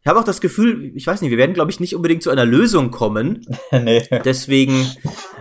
ich 0.00 0.06
habe 0.06 0.20
auch 0.20 0.24
das 0.24 0.40
Gefühl, 0.40 0.92
ich 0.94 1.06
weiß 1.06 1.20
nicht, 1.20 1.30
wir 1.30 1.38
werden, 1.38 1.54
glaube 1.54 1.70
ich, 1.70 1.80
nicht 1.80 1.94
unbedingt 1.94 2.22
zu 2.22 2.30
einer 2.30 2.46
Lösung 2.46 2.90
kommen. 2.90 3.46
nee. 3.72 4.02
Deswegen 4.24 4.86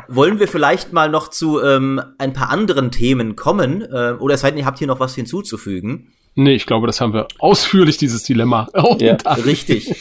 wollen 0.07 0.39
wir 0.39 0.47
vielleicht 0.47 0.93
mal 0.93 1.09
noch 1.09 1.29
zu 1.29 1.61
ähm, 1.61 2.01
ein 2.17 2.33
paar 2.33 2.49
anderen 2.49 2.91
Themen 2.91 3.35
kommen. 3.35 3.81
Äh, 3.81 4.15
oder 4.19 4.35
es 4.35 4.41
sei 4.41 4.51
denn, 4.51 4.59
ihr 4.59 4.65
habt 4.65 4.79
hier 4.79 4.87
noch 4.87 4.99
was 4.99 5.15
hinzuzufügen. 5.15 6.11
Nee, 6.39 6.53
ich 6.53 6.67
glaube, 6.67 6.85
das 6.85 7.01
haben 7.01 7.13
wir 7.13 7.27
ausführlich, 7.39 7.97
dieses 7.97 8.21
Dilemma. 8.21 8.69
Ja, 8.99 9.17
richtig. 9.45 9.93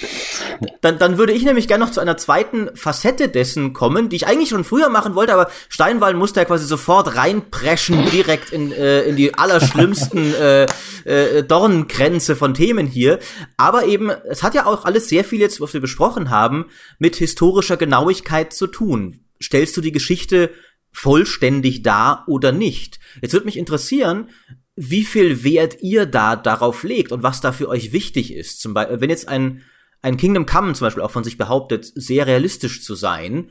Dann, 0.80 0.98
dann 0.98 1.18
würde 1.18 1.32
ich 1.32 1.44
nämlich 1.44 1.66
gerne 1.66 1.84
noch 1.84 1.92
zu 1.92 2.00
einer 2.00 2.16
zweiten 2.16 2.68
Facette 2.74 3.28
dessen 3.28 3.72
kommen, 3.72 4.08
die 4.08 4.16
ich 4.16 4.26
eigentlich 4.26 4.50
schon 4.50 4.64
früher 4.64 4.88
machen 4.90 5.14
wollte, 5.14 5.32
aber 5.32 5.50
Steinwall 5.68 6.14
musste 6.14 6.40
ja 6.40 6.44
quasi 6.44 6.66
sofort 6.66 7.16
reinpreschen, 7.16 8.04
direkt 8.10 8.52
in, 8.52 8.70
äh, 8.70 9.02
in 9.02 9.16
die 9.16 9.34
allerschlimmsten 9.34 10.34
äh, 10.40 10.66
äh, 11.04 11.42
Dornengrenze 11.42 12.36
von 12.36 12.54
Themen 12.54 12.86
hier. 12.86 13.18
Aber 13.56 13.86
eben, 13.86 14.10
es 14.10 14.42
hat 14.42 14.54
ja 14.54 14.66
auch 14.66 14.84
alles 14.84 15.08
sehr 15.08 15.24
viel 15.24 15.40
jetzt, 15.40 15.60
was 15.60 15.72
wir 15.72 15.80
besprochen 15.80 16.28
haben, 16.30 16.66
mit 16.98 17.16
historischer 17.16 17.78
Genauigkeit 17.78 18.52
zu 18.52 18.66
tun. 18.66 19.20
Stellst 19.42 19.76
du 19.76 19.80
die 19.80 19.92
Geschichte 19.92 20.50
vollständig 20.92 21.82
dar 21.82 22.24
oder 22.26 22.52
nicht? 22.52 22.98
Jetzt 23.22 23.32
würde 23.32 23.46
mich 23.46 23.56
interessieren, 23.56 24.28
wie 24.76 25.04
viel 25.04 25.42
Wert 25.42 25.78
ihr 25.80 26.04
da 26.04 26.36
darauf 26.36 26.82
legt 26.84 27.10
und 27.10 27.22
was 27.22 27.40
da 27.40 27.52
für 27.52 27.68
euch 27.68 27.92
wichtig 27.92 28.32
ist. 28.32 28.60
Zum 28.60 28.74
Beispiel, 28.74 29.00
wenn 29.00 29.10
jetzt 29.10 29.28
ein, 29.28 29.62
ein 30.02 30.18
Kingdom 30.18 30.44
Come 30.44 30.74
zum 30.74 30.86
Beispiel 30.86 31.02
auch 31.02 31.10
von 31.10 31.24
sich 31.24 31.38
behauptet, 31.38 31.90
sehr 31.94 32.26
realistisch 32.26 32.84
zu 32.84 32.94
sein, 32.94 33.50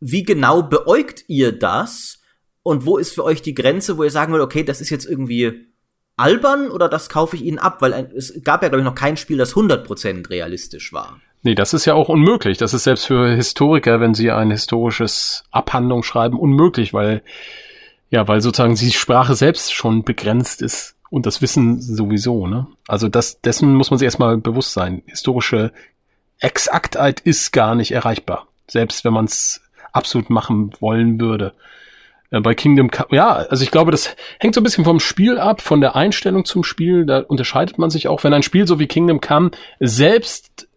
wie 0.00 0.22
genau 0.22 0.62
beäugt 0.62 1.24
ihr 1.28 1.52
das? 1.52 2.20
Und 2.62 2.84
wo 2.84 2.98
ist 2.98 3.14
für 3.14 3.24
euch 3.24 3.42
die 3.42 3.54
Grenze, 3.54 3.96
wo 3.96 4.04
ihr 4.04 4.10
sagen 4.10 4.32
würdet, 4.32 4.44
okay, 4.44 4.64
das 4.64 4.80
ist 4.80 4.90
jetzt 4.90 5.06
irgendwie 5.06 5.66
albern 6.16 6.70
oder 6.70 6.88
das 6.88 7.08
kaufe 7.08 7.36
ich 7.36 7.42
ihnen 7.42 7.58
ab? 7.58 7.80
Weil 7.80 7.94
ein, 7.94 8.10
es 8.10 8.42
gab 8.42 8.62
ja, 8.62 8.68
glaube 8.68 8.80
ich, 8.80 8.84
noch 8.84 8.94
kein 8.94 9.16
Spiel, 9.16 9.38
das 9.38 9.54
100% 9.54 10.28
realistisch 10.28 10.92
war. 10.92 11.20
Nee, 11.42 11.54
das 11.54 11.74
ist 11.74 11.84
ja 11.84 11.94
auch 11.94 12.08
unmöglich. 12.08 12.58
Das 12.58 12.74
ist 12.74 12.84
selbst 12.84 13.06
für 13.06 13.28
Historiker, 13.34 14.00
wenn 14.00 14.14
sie 14.14 14.32
ein 14.32 14.50
historisches 14.50 15.44
Abhandlung 15.52 16.02
schreiben, 16.02 16.38
unmöglich, 16.38 16.92
weil 16.92 17.22
ja, 18.10 18.26
weil 18.28 18.40
sozusagen 18.40 18.74
die 18.74 18.92
Sprache 18.92 19.34
selbst 19.34 19.72
schon 19.72 20.04
begrenzt 20.04 20.62
ist 20.62 20.96
und 21.10 21.26
das 21.26 21.42
Wissen 21.42 21.80
sowieso, 21.80 22.46
ne? 22.46 22.66
Also 22.86 23.08
das, 23.08 23.40
dessen 23.40 23.74
muss 23.74 23.90
man 23.90 23.98
sich 23.98 24.06
erstmal 24.06 24.36
bewusst 24.38 24.72
sein. 24.72 25.02
Historische 25.06 25.72
Exaktheit 26.38 27.20
ist 27.20 27.52
gar 27.52 27.74
nicht 27.74 27.92
erreichbar. 27.92 28.46
Selbst 28.68 29.04
wenn 29.04 29.12
man 29.12 29.24
es 29.24 29.62
absolut 29.92 30.30
machen 30.30 30.72
wollen 30.80 31.20
würde. 31.20 31.54
Äh, 32.30 32.40
bei 32.40 32.54
Kingdom 32.54 32.90
ja, 33.10 33.32
also 33.32 33.62
ich 33.62 33.70
glaube, 33.70 33.90
das 33.90 34.14
hängt 34.38 34.54
so 34.54 34.60
ein 34.60 34.64
bisschen 34.64 34.84
vom 34.84 35.00
Spiel 35.00 35.38
ab, 35.38 35.60
von 35.62 35.80
der 35.80 35.96
Einstellung 35.96 36.44
zum 36.44 36.64
Spiel. 36.64 37.06
Da 37.06 37.20
unterscheidet 37.20 37.78
man 37.78 37.90
sich 37.90 38.08
auch, 38.08 38.22
wenn 38.24 38.34
ein 38.34 38.42
Spiel 38.42 38.66
so 38.66 38.78
wie 38.78 38.86
Kingdom 38.86 39.20
Come 39.20 39.52
selbst 39.80 40.68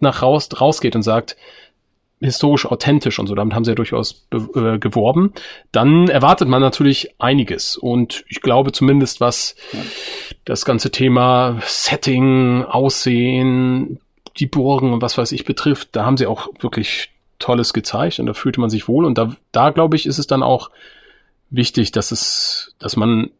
nach 0.00 0.22
raus, 0.22 0.48
rausgeht 0.60 0.96
und 0.96 1.02
sagt, 1.02 1.36
historisch 2.20 2.66
authentisch 2.66 3.18
und 3.18 3.26
so, 3.26 3.34
damit 3.34 3.54
haben 3.54 3.64
sie 3.64 3.70
ja 3.70 3.76
durchaus 3.76 4.26
äh, 4.32 4.78
geworben, 4.78 5.32
dann 5.72 6.08
erwartet 6.08 6.48
man 6.48 6.60
natürlich 6.60 7.14
einiges. 7.18 7.76
Und 7.76 8.24
ich 8.28 8.40
glaube 8.40 8.72
zumindest, 8.72 9.20
was 9.20 9.54
das 10.44 10.64
ganze 10.64 10.90
Thema 10.90 11.60
Setting, 11.64 12.64
Aussehen, 12.64 14.00
die 14.38 14.46
Burgen 14.46 14.92
und 14.92 15.02
was 15.02 15.18
weiß 15.18 15.32
ich 15.32 15.44
betrifft, 15.44 15.90
da 15.92 16.04
haben 16.04 16.16
sie 16.16 16.26
auch 16.26 16.48
wirklich 16.60 17.10
Tolles 17.38 17.72
gezeigt 17.72 18.18
und 18.18 18.26
da 18.26 18.34
fühlte 18.34 18.60
man 18.60 18.70
sich 18.70 18.88
wohl. 18.88 19.04
Und 19.04 19.16
da, 19.16 19.36
da 19.52 19.70
glaube 19.70 19.96
ich, 19.96 20.06
ist 20.06 20.18
es 20.18 20.26
dann 20.26 20.42
auch 20.42 20.70
wichtig, 21.50 21.92
dass 21.92 22.10
es, 22.10 22.74
dass 22.78 22.96
man 22.96 23.30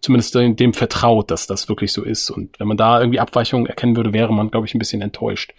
zumindest 0.00 0.34
dem 0.34 0.72
vertraut, 0.72 1.30
dass 1.30 1.46
das 1.46 1.68
wirklich 1.68 1.92
so 1.92 2.02
ist. 2.02 2.30
Und 2.30 2.58
wenn 2.58 2.68
man 2.68 2.76
da 2.76 3.00
irgendwie 3.00 3.20
Abweichungen 3.20 3.66
erkennen 3.66 3.96
würde, 3.96 4.12
wäre 4.12 4.32
man, 4.32 4.50
glaube 4.50 4.66
ich, 4.66 4.74
ein 4.74 4.78
bisschen 4.78 5.02
enttäuscht. 5.02 5.52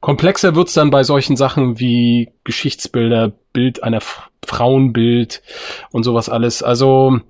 Komplexer 0.00 0.54
wird's 0.54 0.74
dann 0.74 0.90
bei 0.90 1.02
solchen 1.02 1.36
Sachen 1.36 1.80
wie 1.80 2.30
Geschichtsbilder, 2.44 3.32
Bild 3.52 3.82
einer 3.82 3.98
F 3.98 4.30
Frauenbild 4.44 5.42
und 5.90 6.04
sowas 6.04 6.28
alles. 6.28 6.62
Also, 6.62 7.20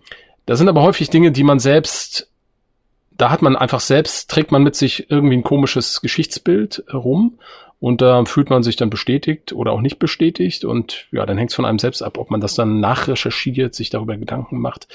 das 0.46 0.58
sind 0.58 0.68
aber 0.68 0.82
häufig 0.82 1.10
Dinge, 1.10 1.32
die 1.32 1.42
man 1.42 1.58
selbst, 1.58 2.30
da 3.16 3.30
hat 3.30 3.42
man 3.42 3.56
einfach 3.56 3.80
selbst, 3.80 4.30
trägt 4.30 4.52
man 4.52 4.62
mit 4.62 4.76
sich 4.76 5.10
irgendwie 5.10 5.36
ein 5.36 5.42
komisches 5.42 6.00
Geschichtsbild 6.00 6.84
rum 6.92 7.38
und 7.80 8.00
da 8.02 8.24
fühlt 8.24 8.50
man 8.50 8.62
sich 8.62 8.76
dann 8.76 8.90
bestätigt 8.90 9.52
oder 9.52 9.72
auch 9.72 9.80
nicht 9.80 9.98
bestätigt 9.98 10.64
und 10.64 11.08
ja, 11.10 11.26
dann 11.26 11.38
hängt 11.38 11.50
es 11.50 11.56
von 11.56 11.64
einem 11.64 11.78
selbst 11.78 12.02
ab, 12.02 12.18
ob 12.18 12.30
man 12.30 12.40
das 12.40 12.54
dann 12.54 12.80
nachrecherchiert, 12.80 13.74
sich 13.74 13.90
darüber 13.90 14.16
Gedanken 14.16 14.60
macht. 14.60 14.86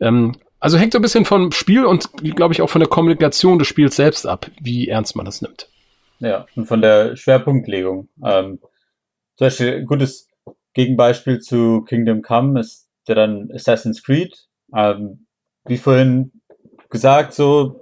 Ähm, 0.00 0.36
also 0.60 0.78
hängt 0.78 0.92
so 0.92 0.98
ein 0.98 1.02
bisschen 1.02 1.24
vom 1.24 1.52
Spiel 1.52 1.84
und 1.84 2.10
glaube 2.36 2.54
ich 2.54 2.62
auch 2.62 2.70
von 2.70 2.80
der 2.80 2.88
Kommunikation 2.88 3.58
des 3.58 3.68
Spiels 3.68 3.96
selbst 3.96 4.26
ab, 4.26 4.50
wie 4.60 4.88
ernst 4.88 5.16
man 5.16 5.26
das 5.26 5.42
nimmt. 5.42 5.68
Ja, 6.24 6.46
und 6.56 6.66
von 6.66 6.80
der 6.80 7.16
Schwerpunktlegung. 7.16 8.08
Ähm, 8.24 8.58
zum 9.36 9.46
Beispiel 9.46 9.74
ein 9.74 9.86
gutes 9.86 10.30
Gegenbeispiel 10.72 11.40
zu 11.40 11.82
Kingdom 11.82 12.22
Come 12.22 12.58
ist 12.60 12.88
ja 13.06 13.14
dann 13.14 13.50
Assassin's 13.52 14.02
Creed. 14.02 14.34
Ähm, 14.74 15.26
wie 15.66 15.76
vorhin 15.76 16.32
gesagt, 16.88 17.34
so 17.34 17.80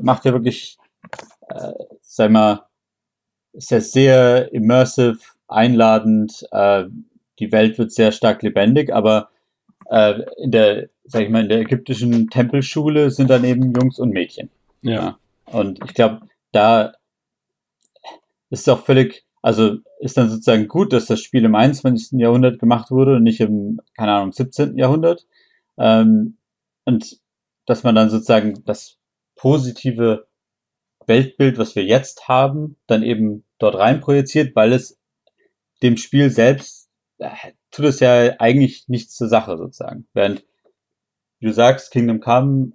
macht 0.00 0.24
er 0.24 0.34
wirklich, 0.34 0.78
äh, 1.48 1.72
sag 2.00 2.30
mal, 2.30 2.66
ist 3.52 3.72
ja 3.72 3.80
sehr 3.80 4.52
immersive, 4.52 5.18
einladend. 5.48 6.46
Äh, 6.52 6.84
die 7.40 7.50
Welt 7.50 7.76
wird 7.78 7.90
sehr 7.90 8.12
stark 8.12 8.42
lebendig, 8.42 8.94
aber 8.94 9.30
äh, 9.90 10.22
in 10.36 10.52
der, 10.52 10.90
sag 11.04 11.22
ich 11.22 11.30
mal, 11.30 11.42
in 11.42 11.48
der 11.48 11.60
ägyptischen 11.60 12.28
Tempelschule 12.28 13.10
sind 13.10 13.30
dann 13.30 13.44
eben 13.44 13.72
Jungs 13.74 13.98
und 13.98 14.10
Mädchen. 14.10 14.48
Ja. 14.82 14.92
ja. 14.92 15.18
Und 15.46 15.80
ich 15.84 15.94
glaube, 15.94 16.20
da 16.52 16.92
ist 18.50 18.68
auch 18.68 18.84
völlig, 18.84 19.24
also 19.42 19.78
ist 20.00 20.16
dann 20.16 20.30
sozusagen 20.30 20.68
gut, 20.68 20.92
dass 20.92 21.06
das 21.06 21.20
Spiel 21.20 21.44
im 21.44 21.54
21. 21.54 22.18
Jahrhundert 22.20 22.58
gemacht 22.58 22.90
wurde 22.90 23.16
und 23.16 23.22
nicht 23.22 23.40
im, 23.40 23.80
keine 23.96 24.12
Ahnung, 24.12 24.32
17. 24.32 24.76
Jahrhundert. 24.76 25.26
Ähm, 25.76 26.38
und 26.84 27.18
dass 27.66 27.82
man 27.82 27.94
dann 27.94 28.10
sozusagen 28.10 28.64
das 28.64 28.96
positive 29.36 30.26
Weltbild, 31.06 31.58
was 31.58 31.74
wir 31.76 31.84
jetzt 31.84 32.28
haben, 32.28 32.76
dann 32.86 33.02
eben 33.02 33.44
dort 33.58 33.76
rein 33.76 34.00
projiziert, 34.00 34.54
weil 34.56 34.72
es 34.72 34.98
dem 35.82 35.96
Spiel 35.96 36.30
selbst 36.30 36.90
äh, 37.18 37.30
tut 37.70 37.86
es 37.86 38.00
ja 38.00 38.38
eigentlich 38.38 38.88
nichts 38.88 39.14
zur 39.14 39.28
Sache 39.28 39.56
sozusagen. 39.56 40.06
Während 40.12 40.44
du 41.40 41.52
sagst, 41.52 41.90
Kingdom 41.90 42.20
Come, 42.20 42.72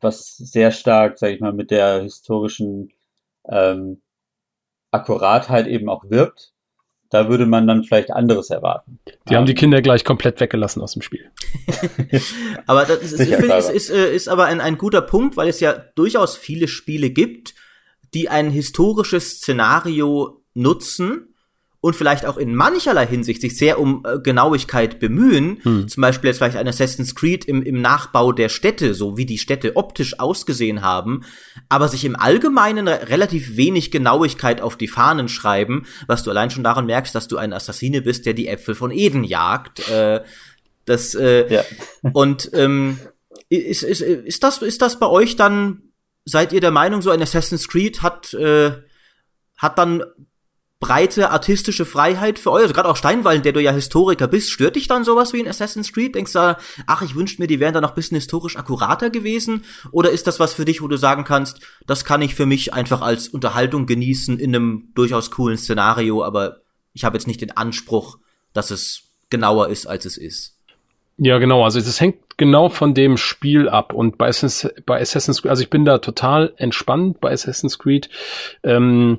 was 0.00 0.36
sehr 0.36 0.70
stark, 0.70 1.18
sag 1.18 1.30
ich 1.30 1.40
mal, 1.40 1.52
mit 1.52 1.70
der 1.70 2.02
historischen 2.02 2.92
ähm, 3.48 4.02
Akkuratheit 4.90 5.66
eben 5.66 5.88
auch 5.88 6.04
wirkt, 6.08 6.52
da 7.10 7.28
würde 7.28 7.46
man 7.46 7.66
dann 7.66 7.84
vielleicht 7.84 8.10
anderes 8.10 8.50
erwarten. 8.50 8.98
Die 9.28 9.36
haben 9.36 9.46
die 9.46 9.54
Kinder 9.54 9.80
gleich 9.80 10.04
komplett 10.04 10.40
weggelassen 10.40 10.82
aus 10.82 10.92
dem 10.92 11.02
Spiel. 11.02 11.30
aber 12.66 12.84
das 12.84 13.12
ist, 13.12 13.20
ich 13.20 13.34
finde, 13.34 13.54
ist, 13.54 13.70
ist, 13.70 13.90
äh, 13.90 14.14
ist 14.14 14.28
aber 14.28 14.46
ein, 14.46 14.60
ein 14.60 14.76
guter 14.76 15.00
Punkt, 15.00 15.36
weil 15.36 15.48
es 15.48 15.60
ja 15.60 15.72
durchaus 15.72 16.36
viele 16.36 16.68
Spiele 16.68 17.10
gibt, 17.10 17.54
die 18.14 18.28
ein 18.28 18.50
historisches 18.50 19.38
Szenario 19.38 20.42
nutzen 20.54 21.27
und 21.80 21.94
vielleicht 21.94 22.26
auch 22.26 22.36
in 22.36 22.56
mancherlei 22.56 23.06
Hinsicht 23.06 23.40
sich 23.40 23.56
sehr 23.56 23.78
um 23.78 24.04
äh, 24.04 24.18
Genauigkeit 24.18 24.98
bemühen, 24.98 25.60
hm. 25.62 25.88
zum 25.88 26.00
Beispiel 26.00 26.28
jetzt 26.28 26.38
vielleicht 26.38 26.56
ein 26.56 26.66
Assassin's 26.66 27.14
Creed 27.14 27.44
im, 27.44 27.62
im 27.62 27.80
Nachbau 27.80 28.32
der 28.32 28.48
Städte, 28.48 28.94
so 28.94 29.16
wie 29.16 29.26
die 29.26 29.38
Städte 29.38 29.76
optisch 29.76 30.18
ausgesehen 30.18 30.82
haben, 30.82 31.24
aber 31.68 31.88
sich 31.88 32.04
im 32.04 32.16
Allgemeinen 32.16 32.88
relativ 32.88 33.56
wenig 33.56 33.92
Genauigkeit 33.92 34.60
auf 34.60 34.76
die 34.76 34.88
Fahnen 34.88 35.28
schreiben, 35.28 35.86
was 36.08 36.24
du 36.24 36.30
allein 36.30 36.50
schon 36.50 36.64
daran 36.64 36.86
merkst, 36.86 37.14
dass 37.14 37.28
du 37.28 37.36
ein 37.36 37.52
Assassine 37.52 38.02
bist, 38.02 38.26
der 38.26 38.34
die 38.34 38.48
Äpfel 38.48 38.74
von 38.74 38.90
Eden 38.90 39.22
jagt. 39.22 39.88
Äh, 39.88 40.22
das 40.84 41.14
äh, 41.14 41.52
ja. 41.52 41.64
und 42.12 42.50
ähm, 42.54 42.98
ist, 43.50 43.82
ist, 43.84 44.00
ist 44.00 44.42
das 44.42 44.62
ist 44.62 44.82
das 44.82 44.98
bei 44.98 45.06
euch 45.06 45.36
dann? 45.36 45.82
Seid 46.24 46.52
ihr 46.52 46.60
der 46.60 46.72
Meinung, 46.72 47.00
so 47.00 47.10
ein 47.10 47.22
Assassin's 47.22 47.68
Creed 47.68 48.02
hat 48.02 48.34
äh, 48.34 48.72
hat 49.56 49.78
dann 49.78 50.02
breite 50.80 51.30
artistische 51.30 51.84
Freiheit 51.84 52.38
für 52.38 52.52
euch? 52.52 52.62
Also 52.62 52.74
gerade 52.74 52.88
auch 52.88 52.96
Steinwallen, 52.96 53.42
der 53.42 53.52
du 53.52 53.60
ja 53.60 53.72
Historiker 53.72 54.28
bist, 54.28 54.50
stört 54.50 54.76
dich 54.76 54.86
dann 54.86 55.04
sowas 55.04 55.32
wie 55.32 55.40
in 55.40 55.48
Assassin's 55.48 55.92
Creed? 55.92 56.14
Denkst 56.14 56.32
du, 56.32 56.56
ach, 56.86 57.02
ich 57.02 57.14
wünschte 57.14 57.42
mir, 57.42 57.48
die 57.48 57.60
wären 57.60 57.74
da 57.74 57.80
noch 57.80 57.94
bisschen 57.94 58.16
historisch 58.16 58.56
akkurater 58.56 59.10
gewesen? 59.10 59.64
Oder 59.90 60.10
ist 60.10 60.26
das 60.26 60.38
was 60.40 60.54
für 60.54 60.64
dich, 60.64 60.82
wo 60.82 60.88
du 60.88 60.96
sagen 60.96 61.24
kannst, 61.24 61.60
das 61.86 62.04
kann 62.04 62.22
ich 62.22 62.34
für 62.34 62.46
mich 62.46 62.72
einfach 62.72 63.00
als 63.00 63.28
Unterhaltung 63.28 63.86
genießen 63.86 64.38
in 64.38 64.54
einem 64.54 64.92
durchaus 64.94 65.30
coolen 65.30 65.58
Szenario, 65.58 66.22
aber 66.22 66.58
ich 66.92 67.04
habe 67.04 67.16
jetzt 67.16 67.26
nicht 67.26 67.40
den 67.40 67.56
Anspruch, 67.56 68.18
dass 68.52 68.70
es 68.70 69.02
genauer 69.30 69.68
ist, 69.68 69.86
als 69.86 70.04
es 70.04 70.16
ist? 70.16 70.56
Ja, 71.18 71.38
genau. 71.38 71.64
Also 71.64 71.80
es 71.80 72.00
hängt 72.00 72.18
genau 72.36 72.68
von 72.68 72.94
dem 72.94 73.16
Spiel 73.16 73.68
ab. 73.68 73.92
Und 73.92 74.18
bei 74.18 74.28
Assassin's, 74.28 74.72
bei 74.86 75.00
Assassin's 75.00 75.42
Creed, 75.42 75.50
also 75.50 75.62
ich 75.62 75.70
bin 75.70 75.84
da 75.84 75.98
total 75.98 76.54
entspannt 76.56 77.20
bei 77.20 77.32
Assassin's 77.32 77.78
Creed. 77.78 78.08
Ähm, 78.62 79.18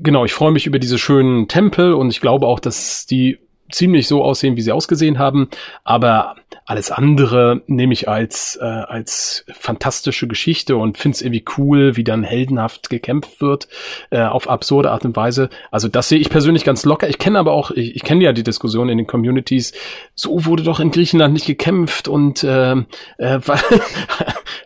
genau, 0.00 0.24
ich 0.24 0.32
freue 0.32 0.52
mich 0.52 0.66
über 0.66 0.78
diese 0.78 0.98
schönen 0.98 1.48
Tempel 1.48 1.92
und 1.94 2.10
ich 2.10 2.20
glaube 2.20 2.46
auch, 2.46 2.60
dass 2.60 3.06
die 3.06 3.38
ziemlich 3.70 4.08
so 4.08 4.22
aussehen, 4.22 4.56
wie 4.56 4.62
sie 4.62 4.72
ausgesehen 4.72 5.18
haben. 5.18 5.48
Aber 5.84 6.36
alles 6.66 6.90
andere 6.90 7.62
nehme 7.66 7.92
ich 7.92 8.08
als, 8.08 8.56
äh, 8.60 8.64
als 8.64 9.44
fantastische 9.52 10.28
Geschichte 10.28 10.76
und 10.76 10.98
finde 10.98 11.16
es 11.16 11.22
irgendwie 11.22 11.44
cool, 11.58 11.96
wie 11.96 12.04
dann 12.04 12.22
heldenhaft 12.22 12.90
gekämpft 12.90 13.40
wird, 13.40 13.68
äh, 14.10 14.22
auf 14.22 14.48
absurde 14.48 14.90
Art 14.90 15.04
und 15.04 15.16
Weise. 15.16 15.50
Also 15.70 15.88
das 15.88 16.08
sehe 16.08 16.18
ich 16.18 16.30
persönlich 16.30 16.64
ganz 16.64 16.84
locker. 16.84 17.08
Ich 17.08 17.18
kenne 17.18 17.38
aber 17.38 17.52
auch, 17.52 17.70
ich, 17.70 17.96
ich 17.96 18.02
kenne 18.02 18.22
ja 18.22 18.32
die 18.32 18.42
Diskussion 18.42 18.88
in 18.88 18.98
den 18.98 19.06
Communities, 19.06 19.72
so 20.14 20.44
wurde 20.44 20.62
doch 20.62 20.80
in 20.80 20.90
Griechenland 20.90 21.34
nicht 21.34 21.46
gekämpft 21.46 22.08
und 22.08 22.44
äh, 22.44 22.72
äh, 23.18 23.40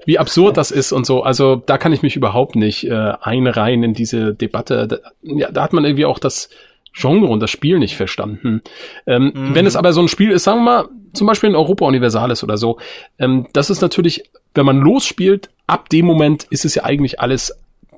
wie 0.04 0.18
absurd 0.18 0.56
das 0.56 0.70
ist 0.70 0.92
und 0.92 1.06
so. 1.06 1.22
Also 1.22 1.56
da 1.56 1.78
kann 1.78 1.92
ich 1.92 2.02
mich 2.02 2.16
überhaupt 2.16 2.56
nicht 2.56 2.84
äh, 2.84 3.12
einreihen 3.20 3.82
in 3.82 3.94
diese 3.94 4.34
Debatte. 4.34 4.88
Da, 4.88 4.96
ja, 5.22 5.50
da 5.50 5.62
hat 5.62 5.72
man 5.72 5.84
irgendwie 5.84 6.04
auch 6.04 6.18
das 6.18 6.50
Genre 6.94 7.26
und 7.26 7.40
das 7.40 7.50
Spiel 7.50 7.78
nicht 7.78 7.96
verstanden. 7.96 8.62
Ähm, 9.06 9.32
mhm. 9.34 9.54
Wenn 9.54 9.66
es 9.66 9.76
aber 9.76 9.92
so 9.92 10.00
ein 10.00 10.08
Spiel 10.08 10.30
ist, 10.30 10.44
sagen 10.44 10.60
wir 10.60 10.64
mal, 10.64 10.88
zum 11.12 11.26
Beispiel 11.26 11.50
in 11.50 11.56
Europa 11.56 11.84
Universalis 11.84 12.44
oder 12.44 12.56
so, 12.56 12.78
ähm, 13.18 13.48
das 13.52 13.68
ist 13.68 13.82
natürlich, 13.82 14.22
wenn 14.54 14.64
man 14.64 14.78
losspielt, 14.78 15.50
ab 15.66 15.88
dem 15.88 16.06
Moment 16.06 16.44
ist 16.50 16.64
es 16.64 16.76
ja 16.76 16.84
eigentlich 16.84 17.20
alles 17.20 17.52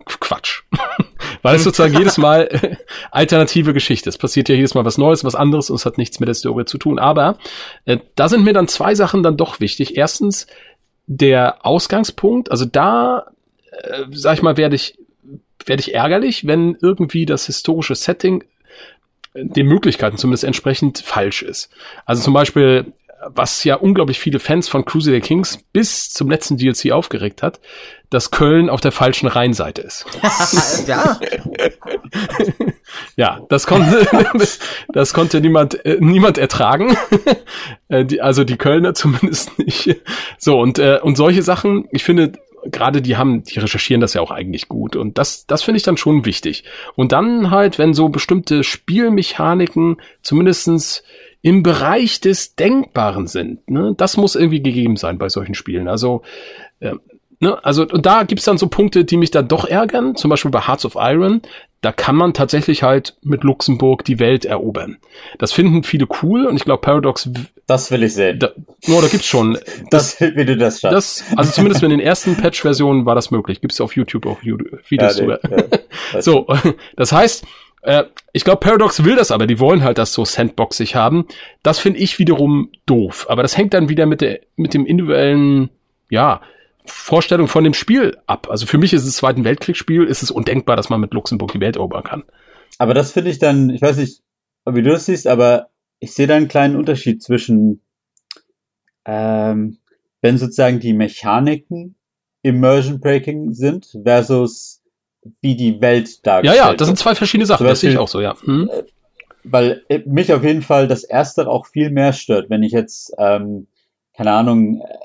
Quatsch. 0.07 0.63
Weil 1.43 1.57
es 1.57 1.65
sozusagen 1.65 1.97
jedes 1.97 2.17
Mal 2.17 2.49
äh, 2.51 2.77
alternative 3.11 3.75
Geschichte. 3.75 4.09
Es 4.09 4.17
passiert 4.17 4.49
ja 4.49 4.55
jedes 4.55 4.75
Mal 4.75 4.87
was 4.87 4.97
Neues, 4.97 5.25
was 5.25 5.35
anderes 5.35 5.69
und 5.69 5.77
es 5.77 5.85
hat 5.85 5.99
nichts 5.99 6.19
mit 6.19 6.29
der 6.29 6.35
Story 6.35 6.65
zu 6.65 6.79
tun. 6.79 6.99
Aber 6.99 7.37
äh, 7.85 7.99
da 8.15 8.31
sind 8.31 8.45
mir 8.45 8.55
dann 8.55 8.69
zwei 8.69 8.95
Sachen 8.95 9.23
dann 9.23 9.37
doch 9.37 9.61
wichtig. 9.61 9.97
Erstens 9.97 10.47
der 11.07 11.67
Ausgangspunkt. 11.67 12.51
Also 12.51 12.65
da, 12.65 13.27
äh, 13.71 14.05
sag 14.11 14.35
ich 14.35 14.43
mal, 14.43 14.57
werde 14.57 14.77
ich 14.77 14.97
werde 15.67 15.81
ich 15.81 15.95
ärgerlich, 15.95 16.47
wenn 16.47 16.77
irgendwie 16.81 17.27
das 17.27 17.47
historische 17.47 17.95
Setting 17.95 18.45
den 19.37 19.67
Möglichkeiten 19.67 20.17
zumindest 20.17 20.45
entsprechend 20.45 20.99
falsch 20.99 21.43
ist. 21.43 21.71
Also 22.05 22.23
zum 22.23 22.35
Beispiel, 22.35 22.93
was 23.29 23.65
ja 23.65 23.77
unglaublich 23.77 24.19
viele 24.19 24.39
Fans 24.39 24.69
von 24.69 24.85
Crusader 24.85 25.21
Kings 25.21 25.59
bis 25.73 26.11
zum 26.11 26.31
letzten 26.31 26.57
DLC 26.57 26.93
aufgeregt 26.93 27.43
hat, 27.43 27.61
dass 28.11 28.31
Köln 28.31 28.71
auf 28.71 28.81
der 28.81 28.93
falschen 28.93 29.27
Rheinseite 29.27 29.83
ist. 29.83 30.07
ja. 30.87 31.19
ja, 33.17 33.41
das 33.49 33.67
konnte, 33.67 34.07
das 34.93 35.13
konnte 35.13 35.41
niemand, 35.41 35.85
äh, 35.85 35.99
niemand 36.01 36.39
ertragen. 36.39 36.97
äh, 37.89 38.05
die, 38.05 38.21
also 38.21 38.45
die 38.45 38.57
Kölner 38.57 38.95
zumindest 38.95 39.59
nicht. 39.59 39.97
So, 40.39 40.61
und, 40.61 40.79
äh, 40.79 41.01
und 41.03 41.17
solche 41.17 41.43
Sachen, 41.43 41.89
ich 41.91 42.05
finde, 42.05 42.33
gerade 42.71 43.03
die 43.03 43.17
haben, 43.17 43.43
die 43.45 43.59
recherchieren 43.59 44.01
das 44.01 44.15
ja 44.15 44.21
auch 44.21 44.31
eigentlich 44.31 44.69
gut. 44.69 44.97
Und 44.97 45.19
das, 45.19 45.47
das 45.47 45.63
finde 45.63 45.77
ich 45.77 45.83
dann 45.83 45.97
schon 45.97 46.25
wichtig. 46.25 46.65
Und 46.95 47.13
dann 47.13 47.51
halt, 47.51 47.79
wenn 47.79 47.95
so 47.95 48.09
bestimmte 48.09 48.65
Spielmechaniken 48.65 49.97
zumindestens 50.23 51.03
im 51.43 51.63
Bereich 51.63 52.21
des 52.21 52.57
Denkbaren 52.57 53.27
sind, 53.27 53.69
ne, 53.71 53.95
das 53.97 54.17
muss 54.17 54.35
irgendwie 54.35 54.63
gegeben 54.63 54.97
sein 54.97 55.19
bei 55.19 55.29
solchen 55.29 55.55
Spielen. 55.55 55.89
Also, 55.89 56.23
äh, 56.81 56.95
ne, 57.41 57.65
also, 57.65 57.87
und 57.87 58.07
da 58.07 58.25
gibt's 58.25 58.45
dann 58.45 58.59
so 58.59 58.69
Punkte, 58.69 59.05
die 59.05 59.17
mich 59.17 59.31
dann 59.31 59.49
doch 59.49 59.65
ärgern, 59.65 60.17
zum 60.17 60.31
Beispiel 60.31 60.51
bei 60.51 60.67
Hearts 60.67 60.85
of 60.85 60.97
Iron, 60.97 61.43
da 61.83 61.93
kann 61.93 62.17
man 62.17 62.33
tatsächlich 62.33 62.83
halt 62.83 63.17
mit 63.23 63.45
Luxemburg 63.45 64.05
die 64.05 64.19
Welt 64.19 64.45
erobern. 64.45 64.99
Das 65.39 65.53
finden 65.53 65.85
viele 65.85 66.09
cool 66.23 66.47
und 66.47 66.57
ich 66.57 66.65
glaube 66.65 66.81
Paradox. 66.81 67.31
Das 67.67 67.91
will 67.91 68.03
ich 68.03 68.15
sehen. 68.15 68.41
Da, 68.41 68.51
oh, 68.89 69.01
da 69.01 69.09
gibt's 69.09 69.27
schon. 69.27 69.59
Das, 69.91 70.17
das 70.19 70.21
wie 70.37 70.45
du 70.45 70.57
das 70.57 70.81
schaffst. 70.81 70.97
Das, 70.97 71.25
also 71.37 71.53
zumindest 71.53 71.83
in 71.83 71.91
den 71.91 72.01
ersten 72.01 72.37
Patch-Versionen 72.37 73.07
war 73.07 73.15
das 73.15 73.31
möglich. 73.31 73.61
Gibt's 73.61 73.81
auf 73.81 73.97
YouTube 73.97 74.27
auch 74.27 74.43
Videos 74.43 75.19
ja, 75.19 75.39
drüber. 75.39 75.41
Ja, 76.13 76.21
so, 76.23 76.47
das 76.97 77.13
heißt, 77.13 77.45
äh, 77.83 78.05
ich 78.33 78.45
glaube, 78.45 78.61
Paradox 78.61 79.05
will 79.05 79.17
das 79.17 79.31
aber, 79.31 79.47
die 79.47 79.61
wollen 79.61 79.85
halt 79.85 79.99
das 79.99 80.13
so 80.13 80.25
sandboxig 80.25 80.95
haben. 80.95 81.27
Das 81.63 81.79
finde 81.79 82.01
ich 82.01 82.19
wiederum 82.19 82.71
doof. 82.87 83.27
Aber 83.29 83.43
das 83.43 83.57
hängt 83.57 83.75
dann 83.75 83.89
wieder 83.89 84.07
mit, 84.07 84.21
der, 84.21 84.41
mit 84.57 84.75
dem 84.75 84.87
individuellen, 84.87 85.71
ja, 86.11 86.41
Vorstellung 86.85 87.49
von 87.49 87.65
dem 87.65 87.75
Spiel 87.75 88.17
ab. 88.27 88.49
Also 88.51 88.67
für 88.67 88.79
mich 88.79 88.93
ist 88.93 89.05
es 89.05 89.17
Zweiten 89.17 89.45
Weltkriegsspiel, 89.45 90.05
ist 90.05 90.23
es 90.23 90.31
undenkbar, 90.31 90.77
dass 90.77 90.89
man 90.89 91.01
mit 91.01 91.13
Luxemburg 91.15 91.53
die 91.53 91.61
Welt 91.61 91.77
erobern 91.77 92.05
kann. 92.05 92.25
Aber 92.79 92.95
das 92.95 93.13
finde 93.13 93.31
ich 93.31 93.39
dann, 93.39 93.71
ich 93.71 93.83
weiß 93.83 93.97
nicht, 93.97 94.23
wie 94.69 94.83
du 94.83 94.91
das 94.91 95.07
siehst, 95.07 95.27
aber 95.27 95.69
ich 95.99 96.13
sehe 96.13 96.27
da 96.27 96.37
einen 96.37 96.49
kleinen 96.49 96.77
Unterschied 96.77 97.23
zwischen, 97.23 97.83
ähm, 99.07 99.79
wenn 100.21 100.39
sozusagen 100.39 100.81
die 100.81 100.93
Mechaniken 100.93 101.95
Immersion 102.43 103.01
Breaking 103.01 103.53
sind 103.53 103.97
versus 104.05 104.83
wie 105.41 105.57
die 105.57 105.81
Welt 105.81 106.27
dargestellt 106.27 106.59
Ja, 106.59 106.71
ja, 106.71 106.77
das 106.77 106.87
sind 106.87 106.99
zwei 106.99 107.15
verschiedene 107.15 107.47
Sachen, 107.47 107.65
Beispiel, 107.65 107.73
das 107.73 107.81
sehe 107.81 107.91
ich 107.91 107.99
auch 107.99 108.09
so, 108.09 108.21
ja. 108.21 108.37
Hm. 108.43 108.69
Äh, 108.73 108.83
weil 109.45 109.85
äh, 109.89 110.01
mich 110.07 110.33
auf 110.33 110.45
jeden 110.45 110.63
Fall 110.63 110.89
das 110.89 111.05
erste 111.05 111.49
auch 111.49 111.67
viel 111.67 111.91
mehr 111.91 112.13
stört, 112.13 112.51
wenn 112.51 112.63
ich 112.63 112.73
jetzt, 112.73 113.13
ähm, 113.19 113.69
keine 114.17 114.33
Ahnung, 114.33 114.83
äh, 114.83 114.99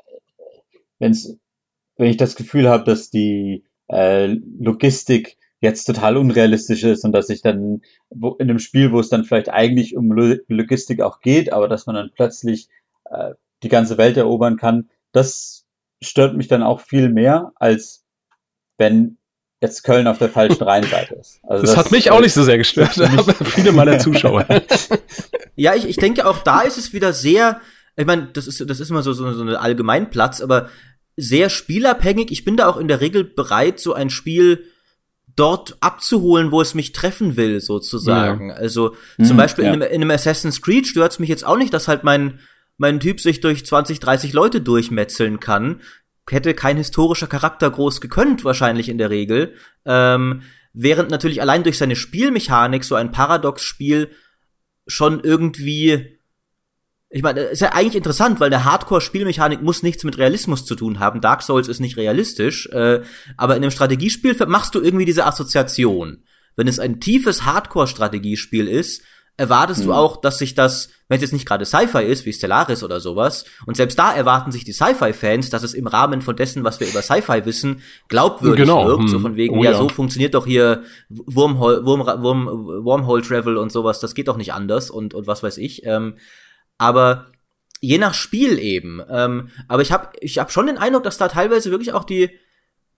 wenn 0.99 1.11
es 1.11 1.37
wenn 1.97 2.09
ich 2.09 2.17
das 2.17 2.35
Gefühl 2.35 2.67
habe, 2.67 2.83
dass 2.83 3.11
die 3.11 3.63
äh, 3.87 4.35
Logistik 4.59 5.37
jetzt 5.59 5.85
total 5.85 6.17
unrealistisch 6.17 6.83
ist 6.83 7.05
und 7.05 7.11
dass 7.11 7.29
ich 7.29 7.43
dann 7.43 7.81
wo, 8.09 8.31
in 8.39 8.49
einem 8.49 8.57
Spiel, 8.57 8.91
wo 8.91 8.99
es 8.99 9.09
dann 9.09 9.23
vielleicht 9.23 9.49
eigentlich 9.49 9.95
um 9.95 10.11
Logistik 10.11 11.01
auch 11.01 11.21
geht, 11.21 11.53
aber 11.53 11.67
dass 11.67 11.85
man 11.85 11.95
dann 11.95 12.11
plötzlich 12.15 12.69
äh, 13.05 13.35
die 13.63 13.69
ganze 13.69 13.97
Welt 13.97 14.17
erobern 14.17 14.57
kann, 14.57 14.89
das 15.11 15.65
stört 16.01 16.35
mich 16.35 16.47
dann 16.47 16.63
auch 16.63 16.81
viel 16.81 17.09
mehr, 17.09 17.51
als 17.55 18.03
wenn 18.77 19.17
jetzt 19.61 19.83
Köln 19.83 20.07
auf 20.07 20.17
der 20.17 20.29
falschen 20.29 20.63
Rheinseite 20.67 21.15
ist. 21.15 21.39
Also 21.43 21.63
das, 21.63 21.75
das 21.75 21.85
hat 21.85 21.91
mich 21.91 22.11
auch 22.11 22.21
nicht 22.21 22.33
so 22.33 22.43
sehr 22.43 22.57
gestört, 22.57 22.99
aber 22.99 23.33
viele 23.45 23.71
meiner 23.71 23.99
Zuschauer. 23.99 24.45
ja, 25.55 25.75
ich, 25.75 25.87
ich 25.87 25.97
denke 25.97 26.25
auch 26.25 26.39
da 26.39 26.61
ist 26.61 26.77
es 26.77 26.93
wieder 26.93 27.13
sehr, 27.13 27.61
ich 27.95 28.05
meine, 28.05 28.29
das 28.33 28.47
ist, 28.47 28.67
das 28.67 28.79
ist 28.79 28.89
immer 28.89 29.03
so, 29.03 29.13
so, 29.13 29.31
so 29.33 29.41
eine 29.41 29.59
Allgemeinplatz, 29.59 30.41
aber 30.41 30.69
sehr 31.17 31.49
spielabhängig. 31.49 32.31
Ich 32.31 32.43
bin 32.43 32.57
da 32.57 32.67
auch 32.67 32.77
in 32.77 32.87
der 32.87 33.01
Regel 33.01 33.23
bereit, 33.23 33.79
so 33.79 33.93
ein 33.93 34.09
Spiel 34.09 34.65
dort 35.35 35.77
abzuholen, 35.79 36.51
wo 36.51 36.61
es 36.61 36.73
mich 36.73 36.91
treffen 36.91 37.37
will, 37.37 37.61
sozusagen. 37.61 38.49
Ja. 38.49 38.55
Also 38.55 38.95
mhm, 39.17 39.25
zum 39.25 39.37
Beispiel 39.37 39.65
ja. 39.65 39.73
in, 39.73 39.81
einem, 39.81 39.91
in, 39.91 40.01
einem, 40.01 40.11
Assassin's 40.11 40.61
Creed 40.61 40.87
stört 40.87 41.13
es 41.13 41.19
mich 41.19 41.29
jetzt 41.29 41.45
auch 41.45 41.57
nicht, 41.57 41.73
dass 41.73 41.87
halt 41.87 42.03
mein, 42.03 42.39
mein 42.81 42.99
Typ 42.99 43.21
sich 43.21 43.41
durch 43.41 43.63
20, 43.63 43.99
30 43.99 44.33
Leute 44.33 44.59
durchmetzeln 44.59 45.39
kann. 45.39 45.81
Hätte 46.27 46.55
kein 46.55 46.77
historischer 46.77 47.27
Charakter 47.27 47.69
groß 47.69 48.01
gekönnt, 48.01 48.43
wahrscheinlich 48.43 48.89
in 48.89 48.97
der 48.97 49.11
Regel. 49.11 49.53
Ähm, 49.85 50.41
während 50.73 51.11
natürlich 51.11 51.41
allein 51.41 51.61
durch 51.61 51.77
seine 51.77 51.95
Spielmechanik 51.95 52.83
so 52.83 52.95
ein 52.95 53.11
Paradox-Spiel 53.11 54.09
schon 54.87 55.19
irgendwie 55.19 56.17
ich 57.13 57.21
meine, 57.23 57.41
ist 57.41 57.59
ja 57.59 57.73
eigentlich 57.73 57.97
interessant, 57.97 58.39
weil 58.39 58.51
eine 58.51 58.63
Hardcore-Spielmechanik 58.63 59.61
muss 59.61 59.83
nichts 59.83 60.05
mit 60.05 60.17
Realismus 60.17 60.65
zu 60.65 60.75
tun 60.75 60.99
haben. 60.99 61.19
Dark 61.19 61.43
Souls 61.43 61.67
ist 61.67 61.81
nicht 61.81 61.97
realistisch, 61.97 62.67
äh, 62.67 63.01
aber 63.35 63.57
in 63.57 63.63
einem 63.63 63.71
Strategiespiel 63.71 64.33
machst 64.47 64.73
du 64.73 64.81
irgendwie 64.81 65.03
diese 65.03 65.25
Assoziation. 65.25 66.23
Wenn 66.55 66.69
es 66.69 66.79
ein 66.79 67.01
tiefes 67.01 67.43
Hardcore-Strategiespiel 67.43 68.67
ist, 68.67 69.03
erwartest 69.37 69.81
hm. 69.81 69.87
du 69.87 69.93
auch, 69.93 70.17
dass 70.17 70.37
sich 70.37 70.53
das, 70.53 70.89
wenn 71.07 71.15
es 71.17 71.21
jetzt 71.21 71.33
nicht 71.33 71.47
gerade 71.47 71.65
Sci-Fi 71.65 72.03
ist, 72.03 72.25
wie 72.25 72.33
Stellaris 72.33 72.83
oder 72.83 72.99
sowas, 72.99 73.45
und 73.65 73.75
selbst 73.75 73.97
da 73.97 74.13
erwarten 74.13 74.51
sich 74.51 74.63
die 74.63 74.73
Sci-Fi-Fans, 74.73 75.49
dass 75.49 75.63
es 75.63 75.73
im 75.73 75.87
Rahmen 75.87 76.21
von 76.21 76.35
dessen, 76.35 76.63
was 76.63 76.79
wir 76.79 76.87
über 76.87 77.01
Sci-Fi 77.01 77.45
wissen, 77.45 77.81
glaubwürdig 78.07 78.65
genau. 78.65 78.85
wirkt. 78.85 79.03
Hm. 79.03 79.07
So 79.07 79.19
von 79.19 79.35
wegen, 79.35 79.57
oh, 79.57 79.63
ja, 79.63 79.71
ja, 79.71 79.77
so 79.77 79.89
funktioniert 79.89 80.33
doch 80.33 80.45
hier 80.45 80.83
Wormhole, 81.09 81.85
Worm, 81.85 82.05
Worm, 82.05 82.47
Wormhole 82.85 83.21
Travel 83.21 83.57
und 83.57 83.71
sowas, 83.71 83.99
das 83.99 84.15
geht 84.15 84.27
doch 84.27 84.37
nicht 84.37 84.53
anders 84.53 84.89
und, 84.89 85.13
und 85.13 85.27
was 85.27 85.43
weiß 85.43 85.57
ich. 85.57 85.85
Ähm, 85.85 86.15
aber 86.77 87.27
je 87.81 87.97
nach 87.97 88.13
Spiel 88.13 88.59
eben. 88.59 89.01
Ähm, 89.09 89.49
aber 89.67 89.81
ich 89.81 89.91
habe 89.91 90.09
ich 90.21 90.37
hab 90.37 90.51
schon 90.51 90.67
den 90.67 90.77
Eindruck, 90.77 91.03
dass 91.03 91.17
da 91.17 91.27
teilweise 91.27 91.71
wirklich 91.71 91.93
auch 91.93 92.03
die, 92.03 92.29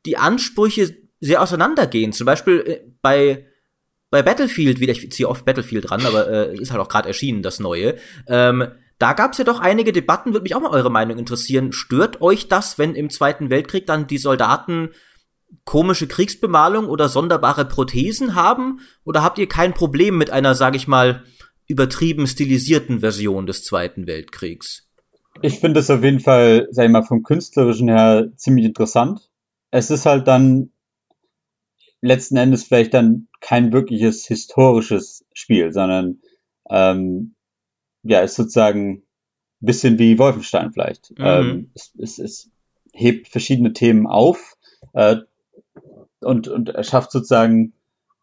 die 0.05 0.17
Ansprüche 0.17 0.95
sehr 1.21 1.41
auseinandergehen. 1.41 2.11
Zum 2.11 2.25
Beispiel 2.25 2.59
äh, 2.59 2.91
bei, 3.01 3.45
bei 4.13 4.21
Battlefield, 4.21 4.79
wieder, 4.79 4.91
ich 4.91 5.11
ziehe 5.11 5.27
oft 5.27 5.43
Battlefield 5.43 5.89
dran, 5.89 6.05
aber 6.05 6.29
äh, 6.29 6.55
ist 6.55 6.71
halt 6.71 6.79
auch 6.79 6.87
gerade 6.87 7.07
erschienen, 7.07 7.41
das 7.41 7.59
Neue. 7.59 7.95
Ähm, 8.27 8.67
da 8.99 9.13
gab 9.13 9.31
es 9.31 9.39
ja 9.39 9.43
doch 9.43 9.59
einige 9.59 9.91
Debatten, 9.91 10.33
würde 10.33 10.43
mich 10.43 10.53
auch 10.53 10.61
mal 10.61 10.69
eure 10.69 10.91
Meinung 10.91 11.17
interessieren. 11.17 11.73
Stört 11.73 12.21
euch 12.21 12.47
das, 12.47 12.77
wenn 12.77 12.93
im 12.93 13.09
Zweiten 13.09 13.49
Weltkrieg 13.49 13.87
dann 13.87 14.05
die 14.05 14.19
Soldaten 14.19 14.89
komische 15.65 16.05
Kriegsbemalung 16.05 16.89
oder 16.89 17.09
sonderbare 17.09 17.65
Prothesen 17.65 18.35
haben? 18.35 18.81
Oder 19.03 19.23
habt 19.23 19.39
ihr 19.39 19.49
kein 19.49 19.73
Problem 19.73 20.15
mit 20.15 20.29
einer, 20.29 20.53
sag 20.53 20.75
ich 20.75 20.87
mal, 20.87 21.23
übertrieben 21.67 22.27
stilisierten 22.27 22.99
Version 22.99 23.47
des 23.47 23.63
Zweiten 23.63 24.05
Weltkriegs. 24.05 24.87
Ich 25.41 25.59
finde 25.59 25.79
es 25.79 25.89
auf 25.89 26.03
jeden 26.03 26.19
Fall, 26.19 26.67
sag 26.69 26.85
ich 26.85 26.91
mal, 26.91 27.01
vom 27.01 27.23
künstlerischen 27.23 27.89
her 27.89 28.27
ziemlich 28.35 28.65
interessant. 28.65 29.31
Es 29.71 29.89
ist 29.89 30.05
halt 30.05 30.27
dann 30.27 30.69
letzten 32.01 32.37
Endes 32.37 32.65
vielleicht 32.65 32.93
dann 32.93 33.27
kein 33.43 33.73
wirkliches 33.73 34.25
historisches 34.25 35.25
Spiel, 35.33 35.71
sondern 35.73 36.19
ähm, 36.69 37.35
ja, 38.03 38.21
ist 38.21 38.35
sozusagen 38.35 38.91
ein 38.93 39.65
bisschen 39.65 39.99
wie 39.99 40.17
Wolfenstein 40.17 40.71
vielleicht. 40.71 41.11
Mhm. 41.11 41.25
Ähm, 41.25 41.71
es, 41.75 41.93
es, 41.99 42.19
es, 42.19 42.49
hebt 42.95 43.27
verschiedene 43.27 43.73
Themen 43.73 44.05
auf 44.05 44.55
äh, 44.93 45.15
und, 46.21 46.47
und 46.47 46.69
erschafft 46.69 47.11
sozusagen 47.11 47.73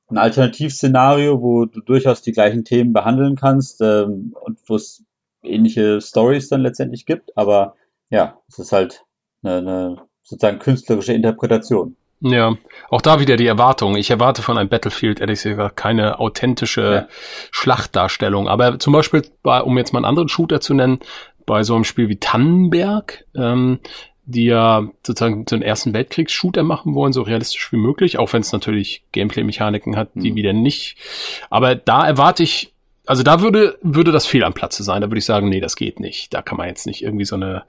ein 0.09 0.17
Alternativszenario, 0.17 1.43
wo 1.43 1.65
du 1.65 1.81
durchaus 1.81 2.23
die 2.23 2.31
gleichen 2.31 2.65
Themen 2.65 2.93
behandeln 2.93 3.35
kannst 3.35 3.81
ähm, 3.81 4.33
und 4.41 4.61
wo 4.67 4.77
es 4.77 5.05
ähnliche 5.43 6.01
Stories 6.01 6.49
dann 6.49 6.61
letztendlich 6.61 7.05
gibt. 7.05 7.37
Aber 7.37 7.75
ja, 8.11 8.41
es 8.49 8.61
ist 8.61 8.71
halt 8.71 9.05
eine, 9.43 9.59
eine 9.59 9.97
sozusagen 10.23 10.61
künstlerische 10.61 11.15
Interpretation. 11.15 11.97
Ja, 12.23 12.57
auch 12.91 13.01
da 13.01 13.19
wieder 13.19 13.37
die 13.37 13.47
Erwartung. 13.47 13.97
Ich 13.97 14.11
erwarte 14.11 14.43
von 14.43 14.59
einem 14.59 14.69
Battlefield 14.69 15.21
ehrlich 15.21 15.43
gesagt 15.43 15.77
keine 15.77 16.21
authentische 16.21 16.93
ja. 16.93 17.09
Schlachtdarstellung. 17.51 18.47
Aber 18.47 18.79
zum 18.79 18.93
Beispiel, 18.93 19.23
bei, 19.43 19.63
um 19.63 19.79
jetzt 19.79 19.93
mal 19.93 20.01
einen 20.01 20.05
anderen 20.07 20.29
Shooter 20.29 20.61
zu 20.61 20.75
nennen, 20.75 21.01
bei 21.47 21.65
so 21.65 21.75
einem 21.75 21.85
Spiel 21.85 22.09
wie 22.09 22.17
Tannenberg, 22.17 23.25
ähm, 23.35 23.81
die 24.25 24.45
ja 24.45 24.87
sozusagen 25.05 25.47
so 25.49 25.57
einen 25.57 25.63
ersten 25.63 25.95
Weltkriegs-Shooter 25.95 26.63
machen 26.63 26.95
wollen, 26.95 27.13
so 27.13 27.23
realistisch 27.23 27.73
wie 27.73 27.79
möglich, 27.79 28.19
auch 28.19 28.33
wenn 28.33 28.43
es 28.43 28.53
natürlich 28.53 29.03
Gameplay-Mechaniken 29.13 29.97
hat, 29.97 30.11
die 30.15 30.33
mhm. 30.33 30.37
wieder 30.37 30.53
nicht. 30.53 30.97
Aber 31.49 31.75
da 31.75 32.07
erwarte 32.07 32.43
ich, 32.43 32.73
also 33.07 33.23
da 33.23 33.41
würde, 33.41 33.79
würde 33.83 34.13
das 34.13 34.27
fehl 34.27 34.45
am 34.45 34.53
Platze 34.53 34.85
sein. 34.85 35.01
Da 35.01 35.09
würde 35.09 35.19
ich 35.19 35.25
sagen, 35.25 35.49
nee, 35.49 35.61
das 35.61 35.75
geht 35.75 36.01
nicht. 36.01 36.33
Da 36.35 36.43
kann 36.43 36.59
man 36.59 36.69
jetzt 36.69 36.87
nicht 36.87 37.03
irgendwie 37.03 37.25
so 37.25 37.35
eine 37.35 37.65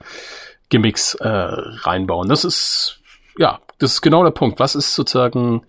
Gimmicks 0.69 1.15
äh, 1.15 1.27
reinbauen. 1.27 2.29
Das 2.29 2.45
ist, 2.45 2.99
ja, 3.37 3.59
das 3.81 3.93
ist 3.93 4.01
genau 4.01 4.23
der 4.23 4.31
Punkt. 4.31 4.59
Was 4.59 4.75
ist 4.75 4.93
sozusagen 4.93 5.63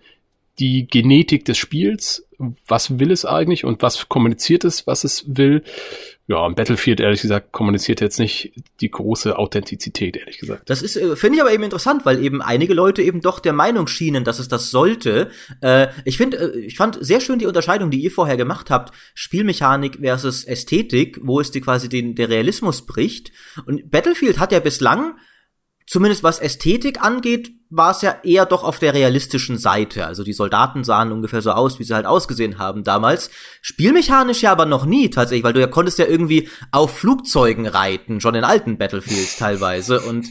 die 0.59 0.87
Genetik 0.87 1.45
des 1.45 1.57
Spiels? 1.57 2.27
Was 2.67 2.99
will 2.99 3.11
es 3.11 3.25
eigentlich 3.25 3.65
und 3.65 3.81
was 3.81 4.09
kommuniziert 4.09 4.65
es, 4.65 4.85
was 4.85 5.03
es 5.03 5.23
will? 5.27 5.63
ja, 6.25 6.47
Battlefield, 6.47 7.01
ehrlich 7.01 7.21
gesagt, 7.21 7.51
kommuniziert 7.51 7.99
jetzt 7.99 8.17
nicht 8.17 8.53
die 8.79 8.89
große 8.89 9.37
Authentizität, 9.37 10.15
ehrlich 10.15 10.37
gesagt. 10.37 10.69
Das 10.69 10.81
ist, 10.81 10.95
äh, 10.95 11.17
finde 11.17 11.35
ich 11.35 11.41
aber 11.41 11.51
eben 11.51 11.63
interessant, 11.63 12.05
weil 12.05 12.23
eben 12.23 12.41
einige 12.41 12.73
Leute 12.73 13.01
eben 13.01 13.19
doch 13.19 13.39
der 13.39 13.51
Meinung 13.51 13.87
schienen, 13.87 14.23
dass 14.23 14.39
es 14.39 14.47
das 14.47 14.71
sollte. 14.71 15.29
Äh, 15.59 15.87
ich 16.05 16.15
finde, 16.15 16.37
äh, 16.37 16.59
ich 16.59 16.77
fand 16.77 16.97
sehr 17.01 17.19
schön 17.19 17.39
die 17.39 17.45
Unterscheidung, 17.45 17.91
die 17.91 18.01
ihr 18.01 18.11
vorher 18.11 18.37
gemacht 18.37 18.69
habt, 18.69 18.93
Spielmechanik 19.13 19.97
versus 19.99 20.45
Ästhetik, 20.45 21.19
wo 21.21 21.41
es 21.41 21.51
die 21.51 21.59
quasi 21.59 21.89
den, 21.89 22.15
der 22.15 22.29
Realismus 22.29 22.85
bricht. 22.85 23.33
Und 23.65 23.91
Battlefield 23.91 24.39
hat 24.39 24.53
ja 24.53 24.61
bislang 24.61 25.15
zumindest 25.87 26.23
was 26.23 26.39
Ästhetik 26.39 27.01
angeht, 27.01 27.51
war 27.75 27.91
es 27.91 28.01
ja 28.03 28.15
eher 28.23 28.45
doch 28.45 28.63
auf 28.63 28.77
der 28.77 28.93
realistischen 28.93 29.57
Seite. 29.57 30.05
Also 30.05 30.23
die 30.23 30.33
Soldaten 30.33 30.83
sahen 30.83 31.11
ungefähr 31.11 31.41
so 31.41 31.51
aus, 31.51 31.79
wie 31.79 31.83
sie 31.83 31.95
halt 31.95 32.05
ausgesehen 32.05 32.59
haben 32.59 32.83
damals. 32.83 33.31
Spielmechanisch 33.61 34.43
ja 34.43 34.51
aber 34.51 34.65
noch 34.65 34.85
nie 34.85 35.09
tatsächlich, 35.09 35.43
weil 35.43 35.53
du 35.53 35.59
ja 35.59 35.67
konntest 35.67 35.97
ja 35.97 36.05
irgendwie 36.05 36.49
auf 36.71 36.97
Flugzeugen 36.97 37.65
reiten, 37.65 38.21
schon 38.21 38.35
in 38.35 38.43
alten 38.43 38.77
Battlefields 38.77 39.37
teilweise 39.37 40.01
und 40.01 40.27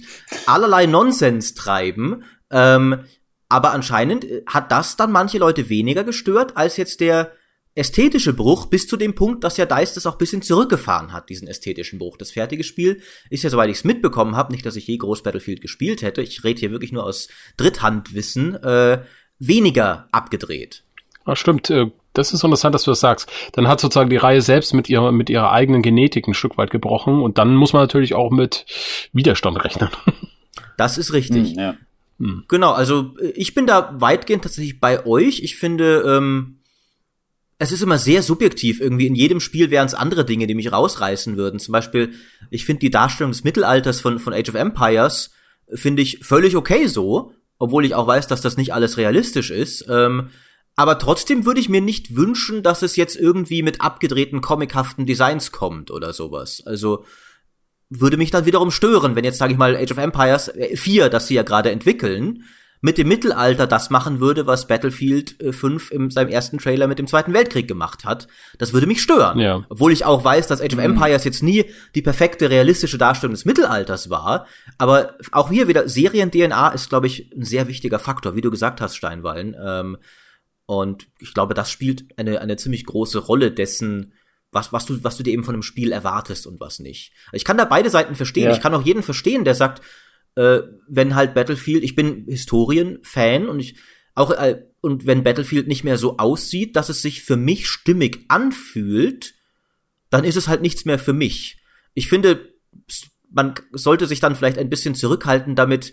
allerlei 0.47 0.87
Nonsens 0.87 1.55
treiben. 1.55 2.23
Ähm, 2.51 3.01
aber 3.49 3.73
anscheinend 3.73 4.25
hat 4.47 4.71
das 4.71 4.97
dann 4.97 5.11
manche 5.11 5.39
Leute 5.39 5.69
weniger 5.69 6.05
gestört 6.05 6.57
als 6.57 6.77
jetzt 6.77 7.01
der 7.01 7.33
ästhetische 7.75 8.35
Bruch 8.35 8.67
bis 8.67 8.87
zu 8.87 8.97
dem 8.97 9.15
Punkt, 9.15 9.45
dass 9.45 9.57
ja 9.57 9.67
Dice 9.67 9.95
das 9.95 10.07
auch 10.07 10.17
bisschen 10.17 10.43
zurückgefahren 10.43 11.13
hat, 11.13 11.31
diesen 11.31 11.49
ästhetischen 11.49 11.99
Bruch. 11.99 12.17
Das 12.17 12.31
fertige 12.31 12.65
Spiel 12.65 13.01
ist 13.31 13.45
ja, 13.45 13.51
soweit 13.51 13.71
ich 13.71 13.79
es 13.79 13.85
mitbekommen 13.85 14.37
habe, 14.37 14.53
nicht, 14.53 14.67
dass 14.67 14.77
ich 14.77 14.87
je 14.87 14.99
groß 14.99 15.23
Battlefield 15.23 15.61
gespielt 15.61 16.03
hätte, 16.03 16.23
ich 16.23 16.45
rede 16.45 16.61
hier 16.61 16.71
wirklich 16.71 16.93
nur 16.93 17.05
aus 17.05 17.29
Dritthandwissen, 17.57 18.55
äh, 18.63 19.03
weniger 19.39 20.09
abgedreht. 20.13 20.85
Ah, 21.25 21.37
stimmt. 21.37 21.71
Äh, 21.71 21.91
das 22.13 22.35
ist 22.35 22.45
interessant, 22.45 22.75
dass 22.75 22.83
du 22.83 22.91
das 22.91 23.01
sagst. 23.01 23.31
Dann 23.53 23.69
hat 23.69 23.81
sozusagen 23.81 24.11
die 24.11 24.17
Reihe 24.17 24.43
selbst 24.43 24.75
mit 24.75 24.91
ihrer, 24.91 25.13
mit 25.13 25.31
ihrer 25.31 25.51
eigenen 25.51 25.83
Genetik 25.83 26.29
ein 26.29 26.35
Stück 26.35 26.59
weit 26.59 26.71
gebrochen 26.71 27.23
und 27.23 27.39
dann 27.39 27.55
muss 27.55 27.73
man 27.73 27.83
natürlich 27.83 28.15
auch 28.15 28.31
mit 28.31 28.67
Widerstand 29.13 29.63
rechnen. 29.65 29.89
Das 30.79 30.97
ist 30.97 31.13
richtig. 31.13 31.51
Hm, 31.51 31.59
ja. 31.59 31.75
hm. 32.19 32.45
Genau, 32.49 32.73
also 32.73 33.15
äh, 33.21 33.29
ich 33.37 33.55
bin 33.55 33.67
da 33.67 33.95
weitgehend 33.99 34.43
tatsächlich 34.43 34.81
bei 34.81 35.05
euch. 35.07 35.41
Ich 35.41 35.57
finde, 35.57 36.03
ähm, 36.07 36.59
es 37.63 37.71
ist 37.71 37.83
immer 37.83 37.99
sehr 37.99 38.23
subjektiv. 38.23 38.81
Irgendwie 38.81 39.07
in 39.07 39.15
jedem 39.15 39.39
Spiel 39.39 39.71
wären 39.71 39.87
es 39.87 39.95
andere 39.95 40.25
Dinge, 40.25 40.49
die 40.49 40.55
mich 40.57 40.73
rausreißen 40.73 41.37
würden. 41.37 41.61
Zum 41.61 41.71
Beispiel, 41.71 42.13
ich 42.51 42.65
finde 42.65 42.81
die 42.81 42.91
Darstellung 42.91 43.31
des 43.31 43.45
Mittelalters 43.45 44.01
von, 44.01 44.19
von 44.19 44.35
Age 44.35 44.49
of 44.49 44.57
Empires, 44.57 45.31
finde 45.73 46.03
ich 46.03 46.19
völlig 46.23 46.57
okay 46.57 46.89
so, 46.89 47.33
obwohl 47.59 47.85
ich 47.85 47.95
auch 47.95 48.09
weiß, 48.09 48.27
dass 48.27 48.41
das 48.41 48.57
nicht 48.57 48.75
alles 48.75 48.97
realistisch 48.97 49.53
ist. 49.53 49.87
Ähm, 49.89 50.31
aber 50.75 50.99
trotzdem 50.99 51.47
würde 51.47 51.61
ich 51.61 51.69
mir 51.69 51.81
nicht 51.81 52.17
wünschen, 52.17 52.65
dass 52.65 52.83
es 52.83 52.97
jetzt 52.97 53.15
irgendwie 53.15 53.63
mit 53.63 53.81
abgedrehten 53.81 54.41
comichaften 54.41 55.07
Designs 55.07 55.53
kommt 55.53 55.93
oder 55.93 56.13
sowas. 56.13 56.65
Also 56.67 57.05
würde 57.91 58.17
mich 58.17 58.33
dann 58.33 58.45
wiederum 58.45 58.73
stören, 58.73 59.15
wenn 59.15 59.25
jetzt, 59.25 59.39
sage 59.39 59.53
ich 59.53 59.59
mal, 59.59 59.77
Age 59.77 59.93
of 59.93 59.99
Empires 59.99 60.51
4, 60.75 61.05
äh, 61.05 61.11
das 61.11 61.29
sie 61.29 61.35
ja 61.35 61.45
gerade 61.45 61.71
entwickeln, 61.71 62.43
mit 62.83 62.99
dem 62.99 63.09
Mittelalter 63.09 63.69
das 63.69 63.91
machen 63.91 64.19
würde, 64.19 64.47
was 64.47 64.67
Battlefield 64.67 65.37
5 65.51 65.91
äh, 65.91 65.95
in 65.95 66.11
seinem 66.11 66.29
ersten 66.29 66.59
Trailer 66.59 66.89
mit 66.89 66.99
dem 66.99 67.07
Zweiten 67.07 67.33
Weltkrieg 67.33 67.69
gemacht 67.69 68.05
hat. 68.05 68.27
Das 68.59 68.73
würde 68.73 68.89
mich 68.89 69.01
stören. 69.01 69.39
Ja. 69.39 69.65
Obwohl 69.69 69.93
ich 69.93 70.05
auch 70.05 70.25
weiß, 70.25 70.49
dass 70.49 70.61
Age 70.61 70.75
of 70.75 70.81
mhm. 70.81 70.97
Empires 70.97 71.23
jetzt 71.23 71.45
nie 71.45 71.65
die 71.95 72.03
perfekte 72.03 72.51
realistische 72.51 72.99
Darstellung 72.99 73.35
des 73.35 73.45
Mittelalters 73.45 74.11
war. 74.11 74.47
Aber 74.79 75.15
auch 75.31 75.51
hier 75.51 75.69
wieder, 75.69 75.89
Serien-DNA 75.89 76.71
ist, 76.71 76.89
glaube 76.89 77.07
ich, 77.07 77.33
ein 77.33 77.45
sehr 77.45 77.69
wichtiger 77.69 78.01
Faktor, 78.01 78.35
wie 78.35 78.41
du 78.41 78.51
gesagt 78.51 78.81
hast, 78.81 78.97
Steinwallen. 78.97 79.57
Ähm, 79.65 79.97
und 80.67 81.07
ich 81.21 81.35
glaube, 81.35 81.55
das 81.55 81.71
spielt 81.71 82.07
eine, 82.19 82.41
eine 82.41 82.57
ziemlich 82.57 82.85
große 82.85 83.21
Rolle 83.21 83.53
dessen, 83.53 84.13
was, 84.51 84.73
was, 84.73 84.87
du, 84.87 85.05
was 85.05 85.17
du 85.17 85.23
dir 85.23 85.33
eben 85.33 85.45
von 85.45 85.55
einem 85.55 85.63
Spiel 85.63 85.93
erwartest 85.93 86.49
und 86.49 86.59
was 86.59 86.81
nicht. 86.81 87.13
Ich 87.31 87.45
kann 87.45 87.59
da 87.59 87.65
beide 87.65 87.91
Seiten 87.91 88.17
verstehen. 88.17 88.45
Ja. 88.45 88.53
Ich 88.53 88.61
kann 88.61 88.75
auch 88.75 88.83
jeden 88.83 89.05
verstehen, 89.05 89.45
der 89.45 89.55
sagt, 89.55 89.83
äh, 90.37 90.61
wenn 90.89 91.15
halt 91.15 91.35
Battlefield, 91.35 91.85
ich 91.85 91.95
bin 91.95 92.25
Historien-Fan 92.27 93.49
und 93.49 93.61
ich 93.61 93.77
auch 94.15 94.31
äh, 94.31 94.63
und 94.81 95.07
wenn 95.07 95.23
Battlefield 95.23 95.69
nicht 95.69 95.85
mehr 95.85 95.97
so 95.97 96.19
aussieht, 96.19 96.77
dass 96.77 96.89
es 96.89 97.03
sich 97.03 97.23
für 97.23 97.37
mich 97.37 97.69
stimmig 97.69 98.25
anfühlt, 98.29 99.35
dann 100.11 100.25
ist 100.25 100.37
es 100.37 100.49
halt 100.49 100.61
nichts 100.61 100.85
mehr 100.85 100.99
für 100.99 101.13
mich. 101.13 101.63
Ich 101.95 102.09
finde, 102.09 102.53
man 103.31 103.55
sollte 103.73 104.07
sich 104.07 104.21
dann 104.21 104.35
vielleicht 104.35 104.59
ein 104.59 104.71
bisschen 104.71 104.95
zurückhalten, 104.95 105.55
damit 105.55 105.93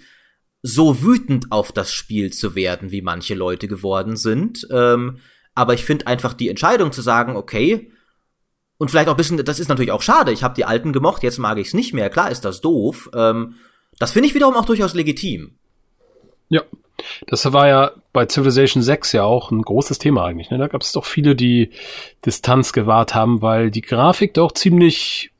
so 0.61 1.03
wütend 1.03 1.51
auf 1.51 1.71
das 1.71 1.93
Spiel 1.93 2.33
zu 2.33 2.55
werden, 2.55 2.91
wie 2.91 3.01
manche 3.01 3.35
Leute 3.35 3.67
geworden 3.67 4.17
sind. 4.17 4.67
Ähm, 4.71 5.19
aber 5.53 5.73
ich 5.73 5.85
finde 5.85 6.07
einfach 6.07 6.33
die 6.33 6.49
Entscheidung 6.49 6.91
zu 6.91 7.01
sagen, 7.01 7.35
okay, 7.35 7.91
und 8.77 8.89
vielleicht 8.89 9.07
auch 9.09 9.13
ein 9.13 9.17
bisschen, 9.17 9.43
das 9.43 9.59
ist 9.59 9.67
natürlich 9.67 9.91
auch 9.91 10.01
schade, 10.01 10.31
ich 10.31 10.43
habe 10.43 10.55
die 10.55 10.65
alten 10.65 10.93
gemocht, 10.93 11.21
jetzt 11.23 11.37
mag 11.37 11.57
ich 11.57 11.67
es 11.67 11.73
nicht 11.73 11.93
mehr, 11.93 12.09
klar 12.09 12.31
ist 12.31 12.45
das 12.45 12.61
doof. 12.61 13.09
Ähm, 13.13 13.55
das 13.99 14.11
finde 14.11 14.27
ich 14.27 14.35
wiederum 14.35 14.55
auch 14.55 14.65
durchaus 14.65 14.93
legitim. 14.93 15.51
Ja, 16.49 16.63
das 17.27 17.51
war 17.53 17.67
ja 17.67 17.91
bei 18.13 18.25
Civilization 18.25 18.81
6 18.81 19.11
ja 19.13 19.23
auch 19.23 19.51
ein 19.51 19.61
großes 19.61 19.99
Thema 19.99 20.25
eigentlich. 20.25 20.49
Ne? 20.49 20.57
Da 20.57 20.67
gab 20.67 20.81
es 20.81 20.91
doch 20.91 21.05
viele, 21.05 21.35
die 21.35 21.69
Distanz 22.25 22.73
gewahrt 22.73 23.15
haben, 23.15 23.41
weil 23.41 23.71
die 23.71 23.81
Grafik 23.81 24.33
doch 24.33 24.51
ziemlich, 24.51 25.31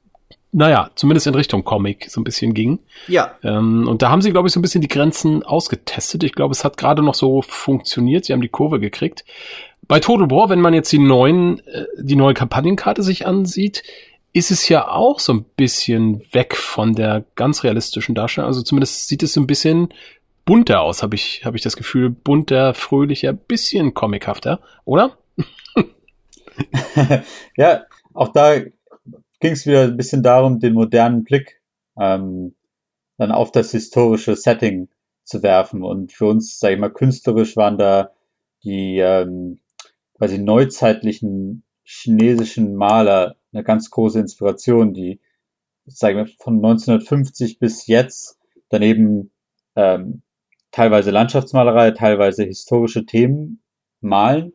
naja, 0.51 0.91
zumindest 0.95 1.27
in 1.27 1.35
Richtung 1.35 1.63
Comic 1.63 2.09
so 2.09 2.21
ein 2.21 2.23
bisschen 2.23 2.53
ging. 2.53 2.79
Ja. 3.07 3.35
Ähm, 3.43 3.87
und 3.87 4.01
da 4.01 4.09
haben 4.09 4.21
sie, 4.21 4.31
glaube 4.31 4.47
ich, 4.47 4.53
so 4.53 4.59
ein 4.59 4.61
bisschen 4.61 4.81
die 4.81 4.87
Grenzen 4.87 5.43
ausgetestet. 5.43 6.23
Ich 6.23 6.33
glaube, 6.33 6.53
es 6.53 6.63
hat 6.63 6.77
gerade 6.77 7.01
noch 7.01 7.15
so 7.15 7.41
funktioniert. 7.41 8.25
Sie 8.25 8.33
haben 8.33 8.41
die 8.41 8.49
Kurve 8.49 8.79
gekriegt. 8.79 9.25
Bei 9.87 9.99
Total 9.99 10.29
War, 10.29 10.49
wenn 10.49 10.61
man 10.61 10.73
jetzt 10.73 10.91
die 10.91 10.99
neuen, 10.99 11.65
äh, 11.67 11.85
die 11.97 12.15
neue 12.15 12.35
Kampagnenkarte 12.35 13.01
sich 13.01 13.25
ansieht, 13.25 13.83
ist 14.39 14.51
es 14.51 14.69
ja 14.69 14.87
auch 14.87 15.19
so 15.19 15.33
ein 15.33 15.43
bisschen 15.43 16.23
weg 16.31 16.55
von 16.55 16.95
der 16.95 17.25
ganz 17.35 17.65
realistischen 17.65 18.15
Darstellung. 18.15 18.47
Also 18.47 18.61
zumindest 18.61 19.09
sieht 19.09 19.21
es 19.21 19.33
so 19.33 19.41
ein 19.41 19.47
bisschen 19.47 19.93
bunter 20.45 20.79
aus, 20.81 21.03
habe 21.03 21.15
ich, 21.15 21.41
hab 21.43 21.55
ich 21.55 21.61
das 21.61 21.75
Gefühl. 21.75 22.09
Bunter, 22.09 22.73
fröhlicher, 22.73 23.33
bisschen 23.33 23.93
comichafter, 23.93 24.61
oder? 24.85 25.17
ja, 27.57 27.83
auch 28.13 28.29
da 28.29 28.59
ging 28.59 29.51
es 29.51 29.65
wieder 29.65 29.83
ein 29.83 29.97
bisschen 29.97 30.23
darum, 30.23 30.61
den 30.61 30.73
modernen 30.73 31.25
Blick 31.25 31.61
ähm, 31.99 32.55
dann 33.17 33.33
auf 33.33 33.51
das 33.51 33.71
historische 33.71 34.37
Setting 34.37 34.87
zu 35.25 35.43
werfen. 35.43 35.83
Und 35.83 36.13
für 36.13 36.27
uns, 36.27 36.59
sage 36.59 36.75
ich 36.75 36.79
mal, 36.79 36.93
künstlerisch 36.93 37.57
waren 37.57 37.77
da 37.77 38.11
die 38.63 38.99
ähm, 38.99 39.59
quasi 40.17 40.37
neuzeitlichen 40.37 41.63
chinesischen 41.83 42.75
Maler 42.75 43.35
eine 43.51 43.63
ganz 43.63 43.89
große 43.89 44.19
Inspiration, 44.19 44.93
die 44.93 45.19
sagen 45.85 46.17
wir, 46.17 46.27
von 46.27 46.55
1950 46.55 47.59
bis 47.59 47.87
jetzt 47.87 48.37
daneben 48.69 49.31
ähm, 49.75 50.21
teilweise 50.71 51.11
Landschaftsmalerei, 51.11 51.91
teilweise 51.91 52.43
historische 52.43 53.05
Themen 53.05 53.61
malen. 54.01 54.53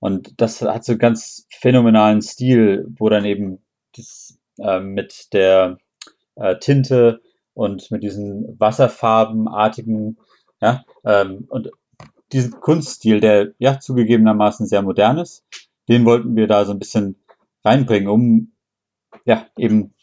Und 0.00 0.40
das 0.40 0.62
hat 0.62 0.84
so 0.84 0.92
einen 0.92 0.98
ganz 0.98 1.46
phänomenalen 1.50 2.22
Stil, 2.22 2.86
wo 2.98 3.08
dann 3.08 3.24
eben 3.24 3.64
das, 3.96 4.38
äh, 4.58 4.80
mit 4.80 5.32
der 5.32 5.78
äh, 6.36 6.58
Tinte 6.58 7.20
und 7.54 7.90
mit 7.90 8.02
diesen 8.02 8.58
Wasserfarbenartigen, 8.60 10.18
ja, 10.60 10.84
ähm, 11.04 11.46
und 11.48 11.70
diesen 12.32 12.60
Kunststil, 12.60 13.20
der 13.20 13.52
ja 13.58 13.80
zugegebenermaßen 13.80 14.66
sehr 14.66 14.82
modern 14.82 15.18
ist, 15.18 15.44
den 15.88 16.04
wollten 16.04 16.36
wir 16.36 16.46
da 16.46 16.64
so 16.64 16.72
ein 16.72 16.78
bisschen 16.78 17.16
reinbringen, 17.68 18.08
um 18.08 18.52
ja 19.24 19.46
eben 19.56 19.94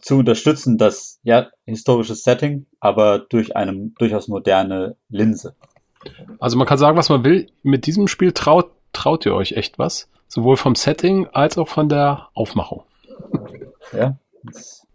zu 0.00 0.18
unterstützen, 0.18 0.78
das 0.78 1.18
ja 1.22 1.48
historische 1.66 2.14
Setting, 2.14 2.66
aber 2.80 3.18
durch 3.18 3.56
eine 3.56 3.90
durchaus 3.98 4.28
moderne 4.28 4.96
Linse. 5.08 5.54
Also 6.38 6.56
man 6.56 6.66
kann 6.66 6.78
sagen, 6.78 6.96
was 6.96 7.10
man 7.10 7.24
will. 7.24 7.50
Mit 7.62 7.86
diesem 7.86 8.08
Spiel 8.08 8.32
traut 8.32 8.70
traut 8.92 9.26
ihr 9.26 9.34
euch 9.34 9.52
echt 9.52 9.78
was? 9.78 10.08
Sowohl 10.28 10.56
vom 10.56 10.74
Setting 10.74 11.26
als 11.28 11.58
auch 11.58 11.68
von 11.68 11.88
der 11.88 12.28
Aufmachung. 12.34 12.84
Ja, 13.92 14.16
es 14.50 14.86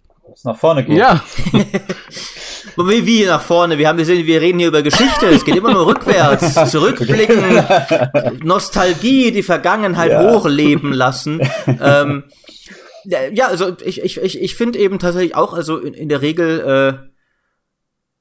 nach 0.43 0.57
vorne 0.57 0.83
geht. 0.83 0.97
Ja. 0.97 1.23
Wie, 2.77 3.05
wie 3.05 3.25
nach 3.25 3.41
vorne? 3.41 3.77
Wir 3.77 3.87
haben 3.87 3.97
gesehen, 3.97 4.25
wir 4.25 4.41
reden 4.41 4.59
hier 4.59 4.67
über 4.67 4.81
Geschichte. 4.81 5.27
Es 5.27 5.45
geht 5.45 5.55
immer 5.55 5.71
nur 5.71 5.87
rückwärts. 5.87 6.53
Zurückblicken, 6.71 7.63
Nostalgie, 8.43 9.31
die 9.31 9.43
Vergangenheit 9.43 10.11
ja. 10.11 10.31
hochleben 10.31 10.93
lassen. 10.93 11.41
Ähm, 11.81 12.23
ja, 13.05 13.47
also 13.47 13.75
ich, 13.83 14.01
ich, 14.01 14.17
ich, 14.17 14.41
ich 14.41 14.55
finde 14.55 14.79
eben 14.79 14.97
tatsächlich 14.97 15.35
auch, 15.35 15.53
also 15.53 15.77
in, 15.77 15.93
in 15.93 16.09
der 16.09 16.21
Regel, 16.21 16.59
äh, 16.61 17.09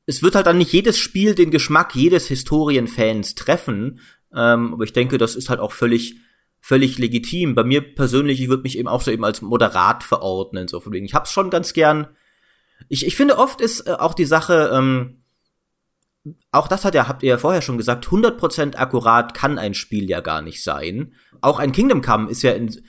es 0.06 0.22
wird 0.22 0.34
halt 0.34 0.46
dann 0.46 0.58
nicht 0.58 0.72
jedes 0.72 0.98
Spiel 0.98 1.34
den 1.34 1.50
Geschmack 1.50 1.94
jedes 1.94 2.26
Historienfans 2.28 3.34
treffen. 3.34 4.00
Ähm, 4.34 4.74
aber 4.74 4.84
ich 4.84 4.92
denke, 4.92 5.18
das 5.18 5.36
ist 5.36 5.48
halt 5.48 5.60
auch 5.60 5.72
völlig, 5.72 6.16
völlig 6.60 6.98
legitim. 6.98 7.54
Bei 7.54 7.64
mir 7.64 7.94
persönlich, 7.94 8.40
ich 8.40 8.48
würde 8.48 8.64
mich 8.64 8.78
eben 8.78 8.88
auch 8.88 9.00
so 9.00 9.10
eben 9.10 9.24
als 9.24 9.40
moderat 9.42 10.02
verordnen. 10.02 10.68
So 10.68 10.80
von 10.80 10.92
wegen. 10.92 11.06
Ich 11.06 11.14
hab's 11.14 11.32
schon 11.32 11.50
ganz 11.50 11.72
gern. 11.72 12.08
Ich, 12.88 13.06
ich 13.06 13.16
finde, 13.16 13.38
oft 13.38 13.60
ist 13.60 13.86
äh, 13.86 13.92
auch 13.92 14.14
die 14.14 14.24
Sache, 14.24 14.70
ähm, 14.72 15.22
auch 16.52 16.68
das 16.68 16.84
hat 16.84 16.94
ja, 16.94 17.08
habt 17.08 17.22
ihr 17.22 17.30
ja 17.30 17.38
vorher 17.38 17.62
schon 17.62 17.78
gesagt, 17.78 18.06
100% 18.06 18.76
akkurat 18.76 19.34
kann 19.34 19.58
ein 19.58 19.74
Spiel 19.74 20.08
ja 20.08 20.20
gar 20.20 20.42
nicht 20.42 20.62
sein. 20.62 21.14
Auch 21.40 21.58
ein 21.58 21.72
Kingdom 21.72 22.02
Come 22.02 22.30
ist 22.30 22.42
ja 22.42 22.52
in 22.52 22.80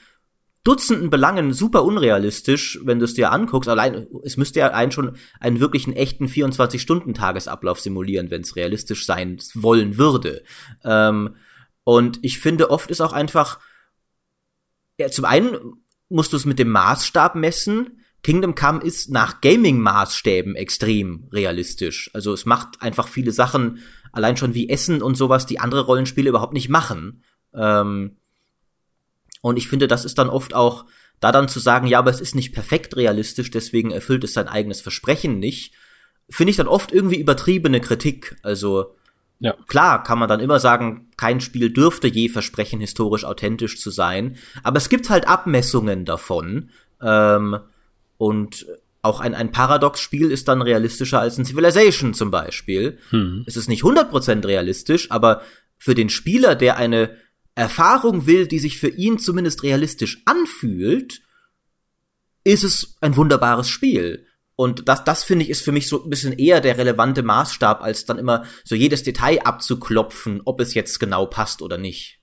Dutzenden 0.66 1.10
Belangen 1.10 1.52
super 1.52 1.84
unrealistisch, 1.84 2.80
wenn 2.82 2.98
du 2.98 3.04
es 3.04 3.14
dir 3.14 3.30
anguckst. 3.30 3.68
Allein, 3.68 4.08
es 4.24 4.36
müsste 4.36 4.58
ja 4.58 4.72
einen 4.72 4.90
schon 4.90 5.16
einen 5.38 5.60
wirklichen 5.60 5.92
echten 5.92 6.26
24-Stunden-Tagesablauf 6.26 7.78
simulieren, 7.78 8.32
wenn 8.32 8.40
es 8.40 8.56
realistisch 8.56 9.06
sein 9.06 9.38
wollen 9.54 9.96
würde. 9.96 10.42
Ähm, 10.82 11.36
und 11.84 12.18
ich 12.22 12.40
finde, 12.40 12.70
oft 12.70 12.90
ist 12.90 13.00
auch 13.00 13.12
einfach, 13.12 13.60
ja, 14.98 15.08
zum 15.08 15.24
einen 15.24 15.56
musst 16.08 16.32
du 16.32 16.36
es 16.36 16.46
mit 16.46 16.58
dem 16.58 16.72
Maßstab 16.72 17.36
messen. 17.36 18.00
Kingdom 18.26 18.56
Come 18.56 18.82
ist 18.82 19.08
nach 19.08 19.40
Gaming-Maßstäben 19.40 20.56
extrem 20.56 21.28
realistisch. 21.30 22.10
Also 22.12 22.32
es 22.32 22.44
macht 22.44 22.82
einfach 22.82 23.06
viele 23.06 23.30
Sachen, 23.30 23.78
allein 24.10 24.36
schon 24.36 24.52
wie 24.52 24.68
Essen 24.68 25.00
und 25.00 25.16
sowas, 25.16 25.46
die 25.46 25.60
andere 25.60 25.82
Rollenspiele 25.82 26.30
überhaupt 26.30 26.52
nicht 26.52 26.68
machen. 26.68 27.22
Ähm, 27.54 28.16
und 29.42 29.56
ich 29.56 29.68
finde, 29.68 29.86
das 29.86 30.04
ist 30.04 30.18
dann 30.18 30.28
oft 30.28 30.54
auch, 30.54 30.86
da 31.20 31.30
dann 31.30 31.48
zu 31.48 31.60
sagen, 31.60 31.86
ja, 31.86 32.00
aber 32.00 32.10
es 32.10 32.20
ist 32.20 32.34
nicht 32.34 32.52
perfekt 32.52 32.96
realistisch, 32.96 33.52
deswegen 33.52 33.92
erfüllt 33.92 34.24
es 34.24 34.32
sein 34.32 34.48
eigenes 34.48 34.80
Versprechen 34.80 35.38
nicht, 35.38 35.72
finde 36.28 36.50
ich 36.50 36.56
dann 36.56 36.66
oft 36.66 36.90
irgendwie 36.90 37.20
übertriebene 37.20 37.80
Kritik. 37.80 38.38
Also 38.42 38.96
ja. 39.38 39.54
klar 39.68 40.02
kann 40.02 40.18
man 40.18 40.28
dann 40.28 40.40
immer 40.40 40.58
sagen, 40.58 41.12
kein 41.16 41.40
Spiel 41.40 41.70
dürfte 41.70 42.08
je 42.08 42.28
versprechen, 42.28 42.80
historisch 42.80 43.24
authentisch 43.24 43.80
zu 43.80 43.90
sein, 43.90 44.36
aber 44.64 44.78
es 44.78 44.88
gibt 44.88 45.10
halt 45.10 45.28
Abmessungen 45.28 46.04
davon. 46.04 46.70
Ähm, 47.00 47.60
und 48.18 48.66
auch 49.02 49.20
ein, 49.20 49.34
ein 49.34 49.52
Paradox-Spiel 49.52 50.32
ist 50.32 50.48
dann 50.48 50.62
realistischer 50.62 51.20
als 51.20 51.38
ein 51.38 51.44
Civilization 51.44 52.12
zum 52.12 52.30
Beispiel. 52.30 52.98
Hm. 53.10 53.44
Es 53.46 53.56
ist 53.56 53.68
nicht 53.68 53.84
100% 53.84 54.44
realistisch, 54.46 55.10
aber 55.10 55.42
für 55.78 55.94
den 55.94 56.08
Spieler, 56.08 56.56
der 56.56 56.76
eine 56.76 57.16
Erfahrung 57.54 58.26
will, 58.26 58.46
die 58.46 58.58
sich 58.58 58.78
für 58.78 58.88
ihn 58.88 59.18
zumindest 59.18 59.62
realistisch 59.62 60.22
anfühlt, 60.24 61.22
ist 62.44 62.64
es 62.64 62.96
ein 63.00 63.16
wunderbares 63.16 63.68
Spiel. 63.68 64.26
Und 64.56 64.88
das, 64.88 65.04
das 65.04 65.22
finde 65.22 65.44
ich, 65.44 65.50
ist 65.50 65.62
für 65.62 65.72
mich 65.72 65.86
so 65.86 66.02
ein 66.02 66.10
bisschen 66.10 66.32
eher 66.32 66.60
der 66.60 66.78
relevante 66.78 67.22
Maßstab, 67.22 67.82
als 67.82 68.06
dann 68.06 68.18
immer 68.18 68.44
so 68.64 68.74
jedes 68.74 69.02
Detail 69.02 69.40
abzuklopfen, 69.42 70.40
ob 70.44 70.60
es 70.60 70.74
jetzt 70.74 70.98
genau 70.98 71.26
passt 71.26 71.62
oder 71.62 71.78
nicht. 71.78 72.20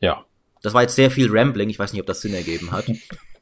Ja. 0.00 0.24
Das 0.62 0.74
war 0.74 0.82
jetzt 0.82 0.94
sehr 0.94 1.10
viel 1.10 1.28
Rambling. 1.30 1.70
Ich 1.70 1.78
weiß 1.78 1.92
nicht, 1.92 2.00
ob 2.00 2.06
das 2.06 2.20
Sinn 2.20 2.34
ergeben 2.34 2.70
hat. 2.70 2.86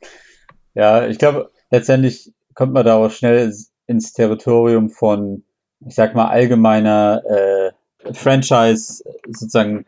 Ja, 0.74 1.06
ich 1.06 1.18
glaube, 1.18 1.50
letztendlich 1.70 2.32
kommt 2.54 2.72
man 2.72 2.84
da 2.84 2.96
auch 2.96 3.10
schnell 3.10 3.52
ins 3.86 4.12
Territorium 4.12 4.90
von, 4.90 5.44
ich 5.86 5.94
sag 5.94 6.14
mal, 6.14 6.28
allgemeiner 6.28 7.22
äh, 7.26 8.14
Franchise 8.14 9.04
sozusagen 9.26 9.84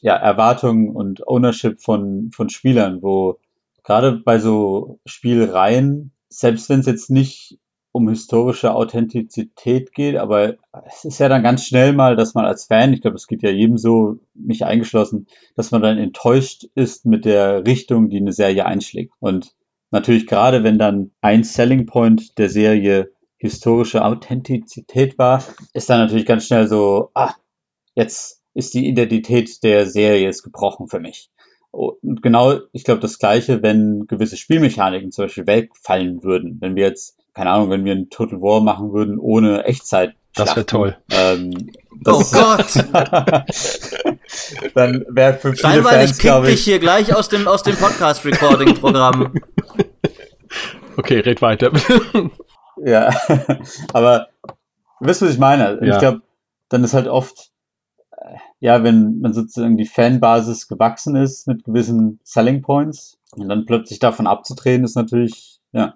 ja, 0.00 0.16
Erwartungen 0.16 0.90
und 0.90 1.26
Ownership 1.28 1.80
von, 1.80 2.30
von 2.32 2.48
Spielern, 2.48 3.02
wo 3.02 3.38
gerade 3.84 4.12
bei 4.12 4.38
so 4.38 4.98
Spielreihen, 5.04 6.12
selbst 6.28 6.68
wenn 6.68 6.80
es 6.80 6.86
jetzt 6.86 7.10
nicht 7.10 7.58
um 7.92 8.08
historische 8.08 8.72
Authentizität 8.72 9.92
geht, 9.92 10.16
aber 10.16 10.54
es 10.86 11.04
ist 11.04 11.18
ja 11.18 11.28
dann 11.28 11.42
ganz 11.42 11.66
schnell 11.66 11.92
mal, 11.92 12.14
dass 12.14 12.34
man 12.34 12.44
als 12.44 12.66
Fan, 12.66 12.92
ich 12.92 13.02
glaube, 13.02 13.16
es 13.16 13.26
geht 13.26 13.42
ja 13.42 13.50
jedem 13.50 13.78
so, 13.78 14.18
mich 14.32 14.64
eingeschlossen, 14.64 15.26
dass 15.56 15.72
man 15.72 15.82
dann 15.82 15.98
enttäuscht 15.98 16.68
ist 16.76 17.04
mit 17.04 17.24
der 17.24 17.66
Richtung, 17.66 18.08
die 18.08 18.18
eine 18.18 18.32
Serie 18.32 18.64
einschlägt. 18.64 19.12
Und 19.18 19.54
natürlich 19.90 20.26
gerade, 20.26 20.64
wenn 20.64 20.78
dann 20.78 21.10
ein 21.20 21.44
Selling 21.44 21.86
Point 21.86 22.38
der 22.38 22.48
Serie 22.48 23.10
historische 23.36 24.04
Authentizität 24.04 25.18
war, 25.18 25.42
ist 25.72 25.88
dann 25.88 26.00
natürlich 26.00 26.26
ganz 26.26 26.46
schnell 26.46 26.68
so, 26.68 27.10
ah, 27.14 27.34
jetzt 27.94 28.42
ist 28.54 28.74
die 28.74 28.86
Identität 28.86 29.62
der 29.62 29.86
Serie 29.86 30.28
ist 30.28 30.42
gebrochen 30.42 30.88
für 30.88 31.00
mich. 31.00 31.30
Und 31.70 32.22
genau, 32.22 32.58
ich 32.72 32.84
glaube, 32.84 33.00
das 33.00 33.18
Gleiche, 33.18 33.62
wenn 33.62 34.06
gewisse 34.06 34.36
Spielmechaniken 34.36 35.12
zum 35.12 35.26
Beispiel 35.26 35.46
wegfallen 35.46 36.22
würden. 36.22 36.58
Wenn 36.60 36.74
wir 36.74 36.84
jetzt, 36.84 37.16
keine 37.32 37.50
Ahnung, 37.50 37.70
wenn 37.70 37.84
wir 37.84 37.92
ein 37.92 38.10
Total 38.10 38.40
War 38.40 38.60
machen 38.60 38.92
würden 38.92 39.18
ohne 39.18 39.64
Echtzeit. 39.64 40.14
Das 40.34 40.54
wäre 40.56 40.66
toll. 40.66 40.96
Ähm, 41.10 41.70
oh 42.06 42.24
Gott! 42.32 42.74
dann 44.74 45.04
wäre 45.08 45.34
für 45.34 45.54
viele 45.54 45.82
Fans, 45.82 46.18
ich 46.22 46.32
dich 46.46 46.64
hier 46.64 46.78
gleich 46.78 47.14
aus 47.14 47.28
dem, 47.28 47.48
aus 47.48 47.62
dem 47.62 47.76
Podcast-Recording-Programm. 47.76 49.34
okay, 50.96 51.20
red 51.20 51.42
weiter. 51.42 51.72
ja, 52.84 53.10
aber 53.92 54.28
wisst, 55.00 55.22
was 55.22 55.30
ich 55.30 55.38
meine? 55.38 55.78
Ja. 55.82 55.94
Ich 55.94 55.98
glaube, 55.98 56.22
dann 56.68 56.84
ist 56.84 56.94
halt 56.94 57.08
oft 57.08 57.50
ja, 58.60 58.84
wenn 58.84 59.20
man 59.20 59.32
sozusagen 59.32 59.76
die 59.76 59.86
Fanbasis 59.86 60.68
gewachsen 60.68 61.16
ist 61.16 61.46
mit 61.46 61.64
gewissen 61.64 62.20
Selling 62.22 62.62
Points 62.62 63.18
und 63.34 63.48
dann 63.48 63.66
plötzlich 63.66 63.98
davon 63.98 64.26
abzutreten, 64.26 64.84
ist 64.84 64.96
natürlich, 64.96 65.60
ja. 65.72 65.94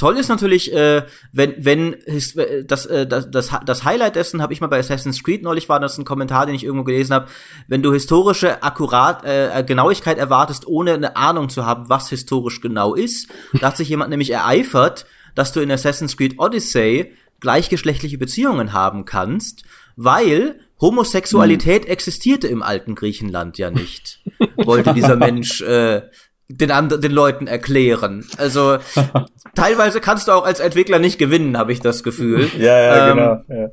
Toll 0.00 0.16
ist 0.16 0.28
natürlich, 0.30 0.72
äh, 0.72 1.02
wenn, 1.30 1.54
wenn 1.58 1.92
äh, 1.92 2.64
das, 2.64 2.86
äh, 2.86 3.06
das, 3.06 3.30
das, 3.30 3.50
das 3.66 3.84
Highlight 3.84 4.16
dessen 4.16 4.40
habe 4.40 4.54
ich 4.54 4.62
mal 4.62 4.68
bei 4.68 4.78
Assassin's 4.78 5.22
Creed 5.22 5.42
neulich 5.42 5.68
war 5.68 5.78
das 5.78 5.98
ein 5.98 6.06
Kommentar, 6.06 6.46
den 6.46 6.54
ich 6.54 6.64
irgendwo 6.64 6.84
gelesen 6.84 7.12
habe, 7.12 7.26
wenn 7.68 7.82
du 7.82 7.92
historische 7.92 8.62
Akkurat 8.62 9.26
äh, 9.26 9.62
Genauigkeit 9.62 10.16
erwartest, 10.16 10.66
ohne 10.66 10.94
eine 10.94 11.16
Ahnung 11.16 11.50
zu 11.50 11.66
haben, 11.66 11.90
was 11.90 12.08
historisch 12.08 12.62
genau 12.62 12.94
ist. 12.94 13.28
Da 13.60 13.66
hat 13.66 13.76
sich 13.76 13.90
jemand 13.90 14.08
nämlich 14.08 14.30
ereifert, 14.30 15.04
dass 15.34 15.52
du 15.52 15.60
in 15.60 15.70
Assassin's 15.70 16.16
Creed 16.16 16.38
Odyssey 16.38 17.12
gleichgeschlechtliche 17.40 18.16
Beziehungen 18.16 18.72
haben 18.72 19.04
kannst, 19.04 19.64
weil 19.96 20.60
Homosexualität 20.80 21.84
hm. 21.84 21.90
existierte 21.90 22.48
im 22.48 22.62
alten 22.62 22.94
Griechenland 22.94 23.58
ja 23.58 23.70
nicht, 23.70 24.20
wollte 24.56 24.94
dieser 24.94 25.16
Mensch 25.18 25.60
äh, 25.60 26.08
den, 26.50 26.70
anderen, 26.70 27.00
den 27.00 27.12
Leuten 27.12 27.46
erklären. 27.46 28.26
Also 28.36 28.78
teilweise 29.54 30.00
kannst 30.00 30.28
du 30.28 30.32
auch 30.32 30.44
als 30.44 30.60
Entwickler 30.60 30.98
nicht 30.98 31.18
gewinnen, 31.18 31.56
habe 31.56 31.72
ich 31.72 31.80
das 31.80 32.02
Gefühl. 32.02 32.48
Ja, 32.58 32.78
ja, 32.78 33.10
ähm, 33.10 33.16
genau. 33.16 33.44
Ja. 33.48 33.68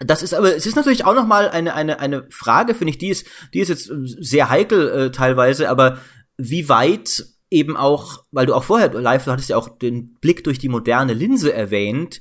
Das 0.00 0.22
ist 0.22 0.32
aber, 0.32 0.56
es 0.56 0.66
ist 0.66 0.76
natürlich 0.76 1.04
auch 1.04 1.14
noch 1.14 1.26
mal 1.26 1.48
eine 1.48 1.74
eine 1.74 1.98
eine 2.00 2.26
Frage, 2.30 2.74
finde 2.74 2.90
ich, 2.90 2.98
die 2.98 3.08
ist 3.08 3.26
die 3.52 3.60
ist 3.60 3.68
jetzt 3.68 3.90
sehr 4.20 4.48
heikel 4.48 4.88
äh, 4.88 5.10
teilweise, 5.10 5.68
aber 5.68 5.98
wie 6.36 6.68
weit 6.68 7.24
eben 7.50 7.76
auch, 7.76 8.24
weil 8.30 8.46
du 8.46 8.54
auch 8.54 8.64
vorher 8.64 8.92
live, 8.92 9.24
du 9.24 9.32
hattest 9.32 9.48
ja 9.48 9.56
auch 9.56 9.68
den 9.68 10.14
Blick 10.20 10.44
durch 10.44 10.58
die 10.58 10.68
moderne 10.68 11.14
Linse 11.14 11.52
erwähnt, 11.52 12.20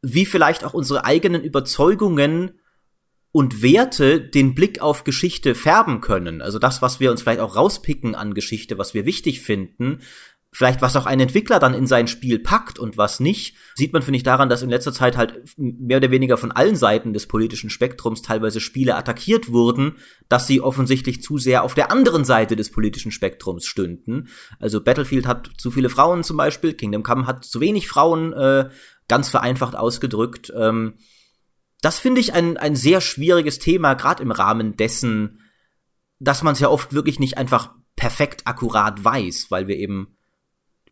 wie 0.00 0.26
vielleicht 0.26 0.64
auch 0.64 0.74
unsere 0.74 1.04
eigenen 1.04 1.42
Überzeugungen 1.42 2.58
und 3.32 3.62
Werte 3.62 4.20
den 4.20 4.54
Blick 4.54 4.80
auf 4.80 5.04
Geschichte 5.04 5.54
färben 5.54 6.00
können. 6.00 6.40
Also 6.40 6.58
das, 6.58 6.82
was 6.82 6.98
wir 7.00 7.10
uns 7.10 7.22
vielleicht 7.22 7.40
auch 7.40 7.56
rauspicken 7.56 8.14
an 8.14 8.34
Geschichte, 8.34 8.78
was 8.78 8.94
wir 8.94 9.04
wichtig 9.04 9.42
finden, 9.42 10.00
vielleicht 10.50 10.80
was 10.80 10.96
auch 10.96 11.06
ein 11.06 11.20
Entwickler 11.20 11.58
dann 11.58 11.74
in 11.74 11.86
sein 11.86 12.08
Spiel 12.08 12.38
packt 12.38 12.78
und 12.78 12.96
was 12.96 13.20
nicht, 13.20 13.54
sieht 13.74 13.92
man, 13.92 14.02
finde 14.02 14.16
ich, 14.16 14.22
daran, 14.22 14.48
dass 14.48 14.62
in 14.62 14.70
letzter 14.70 14.92
Zeit 14.92 15.16
halt 15.16 15.42
mehr 15.56 15.98
oder 15.98 16.10
weniger 16.10 16.38
von 16.38 16.52
allen 16.52 16.74
Seiten 16.74 17.12
des 17.12 17.26
politischen 17.26 17.70
Spektrums 17.70 18.22
teilweise 18.22 18.60
Spiele 18.60 18.96
attackiert 18.96 19.52
wurden, 19.52 19.96
dass 20.28 20.46
sie 20.46 20.60
offensichtlich 20.60 21.22
zu 21.22 21.38
sehr 21.38 21.64
auf 21.64 21.74
der 21.74 21.92
anderen 21.92 22.24
Seite 22.24 22.56
des 22.56 22.70
politischen 22.70 23.12
Spektrums 23.12 23.66
stünden. 23.66 24.28
Also 24.58 24.82
Battlefield 24.82 25.26
hat 25.26 25.50
zu 25.58 25.70
viele 25.70 25.90
Frauen 25.90 26.24
zum 26.24 26.38
Beispiel, 26.38 26.72
Kingdom 26.72 27.02
Come 27.02 27.26
hat 27.26 27.44
zu 27.44 27.60
wenig 27.60 27.86
Frauen, 27.86 28.32
äh, 28.32 28.70
ganz 29.06 29.28
vereinfacht 29.28 29.76
ausgedrückt. 29.76 30.52
Ähm, 30.56 30.94
das 31.80 31.98
finde 31.98 32.20
ich 32.20 32.32
ein, 32.32 32.56
ein 32.56 32.74
sehr 32.74 33.00
schwieriges 33.00 33.58
Thema, 33.58 33.94
gerade 33.94 34.22
im 34.22 34.30
Rahmen 34.30 34.76
dessen, 34.76 35.40
dass 36.18 36.42
man 36.42 36.54
es 36.54 36.60
ja 36.60 36.68
oft 36.68 36.92
wirklich 36.92 37.20
nicht 37.20 37.38
einfach 37.38 37.74
perfekt 37.96 38.42
akkurat 38.46 39.04
weiß, 39.04 39.50
weil 39.50 39.68
wir 39.68 39.76
eben 39.76 40.16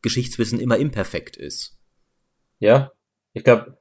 Geschichtswissen 0.03 0.61
immer 0.61 0.77
imperfekt 0.77 1.37
ist. 1.37 1.77
Ja, 2.59 2.93
ich 3.33 3.45
glaube, 3.45 3.79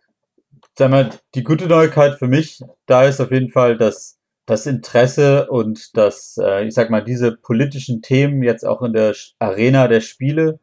sag 0.77 0.91
mal, 0.91 1.11
die 1.35 1.43
gute 1.43 1.67
Neuigkeit 1.67 2.17
für 2.17 2.27
mich 2.27 2.61
da 2.85 3.03
ist 3.05 3.21
auf 3.21 3.31
jeden 3.31 3.49
Fall, 3.49 3.77
dass 3.77 4.19
das 4.45 4.65
Interesse 4.65 5.49
und 5.49 5.95
das, 5.97 6.37
äh, 6.39 6.67
ich 6.67 6.73
sag 6.73 6.89
mal, 6.89 7.03
diese 7.03 7.35
politischen 7.35 8.01
Themen 8.01 8.43
jetzt 8.43 8.63
auch 8.63 8.81
in 8.83 8.93
der 8.93 9.15
Arena 9.39 9.87
der 9.87 10.01
Spiele 10.01 10.59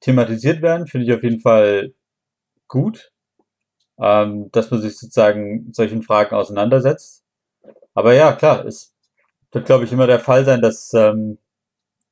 thematisiert 0.00 0.62
werden, 0.62 0.86
finde 0.86 1.06
ich 1.06 1.12
auf 1.12 1.22
jeden 1.22 1.40
Fall 1.40 1.94
gut, 2.68 3.12
ähm, 3.98 4.50
dass 4.52 4.70
man 4.70 4.80
sich 4.80 4.98
sozusagen 4.98 5.72
solchen 5.72 6.02
Fragen 6.02 6.34
auseinandersetzt. 6.34 7.24
Aber 7.94 8.14
ja, 8.14 8.32
klar, 8.32 8.64
es 8.64 8.94
wird, 9.52 9.66
glaube 9.66 9.84
ich, 9.84 9.92
immer 9.92 10.06
der 10.06 10.20
Fall 10.20 10.44
sein, 10.44 10.60
dass, 10.60 10.92
ähm, 10.94 11.38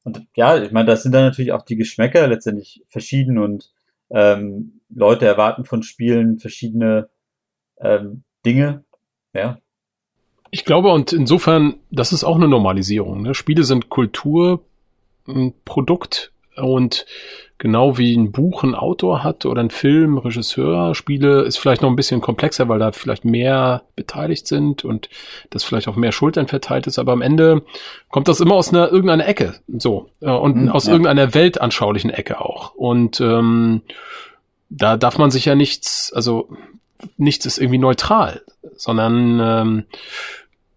und 0.05 0.27
ja, 0.35 0.61
ich 0.63 0.73
meine, 0.73 0.87
das 0.87 1.03
sind 1.03 1.13
dann 1.13 1.25
natürlich 1.25 1.53
auch 1.53 1.63
die 1.63 1.77
Geschmäcker 1.77 2.27
letztendlich 2.27 2.85
verschieden 2.89 3.39
und 3.39 3.73
ähm, 4.11 4.81
Leute 4.89 5.27
erwarten 5.27 5.65
von 5.65 5.83
Spielen 5.83 6.39
verschiedene 6.39 7.09
ähm, 7.81 8.23
Dinge. 8.45 8.85
Ja. 9.33 9.59
Ich 10.51 10.65
glaube, 10.65 10.91
und 10.91 11.13
insofern, 11.13 11.77
das 11.91 12.13
ist 12.13 12.25
auch 12.25 12.37
eine 12.37 12.49
Normalisierung. 12.49 13.23
Ne? 13.23 13.35
Spiele 13.35 13.65
sind 13.65 13.89
Kultur, 13.89 14.65
ein 15.27 15.55
Produkt 15.65 16.33
und 16.57 17.07
genau 17.63 17.97
wie 17.97 18.17
ein 18.17 18.33
Buch 18.33 18.65
ein 18.65 18.75
Autor 18.75 19.23
hat 19.23 19.47
oder 19.47 19.61
ein 19.61 19.71
Film, 19.71 20.19
Regisseur, 20.19 20.97
Spiele 20.97 21.43
ist 21.43 21.59
vielleicht 21.59 21.81
noch 21.81 21.91
ein 21.91 21.95
bisschen 21.95 22.21
komplexer, 22.21 22.69
weil 22.69 22.81
da 22.81 22.91
vielleicht 22.91 23.25
mehr 23.25 23.85
beteiligt 23.95 24.49
sind 24.49 24.85
und 24.85 25.09
das 25.51 25.63
vielleicht 25.63 25.87
auch 25.87 25.95
mehr 25.95 26.11
Schultern 26.11 26.49
verteilt 26.49 26.89
ist, 26.89 26.99
aber 26.99 27.13
am 27.13 27.23
Ende 27.23 27.63
kommt 28.11 28.27
das 28.27 28.41
immer 28.41 28.57
aus 28.57 28.71
einer 28.71 28.91
irgendeiner 28.91 29.29
Ecke, 29.29 29.55
so 29.79 30.09
äh, 30.21 30.31
und 30.33 30.57
mhm, 30.57 30.69
aus 30.71 30.87
ja. 30.87 30.93
irgendeiner 30.93 31.35
weltanschaulichen 31.35 32.11
Ecke 32.11 32.41
auch 32.41 32.75
und 32.75 33.21
ähm, 33.21 33.83
da 34.69 34.97
darf 34.97 35.19
man 35.19 35.31
sich 35.31 35.45
ja 35.45 35.55
nichts, 35.55 36.13
also 36.13 36.49
nichts 37.17 37.47
ist 37.47 37.59
irgendwie 37.59 37.79
neutral, 37.79 38.43
sondern 38.75 39.39
ähm, 39.41 39.85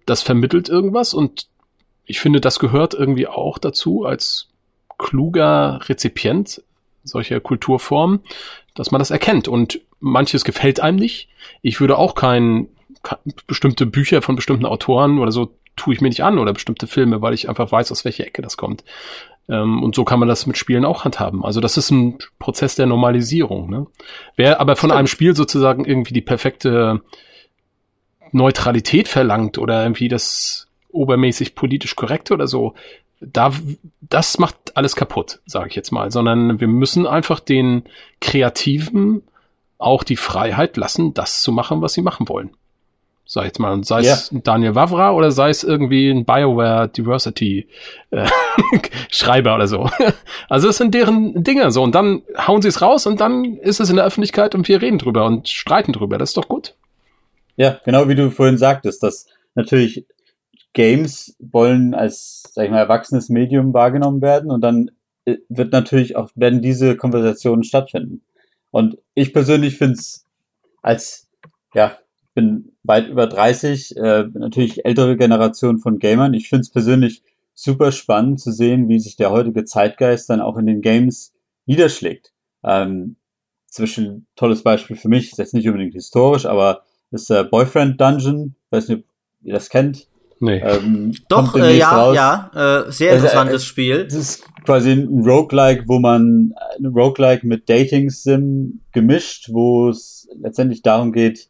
das 0.06 0.22
vermittelt 0.22 0.70
irgendwas 0.70 1.16
und 1.16 1.48
ich 2.06 2.20
finde, 2.20 2.41
das 2.41 2.60
gehört 2.60 2.94
irgendwie 2.94 3.26
auch 3.26 3.57
dazu 3.57 4.06
als 4.06 4.49
kluger 4.99 5.80
Rezipient 5.90 6.62
solche 7.06 7.40
Kulturformen, 7.40 8.19
dass 8.73 8.91
man 8.91 8.99
das 8.99 9.11
erkennt. 9.11 9.48
Und 9.48 9.80
manches 9.99 10.44
gefällt 10.44 10.80
einem 10.80 10.98
nicht. 10.98 11.30
Ich 11.61 11.80
würde 11.80 11.98
auch 11.98 12.15
kein, 12.15 12.68
bestimmte 13.48 13.86
Bücher 13.86 14.22
von 14.22 14.36
bestimmten 14.36 14.65
Autoren 14.65 15.19
oder 15.19 15.32
so 15.32 15.53
tue 15.76 15.94
ich 15.94 16.02
mir 16.02 16.10
nicht 16.10 16.23
an 16.23 16.40
oder 16.40 16.53
bestimmte 16.53 16.88
Filme, 16.88 17.22
weil 17.22 17.34
ich 17.34 17.49
einfach 17.49 17.72
weiß, 17.72 17.91
aus 17.91 18.06
welcher 18.06 18.26
Ecke 18.26 18.41
das 18.41 18.57
kommt. 18.57 18.84
Ähm, 19.49 19.84
und 19.84 19.95
so 19.95 20.03
kann 20.03 20.19
man 20.19 20.27
das 20.27 20.45
mit 20.45 20.57
Spielen 20.57 20.86
auch 20.86 21.03
handhaben. 21.03 21.44
Also 21.44 21.60
das 21.60 21.77
ist 21.77 21.91
ein 21.91 22.18
Prozess 22.40 22.76
der 22.76 22.86
Normalisierung. 22.86 23.69
Ne? 23.69 23.88
Wer 24.36 24.60
aber 24.60 24.76
von 24.76 24.90
Stimmt. 24.90 24.99
einem 24.99 25.07
Spiel 25.07 25.36
sozusagen 25.36 25.86
irgendwie 25.86 26.14
die 26.14 26.22
perfekte 26.22 27.02
Neutralität 28.32 29.07
verlangt 29.07 29.57
oder 29.57 29.84
irgendwie 29.84 30.07
das 30.07 30.68
obermäßig 30.90 31.56
politisch 31.56 31.95
korrekt 31.95 32.32
oder 32.32 32.48
so, 32.48 32.73
da, 33.32 33.52
das 34.02 34.38
macht 34.38 34.56
alles 34.76 34.96
kaputt, 34.96 35.40
sage 35.46 35.70
ich 35.70 35.76
jetzt 35.76 35.92
mal, 35.92 36.12
sondern 36.12 36.60
wir 36.60 36.68
müssen 36.68 37.08
einfach 37.08 37.40
den 37.40 37.84
Kreativen 38.22 39.24
auch 39.78 40.04
die 40.04 40.16
Freiheit 40.16 40.78
lassen, 40.78 41.14
das 41.14 41.42
zu 41.42 41.52
machen, 41.52 41.82
was 41.82 41.94
sie 41.94 42.02
machen 42.02 42.30
wollen. 42.30 42.52
Sei 43.28 43.46
jetzt 43.46 43.60
mal, 43.60 43.84
sei 43.84 44.02
es 44.02 44.30
ja. 44.32 44.40
Daniel 44.44 44.76
Wavra 44.76 45.12
oder 45.12 45.32
sei 45.32 45.50
es 45.50 45.64
irgendwie 45.64 46.12
ein 46.12 46.26
BioWare 46.26 46.90
Diversity 46.90 47.68
äh, 48.12 48.28
Schreiber 49.10 49.56
oder 49.56 49.68
so. 49.68 49.90
Also 50.48 50.70
es 50.70 50.78
sind 50.78 50.94
deren 50.94 51.44
Dinge 51.44 51.72
so 51.72 51.82
und 51.82 51.96
dann 51.96 52.22
hauen 52.38 52.62
sie 52.62 52.68
es 52.68 52.84
raus 52.84 53.08
und 53.08 53.20
dann 53.20 53.58
ist 53.58 53.80
es 53.80 53.90
in 53.90 53.96
der 53.96 54.06
Öffentlichkeit 54.06 54.54
und 54.54 54.68
wir 54.68 54.80
reden 54.82 55.00
drüber 55.00 55.26
und 55.26 55.50
streiten 55.50 55.92
drüber. 55.92 56.20
Das 56.20 56.30
ist 56.30 56.38
doch 56.38 56.48
gut. 56.48 56.76
Ja, 57.56 57.80
genau 57.84 58.08
wie 58.08 58.16
du 58.16 58.30
vorhin 58.30 58.60
sagtest, 58.60 59.02
dass 59.02 59.26
natürlich 59.56 60.06
Games 60.76 61.36
wollen 61.40 61.96
als, 61.96 62.44
sag 62.54 62.66
ich 62.66 62.72
mal, 62.72 62.80
erwachsenes 62.80 63.30
Medium 63.30 63.74
wahrgenommen 63.74 64.22
werden 64.22 64.52
und 64.52 64.62
dann 64.62 64.92
äh, 65.26 65.38
wird 65.50 65.72
natürlich 65.72 66.16
auch, 66.16 66.30
werden 66.36 66.62
diese 66.62 66.96
Konversationen 66.96 67.64
stattfinden. 67.64 68.22
Und 68.70 69.00
ich 69.16 69.34
persönlich 69.34 69.78
finde 69.78 69.96
es 69.96 70.26
als, 70.84 71.28
ja, 71.74 71.98
bin 72.36 72.74
weit 72.84 73.08
über 73.08 73.26
30, 73.26 73.96
äh, 73.96 74.26
natürlich 74.34 74.86
ältere 74.86 75.18
Generation 75.18 75.80
von 75.80 75.98
Gamern. 75.98 76.34
Ich 76.34 76.50
finde 76.50 76.62
es 76.62 76.70
persönlich 76.70 77.24
super 77.54 77.94
spannend 77.94 78.42
zu 78.42 78.52
sehen, 78.52 78.90
wie 78.90 79.00
sich 79.00 79.16
der 79.16 79.32
heutige 79.32 79.64
Zeitgeist 79.64 80.30
dann 80.30 80.42
auch 80.42 80.58
in 80.58 80.66
den 80.66 80.82
Games 80.82 81.34
niederschlägt. 81.66 82.34
Ähm, 82.64 83.16
zwischen 83.68 84.28
tolles 84.36 84.62
Beispiel 84.62 84.98
für 84.98 85.08
mich, 85.08 85.32
ist 85.32 85.38
jetzt 85.38 85.54
nicht 85.54 85.68
unbedingt 85.68 85.94
historisch, 85.94 86.46
aber 86.46 86.84
ist 87.12 87.30
äh, 87.30 87.46
Boyfriend 87.46 88.00
Dungeon, 88.00 88.56
weiß 88.72 88.90
nicht, 88.90 89.00
ob 89.00 89.06
ihr 89.44 89.54
das 89.54 89.70
kennt. 89.70 90.10
Nee. 90.40 90.60
Ähm, 90.60 91.14
Doch, 91.30 91.56
äh, 91.56 91.78
ja, 91.78 91.90
raus. 91.90 92.16
ja, 92.16 92.86
äh, 92.88 92.91
sehr 92.91 93.14
interessantes 93.14 93.64
äh, 93.64 93.66
Spiel. 93.66 94.03
Das 94.06 94.14
ist 94.14 94.44
quasi 94.66 94.91
ein 94.91 95.24
Roguelike, 95.24 95.84
wo 95.88 95.99
man 95.99 96.53
ein 96.78 96.86
Roguelike 96.86 97.45
mit 97.48 97.70
Dating 97.70 98.10
Sim 98.10 98.82
gemischt, 98.91 99.49
wo 99.52 99.90
es 99.90 100.28
letztendlich 100.41 100.82
darum 100.82 101.14
geht, 101.14 101.48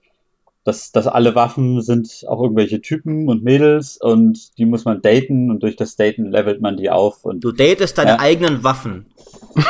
dass, 0.65 0.91
dass 0.91 1.07
alle 1.07 1.35
Waffen 1.35 1.81
sind 1.81 2.25
auch 2.27 2.41
irgendwelche 2.41 2.81
Typen 2.81 3.29
und 3.29 3.43
Mädels 3.43 3.97
und 3.97 4.57
die 4.57 4.65
muss 4.65 4.83
man 4.83 5.01
daten 5.01 5.51
und 5.51 5.61
durch 5.61 5.75
das 5.75 5.95
Daten 5.95 6.25
levelt 6.25 6.59
man 6.59 6.75
die 6.75 6.89
auf 6.89 7.23
und 7.23 7.43
du 7.43 7.51
datest 7.51 7.97
deine 7.97 8.11
ja. 8.11 8.19
eigenen 8.19 8.63
Waffen. 8.63 9.05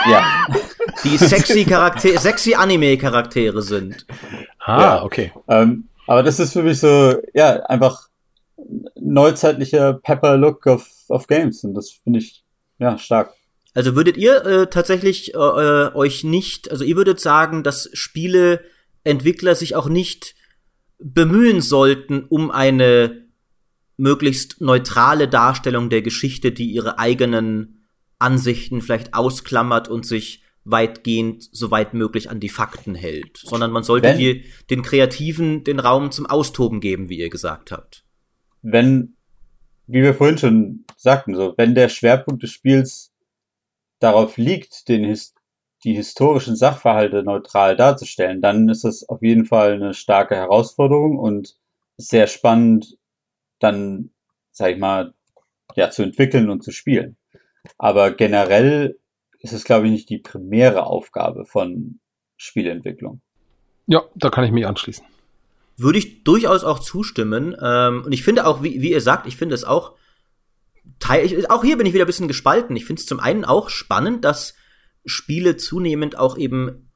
Ja. 0.10 0.24
Die 1.04 1.18
sexy 1.18 1.66
Charaktere, 1.66 2.18
sexy 2.18 2.56
Anime 2.56 2.98
Charaktere 2.98 3.62
sind. 3.62 4.06
Ah, 4.60 4.82
ja. 4.82 5.04
okay. 5.04 5.32
Ähm, 5.48 5.90
aber 6.08 6.24
das 6.24 6.40
ist 6.40 6.54
für 6.54 6.64
mich 6.64 6.80
so, 6.80 7.16
ja, 7.34 7.58
einfach 7.66 8.08
neuzeitlicher 9.00 9.94
Pepper-Look 9.94 10.68
auf, 10.68 10.90
auf 11.10 11.28
Games. 11.28 11.64
Und 11.64 11.74
das 11.74 11.92
finde 12.04 12.20
ich, 12.20 12.44
ja, 12.80 12.98
stark. 12.98 13.34
Also 13.74 13.96
würdet 13.96 14.18
ihr 14.18 14.46
äh, 14.46 14.68
tatsächlich 14.68 15.34
äh, 15.34 15.38
äh, 15.38 15.94
euch 15.94 16.24
nicht, 16.24 16.72
also 16.72 16.84
ihr 16.84 16.96
würdet 16.96 17.20
sagen, 17.20 17.62
dass 17.62 17.90
Spieleentwickler 17.94 19.54
sich 19.56 19.76
auch 19.76 19.90
nicht 19.90 20.36
bemühen 20.98 21.60
sollten, 21.60 22.24
um 22.24 22.52
eine 22.52 23.26
möglichst 23.98 24.62
neutrale 24.62 25.28
Darstellung 25.28 25.90
der 25.90 26.02
Geschichte, 26.02 26.54
die 26.54 26.72
ihre 26.72 27.00
eigenen 27.00 27.86
Ansichten 28.18 28.82
vielleicht 28.82 29.14
ausklammert 29.14 29.90
und 29.90 30.06
sich 30.06 30.42
weitgehend 30.64 31.48
so 31.52 31.70
weit 31.70 31.94
möglich 31.94 32.30
an 32.30 32.40
die 32.40 32.50
Fakten 32.50 32.96
hält, 32.96 33.38
sondern 33.38 33.72
man 33.72 33.84
sollte 33.84 34.16
die, 34.16 34.46
den 34.70 34.82
Kreativen 34.82 35.64
den 35.64 35.80
Raum 35.80 36.12
zum 36.12 36.26
Austoben 36.26 36.80
geben, 36.80 37.10
wie 37.10 37.20
ihr 37.20 37.30
gesagt 37.30 37.72
habt 37.72 38.05
wenn, 38.66 39.16
wie 39.86 40.02
wir 40.02 40.16
vorhin 40.16 40.40
schon 40.40 40.86
sagten, 40.98 41.36
so, 41.36 41.54
wenn 41.56 41.76
der 41.76 41.88
Schwerpunkt 41.88 42.42
des 42.42 42.52
Spiels 42.52 43.14
darauf 44.00 44.38
liegt, 44.38 44.90
den, 44.90 45.18
die 45.84 45.94
historischen 45.94 46.56
Sachverhalte 46.56 47.22
neutral 47.22 47.76
darzustellen, 47.76 48.42
dann 48.42 48.68
ist 48.68 48.84
das 48.84 49.08
auf 49.08 49.22
jeden 49.22 49.46
Fall 49.46 49.74
eine 49.74 49.94
starke 49.94 50.36
Herausforderung 50.36 51.20
und 51.20 51.56
sehr 51.98 52.26
spannend, 52.26 52.98
dann, 53.60 54.10
sag 54.52 54.72
ich 54.72 54.80
mal, 54.80 55.14
ja, 55.76 55.92
zu 55.92 56.02
entwickeln 56.02 56.50
und 56.50 56.64
zu 56.64 56.72
spielen. 56.72 57.18
Aber 57.78 58.12
generell 58.12 58.98
ist 59.40 59.54
es, 59.54 59.64
glaube 59.64 59.86
ich, 59.86 59.92
nicht 59.92 60.10
die 60.10 60.18
primäre 60.18 60.88
Aufgabe 60.88 61.46
von 61.46 62.00
Spielentwicklung. 62.36 63.22
Ja, 63.86 64.02
da 64.16 64.32
kann 64.32 64.44
ich 64.44 64.52
mich 64.52 64.66
anschließen 64.66 65.06
würde 65.78 66.00
ich 66.00 66.24
durchaus 66.24 66.64
auch 66.64 66.80
zustimmen. 66.80 67.56
Ähm, 67.62 68.04
und 68.06 68.12
ich 68.12 68.24
finde 68.24 68.46
auch, 68.46 68.64
wie, 68.64 68.82
wie 68.82 68.92
ihr 68.92 69.02
sagt, 69.02 69.28
ich 69.28 69.38
finde 69.38 69.56
es 69.56 69.64
auch, 69.64 69.96
teil, 71.00 71.26
ich, 71.26 71.50
auch 71.50 71.64
hier 71.64 71.78
bin 71.78 71.86
ich 71.86 71.94
wieder 71.94 72.06
ein 72.06 72.08
bisschen 72.08 72.28
gespalten. 72.28 72.76
Ich 72.76 72.86
finde 72.86 73.02
es 73.02 73.06
zum 73.06 73.20
einen 73.20 73.46
auch 73.46 73.70
spannend, 73.70 74.24
dass 74.24 74.56
Spiele 75.06 75.58
zunehmend 75.58 76.18
auch 76.18 76.38
eben 76.38 76.90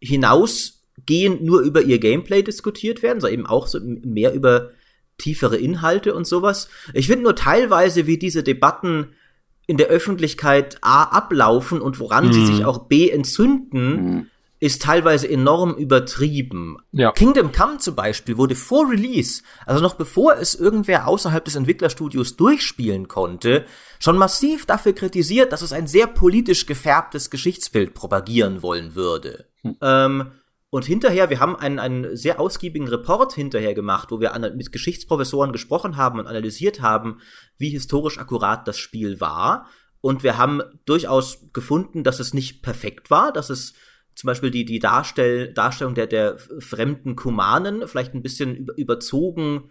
hinausgehend 0.00 1.42
nur 1.42 1.60
über 1.60 1.82
ihr 1.82 1.98
Gameplay 1.98 2.42
diskutiert 2.42 3.02
werden, 3.02 3.20
sondern 3.20 3.40
eben 3.40 3.46
auch 3.46 3.66
so 3.66 3.80
mehr 3.82 4.32
über 4.32 4.70
tiefere 5.18 5.56
Inhalte 5.56 6.14
und 6.14 6.26
sowas. 6.26 6.68
Ich 6.92 7.06
finde 7.06 7.24
nur 7.24 7.36
teilweise, 7.36 8.06
wie 8.06 8.18
diese 8.18 8.42
Debatten 8.42 9.14
in 9.66 9.78
der 9.78 9.88
Öffentlichkeit 9.88 10.78
A 10.82 11.04
ablaufen 11.04 11.80
und 11.80 11.98
woran 11.98 12.28
mhm. 12.28 12.32
sie 12.32 12.46
sich 12.46 12.64
auch 12.64 12.86
B 12.86 13.10
entzünden, 13.10 14.04
mhm 14.04 14.26
ist 14.66 14.82
teilweise 14.82 15.28
enorm 15.28 15.74
übertrieben. 15.74 16.76
Ja. 16.92 17.12
Kingdom 17.12 17.52
Come 17.52 17.78
zum 17.78 17.94
Beispiel 17.94 18.36
wurde 18.36 18.54
vor 18.54 18.90
Release, 18.90 19.42
also 19.64 19.82
noch 19.82 19.94
bevor 19.94 20.36
es 20.36 20.54
irgendwer 20.54 21.06
außerhalb 21.06 21.44
des 21.44 21.56
Entwicklerstudios 21.56 22.36
durchspielen 22.36 23.08
konnte, 23.08 23.64
schon 23.98 24.18
massiv 24.18 24.66
dafür 24.66 24.92
kritisiert, 24.92 25.52
dass 25.52 25.62
es 25.62 25.72
ein 25.72 25.86
sehr 25.86 26.06
politisch 26.06 26.66
gefärbtes 26.66 27.30
Geschichtsbild 27.30 27.94
propagieren 27.94 28.62
wollen 28.62 28.94
würde. 28.94 29.46
Hm. 29.62 29.76
Ähm, 29.80 30.32
und 30.68 30.84
hinterher, 30.84 31.30
wir 31.30 31.40
haben 31.40 31.56
einen, 31.56 31.78
einen 31.78 32.16
sehr 32.16 32.40
ausgiebigen 32.40 32.88
Report 32.88 33.32
hinterher 33.32 33.72
gemacht, 33.72 34.10
wo 34.10 34.20
wir 34.20 34.36
mit 34.54 34.72
Geschichtsprofessoren 34.72 35.52
gesprochen 35.52 35.96
haben 35.96 36.18
und 36.18 36.26
analysiert 36.26 36.82
haben, 36.82 37.20
wie 37.56 37.70
historisch 37.70 38.18
akkurat 38.18 38.66
das 38.66 38.76
Spiel 38.76 39.20
war. 39.20 39.68
Und 40.00 40.22
wir 40.22 40.36
haben 40.36 40.60
durchaus 40.84 41.46
gefunden, 41.52 42.04
dass 42.04 42.20
es 42.20 42.34
nicht 42.34 42.62
perfekt 42.62 43.10
war, 43.10 43.32
dass 43.32 43.48
es 43.48 43.74
zum 44.16 44.26
Beispiel 44.26 44.50
die, 44.50 44.64
die 44.64 44.80
Darstell 44.80 45.52
Darstellung 45.52 45.94
der, 45.94 46.08
der 46.08 46.38
fremden 46.38 47.14
Kumanen 47.14 47.86
vielleicht 47.86 48.14
ein 48.14 48.22
bisschen 48.22 48.66
überzogen 48.76 49.70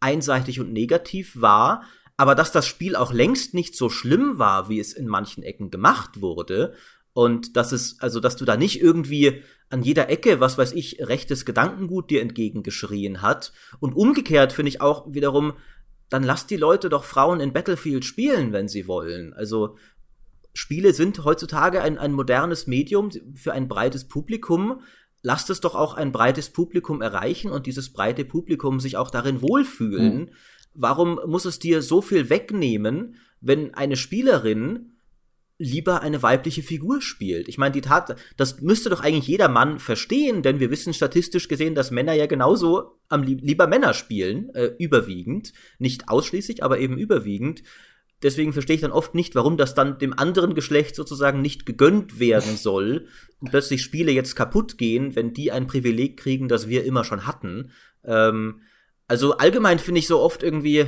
einseitig 0.00 0.58
und 0.58 0.72
negativ 0.72 1.40
war, 1.40 1.84
aber 2.16 2.34
dass 2.34 2.52
das 2.52 2.66
Spiel 2.66 2.96
auch 2.96 3.12
längst 3.12 3.54
nicht 3.54 3.76
so 3.76 3.88
schlimm 3.88 4.38
war, 4.38 4.68
wie 4.68 4.80
es 4.80 4.92
in 4.92 5.06
manchen 5.06 5.42
Ecken 5.42 5.70
gemacht 5.70 6.20
wurde. 6.20 6.74
Und 7.14 7.56
dass 7.56 7.72
es, 7.72 8.00
also, 8.00 8.20
dass 8.20 8.36
du 8.36 8.44
da 8.44 8.56
nicht 8.56 8.80
irgendwie 8.80 9.42
an 9.68 9.82
jeder 9.82 10.08
Ecke, 10.08 10.40
was 10.40 10.56
weiß 10.56 10.72
ich, 10.72 10.96
rechtes 11.00 11.44
Gedankengut 11.44 12.10
dir 12.10 12.22
entgegengeschrien 12.22 13.20
hat. 13.22 13.52
Und 13.80 13.94
umgekehrt 13.94 14.52
finde 14.52 14.70
ich 14.70 14.80
auch 14.80 15.12
wiederum, 15.12 15.54
dann 16.08 16.22
lasst 16.22 16.50
die 16.50 16.56
Leute 16.56 16.88
doch 16.88 17.04
Frauen 17.04 17.40
in 17.40 17.52
Battlefield 17.52 18.04
spielen, 18.04 18.52
wenn 18.52 18.68
sie 18.68 18.86
wollen. 18.86 19.34
Also, 19.34 19.76
Spiele 20.54 20.92
sind 20.92 21.24
heutzutage 21.24 21.82
ein, 21.82 21.98
ein 21.98 22.12
modernes 22.12 22.66
Medium 22.66 23.10
für 23.34 23.52
ein 23.52 23.68
breites 23.68 24.08
Publikum. 24.08 24.80
Lasst 25.22 25.50
es 25.50 25.60
doch 25.60 25.74
auch 25.74 25.94
ein 25.94 26.12
breites 26.12 26.50
Publikum 26.50 27.00
erreichen 27.00 27.50
und 27.50 27.66
dieses 27.66 27.92
breite 27.92 28.24
Publikum 28.24 28.80
sich 28.80 28.96
auch 28.96 29.10
darin 29.10 29.40
wohlfühlen. 29.40 30.14
Mhm. 30.14 30.28
Warum 30.74 31.20
muss 31.26 31.44
es 31.44 31.58
dir 31.58 31.82
so 31.82 32.02
viel 32.02 32.30
wegnehmen, 32.30 33.16
wenn 33.40 33.74
eine 33.74 33.96
Spielerin 33.96 34.92
lieber 35.62 36.02
eine 36.02 36.22
weibliche 36.24 36.62
Figur 36.62 37.00
spielt. 37.00 37.48
Ich 37.48 37.56
meine, 37.56 37.72
die 37.72 37.82
Tat, 37.82 38.16
das 38.36 38.60
müsste 38.62 38.90
doch 38.90 39.00
eigentlich 39.00 39.28
jeder 39.28 39.48
Mann 39.48 39.78
verstehen, 39.78 40.42
denn 40.42 40.58
wir 40.58 40.72
wissen 40.72 40.92
statistisch 40.92 41.46
gesehen, 41.46 41.76
dass 41.76 41.92
Männer 41.92 42.14
ja 42.14 42.26
genauso 42.26 42.98
am 43.08 43.22
lieb 43.22 43.40
lieber 43.42 43.68
Männer 43.68 43.94
spielen, 43.94 44.52
äh, 44.54 44.72
überwiegend, 44.80 45.52
nicht 45.78 46.08
ausschließlich, 46.08 46.64
aber 46.64 46.80
eben 46.80 46.98
überwiegend. 46.98 47.62
Deswegen 48.22 48.52
verstehe 48.52 48.76
ich 48.76 48.82
dann 48.82 48.92
oft 48.92 49.14
nicht, 49.14 49.34
warum 49.34 49.56
das 49.56 49.74
dann 49.74 49.98
dem 49.98 50.16
anderen 50.16 50.54
Geschlecht 50.54 50.94
sozusagen 50.94 51.40
nicht 51.40 51.66
gegönnt 51.66 52.20
werden 52.20 52.56
soll 52.56 53.06
und 53.40 53.50
plötzlich 53.50 53.82
Spiele 53.82 54.12
jetzt 54.12 54.36
kaputt 54.36 54.78
gehen, 54.78 55.16
wenn 55.16 55.32
die 55.32 55.50
ein 55.50 55.66
Privileg 55.66 56.16
kriegen, 56.16 56.48
das 56.48 56.68
wir 56.68 56.84
immer 56.84 57.04
schon 57.04 57.26
hatten. 57.26 57.70
Ähm, 58.04 58.60
also 59.08 59.36
allgemein 59.36 59.78
finde 59.78 59.98
ich 59.98 60.06
so 60.06 60.20
oft 60.20 60.42
irgendwie, 60.42 60.86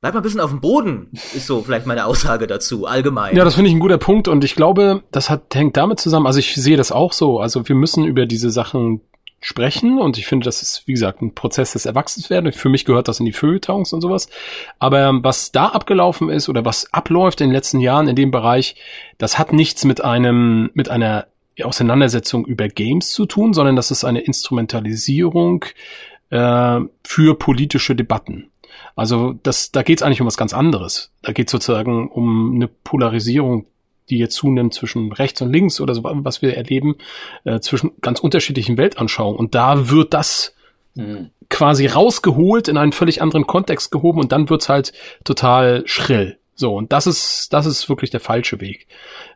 bleib 0.00 0.14
mal 0.14 0.20
ein 0.20 0.24
bisschen 0.24 0.40
auf 0.40 0.50
dem 0.50 0.60
Boden, 0.60 1.10
ist 1.34 1.46
so 1.46 1.62
vielleicht 1.62 1.86
meine 1.86 2.06
Aussage 2.06 2.48
dazu, 2.48 2.86
allgemein. 2.86 3.36
Ja, 3.36 3.44
das 3.44 3.54
finde 3.54 3.70
ich 3.70 3.76
ein 3.76 3.80
guter 3.80 3.98
Punkt 3.98 4.26
und 4.26 4.42
ich 4.42 4.56
glaube, 4.56 5.04
das 5.12 5.30
hat, 5.30 5.54
hängt 5.54 5.76
damit 5.76 6.00
zusammen, 6.00 6.26
also 6.26 6.40
ich 6.40 6.56
sehe 6.56 6.76
das 6.76 6.90
auch 6.90 7.12
so, 7.12 7.38
also 7.38 7.68
wir 7.68 7.76
müssen 7.76 8.04
über 8.04 8.26
diese 8.26 8.50
Sachen 8.50 9.00
sprechen 9.44 9.98
und 9.98 10.16
ich 10.18 10.26
finde, 10.26 10.44
das 10.44 10.62
ist, 10.62 10.86
wie 10.86 10.92
gesagt, 10.92 11.20
ein 11.20 11.34
Prozess 11.34 11.72
des 11.72 11.84
Erwachsenswerdens. 11.84 12.56
Für 12.56 12.68
mich 12.68 12.84
gehört 12.84 13.08
das 13.08 13.18
in 13.18 13.26
die 13.26 13.32
Feuilletons 13.32 13.92
und 13.92 14.00
sowas. 14.00 14.28
Aber 14.78 15.12
was 15.22 15.50
da 15.50 15.66
abgelaufen 15.66 16.30
ist 16.30 16.48
oder 16.48 16.64
was 16.64 16.92
abläuft 16.92 17.40
in 17.40 17.48
den 17.48 17.54
letzten 17.54 17.80
Jahren 17.80 18.06
in 18.06 18.14
dem 18.14 18.30
Bereich, 18.30 18.76
das 19.18 19.40
hat 19.40 19.52
nichts 19.52 19.84
mit 19.84 20.02
einem, 20.02 20.70
mit 20.74 20.88
einer 20.88 21.26
Auseinandersetzung 21.60 22.46
über 22.46 22.68
Games 22.68 23.10
zu 23.10 23.26
tun, 23.26 23.52
sondern 23.52 23.74
das 23.74 23.90
ist 23.90 24.04
eine 24.04 24.20
Instrumentalisierung 24.20 25.64
äh, 26.30 26.80
für 27.04 27.38
politische 27.38 27.96
Debatten. 27.96 28.52
Also 28.94 29.34
das, 29.42 29.72
da 29.72 29.82
geht 29.82 29.98
es 29.98 30.02
eigentlich 30.02 30.20
um 30.20 30.26
was 30.28 30.36
ganz 30.36 30.54
anderes. 30.54 31.12
Da 31.22 31.32
geht 31.32 31.48
es 31.48 31.52
sozusagen 31.52 32.08
um 32.08 32.54
eine 32.54 32.68
Polarisierung, 32.68 33.66
die 34.10 34.18
jetzt 34.18 34.34
zunimmt 34.34 34.74
zwischen 34.74 35.12
rechts 35.12 35.40
und 35.42 35.52
links 35.52 35.80
oder 35.80 35.94
so, 35.94 36.02
was 36.04 36.42
wir 36.42 36.56
erleben, 36.56 36.96
äh, 37.44 37.60
zwischen 37.60 37.92
ganz 38.00 38.20
unterschiedlichen 38.20 38.76
Weltanschauungen. 38.76 39.38
Und 39.38 39.54
da 39.54 39.90
wird 39.90 40.14
das 40.14 40.54
mhm. 40.94 41.30
quasi 41.48 41.86
rausgeholt, 41.86 42.68
in 42.68 42.76
einen 42.76 42.92
völlig 42.92 43.22
anderen 43.22 43.46
Kontext 43.46 43.90
gehoben 43.90 44.20
und 44.20 44.32
dann 44.32 44.50
wird's 44.50 44.68
halt 44.68 44.92
total 45.24 45.82
schrill. 45.86 46.38
So, 46.54 46.76
und 46.76 46.92
das 46.92 47.06
ist, 47.06 47.48
das 47.52 47.66
ist 47.66 47.88
wirklich 47.88 48.10
der 48.10 48.20
falsche 48.20 48.60
Weg. 48.60 48.86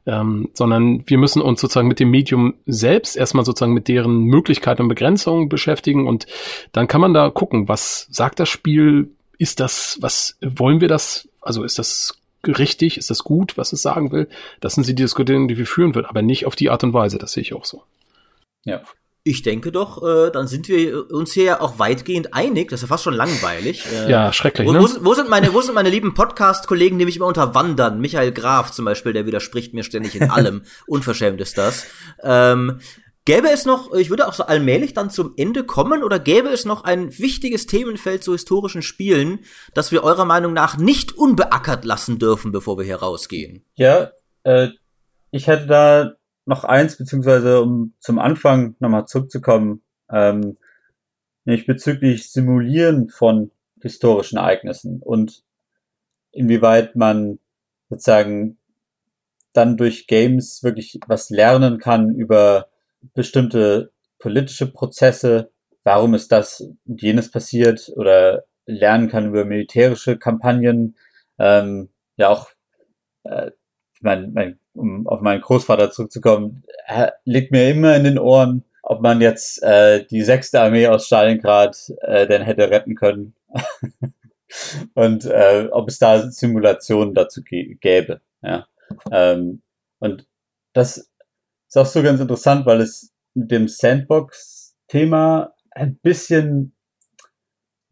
Ähm, 0.05 0.51
sondern 0.53 1.03
wir 1.07 1.19
müssen 1.19 1.41
uns 1.43 1.61
sozusagen 1.61 1.89
mit 1.89 1.99
dem 1.99 2.11
Medium 2.11 2.55
selbst 2.67 3.17
erstmal 3.17 3.45
sozusagen 3.45 3.73
mit 3.73 3.89
deren 3.89 4.25
Möglichkeiten 4.25 4.83
und 4.83 4.89
Begrenzungen 4.89 5.49
beschäftigen 5.49 6.07
und 6.07 6.27
dann 6.73 6.87
kann 6.87 7.01
man 7.01 7.15
da 7.15 7.31
gucken, 7.31 7.69
was 7.69 8.07
sagt 8.11 8.39
das 8.39 8.49
Spiel, 8.49 9.11
ist 9.39 9.61
das, 9.61 9.99
was 10.01 10.39
wollen 10.41 10.81
wir 10.81 10.89
das, 10.89 11.29
also 11.41 11.65
ist 11.65 11.79
das 11.79 12.19
richtig, 12.49 12.99
ist 12.99 13.11
das 13.11 13.25
gut, 13.25 13.57
was 13.57 13.73
es 13.73 13.83
sagen 13.83 14.13
will? 14.13 14.29
Das 14.61 14.75
sind 14.75 14.87
die 14.87 14.95
Diskussionen, 14.95 15.49
die 15.49 15.59
wir 15.59 15.67
führen 15.67 15.95
wird, 15.95 16.07
aber 16.07 16.23
nicht 16.23 16.47
auf 16.47 16.57
die 16.57 16.71
Art 16.71 16.85
und 16.85 16.93
Weise, 16.93 17.19
das 17.19 17.33
sehe 17.33 17.43
ich 17.43 17.55
auch 17.55 17.65
so. 17.65 17.83
Ja. 18.65 18.83
Ich 19.29 19.43
denke 19.43 19.73
doch, 19.73 20.05
äh, 20.05 20.31
dann 20.31 20.47
sind 20.47 20.69
wir 20.69 21.11
uns 21.11 21.33
hier 21.33 21.45
ja 21.45 21.61
auch 21.61 21.81
weitgehend 21.81 22.33
einig. 22.33 22.69
Das 22.69 22.79
ist 22.79 22.83
ja 22.83 22.89
fast 22.89 23.03
schon 23.03 23.15
langweilig. 23.15 23.85
Äh, 23.93 24.09
ja, 24.09 24.33
schrecklich. 24.33 24.69
Wo, 24.69 24.73
ne? 24.73 24.81
wo, 24.81 24.87
wo, 25.05 25.15
sind 25.15 25.29
meine, 25.29 25.53
wo 25.53 25.61
sind 25.63 25.75
meine 25.75 25.91
lieben 25.91 26.15
Podcast-Kollegen, 26.15 26.97
die 26.97 27.07
mich 27.07 27.17
immer 27.17 27.27
unterwandern? 27.27 28.01
Michael 28.01 28.31
Graf 28.31 28.71
zum 28.71 28.85
Beispiel, 28.85 29.13
der 29.13 29.27
widerspricht 29.27 29.75
mir 29.75 29.83
ständig 29.83 30.15
in 30.15 30.31
allem. 30.31 30.63
Unverschämt 30.87 31.41
ist 31.41 31.59
das. 31.59 31.87
Ähm, 32.23 32.79
Gäbe 33.27 33.51
es 33.51 33.67
noch, 33.67 33.93
ich 33.93 34.09
würde 34.09 34.29
auch 34.29 34.35
so 34.35 34.45
allmählich 34.45 34.95
dann 34.95 35.11
zum 35.11 35.35
Ende 35.37 35.65
kommen, 35.65 36.05
oder 36.05 36.21
gäbe 36.21 36.49
es 36.49 36.65
noch 36.65 36.85
ein 36.85 37.19
wichtiges 37.19 37.67
Themenfeld 37.67 38.23
zu 38.23 38.33
historischen 38.33 38.83
Spielen, 38.83 39.41
das 39.75 39.91
wir 39.91 40.05
eurer 40.05 40.25
Meinung 40.25 40.53
nach 40.53 40.79
nicht 40.79 41.13
unbeackert 41.13 41.85
lassen 41.85 42.21
dürfen, 42.21 42.53
bevor 42.53 42.79
wir 42.79 42.85
hier 42.85 42.97
rausgehen? 42.97 43.65
Ja, 43.75 44.13
äh, 44.45 44.69
ich 45.33 45.49
hätte 45.49 45.67
da 45.67 46.13
noch 46.45 46.63
eins, 46.63 46.97
beziehungsweise 46.97 47.61
um 47.63 47.95
zum 47.99 48.21
Anfang 48.21 48.77
nochmal 48.79 49.07
zurückzukommen, 49.07 49.83
ähm, 50.09 50.57
nämlich 51.45 51.67
bezüglich 51.67 52.31
Simulieren 52.31 53.09
von 53.09 53.51
historischen 53.81 54.39
Ereignissen 54.39 55.03
und 55.03 55.43
inwieweit 56.31 56.95
man 56.95 57.41
sozusagen 57.91 58.57
dann 59.53 59.77
durch 59.77 60.07
Games 60.07 60.63
wirklich 60.63 61.01
was 61.09 61.29
lernen 61.31 61.79
kann 61.79 62.15
über 62.15 62.69
bestimmte 63.15 63.93
politische 64.19 64.71
Prozesse, 64.71 65.51
warum 65.85 66.15
ist 66.15 66.33
das 66.33 66.61
und 66.85 67.03
jenes 67.03 67.31
passiert 67.31 67.93
oder 67.95 68.45
lernen 68.67 69.09
kann 69.09 69.29
über 69.29 69.45
militärische 69.45 70.19
Kampagnen. 70.19 70.97
Ähm, 71.39 71.91
ja, 72.17 72.29
auch 72.31 72.51
äh, 73.25 73.53
mein, 74.01 74.33
mein, 74.33 74.59
um 74.75 75.07
auf 75.07 75.21
meinen 75.21 75.41
Großvater 75.41 75.91
zurückzukommen, 75.91 76.65
liegt 77.25 77.53
mir 77.53 77.71
immer 77.71 77.97
in 77.97 78.05
den 78.05 78.19
Ohren, 78.19 78.65
ob 78.83 79.01
man 79.01 79.21
jetzt 79.21 79.63
äh, 79.63 80.05
die 80.07 80.23
sechste 80.23 80.61
Armee 80.61 80.87
aus 80.87 81.07
Stalingrad 81.07 81.93
äh, 82.03 82.27
denn 82.27 82.43
hätte 82.43 82.71
retten 82.71 82.95
können 82.95 83.35
und 84.95 85.25
äh, 85.25 85.69
ob 85.71 85.89
es 85.89 85.99
da 85.99 86.31
Simulationen 86.31 87.15
dazu 87.15 87.43
gäbe. 87.43 88.21
Ja. 88.43 88.67
Ähm, 89.11 89.63
und 89.99 90.27
das 90.73 91.11
ist 91.77 91.81
auch 91.83 91.93
so 91.93 92.03
ganz 92.03 92.21
interessant, 92.21 92.65
weil 92.65 92.81
es 92.81 93.13
mit 93.35 93.51
dem 93.51 93.69
Sandbox-Thema 93.69 95.53
ein 95.73 95.97
bisschen, 95.97 96.73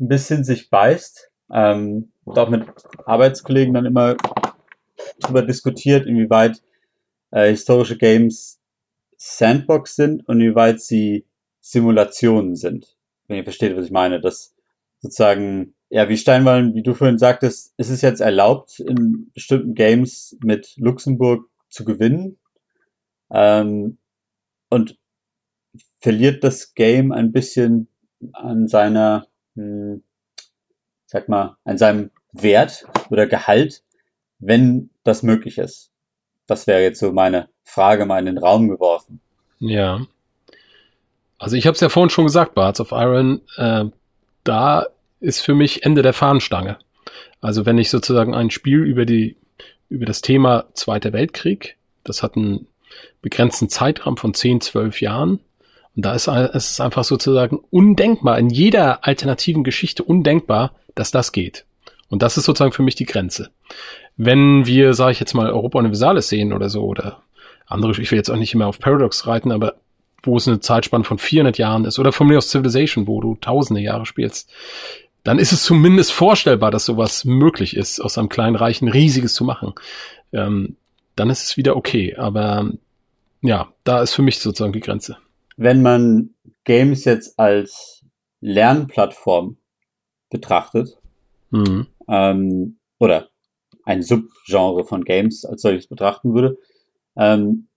ein 0.00 0.08
bisschen 0.08 0.42
sich 0.42 0.70
beißt. 0.70 1.30
Ähm, 1.52 2.10
und 2.24 2.38
auch 2.38 2.48
mit 2.48 2.64
Arbeitskollegen 3.04 3.74
dann 3.74 3.84
immer 3.84 4.16
darüber 5.20 5.42
diskutiert, 5.42 6.06
inwieweit 6.06 6.62
äh, 7.30 7.50
historische 7.50 7.98
Games 7.98 8.58
Sandbox 9.18 9.96
sind 9.96 10.26
und 10.26 10.40
inwieweit 10.40 10.80
sie 10.80 11.26
Simulationen 11.60 12.56
sind. 12.56 12.96
Wenn 13.28 13.36
ihr 13.36 13.44
versteht, 13.44 13.76
was 13.76 13.84
ich 13.84 13.92
meine. 13.92 14.18
Dass 14.18 14.54
sozusagen, 15.00 15.74
ja, 15.90 16.08
wie 16.08 16.16
Steinwallen, 16.16 16.74
wie 16.74 16.82
du 16.82 16.94
vorhin 16.94 17.18
sagtest, 17.18 17.74
ist 17.76 17.90
es 17.90 18.00
jetzt 18.00 18.20
erlaubt, 18.20 18.80
in 18.80 19.30
bestimmten 19.34 19.74
Games 19.74 20.38
mit 20.42 20.72
Luxemburg 20.78 21.50
zu 21.68 21.84
gewinnen. 21.84 22.38
Ähm, 23.34 23.98
und 24.70 24.96
verliert 26.00 26.44
das 26.44 26.74
Game 26.74 27.12
ein 27.12 27.32
bisschen 27.32 27.88
an 28.32 28.68
seiner, 28.68 29.26
hm, 29.56 30.02
sag 31.06 31.28
mal, 31.28 31.56
an 31.64 31.78
seinem 31.78 32.10
Wert 32.32 32.86
oder 33.10 33.26
Gehalt, 33.26 33.82
wenn 34.38 34.90
das 35.02 35.22
möglich 35.22 35.58
ist. 35.58 35.90
Das 36.46 36.66
wäre 36.66 36.82
jetzt 36.82 37.00
so 37.00 37.12
meine 37.12 37.48
Frage 37.62 38.06
mal 38.06 38.18
in 38.18 38.26
den 38.26 38.38
Raum 38.38 38.68
geworfen. 38.68 39.20
Ja. 39.58 40.06
Also 41.38 41.56
ich 41.56 41.66
habe 41.66 41.74
es 41.74 41.80
ja 41.80 41.88
vorhin 41.88 42.10
schon 42.10 42.26
gesagt, 42.26 42.54
Bards 42.54 42.80
of 42.80 42.92
Iron, 42.92 43.42
äh, 43.56 43.84
da 44.44 44.86
ist 45.20 45.40
für 45.40 45.54
mich 45.54 45.84
Ende 45.84 46.02
der 46.02 46.12
Fahnenstange. 46.12 46.78
Also 47.40 47.66
wenn 47.66 47.78
ich 47.78 47.90
sozusagen 47.90 48.34
ein 48.34 48.50
Spiel 48.50 48.82
über 48.82 49.04
die 49.04 49.36
über 49.88 50.06
das 50.06 50.22
Thema 50.22 50.64
Zweiter 50.74 51.12
Weltkrieg, 51.12 51.76
das 52.04 52.22
hat 52.22 52.36
einen 52.36 52.66
begrenzten 53.22 53.68
Zeitraum 53.68 54.16
von 54.16 54.34
10, 54.34 54.60
12 54.60 55.00
Jahren. 55.00 55.40
Und 55.96 56.04
da 56.04 56.14
ist 56.14 56.26
es 56.28 56.80
einfach 56.80 57.04
sozusagen 57.04 57.60
undenkbar, 57.70 58.38
in 58.38 58.50
jeder 58.50 59.06
alternativen 59.06 59.64
Geschichte 59.64 60.02
undenkbar, 60.02 60.72
dass 60.94 61.10
das 61.10 61.32
geht. 61.32 61.64
Und 62.08 62.22
das 62.22 62.36
ist 62.36 62.44
sozusagen 62.44 62.72
für 62.72 62.82
mich 62.82 62.96
die 62.96 63.06
Grenze. 63.06 63.50
Wenn 64.16 64.66
wir, 64.66 64.94
sage 64.94 65.12
ich 65.12 65.20
jetzt 65.20 65.34
mal, 65.34 65.50
Europa 65.50 65.78
Universalis 65.78 66.28
sehen 66.28 66.52
oder 66.52 66.68
so, 66.68 66.84
oder 66.84 67.22
andere, 67.66 67.92
ich 68.00 68.10
will 68.10 68.18
jetzt 68.18 68.30
auch 68.30 68.36
nicht 68.36 68.54
immer 68.54 68.66
auf 68.66 68.78
Paradox 68.78 69.26
reiten, 69.26 69.52
aber 69.52 69.76
wo 70.22 70.36
es 70.36 70.48
eine 70.48 70.60
Zeitspanne 70.60 71.04
von 71.04 71.18
400 71.18 71.58
Jahren 71.58 71.84
ist, 71.84 71.98
oder 71.98 72.12
von 72.12 72.26
mir 72.26 72.38
aus 72.38 72.50
Civilization, 72.50 73.06
wo 73.06 73.20
du 73.20 73.36
tausende 73.40 73.80
Jahre 73.80 74.06
spielst, 74.06 74.50
dann 75.22 75.38
ist 75.38 75.52
es 75.52 75.64
zumindest 75.64 76.12
vorstellbar, 76.12 76.70
dass 76.70 76.84
sowas 76.84 77.24
möglich 77.24 77.76
ist, 77.76 78.00
aus 78.00 78.18
einem 78.18 78.28
kleinen 78.28 78.56
Reich 78.56 78.82
ein 78.82 78.88
riesiges 78.88 79.34
zu 79.34 79.44
machen. 79.44 79.72
Ähm, 80.32 80.76
dann 81.16 81.30
ist 81.30 81.42
es 81.42 81.56
wieder 81.56 81.76
okay. 81.76 82.14
Aber 82.16 82.70
ja, 83.44 83.72
da 83.84 84.00
ist 84.02 84.14
für 84.14 84.22
mich 84.22 84.38
sozusagen 84.38 84.72
die 84.72 84.80
Grenze. 84.80 85.18
Wenn 85.56 85.82
man 85.82 86.30
Games 86.64 87.04
jetzt 87.04 87.38
als 87.38 88.02
Lernplattform 88.40 89.58
betrachtet, 90.30 90.96
mhm. 91.50 91.86
ähm, 92.08 92.78
oder 92.98 93.28
ein 93.84 94.02
Subgenre 94.02 94.84
von 94.84 95.04
Games 95.04 95.44
als 95.44 95.60
solches 95.60 95.86
betrachten 95.86 96.32
würde, 96.34 96.56
ähm, 97.16 97.68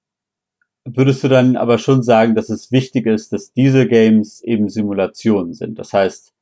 würdest 0.85 1.21
du 1.23 1.27
dann 1.27 1.57
aber 1.57 1.79
schon 1.79 2.01
sagen, 2.01 2.33
dass 2.33 2.49
es 2.49 2.71
wichtig 2.71 3.05
ist, 3.05 3.33
dass 3.33 3.51
diese 3.51 3.87
Games 3.87 4.41
eben 4.41 4.69
Simulationen 4.69 5.53
sind? 5.53 5.77
Das 5.77 5.91
heißt, 5.91 6.33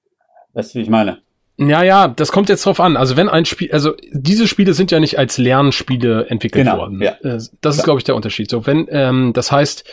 weißt 0.54 0.76
du, 0.76 0.80
wie 0.80 0.84
ich 0.84 0.90
meine? 0.90 1.24
Ja, 1.58 1.84
ja, 1.84 2.08
das 2.10 2.32
kommt 2.32 2.50
jetzt 2.50 2.66
drauf 2.66 2.80
an. 2.80 2.98
Also 2.98 3.16
wenn 3.16 3.30
ein 3.30 3.46
Spiel, 3.46 3.72
also 3.72 3.94
diese 4.12 4.48
Spiele 4.48 4.74
sind 4.74 4.92
ja 4.92 5.00
nicht 5.00 5.18
als 5.18 5.38
Lernspiele 5.38 6.28
entwickelt 6.28 6.66
genau, 6.66 6.78
worden. 6.78 7.02
Ja. 7.02 7.12
Äh, 7.24 7.40
das 7.62 7.78
ist, 7.78 7.84
glaube 7.84 8.00
ich, 8.00 8.04
der 8.04 8.16
Unterschied. 8.16 8.50
So, 8.50 8.66
wenn, 8.66 8.88
ähm, 8.90 9.32
das 9.34 9.52
heißt, 9.52 9.86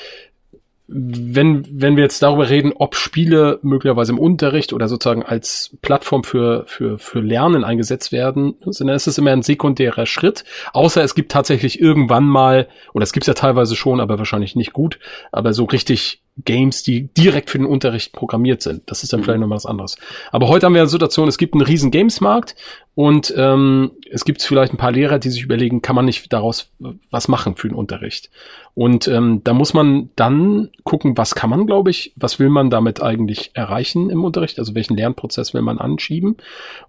wenn, 0.94 1.64
wenn 1.70 1.96
wir 1.96 2.02
jetzt 2.02 2.22
darüber 2.22 2.50
reden, 2.50 2.72
ob 2.74 2.96
Spiele 2.96 3.58
möglicherweise 3.62 4.12
im 4.12 4.18
Unterricht 4.18 4.72
oder 4.72 4.88
sozusagen 4.88 5.22
als 5.22 5.76
Plattform 5.80 6.24
für, 6.24 6.64
für, 6.66 6.98
für 6.98 7.20
Lernen 7.20 7.64
eingesetzt 7.64 8.12
werden, 8.12 8.56
dann 8.60 8.88
ist 8.88 9.06
es 9.06 9.16
immer 9.16 9.30
ein 9.30 9.42
sekundärer 9.42 10.04
Schritt. 10.04 10.44
Außer 10.72 11.02
es 11.02 11.14
gibt 11.14 11.32
tatsächlich 11.32 11.80
irgendwann 11.80 12.24
mal, 12.24 12.68
oder 12.92 13.04
es 13.04 13.12
gibt 13.12 13.24
es 13.24 13.28
ja 13.28 13.34
teilweise 13.34 13.76
schon, 13.76 14.00
aber 14.00 14.18
wahrscheinlich 14.18 14.56
nicht 14.56 14.72
gut, 14.72 14.98
aber 15.30 15.52
so 15.54 15.64
richtig 15.64 16.22
Games, 16.38 16.82
die 16.82 17.12
direkt 17.12 17.50
für 17.50 17.58
den 17.58 17.66
Unterricht 17.66 18.12
programmiert 18.12 18.62
sind. 18.62 18.90
Das 18.90 19.02
ist 19.02 19.12
dann 19.12 19.20
mhm. 19.20 19.24
vielleicht 19.24 19.40
nochmal 19.40 19.56
was 19.56 19.66
anderes. 19.66 19.96
Aber 20.30 20.48
heute 20.48 20.64
haben 20.64 20.72
wir 20.72 20.80
eine 20.80 20.88
Situation, 20.88 21.28
es 21.28 21.36
gibt 21.36 21.54
einen 21.54 21.62
riesen 21.62 21.90
Games-Markt 21.90 22.56
und 22.94 23.34
ähm, 23.36 23.92
es 24.10 24.24
gibt 24.24 24.42
vielleicht 24.42 24.72
ein 24.72 24.78
paar 24.78 24.92
Lehrer, 24.92 25.18
die 25.18 25.28
sich 25.28 25.42
überlegen, 25.42 25.82
kann 25.82 25.94
man 25.94 26.06
nicht 26.06 26.32
daraus 26.32 26.70
was 27.10 27.28
machen 27.28 27.56
für 27.56 27.68
den 27.68 27.76
Unterricht. 27.76 28.30
Und 28.74 29.08
ähm, 29.08 29.42
da 29.44 29.52
muss 29.52 29.74
man 29.74 30.08
dann 30.16 30.70
gucken, 30.84 31.18
was 31.18 31.34
kann 31.34 31.50
man, 31.50 31.66
glaube 31.66 31.90
ich, 31.90 32.14
was 32.16 32.38
will 32.38 32.48
man 32.48 32.70
damit 32.70 33.02
eigentlich 33.02 33.50
erreichen 33.52 34.08
im 34.08 34.24
Unterricht, 34.24 34.58
also 34.58 34.74
welchen 34.74 34.96
Lernprozess 34.96 35.52
will 35.52 35.62
man 35.62 35.78
anschieben. 35.78 36.38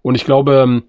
Und 0.00 0.14
ich 0.14 0.24
glaube, 0.24 0.62
ähm, 0.62 0.84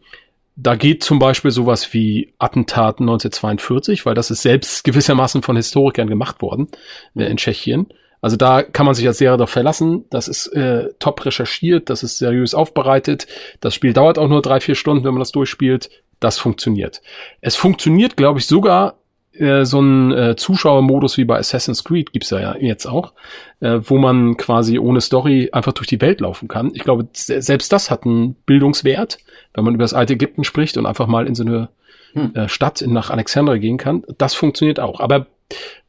da 0.55 0.75
geht 0.75 1.03
zum 1.03 1.19
Beispiel 1.19 1.51
sowas 1.51 1.93
wie 1.93 2.33
Attentat 2.39 3.01
1942, 3.01 4.05
weil 4.05 4.15
das 4.15 4.31
ist 4.31 4.41
selbst 4.41 4.85
gewissermaßen 4.85 5.41
von 5.41 5.57
Historikern 5.57 6.07
gemacht 6.07 6.41
worden 6.41 6.69
äh, 7.15 7.25
in 7.25 7.35
Tschechien. 7.35 7.87
Also 8.25 8.37
da 8.37 8.63
kann 8.63 8.87
man 8.87 8.95
sich 8.95 9.05
als 9.05 9.19
Lehrer 9.19 9.37
doch 9.37 9.49
verlassen. 9.49 10.05
Das 10.09 10.27
ist 10.27 10.47
äh, 10.47 10.89
top 10.97 11.23
recherchiert, 11.27 11.91
das 11.91 12.01
ist 12.01 12.17
seriös 12.17 12.55
aufbereitet. 12.55 13.27
Das 13.59 13.75
Spiel 13.75 13.93
dauert 13.93 14.17
auch 14.17 14.27
nur 14.27 14.41
drei, 14.41 14.59
vier 14.59 14.73
Stunden, 14.73 15.03
wenn 15.03 15.13
man 15.13 15.19
das 15.19 15.31
durchspielt. 15.31 15.91
Das 16.19 16.39
funktioniert. 16.39 17.03
Es 17.41 17.55
funktioniert, 17.55 18.17
glaube 18.17 18.39
ich, 18.39 18.47
sogar 18.47 18.95
äh, 19.33 19.63
so 19.63 19.79
ein 19.79 20.11
äh, 20.11 20.35
Zuschauermodus 20.35 21.17
wie 21.17 21.25
bei 21.25 21.37
Assassin's 21.37 21.83
Creed 21.83 22.13
gibt's 22.13 22.31
ja 22.31 22.55
jetzt 22.57 22.87
auch, 22.87 23.13
äh, 23.59 23.81
wo 23.83 23.99
man 23.99 24.37
quasi 24.37 24.79
ohne 24.79 25.01
Story 25.01 25.49
einfach 25.51 25.73
durch 25.73 25.85
die 25.85 26.01
Welt 26.01 26.19
laufen 26.19 26.47
kann. 26.47 26.71
Ich 26.73 26.81
glaube, 26.81 27.07
selbst 27.13 27.71
das 27.71 27.91
hat 27.91 28.07
einen 28.07 28.33
Bildungswert, 28.47 29.19
wenn 29.53 29.65
man 29.65 29.75
über 29.75 29.83
das 29.83 29.93
alte 29.93 30.13
Ägypten 30.13 30.43
spricht 30.43 30.77
und 30.77 30.87
einfach 30.87 31.05
mal 31.05 31.27
in 31.27 31.35
so 31.35 31.43
eine 31.43 31.69
hm. 32.13 32.33
äh, 32.33 32.49
Stadt 32.49 32.81
in, 32.81 32.91
nach 32.91 33.11
Alexandria 33.11 33.59
gehen 33.59 33.77
kann. 33.77 34.03
Das 34.17 34.33
funktioniert 34.33 34.79
auch. 34.79 34.99
Aber 34.99 35.27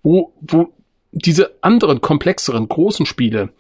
wo, 0.03 0.35
wo 0.43 0.76
diese 1.17 1.57
anderen 1.63 2.01
komplexeren 2.01 2.69
großen 2.69 3.07
Spiele, 3.07 3.51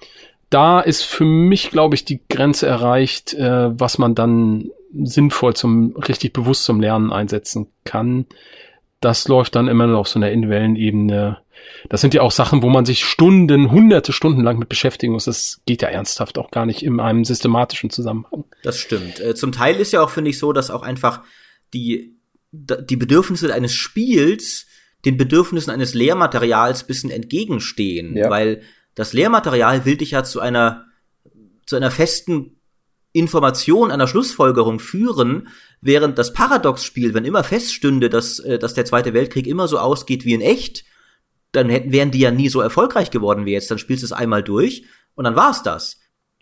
da 0.50 0.80
ist 0.80 1.02
für 1.02 1.24
mich, 1.24 1.70
glaube 1.70 1.94
ich, 1.94 2.04
die 2.04 2.20
Grenze 2.28 2.66
erreicht, 2.66 3.34
äh, 3.34 3.78
was 3.78 3.98
man 3.98 4.14
dann 4.14 4.70
sinnvoll 4.92 5.54
zum 5.54 5.96
richtig 5.96 6.32
bewusst 6.32 6.64
zum 6.64 6.80
Lernen 6.80 7.12
einsetzen 7.12 7.68
kann. 7.84 8.26
Das 9.00 9.26
läuft 9.28 9.56
dann 9.56 9.68
immer 9.68 9.86
noch 9.86 10.00
auf 10.00 10.08
so 10.08 10.18
einer 10.18 10.30
individuellen 10.30 10.76
Ebene. 10.76 11.38
Das 11.88 12.00
sind 12.00 12.14
ja 12.14 12.22
auch 12.22 12.30
Sachen, 12.30 12.62
wo 12.62 12.68
man 12.68 12.84
sich 12.84 13.04
Stunden, 13.04 13.70
hunderte 13.70 14.12
Stunden 14.12 14.42
lang 14.42 14.58
mit 14.58 14.68
beschäftigen 14.68 15.14
muss. 15.14 15.24
Das 15.24 15.60
geht 15.66 15.82
ja 15.82 15.88
ernsthaft 15.88 16.38
auch 16.38 16.50
gar 16.50 16.66
nicht 16.66 16.82
in 16.82 17.00
einem 17.00 17.24
systematischen 17.24 17.90
Zusammenhang. 17.90 18.44
Das 18.62 18.78
stimmt. 18.78 19.18
Äh, 19.20 19.34
zum 19.34 19.52
Teil 19.52 19.76
ist 19.76 19.92
ja 19.92 20.02
auch, 20.02 20.10
finde 20.10 20.30
ich, 20.30 20.38
so, 20.38 20.52
dass 20.52 20.70
auch 20.70 20.82
einfach 20.82 21.22
die, 21.74 22.16
die 22.52 22.96
Bedürfnisse 22.96 23.52
eines 23.52 23.74
Spiels 23.74 24.66
den 25.06 25.16
Bedürfnissen 25.16 25.72
eines 25.72 25.94
Lehrmaterials 25.94 26.84
bisschen 26.86 27.10
entgegenstehen, 27.10 28.16
ja. 28.16 28.28
weil 28.28 28.62
das 28.94 29.12
Lehrmaterial 29.12 29.84
will 29.84 29.96
dich 29.96 30.10
ja 30.10 30.24
zu 30.24 30.40
einer 30.40 30.84
zu 31.66 31.76
einer 31.76 31.90
festen 31.90 32.60
Information, 33.12 33.90
einer 33.90 34.06
Schlussfolgerung 34.06 34.78
führen, 34.78 35.48
während 35.80 36.18
das 36.18 36.32
Paradox-Spiel, 36.32 37.14
wenn 37.14 37.24
immer 37.24 37.42
feststünde, 37.42 38.10
dass, 38.10 38.38
äh, 38.40 38.58
dass 38.58 38.74
der 38.74 38.84
Zweite 38.84 39.14
Weltkrieg 39.14 39.46
immer 39.46 39.68
so 39.68 39.78
ausgeht 39.78 40.24
wie 40.24 40.34
in 40.34 40.42
echt, 40.42 40.84
dann 41.52 41.70
hätten, 41.70 41.92
wären 41.92 42.10
die 42.10 42.20
ja 42.20 42.30
nie 42.30 42.48
so 42.48 42.60
erfolgreich 42.60 43.10
geworden 43.10 43.46
wie 43.46 43.52
jetzt. 43.52 43.70
Dann 43.70 43.78
spielst 43.78 44.02
du 44.02 44.06
es 44.06 44.12
einmal 44.12 44.42
durch 44.42 44.84
und 45.14 45.24
dann 45.24 45.34
war's 45.34 45.62
das. 45.62 45.98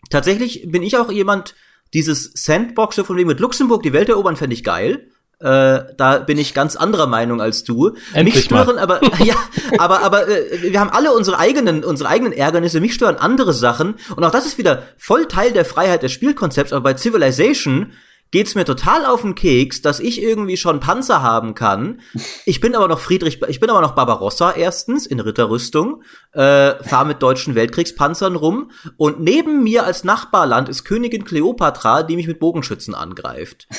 Tatsächlich 0.09 0.69
bin 0.69 0.83
ich 0.83 0.97
auch 0.97 1.11
jemand, 1.11 1.55
dieses 1.93 2.31
Sandbox 2.35 2.97
von 2.97 3.15
wegen 3.15 3.29
mit 3.29 3.39
Luxemburg 3.39 3.81
die 3.81 3.93
Welt 3.93 4.09
erobern, 4.09 4.35
fände 4.35 4.53
ich 4.53 4.63
geil. 4.63 5.11
Äh, 5.45 5.93
da 5.95 6.17
bin 6.17 6.39
ich 6.39 6.55
ganz 6.55 6.75
anderer 6.75 7.05
Meinung 7.05 7.39
als 7.39 7.63
du. 7.63 7.95
Endlich 8.13 8.35
mich 8.35 8.45
stören 8.45 8.77
mal. 8.77 8.79
aber 8.79 8.99
ja, 9.23 9.35
aber 9.77 10.01
aber 10.01 10.27
äh, 10.27 10.71
wir 10.71 10.79
haben 10.79 10.89
alle 10.89 11.13
unsere 11.13 11.37
eigenen 11.37 11.83
unsere 11.83 12.09
eigenen 12.09 12.33
Ärgernisse. 12.33 12.81
Mich 12.81 12.95
stören 12.95 13.17
andere 13.17 13.53
Sachen 13.53 13.93
und 14.15 14.23
auch 14.23 14.31
das 14.31 14.47
ist 14.47 14.57
wieder 14.57 14.81
voll 14.97 15.27
Teil 15.27 15.51
der 15.51 15.63
Freiheit 15.63 16.01
des 16.01 16.11
Spielkonzepts. 16.13 16.73
Aber 16.73 16.81
bei 16.81 16.97
Civilization 16.97 17.91
geht's 18.35 18.53
mir 18.53 18.65
total 18.65 19.05
auf 19.05 19.21
den 19.21 19.33
Keks, 19.33 19.81
dass 19.81 20.01
ich 20.01 20.21
irgendwie 20.21 20.57
schon 20.57 20.81
Panzer 20.81 21.23
haben 21.23 21.55
kann. 21.55 22.01
Ich 22.43 22.59
bin 22.59 22.75
aber 22.75 22.89
noch 22.89 22.99
Friedrich, 22.99 23.41
ich 23.47 23.61
bin 23.61 23.69
aber 23.69 23.79
noch 23.79 23.93
Barbarossa 23.95 24.51
erstens 24.51 25.05
in 25.05 25.21
Ritterrüstung, 25.21 26.03
äh, 26.33 26.73
fahre 26.83 27.05
mit 27.05 27.21
deutschen 27.21 27.55
Weltkriegspanzern 27.55 28.35
rum 28.35 28.71
und 28.97 29.21
neben 29.21 29.63
mir 29.63 29.85
als 29.85 30.03
Nachbarland 30.03 30.67
ist 30.67 30.83
Königin 30.83 31.23
Kleopatra, 31.23 32.03
die 32.03 32.17
mich 32.17 32.27
mit 32.27 32.39
Bogenschützen 32.39 32.93
angreift. 32.93 33.69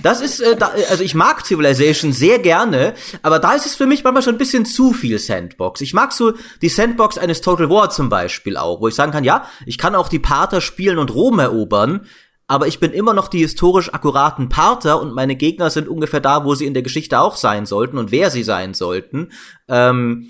Das 0.00 0.20
ist, 0.20 0.38
äh, 0.38 0.54
da, 0.54 0.70
also 0.90 1.02
ich 1.02 1.16
mag 1.16 1.44
Civilization 1.44 2.12
sehr 2.12 2.38
gerne, 2.38 2.94
aber 3.22 3.40
da 3.40 3.54
ist 3.54 3.66
es 3.66 3.74
für 3.74 3.86
mich 3.86 4.04
manchmal 4.04 4.22
schon 4.22 4.36
ein 4.36 4.38
bisschen 4.38 4.64
zu 4.64 4.92
viel 4.92 5.18
Sandbox. 5.18 5.80
Ich 5.80 5.92
mag 5.92 6.12
so 6.12 6.34
die 6.62 6.68
Sandbox 6.68 7.18
eines 7.18 7.40
Total 7.40 7.68
War 7.68 7.90
zum 7.90 8.10
Beispiel 8.10 8.58
auch, 8.58 8.80
wo 8.80 8.86
ich 8.86 8.94
sagen 8.94 9.10
kann, 9.10 9.24
ja, 9.24 9.48
ich 9.66 9.76
kann 9.76 9.96
auch 9.96 10.08
die 10.08 10.20
Pater 10.20 10.60
spielen 10.60 10.98
und 10.98 11.12
Rom 11.12 11.40
erobern, 11.40 12.06
aber 12.46 12.66
ich 12.66 12.78
bin 12.78 12.92
immer 12.92 13.14
noch 13.14 13.28
die 13.28 13.38
historisch 13.38 13.92
akkuraten 13.92 14.48
Parther 14.48 15.00
und 15.00 15.14
meine 15.14 15.36
Gegner 15.36 15.70
sind 15.70 15.88
ungefähr 15.88 16.20
da, 16.20 16.44
wo 16.44 16.54
sie 16.54 16.66
in 16.66 16.74
der 16.74 16.82
Geschichte 16.82 17.18
auch 17.18 17.36
sein 17.36 17.64
sollten 17.66 17.96
und 17.96 18.10
wer 18.10 18.30
sie 18.30 18.42
sein 18.42 18.74
sollten. 18.74 19.32
Ähm, 19.68 20.28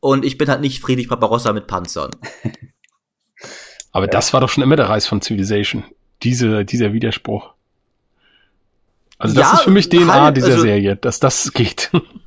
und 0.00 0.24
ich 0.24 0.38
bin 0.38 0.48
halt 0.48 0.60
nicht 0.60 0.80
Friedrich 0.80 1.08
Barbarossa 1.08 1.52
mit 1.52 1.66
Panzern. 1.66 2.10
Aber 3.92 4.06
das 4.06 4.32
war 4.32 4.40
doch 4.40 4.48
schon 4.48 4.62
immer 4.62 4.76
der 4.76 4.88
Reis 4.88 5.06
von 5.06 5.22
Civilization. 5.22 5.84
Diese, 6.22 6.64
dieser 6.64 6.92
Widerspruch. 6.92 7.54
Also 9.18 9.34
das 9.34 9.50
ja, 9.50 9.54
ist 9.54 9.62
für 9.62 9.70
mich 9.70 9.88
DNA 9.88 10.12
halt, 10.12 10.36
dieser 10.36 10.48
also, 10.48 10.62
Serie, 10.62 10.96
dass 10.96 11.20
das 11.20 11.52
geht. 11.52 11.90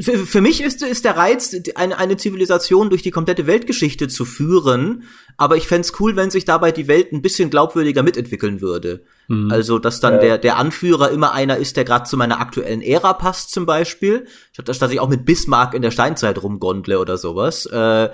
für, 0.00 0.18
für 0.18 0.40
mich 0.40 0.62
ist, 0.62 0.82
ist 0.82 1.04
der 1.04 1.16
Reiz, 1.16 1.54
eine, 1.74 1.98
eine 1.98 2.16
Zivilisation 2.16 2.90
durch 2.90 3.02
die 3.02 3.10
komplette 3.10 3.46
Weltgeschichte 3.46 4.08
zu 4.08 4.24
führen, 4.24 5.04
aber 5.36 5.56
ich 5.56 5.66
fände 5.66 5.88
cool, 6.00 6.16
wenn 6.16 6.30
sich 6.30 6.44
dabei 6.44 6.72
die 6.72 6.88
Welt 6.88 7.12
ein 7.12 7.22
bisschen 7.22 7.50
glaubwürdiger 7.50 8.02
mitentwickeln 8.02 8.60
würde. 8.60 9.04
Mhm. 9.28 9.50
Also, 9.50 9.78
dass 9.78 10.00
dann 10.00 10.14
ja. 10.14 10.20
der, 10.20 10.38
der 10.38 10.56
Anführer 10.56 11.10
immer 11.10 11.32
einer 11.32 11.58
ist, 11.58 11.76
der 11.76 11.84
gerade 11.84 12.04
zu 12.04 12.16
meiner 12.16 12.40
aktuellen 12.40 12.82
Ära 12.82 13.12
passt, 13.12 13.52
zum 13.52 13.66
Beispiel. 13.66 14.26
Statt 14.52 14.68
dass 14.68 14.90
ich 14.90 15.00
auch 15.00 15.08
mit 15.08 15.24
Bismarck 15.24 15.74
in 15.74 15.82
der 15.82 15.90
Steinzeit 15.90 16.42
rumgondle 16.42 16.98
oder 16.98 17.16
sowas. 17.16 17.66
Äh, 17.66 18.10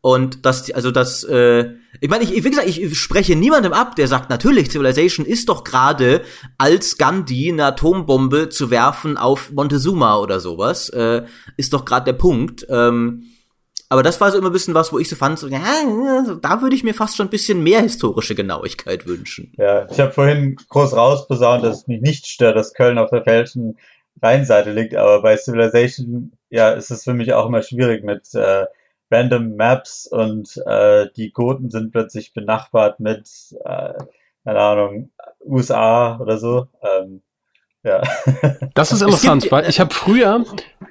und 0.00 0.46
das, 0.46 0.70
also 0.70 0.90
das, 0.90 1.24
äh, 1.24 1.70
ich 2.00 2.08
meine, 2.08 2.22
ich, 2.22 2.32
wie 2.44 2.50
gesagt, 2.50 2.68
ich 2.68 2.98
spreche 2.98 3.34
niemandem 3.34 3.72
ab, 3.72 3.96
der 3.96 4.06
sagt, 4.06 4.30
natürlich, 4.30 4.70
Civilization 4.70 5.26
ist 5.26 5.48
doch 5.48 5.64
gerade 5.64 6.22
als 6.56 6.98
Gandhi 6.98 7.50
eine 7.50 7.66
Atombombe 7.66 8.48
zu 8.48 8.70
werfen 8.70 9.16
auf 9.16 9.50
Montezuma 9.50 10.18
oder 10.18 10.38
sowas, 10.38 10.88
äh, 10.90 11.24
ist 11.56 11.72
doch 11.72 11.84
gerade 11.84 12.04
der 12.04 12.12
Punkt. 12.12 12.64
Ähm, 12.70 13.24
aber 13.88 14.02
das 14.02 14.20
war 14.20 14.30
so 14.30 14.38
immer 14.38 14.50
ein 14.50 14.52
bisschen 14.52 14.74
was, 14.74 14.92
wo 14.92 14.98
ich 14.98 15.08
so 15.08 15.16
fand, 15.16 15.38
so, 15.38 15.48
ja, 15.48 15.62
da 16.42 16.62
würde 16.62 16.76
ich 16.76 16.84
mir 16.84 16.94
fast 16.94 17.16
schon 17.16 17.26
ein 17.26 17.30
bisschen 17.30 17.62
mehr 17.62 17.80
historische 17.80 18.34
Genauigkeit 18.34 19.06
wünschen. 19.06 19.52
Ja, 19.56 19.90
ich 19.90 19.98
habe 19.98 20.12
vorhin 20.12 20.56
groß 20.68 20.94
rausposaunt, 20.94 21.64
dass 21.64 21.78
es 21.78 21.86
mich 21.86 22.02
nicht 22.02 22.26
stört, 22.26 22.56
dass 22.56 22.74
Köln 22.74 22.98
auf 22.98 23.10
der 23.10 23.24
falschen 23.24 23.78
Rheinseite 24.22 24.72
liegt, 24.72 24.94
aber 24.94 25.22
bei 25.22 25.36
Civilization, 25.36 26.32
ja, 26.50 26.70
ist 26.70 26.90
es 26.90 27.04
für 27.04 27.14
mich 27.14 27.32
auch 27.32 27.46
immer 27.46 27.62
schwierig 27.62 28.04
mit 28.04 28.32
äh, 28.34 28.66
random 29.10 29.56
Maps 29.56 30.06
und 30.06 30.60
äh, 30.66 31.08
die 31.16 31.32
Goten 31.32 31.70
sind 31.70 31.92
plötzlich 31.92 32.32
benachbart 32.32 33.00
mit, 33.00 33.28
äh, 33.64 33.94
keine 34.44 34.60
Ahnung, 34.60 35.10
USA 35.44 36.18
oder 36.18 36.38
so. 36.38 36.66
Ähm, 36.82 37.22
ja. 37.82 38.02
Das 38.74 38.92
ist 38.92 39.02
interessant, 39.02 39.50
weil 39.50 39.68
ich 39.68 39.80
habe 39.80 39.92
früher 39.92 40.44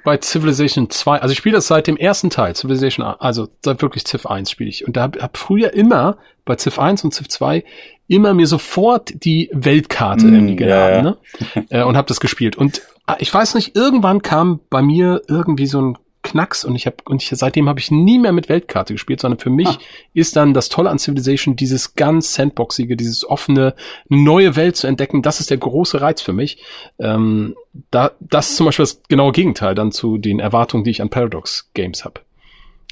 bei 0.04 0.18
Civilization 0.18 0.90
2, 0.90 1.20
also 1.20 1.32
ich 1.32 1.38
spiele 1.38 1.56
das 1.56 1.66
seit 1.66 1.86
dem 1.86 1.96
ersten 1.96 2.28
Teil, 2.28 2.54
Civilization, 2.54 3.04
also 3.04 3.48
seit 3.64 3.80
wirklich 3.80 4.04
Civ 4.06 4.26
1 4.26 4.50
spiele 4.50 4.68
ich. 4.68 4.86
Und 4.86 4.96
da 4.96 5.02
habe 5.02 5.20
hab 5.20 5.36
früher 5.36 5.72
immer 5.72 6.18
bei 6.44 6.56
Civ 6.56 6.78
1 6.78 7.04
und 7.04 7.14
Civ 7.14 7.28
2 7.28 7.64
immer 8.08 8.34
mir 8.34 8.46
sofort 8.46 9.24
die 9.24 9.50
Weltkarte 9.52 10.26
mm, 10.26 10.34
irgendwie 10.34 10.56
geladen 10.56 11.04
ja, 11.04 11.16
ja. 11.54 11.60
Ne? 11.60 11.66
Äh, 11.70 11.82
und 11.84 11.96
habe 11.96 12.08
das 12.08 12.20
gespielt. 12.20 12.56
Und 12.56 12.82
ah, 13.06 13.16
ich 13.18 13.32
weiß 13.32 13.54
nicht, 13.54 13.76
irgendwann 13.76 14.22
kam 14.22 14.60
bei 14.70 14.82
mir 14.82 15.22
irgendwie 15.28 15.66
so 15.66 15.80
ein 15.80 15.98
Knacks 16.30 16.64
und 16.64 16.74
ich 16.74 16.86
habe 16.86 16.96
und 17.04 17.22
ich, 17.22 17.30
seitdem 17.32 17.68
habe 17.68 17.80
ich 17.80 17.90
nie 17.90 18.18
mehr 18.18 18.32
mit 18.32 18.48
Weltkarte 18.48 18.94
gespielt, 18.94 19.20
sondern 19.20 19.38
für 19.38 19.50
mich 19.50 19.68
ah. 19.68 19.78
ist 20.14 20.36
dann 20.36 20.54
das 20.54 20.68
Tolle 20.68 20.90
an 20.90 20.98
Civilization 20.98 21.56
dieses 21.56 21.94
ganz 21.94 22.34
Sandboxige, 22.34 22.96
dieses 22.96 23.28
offene, 23.28 23.74
neue 24.08 24.56
Welt 24.56 24.76
zu 24.76 24.86
entdecken. 24.86 25.22
Das 25.22 25.40
ist 25.40 25.50
der 25.50 25.58
große 25.58 26.00
Reiz 26.00 26.20
für 26.20 26.32
mich. 26.32 26.62
Ähm, 26.98 27.54
da, 27.90 28.12
das 28.20 28.50
ist 28.50 28.56
zum 28.56 28.66
Beispiel 28.66 28.84
das 28.84 29.02
genaue 29.08 29.32
Gegenteil 29.32 29.74
dann 29.74 29.92
zu 29.92 30.18
den 30.18 30.40
Erwartungen, 30.40 30.84
die 30.84 30.90
ich 30.90 31.02
an 31.02 31.10
Paradox 31.10 31.70
Games 31.74 32.04
habe. 32.04 32.20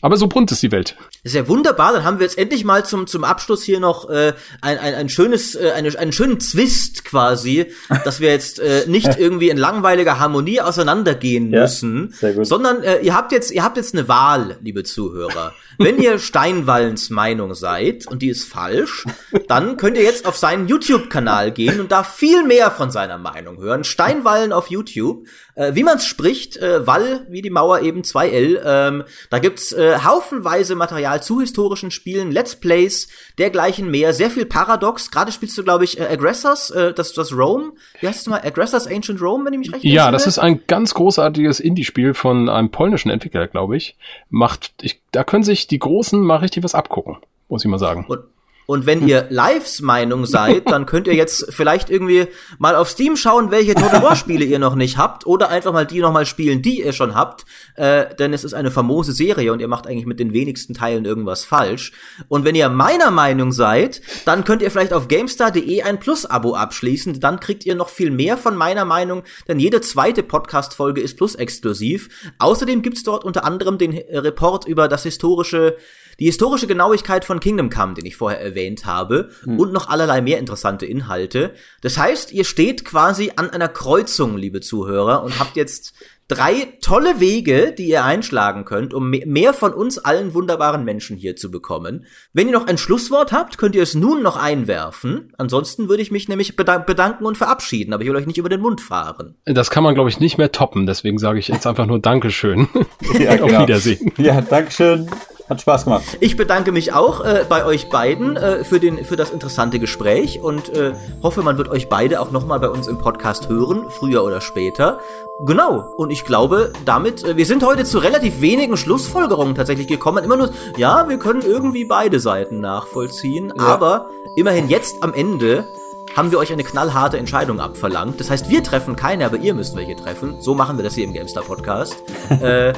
Aber 0.02 0.18
so 0.18 0.27
bunt 0.27 0.52
ist 0.52 0.62
die 0.62 0.73
Welt. 0.73 0.94
Das 1.23 1.32
ist 1.32 1.35
ja 1.35 1.48
wunderbar. 1.48 1.93
Dann 1.94 2.05
haben 2.05 2.18
wir 2.18 2.27
jetzt 2.27 2.36
endlich 2.36 2.64
mal 2.64 2.85
zum, 2.85 3.06
zum 3.06 3.24
Abschluss 3.24 3.62
hier 3.62 3.81
noch 3.81 4.10
äh, 4.10 4.35
ein, 4.60 4.78
ein, 4.78 4.94
ein 4.94 5.09
schönes, 5.09 5.55
äh, 5.55 5.73
eine, 5.74 5.98
einen 5.98 6.12
schönen 6.12 6.39
Zwist 6.39 7.05
quasi, 7.06 7.73
dass 8.05 8.20
wir 8.20 8.31
jetzt 8.31 8.60
äh, 8.60 8.85
nicht 8.86 9.18
irgendwie 9.18 9.48
in 9.48 9.56
langweiliger 9.56 10.18
Harmonie 10.18 10.60
auseinandergehen 10.60 11.51
ja, 11.51 11.62
müssen, 11.62 12.14
sondern 12.43 12.82
äh, 12.82 12.98
ihr 13.01 13.14
habt 13.14 13.32
jetzt, 13.32 13.51
ihr 13.51 13.64
habt 13.64 13.78
jetzt 13.78 13.94
eine 13.94 14.06
Wahl, 14.06 14.59
liebe 14.60 14.85
Zuhörer. 14.85 15.55
Wenn 15.78 15.98
ihr 15.98 16.18
Steinwallens 16.20 17.09
Meinung 17.09 17.55
seid 17.55 18.06
und 18.06 18.20
die 18.20 18.28
ist 18.28 18.44
falsch, 18.44 19.06
dann 19.48 19.78
könnt 19.78 19.97
ihr 19.97 20.05
jetzt 20.05 20.27
auf 20.27 20.36
seinen 20.36 20.68
YouTube-Kanal 20.68 21.52
gehen 21.52 21.81
und 21.81 21.90
da 21.90 22.05
viel 22.05 22.44
mehr 22.44 22.70
von 22.70 22.90
seiner 22.90 23.18
Meinung 23.18 23.59
hören. 23.59 23.82
Steinwallen 23.82 24.52
auf 24.52 24.68
YouTube. 24.68 25.27
Äh, 25.57 25.74
wie 25.74 25.83
man 25.83 25.97
es 25.97 26.07
spricht, 26.07 26.59
äh, 26.59 26.87
Wall, 26.87 27.27
wie 27.28 27.43
die 27.43 27.51
Mauer 27.51 27.81
eben 27.81 28.03
2L. 28.03 28.61
Ähm, 28.65 29.05
da 29.31 29.39
gibt's 29.39 29.73
äh, 29.73 29.99
haufenweise 30.05 30.77
Material 30.77 31.23
zu 31.23 31.41
historischen 31.41 31.91
Spielen, 31.91 32.31
Let's 32.31 32.57
Plays, 32.57 33.09
dergleichen 33.39 33.91
mehr. 33.91 34.12
Sehr 34.12 34.31
viel 34.31 34.45
Paradox. 34.45 35.11
Gerade 35.11 35.33
spielst 35.33 35.57
du, 35.57 35.65
glaube 35.65 35.85
ich, 35.85 35.99
äh, 35.99 36.05
Aggressors, 36.05 36.70
äh, 36.70 36.93
das, 36.93 37.15
das 37.15 37.33
Rome. 37.33 37.73
Wie 38.01 38.07
heißt 38.07 38.20
es 38.20 38.27
mal? 38.27 38.43
Aggressors 38.43 38.87
Ancient 38.87 39.20
Rome, 39.20 39.47
wenn 39.47 39.55
ich 39.55 39.59
mich 39.59 39.73
recht 39.73 39.85
erinnere? 39.85 40.05
Ja, 40.05 40.11
das 40.11 40.27
ist 40.27 40.39
ein 40.39 40.61
ganz 40.66 40.93
großartiges 40.93 41.61
Indie-Spiel 41.61 42.12
von 42.12 42.51
einem 42.51 42.70
polnischen 42.70 43.11
Entwickler, 43.11 43.49
glaube 43.49 43.78
ich. 43.78 43.97
Macht, 44.28 44.74
ich, 44.83 45.01
da 45.11 45.24
können 45.24 45.43
sich 45.43 45.66
die 45.66 45.78
Großen 45.78 46.20
mal 46.20 46.37
richtig 46.37 46.65
was 46.65 46.74
abgucken, 46.74 47.16
muss 47.49 47.65
ich 47.65 47.70
mal 47.70 47.78
sagen. 47.78 48.05
Und 48.07 48.20
und 48.67 48.85
wenn 48.85 49.07
ihr 49.07 49.27
Lives 49.31 49.81
Meinung 49.81 50.27
seid, 50.27 50.71
dann 50.71 50.87
könnt 50.87 51.07
ihr 51.07 51.15
jetzt 51.15 51.53
vielleicht 51.53 51.89
irgendwie 51.89 52.27
mal 52.59 52.75
auf 52.75 52.91
Steam 52.91 53.17
schauen, 53.17 53.51
welche 53.53 53.75
Total 53.75 54.03
War 54.03 54.17
Spiele 54.17 54.45
ihr 54.45 54.59
noch 54.59 54.75
nicht 54.75 54.99
habt 54.99 55.27
oder 55.27 55.49
einfach 55.51 55.73
mal 55.73 55.87
die 55.87 56.01
noch 56.01 56.13
mal 56.13 56.27
spielen, 56.27 56.63
die 56.63 56.83
ihr 56.83 56.93
schon 56.93 57.15
habt, 57.15 57.45
äh, 57.77 58.15
denn 58.17 58.33
es 58.33 58.43
ist 58.45 58.55
eine 58.55 58.73
famose 58.73 59.13
Serie 59.13 59.53
und 59.53 59.61
ihr 59.61 59.69
macht 59.69 59.87
eigentlich 59.87 60.07
mit 60.07 60.19
den 60.19 60.33
wenigsten 60.33 60.75
Teilen 60.75 61.05
irgendwas 61.05 61.45
falsch. 61.45 61.93
Und 62.29 62.45
wenn 62.45 62.57
ihr 62.57 62.69
meiner 62.69 63.11
Meinung 63.13 63.53
seid, 63.53 64.03
dann 64.25 64.45
könnt 64.45 64.63
ihr 64.63 64.71
vielleicht 64.71 64.93
auf 64.93 65.09
GameStar.de 65.09 65.83
ein 65.83 66.01
Plus-Abo 66.01 66.55
abschließen, 66.55 67.21
dann 67.21 67.39
kriegt 67.39 67.65
ihr 67.67 67.77
noch 67.77 67.89
viel 67.89 68.11
mehr 68.11 68.37
von 68.37 68.57
meiner 68.57 68.85
Meinung, 68.85 69.23
denn 69.47 69.61
jede 69.61 69.81
zweite 69.81 70.25
Podcast-Folge 70.25 71.01
ist 71.01 71.17
Plus-exklusiv. 71.17 72.09
Außerdem 72.39 72.83
gibt's 72.83 73.05
dort 73.05 73.25
unter 73.25 73.45
anderem 73.45 73.79
den 73.79 73.93
Report 73.93 74.67
über 74.67 74.89
das 74.89 75.05
historische 75.05 75.77
die 76.21 76.27
historische 76.27 76.67
Genauigkeit 76.67 77.25
von 77.25 77.41
Kingdom 77.41 77.71
Come, 77.71 77.95
den 77.95 78.07
ich 78.07 78.17
vorher 78.17 78.41
erwähnt 78.41 78.87
habe, 78.87 79.31
hm. 79.43 79.59
und 79.59 79.73
noch 79.73 79.89
allerlei 79.89 80.21
mehr 80.21 80.39
interessante 80.39 80.87
Inhalte. 80.87 81.53
Das 81.83 81.99
heißt, 81.99 82.33
ihr 82.33 82.45
steht 82.45 82.85
quasi 82.85 83.33
an 83.37 83.51
einer 83.51 83.69
Kreuzung, 83.69 84.37
liebe 84.37 84.61
Zuhörer, 84.61 85.23
und 85.23 85.39
habt 85.39 85.57
jetzt 85.57 85.95
drei 86.29 86.73
tolle 86.81 87.21
Wege, 87.21 87.73
die 87.77 87.89
ihr 87.89 88.05
einschlagen 88.05 88.65
könnt, 88.65 88.95
um 88.95 89.11
mehr 89.11 89.55
von 89.55 89.73
uns 89.73 89.99
allen 89.99 90.35
wunderbaren 90.35 90.85
Menschen 90.85 91.17
hier 91.17 91.37
zu 91.37 91.51
bekommen. 91.51 92.05
Wenn 92.33 92.49
ihr 92.49 92.53
noch 92.53 92.67
ein 92.67 92.79
Schlusswort 92.79 93.33
habt, 93.33 93.59
könnt 93.59 93.75
ihr 93.75 93.83
es 93.83 93.95
nun 93.95 94.23
noch 94.23 94.37
einwerfen. 94.37 95.33
Ansonsten 95.39 95.89
würde 95.89 96.03
ich 96.03 96.11
mich 96.11 96.29
nämlich 96.29 96.57
bedanken 96.57 97.25
und 97.25 97.39
verabschieden, 97.39 97.93
aber 97.93 98.03
ich 98.03 98.09
will 98.09 98.17
euch 98.17 98.27
nicht 98.27 98.39
über 98.39 98.49
den 98.49 98.61
Mund 98.61 98.81
fahren. 98.81 99.37
Das 99.45 99.71
kann 99.71 99.85
man, 99.85 99.95
glaube 99.95 100.11
ich, 100.11 100.19
nicht 100.19 100.39
mehr 100.39 100.51
toppen. 100.51 100.87
Deswegen 100.87 101.19
sage 101.19 101.39
ich 101.39 101.49
jetzt 101.49 101.67
einfach 101.67 101.87
nur 101.87 102.01
Dankeschön. 102.01 102.69
Ja, 103.19 103.31
Auf 103.41 103.49
genau. 103.49 103.63
Wiedersehen. 103.63 104.13
Ja, 104.17 104.41
Dankeschön. 104.41 105.09
Hat 105.48 105.60
Spaß 105.60 105.85
gemacht. 105.85 106.05
Ich 106.20 106.36
bedanke 106.36 106.73
mich 106.73 106.93
auch 106.93 107.24
äh, 107.24 107.44
bei 107.48 107.64
euch 107.64 107.89
beiden 107.89 108.36
äh, 108.36 108.64
für, 108.64 108.81
den, 108.81 109.05
für 109.05 109.14
das 109.14 109.31
interessante 109.31 109.78
Gespräch 109.78 110.40
und 110.40 110.70
äh, 110.70 110.94
hoffe, 111.23 111.43
man 111.43 111.56
wird 111.56 111.68
euch 111.68 111.89
beide 111.89 112.20
auch 112.20 112.32
nochmal 112.32 112.59
bei 112.59 112.68
uns 112.68 112.89
im 112.89 112.98
Podcast 112.98 113.48
hören, 113.48 113.86
früher 113.90 114.24
oder 114.24 114.40
später. 114.40 114.98
Genau, 115.44 115.93
und 115.97 116.10
ich 116.10 116.24
glaube, 116.24 116.73
damit, 116.85 117.23
äh, 117.23 117.36
wir 117.36 117.47
sind 117.47 117.64
heute 117.64 117.85
zu 117.85 117.98
relativ 117.98 118.40
wenigen 118.40 118.77
Schlussfolgerungen 118.77 119.55
tatsächlich 119.55 119.86
gekommen. 119.86 120.24
Immer 120.24 120.36
nur, 120.36 120.51
ja, 120.77 121.09
wir 121.09 121.18
können 121.18 121.43
irgendwie 121.43 121.85
beide 121.85 122.18
Seiten 122.18 122.60
nachvollziehen, 122.60 123.52
ja. 123.56 123.64
aber 123.64 124.09
immerhin 124.35 124.68
jetzt 124.68 125.02
am 125.02 125.14
Ende 125.14 125.68
haben 126.16 126.32
wir 126.32 126.39
euch 126.39 126.52
eine 126.52 126.64
knallharte 126.64 127.18
Entscheidung 127.18 127.60
abverlangt. 127.60 128.18
Das 128.18 128.31
heißt, 128.31 128.48
wir 128.48 128.64
treffen 128.64 128.97
keine, 128.97 129.27
aber 129.27 129.36
ihr 129.36 129.55
müsst 129.55 129.77
welche 129.77 129.94
treffen. 129.94 130.40
So 130.40 130.55
machen 130.55 130.77
wir 130.78 130.82
das 130.82 130.94
hier 130.94 131.05
im 131.05 131.12
GameStar 131.12 131.44
Podcast. 131.44 132.02
äh, 132.40 132.73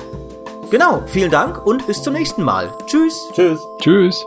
Genau, 0.70 1.02
vielen 1.06 1.30
Dank 1.30 1.64
und 1.64 1.86
bis 1.86 2.02
zum 2.02 2.12
nächsten 2.12 2.42
Mal. 2.42 2.72
Tschüss. 2.86 3.30
Tschüss. 3.32 3.66
Tschüss. 3.78 4.26